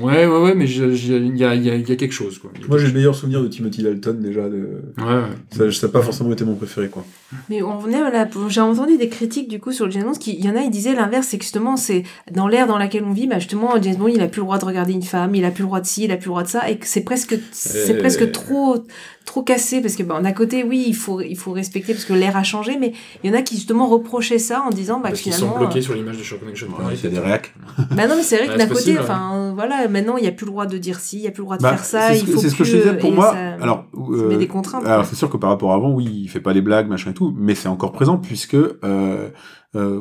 Ouais, 0.00 0.26
ouais, 0.26 0.40
ouais, 0.40 0.54
mais 0.54 0.70
il 0.70 1.36
y 1.38 1.44
a, 1.44 1.54
y, 1.54 1.70
a, 1.70 1.74
y 1.76 1.92
a 1.92 1.96
quelque 1.96 2.12
chose, 2.12 2.38
quoi. 2.38 2.52
A 2.54 2.66
Moi, 2.68 2.78
j'ai 2.78 2.86
le 2.86 2.92
meilleur 2.92 3.14
souvenir 3.14 3.42
de 3.42 3.48
Timothy 3.48 3.82
Dalton 3.82 4.20
déjà. 4.20 4.48
De... 4.48 4.82
Ouais, 4.98 5.04
ouais. 5.04 5.22
Ça, 5.50 5.72
ça 5.72 5.86
n'a 5.86 5.92
pas 5.92 6.02
forcément 6.02 6.32
été 6.32 6.44
mon 6.44 6.54
préféré, 6.54 6.88
quoi. 6.88 7.04
Mais 7.48 7.62
on 7.62 7.78
venait 7.78 8.00
j'ai 8.48 8.60
entendu 8.60 8.96
des 8.96 9.08
critiques 9.08 9.48
du 9.48 9.60
coup 9.60 9.72
sur 9.72 9.86
le 9.86 9.92
James 9.92 10.04
Bond, 10.04 10.12
qui, 10.12 10.34
il 10.34 10.44
y 10.44 10.50
en 10.50 10.56
a, 10.56 10.62
ils 10.62 10.70
disaient 10.70 10.94
l'inverse, 10.94 11.28
c'est 11.28 11.38
que 11.38 11.44
justement, 11.44 11.76
c'est 11.76 12.02
dans 12.30 12.48
l'ère 12.48 12.66
dans 12.66 12.78
laquelle 12.78 13.04
on 13.04 13.12
vit, 13.12 13.26
bah 13.26 13.38
justement, 13.38 13.80
James 13.80 13.96
Bond, 13.96 14.08
il 14.08 14.20
a 14.20 14.28
plus 14.28 14.40
le 14.40 14.44
droit 14.44 14.58
de 14.58 14.64
regarder 14.64 14.92
une 14.92 15.02
femme, 15.02 15.34
il 15.34 15.44
a 15.44 15.50
plus 15.50 15.62
le 15.62 15.66
droit 15.66 15.80
de 15.80 15.86
ci, 15.86 16.04
il 16.04 16.12
a 16.12 16.16
plus 16.16 16.26
le 16.26 16.30
droit 16.30 16.42
de 16.42 16.48
ça, 16.48 16.68
et 16.68 16.78
que 16.78 16.86
c'est 16.86 17.02
presque, 17.02 17.36
c'est 17.52 17.94
Euh. 17.94 17.98
presque 17.98 18.32
trop, 18.32 18.84
trop 19.24 19.42
cassé, 19.42 19.80
parce 19.80 19.94
que 19.94 20.02
bon, 20.02 20.20
d'un 20.20 20.32
côté, 20.32 20.64
oui, 20.64 20.84
il 20.88 20.94
faut, 20.94 21.20
il 21.20 21.36
faut 21.36 21.52
respecter 21.52 21.92
parce 21.92 22.04
que 22.04 22.12
l'ère 22.14 22.36
a 22.36 22.42
changé, 22.42 22.76
mais 22.78 22.92
il 23.22 23.30
y 23.30 23.32
en 23.32 23.38
a 23.38 23.42
qui 23.42 23.54
justement 23.54 23.86
reprochaient 23.86 24.40
ça 24.40 24.62
en 24.66 24.70
disant, 24.70 24.96
bah 24.98 25.10
Parce 25.10 25.20
qu'ils 25.20 25.32
sont 25.32 25.56
bloqués 25.56 25.80
sur 25.82 25.94
l'image 25.94 26.18
de. 26.18 26.22
Sean 26.24 26.36
Connery. 26.38 26.96
il 26.96 27.04
y 27.04 27.06
a 27.06 27.10
des 27.10 27.18
réacs. 27.20 27.54
bah 27.94 28.08
non, 28.08 28.16
mais 28.16 28.22
c'est 28.22 28.38
vrai 28.38 28.46
que 28.46 28.52
Ouais, 28.52 28.58
d'un 28.58 28.66
c'est 28.66 28.72
côté, 28.74 28.98
enfin, 28.98 29.52
voilà, 29.54 29.86
maintenant, 29.88 30.16
il 30.16 30.24
y 30.24 30.28
a 30.28 30.32
plus 30.32 30.46
le 30.46 30.50
droit 30.50 30.66
de 30.66 30.78
dire 30.78 30.98
ci, 30.98 31.18
il 31.18 31.22
y 31.22 31.26
a 31.28 31.30
plus 31.30 31.42
le 31.42 31.44
droit 31.44 31.58
de 31.58 31.62
Bah, 31.62 31.70
faire 31.76 31.84
ça, 31.84 32.08
c'est 32.08 32.16
ce 32.16 32.20
il 32.22 32.26
que- 32.26 32.32
faut 32.32 32.38
c'est 32.40 32.50
ce 32.50 32.56
que 32.56 32.64
je 32.64 32.76
disais 32.78 32.96
pour 32.98 33.12
moi. 33.12 33.30
ça- 33.32 33.54
alors, 33.62 33.84
ça 33.94 34.00
met 34.24 34.34
euh, 34.34 34.38
des 34.38 34.48
contraintes. 34.48 34.84
Alors 34.86 35.04
c'est 35.06 35.16
sûr 35.16 35.30
que 35.30 35.36
par 35.36 35.50
rapport 35.50 35.72
à 35.72 35.76
avant, 35.76 35.92
oui, 35.92 36.06
il 36.24 36.28
fait 36.28 36.40
pas 36.40 36.52
des 36.54 36.62
blagues, 36.62 36.88
machin 36.88 37.10
et 37.10 37.14
tout, 37.14 37.32
mais 37.38 37.54
c'est 37.54 37.68
encore 37.68 37.92
présent 37.92 38.16
puisque 38.18 38.54
euh, 38.54 39.30
euh, 39.76 40.00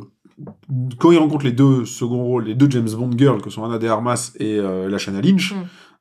quand 0.98 1.12
il 1.12 1.18
rencontre 1.20 1.46
les 1.46 1.52
deux 1.52 1.86
second 1.86 2.24
rôles, 2.24 2.46
les 2.46 2.56
deux 2.56 2.70
James 2.72 2.90
Bond 2.90 3.12
girls, 3.18 3.42
que 3.42 3.50
sont 3.50 3.64
Anna 3.64 3.78
de 3.78 3.88
Armas 3.88 4.32
et 4.40 4.58
euh, 4.58 4.90
Lashana 4.90 5.22
Lynch, 5.22 5.54
Mm. 5.54 5.58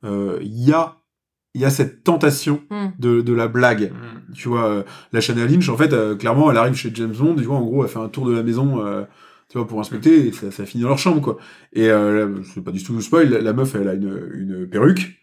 euh, 0.07 0.39
il 0.43 0.65
y 0.65 0.73
a 0.73 0.95
il 1.55 1.61
y 1.61 1.65
a 1.65 1.71
cette 1.71 2.05
tentation 2.05 2.63
Mm. 2.71 2.87
de, 2.99 3.21
de 3.21 3.33
la 3.33 3.49
blague. 3.49 3.91
Mm. 3.93 4.33
Tu 4.35 4.49
vois, 4.49 4.69
euh, 4.69 4.83
Lashana 5.13 5.47
Lynch, 5.47 5.69
en 5.69 5.77
fait, 5.77 5.93
euh, 5.93 6.15
clairement, 6.17 6.51
elle 6.51 6.57
arrive 6.59 6.75
chez 6.75 6.91
James 6.95 7.15
Bond, 7.17 7.35
tu 7.37 7.43
vois, 7.45 7.57
en 7.57 7.65
gros, 7.65 7.85
elle 7.85 7.91
fait 7.91 7.99
un 7.99 8.09
tour 8.09 8.27
de 8.27 8.33
la 8.35 8.43
maison, 8.43 8.85
euh, 8.85 9.05
tu 9.49 9.57
vois, 9.59 9.67
pour 9.67 9.81
inspecter, 9.81 10.27
et 10.29 10.33
ça, 10.33 10.51
ça 10.51 10.67
finit 10.67 10.83
dans 10.83 10.89
leur 10.91 10.99
chambre, 10.99 11.21
quoi. 11.23 11.39
Et 11.73 11.89
euh, 11.91 12.43
c'est 12.55 12.63
pas 12.63 12.71
du 12.73 12.83
tout 12.85 13.01
spoil, 13.01 13.29
la, 13.31 13.41
la 13.41 13.53
meuf, 13.53 13.75
elle 13.75 13.89
a 13.89 13.95
une, 13.95 14.31
une 14.35 14.69
perruque, 14.69 15.19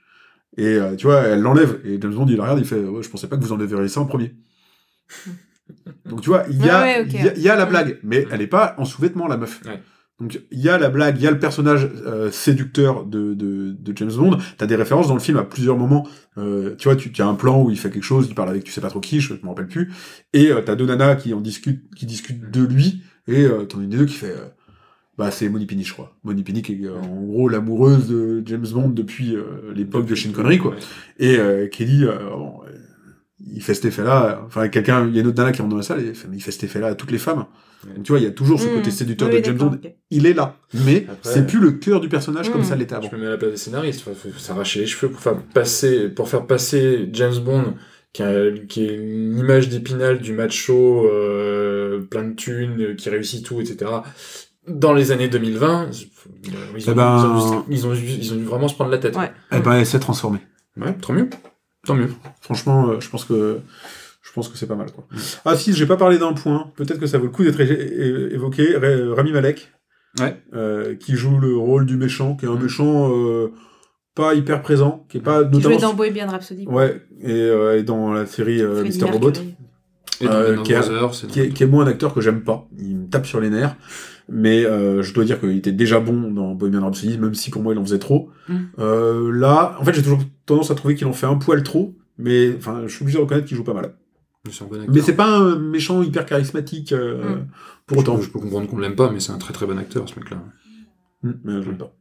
et 0.58 0.66
euh, 0.66 0.96
tu 0.96 1.06
vois, 1.06 1.20
elle 1.22 1.42
l'enlève, 1.42 1.80
et 1.86 2.00
James 2.02 2.14
Bond, 2.14 2.26
il 2.28 2.38
la 2.38 2.44
regarde, 2.44 2.60
il 2.60 2.66
fait, 2.66 2.84
ouais, 2.84 3.04
je 3.04 3.10
pensais 3.10 3.28
pas 3.28 3.38
que 3.38 3.44
vous 3.44 3.54
enlèveriez 3.54 3.88
ça 3.88 4.02
en 4.02 4.06
premier. 4.06 4.34
Donc 6.06 6.22
tu 6.22 6.30
vois, 6.30 6.44
il 6.50 6.64
y, 6.64 6.70
a, 6.70 6.82
Ouais, 6.82 7.02
ouais, 7.02 7.08
y 7.10 7.28
a- 7.30 7.34
il 7.36 7.42
y 7.42 7.50
a 7.50 7.56
la 7.56 7.66
Mm. 7.66 7.70
blague, 7.70 8.00
mais 8.04 8.26
elle 8.32 8.42
est 8.42 8.48
pas 8.48 8.76
en 8.78 8.86
sous-vêtements, 8.86 9.28
la 9.28 9.38
meuf. 9.38 9.62
Donc 10.20 10.40
il 10.50 10.60
y 10.62 10.70
a 10.70 10.78
la 10.78 10.90
blague, 10.90 11.18
il 11.18 11.24
y 11.24 11.28
a 11.28 11.32
le 11.32 11.40
personnage 11.40 11.90
euh, 12.06 12.32
séducteur 12.32 13.06
de, 13.06 13.34
de, 13.34 13.76
de 13.78 13.98
James 13.98 14.14
Bond. 14.16 14.38
T'as 14.58 14.66
des 14.66 14.78
références 14.78 15.10
dans 15.10 15.14
le 15.14 15.20
film 15.20 15.38
à 15.38 15.44
plusieurs 15.44 15.78
moments. 15.78 16.08
Euh, 16.38 16.76
tu 16.78 16.88
vois, 16.88 16.96
tu 16.96 17.12
as 17.22 17.28
un 17.28 17.36
plan 17.36 17.62
où 17.62 17.70
il 17.70 17.78
fait 17.78 17.90
quelque 17.90 18.04
chose, 18.04 18.28
il 18.30 18.36
parle 18.36 18.50
avec 18.50 18.64
tu 18.64 18.72
sais 18.72 18.82
pas 18.82 18.90
trop 18.90 19.02
qui, 19.02 19.20
je 19.20 19.34
me 19.34 19.48
rappelle 19.48 19.68
plus. 19.68 19.92
Et 20.32 20.52
euh, 20.52 20.62
t'as 20.62 20.76
deux 20.76 20.86
nanas 20.86 21.16
qui 21.16 21.34
en 21.34 21.42
discutent, 21.42 21.84
qui 21.96 22.06
discutent 22.06 22.50
de 22.50 22.64
lui. 22.64 23.02
Et 23.28 23.44
euh, 23.44 23.66
t'en 23.66 23.80
as 23.80 23.84
une 23.84 23.90
des 23.90 23.98
deux 23.98 24.06
qui 24.06 24.14
fait, 24.14 24.32
euh, 24.32 24.48
bah 25.18 25.32
c'est 25.32 25.50
Moni 25.50 25.66
Pini, 25.66 25.84
je 25.84 25.94
crois. 25.94 26.16
Moni 26.24 26.44
Pini 26.44 26.62
qui 26.62 26.74
est 26.74 26.86
euh, 26.86 26.96
en 26.98 27.24
gros 27.24 27.50
l'amoureuse 27.50 28.08
de 28.08 28.42
James 28.46 28.68
Bond 28.72 28.90
depuis 28.90 29.36
euh, 29.36 29.74
l'époque 29.76 30.06
de 30.06 30.16
Sean 30.16 30.32
Connery, 30.32 30.60
quoi. 30.60 30.76
Et 31.20 31.38
euh, 31.40 31.68
Kelly, 31.68 32.06
euh, 32.06 32.30
bon, 32.30 32.54
il 33.54 33.62
fait 33.62 33.74
cet 33.74 33.86
effet-là. 33.86 34.42
Enfin, 34.46 34.68
quelqu'un, 34.70 35.08
il 35.08 35.16
y 35.16 35.18
a 35.18 35.22
une 35.22 35.28
autre 35.28 35.38
nana 35.38 35.52
qui 35.52 35.62
rentre 35.62 35.72
dans 35.72 35.78
la 35.78 35.84
salle 35.84 36.02
et 36.02 36.08
il 36.10 36.16
fait, 36.16 36.28
mais 36.30 36.38
il 36.38 36.42
fait 36.42 36.52
cet 36.52 36.64
effet-là 36.64 36.88
à 36.88 36.96
toutes 36.96 37.12
les 37.12 37.18
femmes. 37.18 37.46
Donc, 37.96 38.04
tu 38.04 38.12
vois, 38.12 38.20
il 38.20 38.24
y 38.24 38.28
a 38.28 38.32
toujours 38.32 38.60
ce 38.60 38.68
Mm. 38.68 38.74
côté 38.76 38.90
séducteur 38.92 39.30
Oui, 39.30 39.40
de 39.42 39.46
James 39.46 39.58
Bond. 39.58 39.80
Il 40.10 40.26
est 40.26 40.34
là, 40.34 40.58
mais 40.74 41.06
c'est 41.22 41.46
plus 41.46 41.60
le 41.60 41.72
cœur 41.74 42.00
du 42.00 42.10
personnage 42.10 42.50
comme 42.52 42.62
Mm. 42.62 42.66
ça 42.66 42.76
l'était 42.76 42.96
avant. 42.96 43.08
Je 43.12 43.16
me 43.16 43.22
mets 43.22 43.28
à 43.28 43.32
la 43.32 43.38
place 43.38 43.52
des 43.52 43.58
scénaristes. 43.58 44.02
Enfin, 44.08 44.18
faut 44.32 44.40
s'arracher 44.40 44.80
les 44.82 44.88
cheveux 44.88 45.12
pour 45.12 45.22
faire 45.22 45.36
passer, 45.54 46.10
pour 46.10 46.28
faire 46.28 46.48
passer 46.48 47.08
James 47.14 47.38
Bond, 47.46 47.76
qui, 48.14 48.24
a- 48.24 48.52
qui 48.68 48.86
est 48.86 48.96
une 48.96 49.38
image 49.38 49.70
d'épinal 49.70 50.20
du 50.20 50.34
macho, 50.34 51.06
euh, 51.06 52.00
plein 52.10 52.24
de 52.24 52.34
thunes, 52.34 52.96
qui 52.96 53.10
réussit 53.10 53.46
tout, 53.46 53.62
etc. 53.62 53.92
Dans 54.68 54.94
les 54.94 55.12
années 55.12 55.28
2020, 55.28 55.90
ils 55.92 56.06
ont, 56.06 56.10
Eh 56.88 56.94
ben- 56.94 57.18
ils, 57.20 57.30
ont, 57.30 57.62
dû- 57.62 57.66
ils, 57.70 57.86
ont, 57.88 57.94
dû- 57.94 58.02
ils 58.20 58.34
ont 58.34 58.38
dû 58.38 58.44
vraiment 58.46 58.68
se 58.68 58.74
prendre 58.74 58.90
la 58.90 58.98
tête. 58.98 59.16
Ouais. 59.16 59.32
Eh 59.52 59.60
ben, 59.60 59.74
elle 59.74 59.86
s'est 59.86 60.00
transformée. 60.00 60.40
Ouais, 60.78 60.94
tant 61.00 61.14
mieux. 61.14 61.30
Tant 61.86 61.96
mieux. 61.96 62.10
Franchement, 62.42 62.90
euh, 62.90 63.00
je 63.00 63.10
pense 63.10 63.26
que 63.26 63.60
je 64.22 64.32
pense 64.34 64.50
que 64.50 64.58
c'est 64.58 64.68
pas 64.68 64.76
mal 64.76 64.92
quoi. 64.92 65.06
Ah 65.46 65.56
si, 65.56 65.74
j'ai 65.74 65.86
pas 65.86 65.98
parlé 65.98 66.18
d'un 66.18 66.34
point. 66.34 66.72
Peut-être 66.76 67.00
que 67.00 67.08
ça 67.08 67.18
vaut 67.18 67.26
le 67.26 67.30
coup 67.32 67.44
d'être 67.44 67.60
évoqué. 67.62 68.76
Ra- 68.76 69.16
Rami 69.16 69.32
Malek, 69.32 69.72
Ouais. 70.20 70.42
euh, 70.54 70.96
qui 70.96 71.16
joue 71.16 71.38
le 71.40 71.56
rôle 71.58 71.86
du 71.86 71.96
méchant, 71.98 72.36
qui 72.36 72.46
est 72.46 72.50
un 72.50 72.56
Mm. 72.56 72.64
méchant 72.64 73.12
euh, 73.14 73.52
pas 74.16 74.34
hyper 74.34 74.62
présent, 74.62 75.06
qui 75.10 75.18
est 75.18 75.22
pas 75.22 75.44
Qui 75.46 75.62
jouait 75.62 75.74
notamment 75.74 75.92
dans 75.92 75.98
Bohemian 75.98 76.28
Rhapsody. 76.30 76.66
ouais 76.68 77.02
et, 77.22 77.32
euh, 77.34 77.78
et 77.80 77.84
dans 77.84 78.14
la 78.14 78.26
série 78.26 78.62
euh, 78.62 78.84
Mr 78.84 79.12
Robot. 79.12 79.32
Et 80.22 80.26
dans 80.26 80.32
Euh, 80.34 80.56
qui 80.64 80.74
c'est- 81.14 81.28
qui 81.28 81.42
est, 81.42 81.50
qui 81.50 81.64
est 81.64 81.68
moi 81.68 81.84
un 81.84 81.88
acteur 81.88 82.14
que 82.14 82.22
j'aime 82.22 82.42
pas. 82.42 82.68
Il 82.80 82.98
me 82.98 83.08
tape 83.10 83.26
sur 83.26 83.42
les 83.42 83.50
nerfs. 83.50 83.76
Mais 84.28 84.66
euh, 84.66 85.04
je 85.04 85.14
dois 85.14 85.24
dire 85.24 85.40
qu'il 85.40 85.56
était 85.56 85.72
déjà 85.72 86.00
bon 86.00 86.32
dans 86.32 86.56
Bohemian 86.56 86.84
Rhapsody, 86.84 87.18
même 87.20 87.36
si 87.36 87.52
pour 87.52 87.62
moi 87.62 87.74
il 87.74 87.78
en 87.80 87.84
faisait 87.86 88.00
trop. 88.00 88.30
Mm. 88.50 88.56
Euh, 88.80 89.32
là, 89.32 89.78
en 89.80 89.84
fait, 89.86 89.94
j'ai 89.94 90.02
toujours 90.02 90.24
tendance 90.46 90.72
à 90.72 90.76
trouver 90.76 90.96
qu'il 90.96 91.06
en 91.08 91.14
fait 91.14 91.28
un 91.28 91.36
poil 91.36 91.62
trop. 91.64 91.94
Mais 92.18 92.56
enfin, 92.58 92.84
je 92.88 92.94
suis 92.96 93.04
obligé 93.04 93.18
de 93.18 93.24
reconnaître 93.24 93.46
qu'il 93.48 93.58
joue 93.58 93.64
pas 93.64 93.74
mal. 93.74 93.94
c'est 94.50 94.64
un 94.64 94.68
bon 94.68 94.80
acteur. 94.80 94.96
Mais 94.96 95.02
c'est 95.02 95.16
pas 95.16 95.28
un 95.28 95.60
méchant 95.60 96.02
hyper 96.02 96.26
charismatique 96.26 96.92
euh, 96.92 97.36
Mm. 97.36 97.48
pour 97.86 97.98
autant. 98.00 98.18
Je, 98.18 98.24
je 98.24 98.30
peux 98.32 98.40
comprendre 98.40 98.68
qu'on 98.68 98.80
l'aime 98.80 98.96
pas, 98.96 99.12
mais 99.12 99.20
c'est 99.20 99.32
un 99.32 99.38
très 99.38 99.54
très 99.54 99.66
bon 99.68 99.78
acteur, 99.78 100.08
ce 100.10 100.18
mec-là. 100.20 100.38
Mm, 101.24 101.32
mais 101.44 101.62
je 101.62 101.70
l'aime 101.70 101.78
pas. 101.78 101.94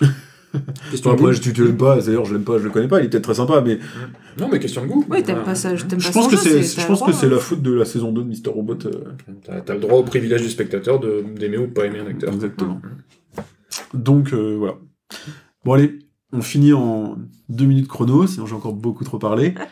Question 0.90 1.10
Enfin, 1.10 1.16
de 1.16 1.22
moi, 1.22 1.30
goût. 1.30 1.36
je, 1.36 1.40
tu, 1.42 1.52
tu 1.52 1.64
l'aimes 1.64 1.76
pas, 1.76 1.98
d'ailleurs, 2.00 2.24
je 2.24 2.34
l'aime 2.34 2.44
pas, 2.44 2.58
je 2.58 2.64
le 2.64 2.70
connais 2.70 2.88
pas, 2.88 3.00
il 3.00 3.06
est 3.06 3.08
peut-être 3.08 3.24
très 3.24 3.34
sympa, 3.34 3.62
mais 3.64 3.78
Non, 4.38 4.48
mais 4.50 4.58
question 4.58 4.82
de 4.82 4.86
goût. 4.88 5.04
Ouais, 5.08 5.22
t'aimes 5.22 5.42
pas 5.44 5.54
ça, 5.54 5.74
je 5.76 5.84
t'aime 5.86 6.00
je 6.00 6.08
pas 6.08 6.12
pense 6.12 6.28
que 6.28 6.36
c'est, 6.36 6.62
je 6.62 6.86
pense 6.86 7.02
que 7.02 7.12
c'est 7.12 7.28
la 7.28 7.36
hein. 7.36 7.40
faute 7.40 7.62
de 7.62 7.72
la 7.72 7.84
saison 7.84 8.12
2 8.12 8.22
de 8.22 8.28
Mr. 8.28 8.50
Robot. 8.54 8.76
euh, 8.86 9.60
T'as 9.64 9.74
le 9.74 9.80
droit 9.80 9.98
au 9.98 10.02
privilège 10.02 10.42
du 10.42 10.50
spectateur 10.50 11.00
de- 11.00 11.24
d'aimer 11.38 11.56
ou 11.58 11.66
de 11.66 11.72
pas 11.72 11.86
aimer 11.86 12.00
un 12.00 12.06
acteur. 12.06 12.32
Exactement. 12.34 12.80
Donc, 13.94 14.32
euh, 14.32 14.56
voilà. 14.58 14.74
Bon, 15.64 15.72
allez, 15.74 15.98
on 16.32 16.40
finit 16.42 16.72
en 16.72 17.16
deux 17.48 17.66
minutes 17.66 17.88
chrono, 17.88 18.26
sinon 18.26 18.46
j'ai 18.46 18.54
encore 18.54 18.72
beaucoup 18.72 19.04
trop 19.04 19.18
parlé. 19.18 19.54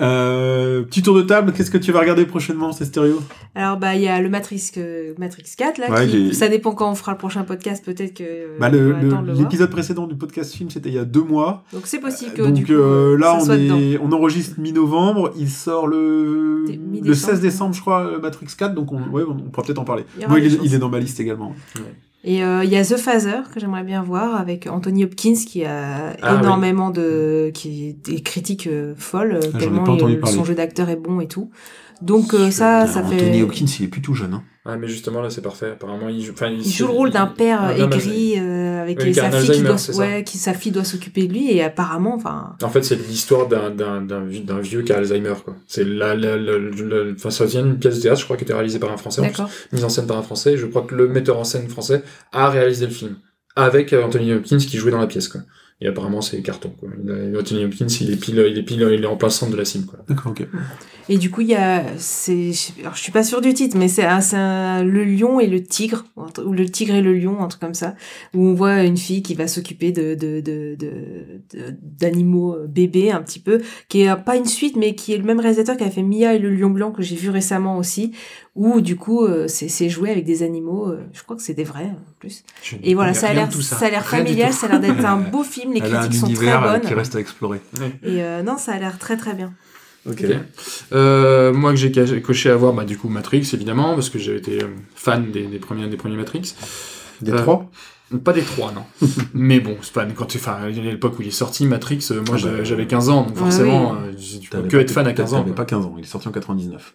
Euh, 0.00 0.82
petit 0.82 1.02
tour 1.02 1.16
de 1.16 1.22
table, 1.22 1.52
qu'est-ce 1.52 1.72
que 1.72 1.78
tu 1.78 1.90
vas 1.90 1.98
regarder 1.98 2.24
prochainement, 2.24 2.70
c'est 2.70 2.84
stéréo 2.84 3.20
Alors, 3.56 3.78
bah, 3.78 3.96
il 3.96 4.02
y 4.02 4.06
a 4.06 4.20
le 4.20 4.28
Matrix, 4.28 4.70
euh, 4.76 5.12
Matrix 5.18 5.42
4, 5.56 5.78
là, 5.78 5.90
Ouais, 5.90 6.06
qui, 6.06 6.28
est- 6.28 6.32
ça 6.34 6.48
dépend 6.48 6.72
quand 6.72 6.88
on 6.88 6.94
fera 6.94 7.10
le 7.10 7.18
prochain 7.18 7.42
podcast, 7.42 7.84
peut-être 7.84 8.14
que. 8.14 8.22
euh, 8.22 8.58
bah. 8.60 8.70
L'épisode 8.70 9.70
précédent 9.70 10.06
du 10.06 10.14
podcast 10.14 10.54
film, 10.54 10.70
c'était 10.70 10.90
il 10.90 10.94
y 10.94 10.98
a 10.98 11.04
deux 11.04 11.24
mois. 11.24 11.64
Donc, 11.72 11.82
c'est 11.86 11.98
possible 11.98 12.32
que, 12.32 12.42
Donc 12.42 12.52
du 12.54 12.64
coup, 12.64 12.72
euh, 12.74 13.18
là, 13.18 13.36
on, 13.40 13.50
est, 13.50 13.98
on 13.98 14.12
enregistre 14.12 14.60
mi-novembre, 14.60 15.32
il 15.36 15.50
sort 15.50 15.88
le, 15.88 16.64
le 17.02 17.14
16 17.14 17.40
décembre, 17.40 17.74
je 17.74 17.80
crois, 17.80 18.02
euh, 18.06 18.20
Matrix 18.20 18.46
4, 18.56 18.74
donc 18.74 18.92
on, 18.92 19.00
ouais, 19.10 19.24
on 19.28 19.34
pourra 19.50 19.66
peut-être 19.66 19.80
en 19.80 19.84
parler. 19.84 20.04
Il 20.20 20.28
Moi, 20.28 20.38
il, 20.38 20.74
est 20.74 20.78
dans 20.78 20.90
ma 20.90 21.00
liste 21.00 21.18
également. 21.18 21.56
Et 22.24 22.42
euh, 22.42 22.64
il 22.64 22.70
y 22.70 22.76
a 22.76 22.84
The 22.84 22.96
Phaser 22.96 23.42
que 23.54 23.60
j'aimerais 23.60 23.84
bien 23.84 24.02
voir 24.02 24.34
avec 24.34 24.66
Anthony 24.66 25.04
Hopkins 25.04 25.34
qui 25.46 25.64
a 25.64 26.16
Ah, 26.20 26.34
énormément 26.40 26.90
de 26.90 27.50
qui 27.54 27.88
est 27.90 27.92
des 28.10 28.22
critiques 28.22 28.66
euh, 28.66 28.94
folles 28.96 29.38
Ah, 29.54 29.58
tellement 29.58 29.84
il- 30.08 30.26
son 30.26 30.44
jeu 30.44 30.54
d'acteur 30.56 30.88
est 30.88 30.96
bon 30.96 31.20
et 31.20 31.28
tout. 31.28 31.50
Donc 32.02 32.32
euh, 32.34 32.50
ça 32.50 32.86
ça 32.86 33.00
Anthony 33.00 33.18
fait 33.38 33.42
Hopkins, 33.42 33.66
il 33.80 33.84
est 33.84 33.88
plus 33.88 34.02
tout 34.02 34.14
jeune. 34.14 34.34
Hein. 34.34 34.42
Ah, 34.70 34.76
mais 34.76 34.86
justement, 34.86 35.22
là, 35.22 35.30
c'est 35.30 35.40
parfait. 35.40 35.70
Apparemment, 35.72 36.10
il 36.10 36.22
joue, 36.22 36.32
enfin, 36.34 36.48
il 36.48 36.62
joue 36.70 36.86
le 36.86 36.92
rôle 36.92 37.10
d'un 37.10 37.26
père 37.26 37.64
euh, 37.64 37.84
aigri 37.86 38.34
euh, 38.38 38.82
avec 38.82 39.00
Oui, 39.02 39.14
sa 39.14 39.30
fille 39.30 39.50
qui 39.50 39.62
doit 39.62 39.76
ouais 39.96 40.24
qui 40.24 40.36
sa 40.36 40.52
fille 40.52 40.72
doit 40.72 40.84
s'occuper 40.84 41.26
de 41.26 41.32
lui 41.32 41.50
et 41.50 41.62
apparemment 41.62 42.14
enfin 42.14 42.54
En 42.62 42.68
fait, 42.68 42.82
c'est 42.82 42.96
l'histoire 42.96 43.48
d'un, 43.48 43.70
d'un, 43.70 44.02
d'un, 44.02 44.24
vi- 44.26 44.42
d'un 44.44 44.58
vieux 44.60 44.82
qui 44.82 44.92
a 44.92 44.98
Alzheimer, 44.98 45.32
quoi. 45.42 45.56
C'est 45.66 45.84
la, 45.84 46.14
la, 46.14 46.36
la, 46.36 46.58
la- 46.58 47.12
enfin, 47.14 47.30
ça 47.30 47.46
vient 47.46 47.62
d'une 47.62 47.78
pièce 47.78 47.96
de 47.96 48.02
théâtre, 48.02 48.20
je 48.20 48.24
crois, 48.26 48.36
qui 48.36 48.44
était 48.44 48.52
réalisée 48.52 48.78
par 48.78 48.92
un 48.92 48.98
Français, 48.98 49.22
en 49.22 49.28
plus, 49.30 49.42
mise 49.72 49.84
en 49.84 49.88
scène 49.88 50.06
par 50.06 50.18
un 50.18 50.22
Français. 50.22 50.58
Je 50.58 50.66
crois 50.66 50.82
que 50.82 50.94
le 50.94 51.08
metteur 51.08 51.38
en 51.38 51.44
scène 51.44 51.66
français 51.68 52.02
a 52.32 52.50
réalisé 52.50 52.84
le 52.86 52.92
film. 52.92 53.16
Avec 53.56 53.92
euh, 53.94 54.04
Anthony 54.04 54.34
Hopkins 54.34 54.58
qui 54.58 54.76
jouait 54.76 54.92
dans 54.92 55.00
la 55.00 55.06
pièce, 55.06 55.28
quoi. 55.28 55.40
Et 55.80 55.86
apparemment, 55.86 56.20
c'est 56.20 56.42
carton, 56.42 56.70
quoi. 56.80 56.88
Anthony 57.38 57.64
Hopkins, 57.64 57.86
il 58.00 58.10
est 58.12 58.16
pile, 58.16 58.44
il 58.50 58.58
est 58.58 58.62
pile, 58.64 58.84
il 58.92 59.02
est 59.04 59.06
en 59.06 59.16
plein 59.16 59.28
centre 59.30 59.52
de 59.52 59.56
la 59.56 59.64
cible, 59.64 59.86
quoi. 59.86 60.00
D'accord, 60.08 60.32
ok. 60.32 60.46
Et 61.10 61.16
du 61.16 61.30
coup 61.30 61.40
il 61.40 61.48
y 61.48 61.54
a 61.54 61.84
c'est 61.96 62.50
alors 62.82 62.94
je 62.94 63.00
suis 63.00 63.12
pas 63.12 63.22
sûre 63.22 63.40
du 63.40 63.54
titre 63.54 63.78
mais 63.78 63.88
c'est 63.88 64.04
un, 64.04 64.20
c'est 64.20 64.36
un- 64.36 64.84
le 64.84 65.04
lion 65.04 65.40
et 65.40 65.46
le 65.46 65.62
tigre 65.62 66.04
ou 66.44 66.52
le 66.52 66.68
tigre 66.68 66.94
et 66.94 67.00
le 67.00 67.14
lion 67.14 67.40
un 67.42 67.48
truc 67.48 67.62
comme 67.62 67.72
ça 67.72 67.94
où 68.34 68.44
on 68.44 68.52
voit 68.52 68.82
une 68.84 68.98
fille 68.98 69.22
qui 69.22 69.32
va 69.34 69.48
s'occuper 69.48 69.90
de 69.90 70.14
de 70.14 70.40
de 70.42 70.76
de- 70.78 71.40
de- 71.54 71.74
d'animaux 71.80 72.52
euh, 72.56 72.66
bébés 72.66 73.10
un 73.10 73.22
petit 73.22 73.40
peu 73.40 73.62
qui 73.88 74.02
est 74.02 74.10
euh, 74.10 74.16
pas 74.16 74.36
une 74.36 74.44
suite 74.44 74.76
mais 74.76 74.94
qui 74.94 75.14
est 75.14 75.16
le 75.16 75.24
même 75.24 75.40
réalisateur 75.40 75.78
qui 75.78 75.84
a 75.84 75.90
fait 75.90 76.02
Mia 76.02 76.34
et 76.34 76.38
le 76.38 76.50
lion 76.54 76.68
blanc 76.68 76.92
que 76.92 77.00
j'ai 77.00 77.16
vu 77.16 77.30
récemment 77.30 77.78
aussi 77.78 78.12
où 78.54 78.80
du 78.80 78.96
coup 78.96 79.24
euh, 79.24 79.46
c'est 79.48 79.68
c'est 79.68 79.88
joué 79.88 80.10
avec 80.10 80.24
des 80.24 80.42
animaux 80.42 80.88
euh, 80.88 81.00
je 81.12 81.22
crois 81.22 81.36
que 81.36 81.42
c'est 81.42 81.54
des 81.54 81.64
vrais 81.64 81.84
en 81.90 81.98
plus 82.18 82.42
et 82.82 82.94
voilà 82.94 83.14
ça 83.14 83.28
a 83.28 83.32
l'air 83.34 83.52
ça 83.52 83.86
a 83.86 83.90
l'air 83.90 84.04
familial 84.06 84.52
ça 84.52 84.66
a 84.66 84.70
l'air 84.70 84.80
d'être 84.80 85.04
un 85.04 85.16
beau 85.32 85.42
film 85.44 85.72
les 85.74 85.80
Elle 85.84 85.94
a 85.94 85.98
un 85.98 86.00
critiques 86.02 86.18
sont 86.20 86.26
très 86.26 86.34
univers 86.36 86.62
bonnes 86.62 86.80
qui 86.80 86.94
reste 86.94 87.14
à 87.16 87.20
explorer. 87.20 87.60
et 88.02 88.22
euh, 88.22 88.42
non 88.42 88.56
ça 88.58 88.72
a 88.72 88.78
l'air 88.78 88.98
très 88.98 89.16
très 89.16 89.34
bien 89.34 89.52
Ok. 90.08 90.24
Ok. 90.24 90.36
Euh, 90.92 91.52
moi 91.52 91.72
que 91.72 91.76
j'ai 91.76 92.22
coché 92.22 92.48
à 92.50 92.56
voir, 92.56 92.72
bah, 92.72 92.84
du 92.84 92.96
coup, 92.96 93.08
Matrix, 93.08 93.50
évidemment, 93.52 93.94
parce 93.94 94.08
que 94.08 94.18
j'avais 94.18 94.38
été 94.38 94.58
fan 94.94 95.30
des, 95.32 95.46
des 95.48 95.58
premiers, 95.58 95.86
des 95.88 95.96
premiers 95.98 96.16
Matrix. 96.16 96.54
Des 97.20 97.32
Euh, 97.32 97.36
trois? 97.42 97.70
Pas 98.24 98.32
des 98.32 98.40
trois, 98.42 98.72
non. 98.72 98.84
Mais 99.34 99.60
bon, 99.60 99.76
c'est 99.82 99.92
fan. 99.92 100.14
Quand 100.14 100.24
tu, 100.24 100.38
enfin, 100.38 100.52
à 100.62 100.68
l'époque 100.68 101.18
où 101.18 101.22
il 101.22 101.28
est 101.28 101.32
sorti, 101.32 101.66
Matrix, 101.66 102.06
moi 102.10 102.20
Ah 102.20 102.30
bah, 102.30 102.36
j'avais- 102.38 102.64
j'avais 102.64 102.86
15 102.86 103.08
ans, 103.10 103.22
donc 103.22 103.34
Ouais, 103.34 103.42
forcément, 103.42 103.90
oui. 103.92 104.14
j'ai- 104.16 104.38
tu 104.38 104.48
peux 104.48 104.62
que 104.62 104.76
pas- 104.76 104.82
être 104.82 104.90
fan 104.92 105.06
à 105.06 105.12
15 105.12 105.34
ans. 105.34 105.42
Pas 105.44 105.64
15 105.66 105.84
ans, 105.84 105.94
il 105.98 106.04
est 106.04 106.06
sorti 106.06 106.28
en 106.28 106.32
99. 106.32 106.94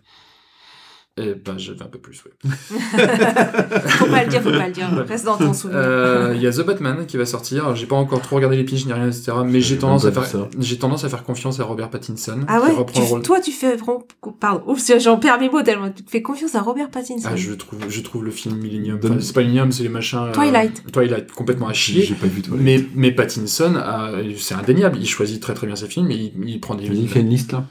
Et 1.15 1.35
bah, 1.35 1.53
j'avais 1.57 1.83
un 1.83 1.87
peu 1.87 1.99
plus, 1.99 2.23
ouais. 2.25 2.31
faut 2.49 4.05
pas 4.07 4.23
le 4.23 4.29
dire 4.31 4.41
faut 4.41 4.49
pas 4.49 4.65
le 4.67 4.73
dire 4.73 4.87
reste 5.07 5.25
dans 5.25 5.37
ton 5.37 5.53
souvenir 5.53 5.79
Euh, 5.79 6.31
Il 6.35 6.41
y 6.41 6.47
a 6.47 6.51
The 6.51 6.65
Batman 6.65 7.05
qui 7.05 7.17
va 7.17 7.27
sortir. 7.27 7.75
J'ai 7.75 7.85
pas 7.85 7.95
encore 7.95 8.19
trop 8.21 8.37
regardé 8.37 8.57
les 8.57 8.63
piges 8.63 8.87
ni 8.87 8.93
rien, 8.93 9.05
etc. 9.07 9.31
Mais 9.45 9.61
j'ai 9.61 9.77
tendance, 9.77 10.05
à 10.05 10.11
faire, 10.11 10.47
j'ai 10.59 10.79
tendance 10.79 11.03
à 11.03 11.09
faire 11.09 11.23
confiance 11.23 11.59
à 11.59 11.65
Robert 11.65 11.91
Pattinson. 11.91 12.39
Ah 12.47 12.59
qui 12.59 12.65
ouais, 12.65 12.71
reprend 12.75 12.93
tu- 12.95 13.01
le 13.01 13.05
rôle. 13.05 13.21
toi 13.21 13.39
tu 13.39 13.51
fais 13.51 13.75
vraiment, 13.75 14.03
pardon, 14.39 14.63
Oups, 14.71 14.91
j'en 14.99 15.17
perds 15.19 15.39
mes 15.39 15.49
mots 15.51 15.61
tellement 15.61 15.91
tu 15.91 16.01
fais 16.07 16.23
confiance 16.23 16.55
à 16.55 16.61
Robert 16.61 16.89
Pattinson. 16.89 17.29
Ah, 17.31 17.35
je 17.35 17.53
trouve, 17.53 17.79
je 17.87 18.01
trouve 18.01 18.25
le 18.25 18.31
film 18.31 18.55
Millennium. 18.57 18.99
Enfin, 19.03 19.17
c'est 19.19 19.33
pas 19.35 19.41
Millennium, 19.41 19.71
c'est 19.71 19.83
les 19.83 19.89
machins. 19.89 20.17
euh, 20.17 20.31
Twilight. 20.31 20.83
Twilight, 20.91 21.31
complètement 21.31 21.67
à 21.67 21.73
chier. 21.73 22.01
J'ai 22.05 22.15
pas 22.15 22.25
vu 22.25 22.41
toi. 22.41 22.57
Mais, 22.59 22.83
mais 22.95 23.11
Pattinson, 23.11 23.75
a- 23.75 24.13
c'est 24.39 24.55
indéniable. 24.55 24.97
Il 24.99 25.07
choisit 25.07 25.39
très 25.39 25.53
très 25.53 25.67
bien 25.67 25.75
ses 25.75 25.85
films 25.87 26.09
et 26.09 26.15
il, 26.15 26.49
il 26.49 26.59
prend 26.59 26.73
des. 26.73 26.87
Vas-y, 26.89 27.05
fais 27.07 27.19
une 27.21 27.29
liste 27.29 27.51
là? 27.51 27.65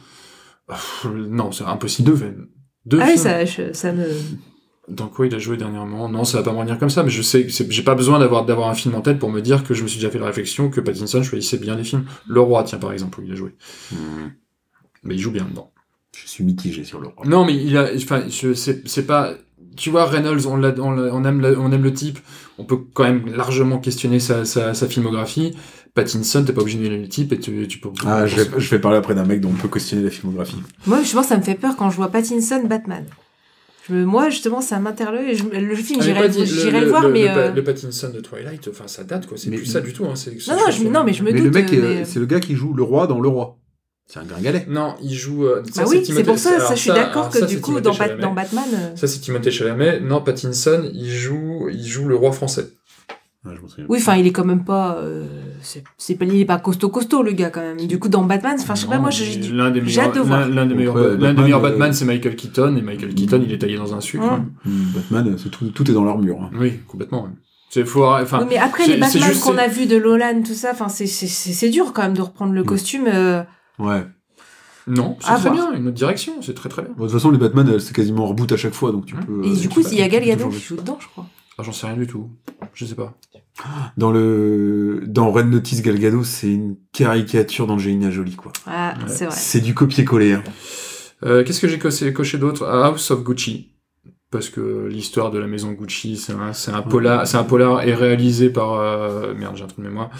Non, 1.28 1.50
c'est 1.50 1.64
impossible. 1.64 2.08
Deux. 2.12 2.48
Deux 2.86 3.00
ah 3.00 3.06
oui, 3.08 3.18
ça, 3.18 3.44
je- 3.44 3.72
ça 3.72 3.92
me. 3.92 4.04
Dans 4.88 5.06
quoi 5.06 5.26
il 5.26 5.34
a 5.34 5.38
joué 5.38 5.56
dernièrement? 5.56 6.08
Non, 6.08 6.24
ça 6.24 6.38
va 6.38 6.42
pas 6.44 6.52
me 6.52 6.56
revenir 6.58 6.78
comme 6.78 6.90
ça, 6.90 7.02
mais 7.04 7.10
je 7.10 7.22
sais 7.22 7.46
j'ai 7.48 7.82
pas 7.84 7.94
besoin 7.94 8.18
d'avoir 8.18 8.44
d'avoir 8.44 8.68
un 8.68 8.74
film 8.74 8.94
en 8.96 9.00
tête 9.00 9.18
pour 9.20 9.30
me 9.30 9.40
dire 9.40 9.62
que 9.62 9.74
je 9.74 9.82
me 9.84 9.88
suis 9.88 9.98
déjà 9.98 10.10
fait 10.10 10.18
la 10.18 10.26
réflexion 10.26 10.70
que 10.70 10.80
Pattinson 10.80 11.22
choisissait 11.22 11.58
bien 11.58 11.76
des 11.76 11.84
films. 11.84 12.04
Le 12.26 12.40
Roi, 12.40 12.64
tiens 12.64 12.78
par 12.78 12.92
exemple, 12.92 13.20
où 13.20 13.22
il 13.24 13.30
a 13.32 13.36
joué. 13.36 13.54
Mais 15.04 15.14
il 15.14 15.18
joue 15.18 15.30
bien 15.30 15.44
dedans. 15.44 15.70
Je 16.16 16.28
suis 16.28 16.44
mitigé 16.44 16.84
sur 16.84 17.00
le 17.00 17.08
roi. 17.08 17.24
Non, 17.26 17.44
mais 17.46 17.54
il 17.56 17.76
a, 17.76 17.88
enfin, 17.96 18.24
c'est 18.30 18.86
c'est 18.86 19.06
pas, 19.06 19.34
tu 19.76 19.88
vois, 19.90 20.04
Reynolds, 20.04 20.46
on, 20.46 20.56
l'a- 20.56 20.74
on, 20.78 21.24
aime, 21.24 21.40
la- 21.40 21.58
on 21.58 21.72
aime 21.72 21.82
le 21.82 21.92
type, 21.94 22.18
on 22.58 22.64
peut 22.64 22.78
quand 22.92 23.04
même 23.04 23.26
largement 23.34 23.78
questionner 23.78 24.20
sa, 24.20 24.44
sa, 24.44 24.74
sa 24.74 24.88
filmographie. 24.88 25.56
Pattinson, 25.94 26.42
t'es 26.44 26.52
pas 26.52 26.62
obligé 26.62 26.78
d'aimer 26.78 26.98
le 26.98 27.08
type 27.08 27.32
et 27.32 27.38
tu, 27.38 27.66
tu 27.68 27.78
peux. 27.78 27.90
Ah, 28.06 28.26
je 28.26 28.36
vais, 28.40 28.48
je 28.58 28.70
vais 28.70 28.78
parler 28.78 28.96
après 28.98 29.14
d'un 29.14 29.24
mec 29.26 29.40
dont 29.40 29.50
on 29.50 29.60
peut 29.60 29.68
questionner 29.68 30.02
la 30.02 30.10
filmographie. 30.10 30.56
Moi, 30.86 31.00
justement, 31.00 31.22
ça 31.22 31.36
me 31.36 31.42
fait 31.42 31.54
peur 31.54 31.76
quand 31.76 31.90
je 31.90 31.96
vois 31.96 32.08
Pattinson 32.08 32.62
Batman. 32.64 33.04
Je 33.88 33.94
moi, 33.96 34.30
justement, 34.30 34.60
ça 34.60 34.78
m'interloque. 34.78 35.22
Le 35.52 35.74
film, 35.74 35.98
Ah, 36.00 36.04
j'irai 36.04 36.80
le, 36.80 36.86
voir, 36.88 37.02
le, 37.08 37.12
mais. 37.12 37.24
le, 37.24 37.28
euh, 37.30 37.52
le 37.52 37.64
Pattinson 37.64 38.10
de 38.14 38.20
Twilight, 38.20 38.68
enfin, 38.68 38.86
ça 38.86 39.02
date, 39.04 39.26
quoi. 39.26 39.36
C'est 39.36 39.50
plus 39.50 39.66
ça 39.66 39.80
du 39.80 39.92
tout, 39.92 40.04
hein. 40.06 40.14
Non, 40.48 40.54
non, 40.54 40.70
je, 40.70 40.84
non, 40.88 41.04
mais 41.04 41.12
je 41.12 41.22
me 41.24 41.32
mais 41.32 41.40
doute. 41.40 41.52
le 41.54 41.60
mec, 41.62 41.72
euh, 41.72 41.94
mais- 41.98 42.04
c'est 42.04 42.20
le 42.20 42.26
gars 42.26 42.40
qui 42.40 42.54
joue 42.54 42.72
le 42.74 42.82
roi 42.84 43.06
dans 43.06 43.20
Le 43.20 43.28
Roi. 43.28 43.58
C'est 44.06 44.18
un 44.18 44.24
gringalet. 44.24 44.66
Non, 44.68 44.94
il 45.02 45.14
joue. 45.14 45.46
euh, 45.46 45.62
ça, 45.72 45.82
Bah 45.84 45.88
oui, 45.90 46.04
c'est 46.04 46.22
pour 46.24 46.38
ça, 46.38 46.58
ça, 46.60 46.74
je 46.74 46.80
suis 46.80 46.90
d'accord 46.90 47.28
que 47.30 47.38
ça, 47.38 47.46
du 47.46 47.60
coup, 47.60 47.80
dans, 47.80 47.90
Bat- 47.92 47.96
Chalamet. 47.96 48.22
dans 48.22 48.32
Batman. 48.32 48.64
euh, 48.74 48.96
Ça, 48.96 49.06
c'est 49.06 49.20
Timothée 49.20 49.50
Chalamet. 49.50 50.00
Non, 50.00 50.20
Pattinson, 50.20 50.88
il 50.92 51.10
joue, 51.10 51.68
il 51.72 51.86
joue 51.86 52.06
le 52.08 52.16
roi 52.16 52.32
français. 52.32 52.68
Ouais, 53.44 53.54
je. 53.76 53.82
Oui, 53.88 53.98
enfin, 54.00 54.16
il 54.16 54.26
est 54.26 54.30
quand 54.32 54.44
même 54.44 54.64
pas. 54.64 54.96
euh, 54.98 55.26
c'est 55.98 56.14
pas, 56.14 56.24
il 56.24 56.36
est 56.40 56.44
pas 56.44 56.58
costaud, 56.60 56.90
costaud, 56.90 57.22
le 57.24 57.32
gars, 57.32 57.50
quand 57.50 57.60
même. 57.60 57.76
Du 57.88 57.98
coup, 57.98 58.08
dans 58.08 58.22
Batman, 58.22 58.56
enfin, 58.60 58.76
je 58.76 58.82
sais 58.82 58.86
pas, 58.86 58.98
moi, 59.00 59.10
L'un 59.52 59.70
des 59.72 59.80
meilleurs, 59.80 60.48
l'un 60.48 60.66
des 60.66 60.74
meilleurs, 60.74 60.96
Après, 60.96 61.08
l'un 61.08 61.16
des 61.16 61.18
Batman, 61.18 61.44
meilleurs 61.44 61.58
euh, 61.64 61.68
Batman, 61.70 61.92
c'est 61.92 62.04
Michael 62.04 62.36
Keaton, 62.36 62.76
et 62.76 62.82
Michael 62.82 63.14
Keaton, 63.14 63.42
il 63.44 63.52
est 63.52 63.58
taillé 63.58 63.76
dans 63.76 63.94
un 63.94 64.00
sucre. 64.00 64.24
Hum. 64.24 64.30
hein. 64.30 64.46
Hmm, 64.64 64.92
Batman, 64.94 65.36
c'est 65.42 65.48
tout, 65.50 65.70
tout 65.70 65.90
est 65.90 65.94
dans 65.94 66.04
l'armure. 66.04 66.40
hein. 66.40 66.50
Oui, 66.56 66.74
complètement. 66.86 67.24
ouais. 67.24 67.30
C'est 67.70 67.84
faut, 67.84 68.04
enfin, 68.06 68.40
Oui, 68.42 68.46
mais 68.50 68.58
après 68.58 68.84
c'est- 68.84 68.92
les 68.94 69.00
Batman 69.00 69.22
juste- 69.24 69.42
qu'on 69.42 69.56
a 69.58 69.66
vus 69.66 69.86
de 69.86 69.98
Nolan, 69.98 70.42
tout 70.44 70.52
ça, 70.54 70.70
enfin, 70.72 70.88
c'est- 70.88 71.06
c'est 71.06 71.26
c'est- 71.26 71.52
c'est 71.54 71.70
dur 71.70 71.92
quand 71.92 72.02
même 72.02 72.14
de 72.16 72.20
reprendre 72.22 72.52
le 72.52 72.62
Mm. 72.62 72.66
costume. 72.66 73.04
euh, 73.08 73.42
Ouais. 73.78 74.06
non, 74.86 75.16
c'est 75.20 75.30
À 75.30 75.34
très 75.36 75.50
voir. 75.50 75.70
bien, 75.70 75.78
une 75.80 75.86
autre 75.88 75.96
direction, 75.96 76.34
c'est 76.42 76.54
très 76.54 76.68
très 76.68 76.82
bien. 76.82 76.92
Bon, 76.96 77.04
de 77.04 77.08
toute 77.08 77.18
façon, 77.18 77.30
les 77.30 77.38
Batman, 77.38 77.80
c'est 77.80 77.94
quasiment 77.96 78.26
reboot 78.26 78.52
à 78.52 78.56
chaque 78.56 78.74
fois, 78.74 78.92
donc 78.92 79.06
tu 79.06 79.14
Hum. 79.16 79.24
peux. 79.24 79.44
Et 79.46 79.52
du 79.56 79.68
coup, 79.68 79.80
il 79.90 79.98
y 79.98 80.02
a 80.02 80.08
Gal 80.08 80.24
Gadot 80.24 80.48
qui 80.50 80.60
joue 80.60 80.76
dedans, 80.76 80.98
je 81.00 81.08
crois. 81.08 81.26
Ah, 81.58 81.62
j'en 81.62 81.72
sais 81.72 81.86
rien 81.86 81.96
du 81.96 82.06
tout. 82.06 82.30
Je 82.74 82.86
sais 82.86 82.94
pas. 82.94 83.14
Dans 83.96 84.10
le 84.10 85.02
dans 85.06 85.30
Red 85.30 85.48
Notice 85.50 85.82
Galgado, 85.82 86.24
c'est 86.24 86.50
une 86.52 86.76
caricature 86.92 87.66
d'Angelina 87.66 88.10
Jolie 88.10 88.36
quoi. 88.36 88.52
Ah, 88.66 88.94
Ouais. 88.98 89.04
c'est 89.08 89.26
vrai. 89.26 89.34
C'est 89.36 89.60
du 89.60 89.74
copier-coller. 89.74 90.32
hein. 90.34 90.42
Euh, 91.24 91.44
Qu'est-ce 91.44 91.60
que 91.60 91.68
j'ai 91.68 91.78
coché, 91.78 92.12
coché 92.12 92.38
d'autre? 92.38 92.64
House 92.66 93.10
of 93.10 93.22
Gucci. 93.22 93.68
Parce 94.30 94.48
que 94.48 94.86
l'histoire 94.90 95.30
de 95.30 95.38
la 95.38 95.46
maison 95.46 95.72
Gucci, 95.72 96.16
c'est 96.16 96.32
un, 96.32 96.54
c'est 96.54 96.70
un 96.72 96.80
polar, 96.80 97.26
c'est 97.26 97.36
un 97.36 97.44
polar 97.44 97.86
et 97.86 97.94
réalisé 97.94 98.48
par 98.48 98.72
euh, 98.80 99.34
merde, 99.34 99.54
j'ai 99.56 99.64
un 99.64 99.66
trou 99.66 99.82
de 99.82 99.86
mémoire. 99.86 100.10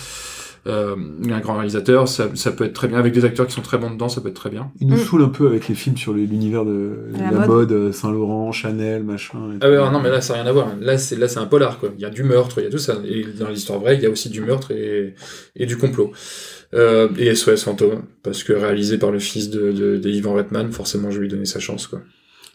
Euh, 0.68 0.94
un 1.28 1.40
grand 1.40 1.54
réalisateur, 1.54 2.06
ça, 2.06 2.28
ça 2.34 2.52
peut 2.52 2.62
être 2.64 2.72
très 2.72 2.86
bien 2.86 2.96
avec 2.96 3.12
des 3.12 3.24
acteurs 3.24 3.48
qui 3.48 3.52
sont 3.52 3.62
très 3.62 3.78
bons 3.78 3.90
dedans, 3.90 4.08
ça 4.08 4.20
peut 4.20 4.28
être 4.28 4.34
très 4.36 4.48
bien. 4.50 4.70
Il 4.80 4.86
nous 4.86 4.94
Mm. 4.94 4.98
saoule 5.00 5.22
un 5.22 5.28
peu 5.28 5.48
avec 5.48 5.66
les 5.66 5.74
films 5.74 5.96
sur 5.96 6.12
l'univers 6.12 6.64
de 6.64 6.98
La 7.18 7.30
la, 7.32 7.38
mode. 7.40 7.48
mode, 7.48 7.72
euh, 7.72 7.90
Saint-Laurent, 7.92 8.52
Chanel, 8.52 9.02
machin. 9.02 9.38
et 9.54 9.58
Ah 9.60 9.68
ouais, 9.68 9.76
non, 9.90 10.00
mais 10.00 10.08
là, 10.08 10.20
ça 10.20 10.34
n'a 10.34 10.42
rien 10.42 10.50
à 10.50 10.52
voir. 10.52 10.68
Là, 10.80 10.98
c'est 10.98 11.16
là, 11.16 11.26
c'est 11.26 11.40
un 11.40 11.46
polar, 11.46 11.80
quoi. 11.80 11.88
Il 11.96 12.00
y 12.00 12.04
a 12.04 12.10
du 12.10 12.22
meurtre, 12.22 12.60
il 12.60 12.64
y 12.64 12.66
a 12.68 12.70
tout 12.70 12.78
ça. 12.78 12.96
Et 13.04 13.24
dans 13.36 13.48
l'histoire 13.48 13.80
vraie, 13.80 13.96
il 13.96 14.02
y 14.02 14.06
a 14.06 14.10
aussi 14.10 14.28
du 14.30 14.40
meurtre 14.40 14.70
et, 14.70 15.14
et 15.56 15.66
du 15.66 15.76
complot. 15.76 16.12
Euh, 16.74 17.08
et 17.18 17.34
SOS 17.34 17.64
Fantôme, 17.64 18.04
parce 18.22 18.44
que 18.44 18.52
réalisé 18.52 18.98
par 18.98 19.10
le 19.10 19.18
fils 19.18 19.50
de, 19.50 19.72
de, 19.72 19.96
de 19.96 20.08
Ivan 20.10 20.34
Reitman, 20.34 20.70
forcément, 20.70 21.10
je 21.10 21.16
vais 21.16 21.22
lui 21.22 21.28
donner 21.28 21.44
sa 21.44 21.58
chance, 21.58 21.88
quoi. 21.88 22.00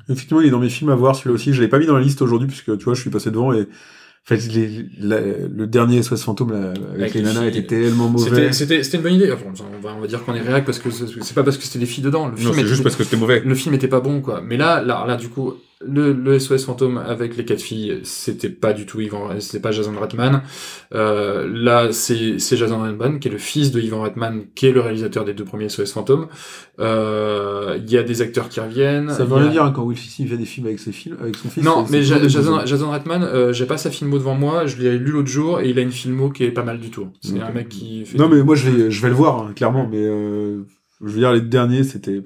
Effectivement, 0.10 0.40
il 0.40 0.48
est 0.48 0.52
dans 0.52 0.60
mes 0.60 0.70
films 0.70 0.92
à 0.92 0.96
voir, 0.96 1.14
celui-là 1.18 1.36
aussi. 1.36 1.54
Je 1.54 1.62
l'ai 1.62 1.68
pas 1.68 1.78
mis 1.80 1.86
dans 1.86 1.98
la 1.98 2.02
liste 2.02 2.22
aujourd'hui, 2.22 2.48
puisque 2.48 2.78
tu 2.78 2.86
vois, 2.86 2.94
je 2.94 3.02
suis 3.02 3.10
passé 3.10 3.32
devant 3.32 3.52
et. 3.52 3.68
En 4.30 4.36
fait, 4.36 4.46
les- 4.54 4.86
la- 5.00 5.22
le 5.22 5.68
dernier 5.68 6.04
SOS 6.04 6.22
Fantôme 6.24 6.52
là, 6.52 6.72
avec, 6.72 6.84
Avec 7.00 7.14
les 7.14 7.22
nanas 7.22 7.40
filles. 7.40 7.48
était 7.60 7.64
tellement 7.64 8.10
mauvais. 8.10 8.30
C'était, 8.30 8.52
c'était, 8.52 8.84
c'était 8.84 8.98
une 8.98 9.04
bonne 9.04 9.14
idée. 9.14 9.32
Enfin, 9.32 9.46
on 9.78 9.80
va, 9.82 9.96
on 9.98 10.02
va 10.02 10.08
dire 10.08 10.22
qu'on 10.26 10.34
est 10.36 10.42
réac 10.42 10.66
parce 10.66 10.80
que 10.80 10.90
c'est 10.92 11.34
pas 11.34 11.44
parce 11.44 11.56
que 11.58 11.64
c'était 11.64 11.80
des 11.80 11.86
filles 11.86 12.04
dedans. 12.04 12.28
Le 12.28 12.36
film 12.36 12.52
était- 12.60 12.84
que 12.84 13.04
c'était 13.04 13.16
mauvais. 13.16 13.42
le 13.46 13.56
film 13.56 13.74
était 13.76 13.88
pas 13.88 14.02
bon 14.02 14.20
quoi 14.22 14.42
mais 14.46 14.58
là 14.58 14.82
là 14.84 15.06
là 15.08 15.16
du 15.16 15.30
coup 15.30 15.54
le, 15.86 16.12
le 16.12 16.40
SOS 16.40 16.66
fantôme 16.66 16.98
avec 16.98 17.38
les 17.38 17.46
quatre 17.46 17.62
filles 17.62 18.00
c'était 18.04 18.50
pas 18.50 18.74
du 18.74 18.86
tout 18.88 19.00
Ivan 19.00 19.40
c'était 19.40 19.60
pas 19.60 19.72
Jason 19.72 19.94
Reitman 20.00 20.42
euh, 20.96 21.48
là 21.48 21.92
c'est 21.92 22.40
c'est 22.40 22.58
Jason 22.58 22.82
Reitman 22.82 23.20
qui 23.20 23.28
est 23.28 23.32
le 23.32 23.38
fils 23.38 23.72
de 23.72 23.80
Ivan 23.80 24.02
Reitman 24.02 24.46
qui 24.56 24.66
est 24.66 24.72
le 24.72 24.82
réalisateur 24.82 25.24
des 25.24 25.36
deux 25.36 25.46
premiers 25.46 25.70
SOS 25.70 25.92
fantôme 25.92 26.28
Euh, 26.80 27.78
il 27.84 27.92
y 27.92 27.98
a 27.98 28.04
des 28.04 28.22
acteurs 28.22 28.50
qui 28.50 28.60
reviennent 28.60 29.10
Ça 29.12 29.24
veut 29.26 29.36
a- 29.36 29.40
rien 29.42 29.52
dire 29.52 29.64
hein, 29.66 29.72
quand 29.76 29.84
Will 29.84 29.98
Smith 29.98 30.30
fait 30.30 30.38
des 30.38 30.46
films 30.46 30.68
avec 30.68 30.80
ses 30.80 30.92
films, 30.92 31.18
avec 31.22 31.36
son 31.36 31.50
fils. 31.50 31.64
non 31.64 31.86
mais 31.92 32.02
Ja- 32.04 32.28
Jason. 32.28 32.60
Jason 32.66 32.90
Reitman 32.92 33.24
euh, 33.24 33.54
j'ai 33.54 33.66
pas 33.66 33.78
sa 33.78 33.92
filmo 33.92 34.18
devant 34.18 34.36
moi 34.36 34.66
je 34.66 34.78
l'ai 34.78 34.98
lu 34.98 35.12
l'autre 35.12 35.30
jour 35.30 35.60
et 35.60 35.70
il 35.70 35.78
a 35.78 35.82
une 35.82 35.92
filmo 35.92 36.30
qui 36.30 36.44
est 36.44 36.52
pas 36.52 36.64
mal 36.64 36.80
du 36.80 36.90
tout 36.90 37.08
c'est 37.22 37.40
un 37.40 37.52
mec 37.52 37.70
qui 37.70 38.06
fait 38.06 38.18
Non 38.18 38.30
mais 38.30 38.42
moi 38.44 38.56
je 38.56 38.70
vais, 38.70 38.92
je 38.92 39.02
vais 39.02 39.10
le 39.10 39.16
voir 39.16 39.40
hein, 39.44 39.52
clairement, 39.56 39.88
mais 39.88 40.04
euh, 40.04 40.64
je 41.02 41.08
veux 41.12 41.20
dire 41.20 41.32
les 41.34 41.42
derniers 41.42 41.84
c'était 41.84 42.24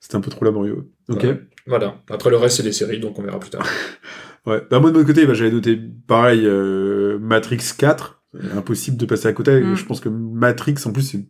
c'était 0.00 0.16
un 0.16 0.20
peu 0.20 0.30
trop 0.30 0.44
laborieux. 0.44 0.90
Ok. 1.08 1.26
Voilà 1.66 2.02
après 2.10 2.30
le 2.30 2.36
reste 2.36 2.56
c'est 2.58 2.62
des 2.62 2.72
séries 2.72 3.00
donc 3.00 3.18
on 3.18 3.22
verra 3.22 3.38
plus 3.40 3.50
tard 3.50 3.66
Ouais. 4.46 4.60
Bah, 4.70 4.78
moi 4.78 4.90
de 4.90 4.98
mon 4.98 5.04
côté, 5.06 5.24
bah, 5.24 5.32
j'avais 5.32 5.50
noté 5.50 5.80
pareil 6.06 6.42
euh, 6.44 7.18
Matrix 7.18 7.60
4. 7.78 8.22
Impossible 8.54 8.98
de 8.98 9.06
passer 9.06 9.26
à 9.26 9.32
côté. 9.32 9.58
Mm. 9.58 9.74
Je 9.74 9.86
pense 9.86 10.00
que 10.00 10.10
Matrix, 10.10 10.74
en 10.84 10.92
plus, 10.92 11.00
c'est- 11.00 11.24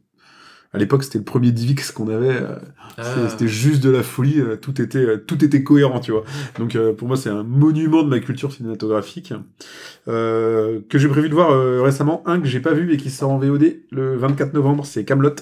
à 0.72 0.78
l'époque, 0.78 1.04
c'était 1.04 1.18
le 1.18 1.24
premier 1.24 1.52
DivX 1.52 1.92
qu'on 1.92 2.08
avait. 2.08 2.30
euh, 2.42 2.56
c'était- 2.98 3.02
Ah. 3.24 3.28
C'était 3.28 3.46
juste 3.46 3.84
de 3.84 3.90
la 3.90 4.02
folie. 4.02 4.40
euh, 4.40 4.56
Tout 4.56 4.82
était, 4.82 4.98
euh, 4.98 5.16
tout 5.18 5.44
était 5.44 5.62
cohérent, 5.62 6.00
tu 6.00 6.10
vois. 6.10 6.24
Donc 6.58 6.74
euh, 6.74 6.92
pour 6.92 7.06
moi, 7.06 7.16
c'est 7.16 7.30
un 7.30 7.44
monument 7.44 8.02
de 8.02 8.08
ma 8.08 8.18
culture 8.18 8.50
cinématographique 8.52 9.32
euh, 10.08 10.80
que 10.88 10.98
j'ai 10.98 11.06
prévu 11.08 11.28
de 11.28 11.34
voir 11.34 11.52
euh, 11.52 11.82
récemment. 11.82 12.24
Un 12.26 12.40
que 12.40 12.48
j'ai 12.48 12.58
pas 12.58 12.72
vu 12.72 12.92
et 12.92 12.96
qui 12.96 13.10
sort 13.10 13.30
en 13.30 13.38
VOD 13.38 13.76
le 13.92 14.16
24 14.16 14.54
novembre, 14.54 14.84
c'est 14.84 15.04
Camelot. 15.04 15.36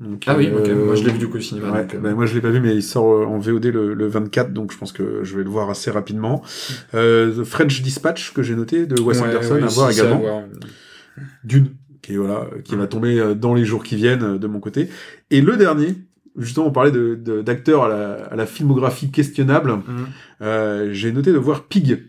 Donc, 0.00 0.22
ah 0.28 0.36
oui 0.36 0.48
ok 0.48 0.68
euh, 0.68 0.84
moi 0.86 0.94
je 0.94 1.04
l'ai 1.04 1.10
vu 1.10 1.18
du 1.18 1.28
coup 1.28 1.38
au 1.38 1.40
cinéma 1.40 1.72
Ouais, 1.72 1.82
donc, 1.82 1.94
euh, 1.94 1.98
ben, 1.98 2.14
moi 2.14 2.24
je 2.26 2.34
l'ai 2.34 2.40
pas 2.40 2.50
vu, 2.50 2.60
mais 2.60 2.74
il 2.74 2.82
sort 2.84 3.12
euh, 3.12 3.24
en 3.26 3.38
VOD 3.38 3.66
le, 3.66 3.94
le 3.94 4.06
24, 4.06 4.52
donc 4.52 4.72
je 4.72 4.78
pense 4.78 4.92
que 4.92 5.24
je 5.24 5.36
vais 5.36 5.42
le 5.42 5.50
voir 5.50 5.70
assez 5.70 5.90
rapidement. 5.90 6.42
Euh, 6.94 7.42
The 7.42 7.44
French 7.44 7.82
Dispatch 7.82 8.32
que 8.32 8.42
j'ai 8.44 8.54
noté 8.54 8.86
de 8.86 9.00
Wes 9.00 9.20
ouais, 9.20 9.26
Anderson 9.28 9.54
ouais, 9.56 9.62
à 9.64 9.68
si, 9.68 9.74
voir 9.76 9.90
également. 9.90 10.44
Dune, 11.42 11.70
qui 12.02 12.12
est, 12.14 12.16
voilà, 12.16 12.46
qui 12.64 12.72
Ouais. 12.74 12.78
va 12.78 12.86
tomber 12.86 13.34
dans 13.34 13.54
les 13.54 13.64
jours 13.64 13.82
qui 13.82 13.96
viennent 13.96 14.38
de 14.38 14.46
mon 14.46 14.60
côté. 14.60 14.88
Et 15.32 15.40
le 15.40 15.56
dernier, 15.56 15.94
justement 16.36 16.66
on 16.68 16.72
parlait 16.72 16.92
de, 16.92 17.16
de- 17.16 17.42
d'acteurs 17.42 17.82
à 17.84 17.88
la, 17.88 18.12
à 18.26 18.36
la 18.36 18.46
filmographie 18.46 19.10
questionnable. 19.10 19.72
Mhm. 19.72 20.06
Euh, 20.42 20.88
j'ai 20.92 21.10
noté 21.10 21.32
de 21.32 21.38
voir 21.38 21.64
Pig 21.64 22.04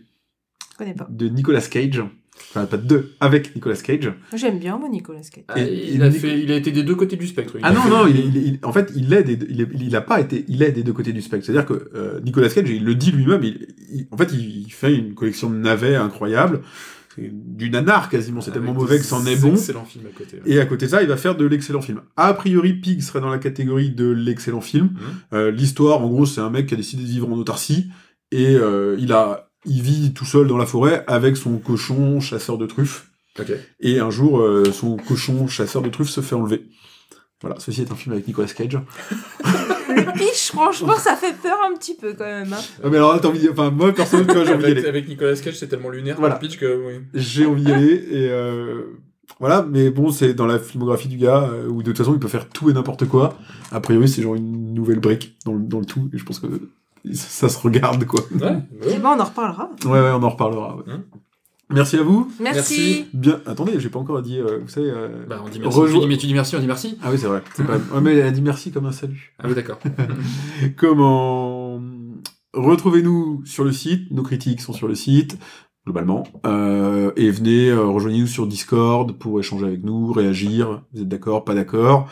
Je 0.72 0.76
connais 0.78 0.94
pas. 0.94 1.08
de 1.10 1.26
Nicolas 1.28 1.60
Cage. 1.62 2.04
Enfin, 2.50 2.66
pas 2.66 2.76
de, 2.78 3.12
avec 3.20 3.54
Nicolas 3.54 3.76
Cage. 3.76 4.12
J'aime 4.34 4.58
bien, 4.58 4.76
moi, 4.76 4.88
Nicolas 4.88 5.20
Cage. 5.20 5.44
Ah, 5.48 5.60
il, 5.60 6.02
a 6.02 6.10
fait, 6.10 6.40
il 6.42 6.50
a 6.50 6.56
été 6.56 6.72
des 6.72 6.82
deux 6.82 6.96
côtés 6.96 7.16
du 7.16 7.26
spectre. 7.28 7.54
Il 7.56 7.60
Ah 7.62 7.72
non, 7.72 7.82
fait- 7.82 7.88
non, 7.90 8.06
il, 8.08 8.36
il 8.36 8.58
en 8.64 8.72
fait, 8.72 8.90
il 8.96 9.12
est 9.12 9.22
des, 9.22 9.38
il, 9.48 9.60
est- 9.60 9.68
il 9.80 9.94
a 9.94 10.00
pas 10.00 10.20
été, 10.20 10.44
il 10.48 10.60
est 10.62 10.72
des 10.72 10.82
deux 10.82 10.92
côtés 10.92 11.12
du 11.12 11.22
spectre. 11.22 11.46
C'est-à-dire 11.46 11.64
que 11.66 11.90
euh, 11.94 12.20
Nicolas 12.24 12.48
Cage, 12.48 12.68
il 12.68 12.84
le 12.84 12.94
dit 12.96 13.12
lui-même, 13.12 13.44
il, 13.44 13.68
il- 13.92 14.06
en 14.10 14.16
fait, 14.16 14.32
il, 14.32 14.66
fait 14.72 14.94
une 14.96 15.14
collection 15.14 15.48
de 15.48 15.54
navets 15.56 15.94
incroyable, 15.94 16.62
C'est 17.16 17.30
du 17.32 17.70
nanar 17.70 18.08
quasiment, 18.08 18.40
c'est 18.40 18.50
tellement 18.50 18.70
Avec 18.70 18.80
mauvais 18.82 18.98
que 18.98 19.04
c'en 19.04 19.24
est 19.26 19.36
bon. 19.36 19.52
Excellent 19.52 19.84
film 19.84 20.06
à 20.06 20.16
côté. 20.18 20.40
Et 20.44 20.58
à 20.58 20.66
côté 20.66 20.86
de 20.86 20.90
ça, 20.90 21.02
il 21.02 21.08
va 21.08 21.16
faire 21.16 21.36
de 21.36 21.44
l'excellent 21.44 21.82
film. 21.82 22.00
A 22.16 22.34
priori, 22.34 22.72
Pig 22.74 23.00
serait 23.00 23.20
dans 23.20 23.30
la 23.30 23.38
catégorie 23.38 23.90
de 23.90 24.08
l'excellent 24.08 24.60
film. 24.60 24.86
Mhm. 24.86 24.98
Euh, 25.34 25.50
L'histoire, 25.52 26.00
en 26.02 26.08
gros, 26.08 26.26
c'est 26.26 26.40
un 26.40 26.50
mec 26.50 26.66
qui 26.66 26.74
a 26.74 26.76
décidé 26.76 27.02
de 27.04 27.08
vivre 27.08 27.28
en 27.28 27.36
autarcie 27.36 27.90
et 28.32 28.54
euh, 28.56 28.96
il 28.98 29.12
a, 29.12 29.49
il 29.66 29.82
vit 29.82 30.12
tout 30.12 30.24
seul 30.24 30.46
dans 30.46 30.56
la 30.58 30.66
forêt 30.66 31.04
avec 31.06 31.36
son 31.36 31.58
cochon 31.58 32.20
chasseur 32.20 32.58
de 32.58 32.66
truffes. 32.66 33.10
Et 33.80 34.00
un 34.00 34.10
jour, 34.10 34.40
euh, 34.40 34.64
son 34.72 34.96
cochon 34.96 35.46
chasseur 35.46 35.80
de 35.82 35.88
truffes 35.88 36.10
se 36.10 36.20
fait 36.20 36.34
enlever. 36.34 36.66
Voilà, 37.40 37.56
ceci 37.58 37.80
est 37.80 37.90
un 37.90 37.94
film 37.94 38.12
avec 38.12 38.26
Nicolas 38.26 38.48
Cage. 38.48 38.78
Le 39.88 40.12
pitch, 40.12 40.52
franchement, 40.52 40.96
ça 40.96 41.16
fait 41.16 41.34
peur 41.42 41.56
un 41.68 41.74
petit 41.76 41.94
peu 41.96 42.12
quand 42.12 42.24
même. 42.24 42.52
hein. 42.52 42.58
Ah, 42.84 42.88
mais 42.90 42.98
alors 42.98 43.12
là, 43.14 43.18
t'as 43.18 43.28
envie 43.28 43.48
Enfin, 43.48 43.70
moi, 43.70 43.90
vois, 43.92 44.04
j'ai 44.04 44.16
envie 44.16 44.26
d'y 44.26 44.50
Avec, 44.50 44.64
aller. 44.78 44.86
avec 44.86 45.08
Nicolas 45.08 45.34
Cage, 45.36 45.58
c'est 45.58 45.66
tellement 45.68 45.88
lunaire 45.88 46.16
Voilà. 46.18 46.34
comme 46.36 46.46
pitch 46.48 46.58
que 46.58 46.86
oui. 46.86 47.00
J'ai 47.14 47.46
envie 47.46 47.64
d'y 47.64 47.72
aller, 47.72 47.94
et 48.10 48.28
euh, 48.30 48.82
voilà, 49.40 49.66
mais 49.68 49.90
bon, 49.90 50.10
c'est 50.12 50.34
dans 50.34 50.46
la 50.46 50.58
filmographie 50.58 51.08
du 51.08 51.16
gars, 51.16 51.48
euh, 51.50 51.66
où 51.66 51.82
de 51.82 51.90
toute 51.90 51.98
façon, 51.98 52.12
il 52.12 52.20
peut 52.20 52.28
faire 52.28 52.48
tout 52.48 52.68
et 52.70 52.72
n'importe 52.74 53.06
quoi. 53.06 53.36
A 53.72 53.80
priori, 53.80 54.08
c'est 54.08 54.22
genre 54.22 54.34
une 54.36 54.74
nouvelle 54.74 55.00
brique 55.00 55.36
dans 55.44 55.54
le, 55.54 55.60
dans 55.60 55.80
le 55.80 55.86
tout, 55.86 56.08
et 56.12 56.18
je 56.18 56.24
pense 56.24 56.38
que 56.40 56.46
ça, 57.12 57.48
ça 57.48 57.48
se 57.48 57.58
regarde, 57.58 58.04
quoi. 58.06 58.20
Ouais. 58.32 58.42
ouais. 58.46 58.58
Eh 58.88 58.98
ben, 58.98 59.14
on 59.16 59.20
en 59.20 59.24
reparlera. 59.24 59.70
Ouais, 59.84 59.90
ouais, 60.00 60.10
on 60.12 60.22
en 60.22 60.28
reparlera. 60.30 60.76
ouais. 60.76 60.92
Hum. 60.92 61.02
Merci 61.72 61.98
à 61.98 62.02
vous. 62.02 62.28
Merci. 62.40 63.06
Bien, 63.14 63.40
attendez, 63.46 63.78
j'ai 63.78 63.90
pas 63.90 64.00
encore 64.00 64.20
dit, 64.22 64.40
euh, 64.40 64.58
vous 64.60 64.68
savez... 64.68 64.90
euh, 64.90 65.24
Bah, 65.28 65.40
on 65.44 65.48
dit 65.48 65.60
merci. 65.60 65.78
Tu 65.86 66.00
dis, 66.00 66.06
mais 66.08 66.16
tu 66.16 66.26
dis 66.26 66.34
merci, 66.34 66.56
on 66.56 66.58
dit 66.58 66.66
merci. 66.66 66.98
Ah 67.00 67.10
oui, 67.12 67.16
c'est 67.18 67.28
vrai. 67.28 67.44
C'est 67.54 67.64
pas... 67.64 67.76
ouais, 67.76 68.00
mais 68.02 68.16
elle 68.16 68.26
a 68.26 68.30
dit 68.32 68.42
merci 68.42 68.72
comme 68.72 68.86
un 68.86 68.92
salut. 68.92 69.34
Ah 69.38 69.44
oui, 69.46 69.54
d'accord. 69.54 69.78
Comment 70.76 71.80
retrouvez-nous 72.54 73.42
sur 73.44 73.62
le 73.64 73.72
site, 73.72 74.10
nos 74.10 74.22
critiques 74.22 74.60
sont 74.60 74.72
sur 74.72 74.88
le 74.88 74.94
site 74.94 75.38
globalement 75.86 76.24
Euh, 76.44 77.12
et 77.16 77.30
venez 77.30 77.68
euh, 77.70 77.84
rejoignez-nous 77.86 78.26
sur 78.26 78.46
Discord 78.46 79.12
pour 79.12 79.38
échanger 79.40 79.66
avec 79.66 79.84
nous, 79.84 80.12
réagir. 80.12 80.82
Vous 80.92 81.02
êtes 81.02 81.08
d'accord, 81.08 81.44
pas 81.44 81.54
d'accord 81.54 82.08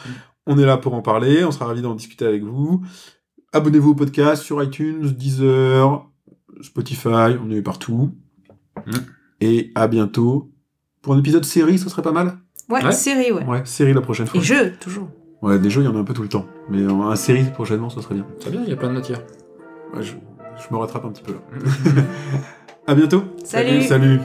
On 0.46 0.58
est 0.58 0.64
là 0.64 0.76
pour 0.76 0.94
en 0.94 1.02
parler, 1.02 1.44
on 1.44 1.50
sera 1.50 1.66
ravis 1.66 1.82
d'en 1.82 1.94
discuter 1.94 2.24
avec 2.24 2.44
vous. 2.44 2.82
Abonnez-vous 3.52 3.90
au 3.90 3.94
podcast 3.94 4.42
sur 4.42 4.62
iTunes, 4.62 5.10
Deezer, 5.10 6.06
Spotify, 6.60 7.36
on 7.42 7.50
est 7.50 7.62
partout. 7.62 8.14
Mm. 8.86 8.90
Et 9.40 9.70
à 9.74 9.88
bientôt 9.88 10.50
pour 11.00 11.14
un 11.14 11.18
épisode 11.18 11.44
série, 11.44 11.78
ce 11.78 11.88
serait 11.88 12.02
pas 12.02 12.12
mal? 12.12 12.38
Ouais, 12.68 12.84
Ouais. 12.84 12.92
série, 12.92 13.32
ouais. 13.32 13.44
Ouais, 13.46 13.62
série 13.64 13.94
la 13.94 14.02
prochaine 14.02 14.26
fois. 14.26 14.38
Et 14.40 14.44
jeu, 14.44 14.72
toujours. 14.80 15.08
Ouais, 15.40 15.58
des 15.58 15.70
jeux, 15.70 15.80
il 15.82 15.84
y 15.84 15.88
en 15.88 15.96
a 15.96 16.00
un 16.00 16.04
peu 16.04 16.12
tout 16.12 16.22
le 16.22 16.28
temps. 16.28 16.44
Mais 16.68 16.82
un 16.84 17.16
série 17.16 17.44
prochainement, 17.50 17.88
ce 17.88 18.00
serait 18.02 18.16
bien. 18.16 18.26
Très 18.40 18.50
bien, 18.50 18.60
il 18.64 18.68
y 18.68 18.72
a 18.72 18.76
plein 18.76 18.92
de. 18.92 18.98
Ouais, 19.00 20.02
je- 20.02 20.12
je 20.12 20.74
me 20.74 20.76
rattrape 20.78 21.04
un 21.06 21.10
petit 21.12 21.22
peu 21.22 21.32
là. 21.32 22.02
à 22.86 22.94
bientôt. 22.94 23.22
Salut. 23.44 23.82
Salut. 23.82 24.20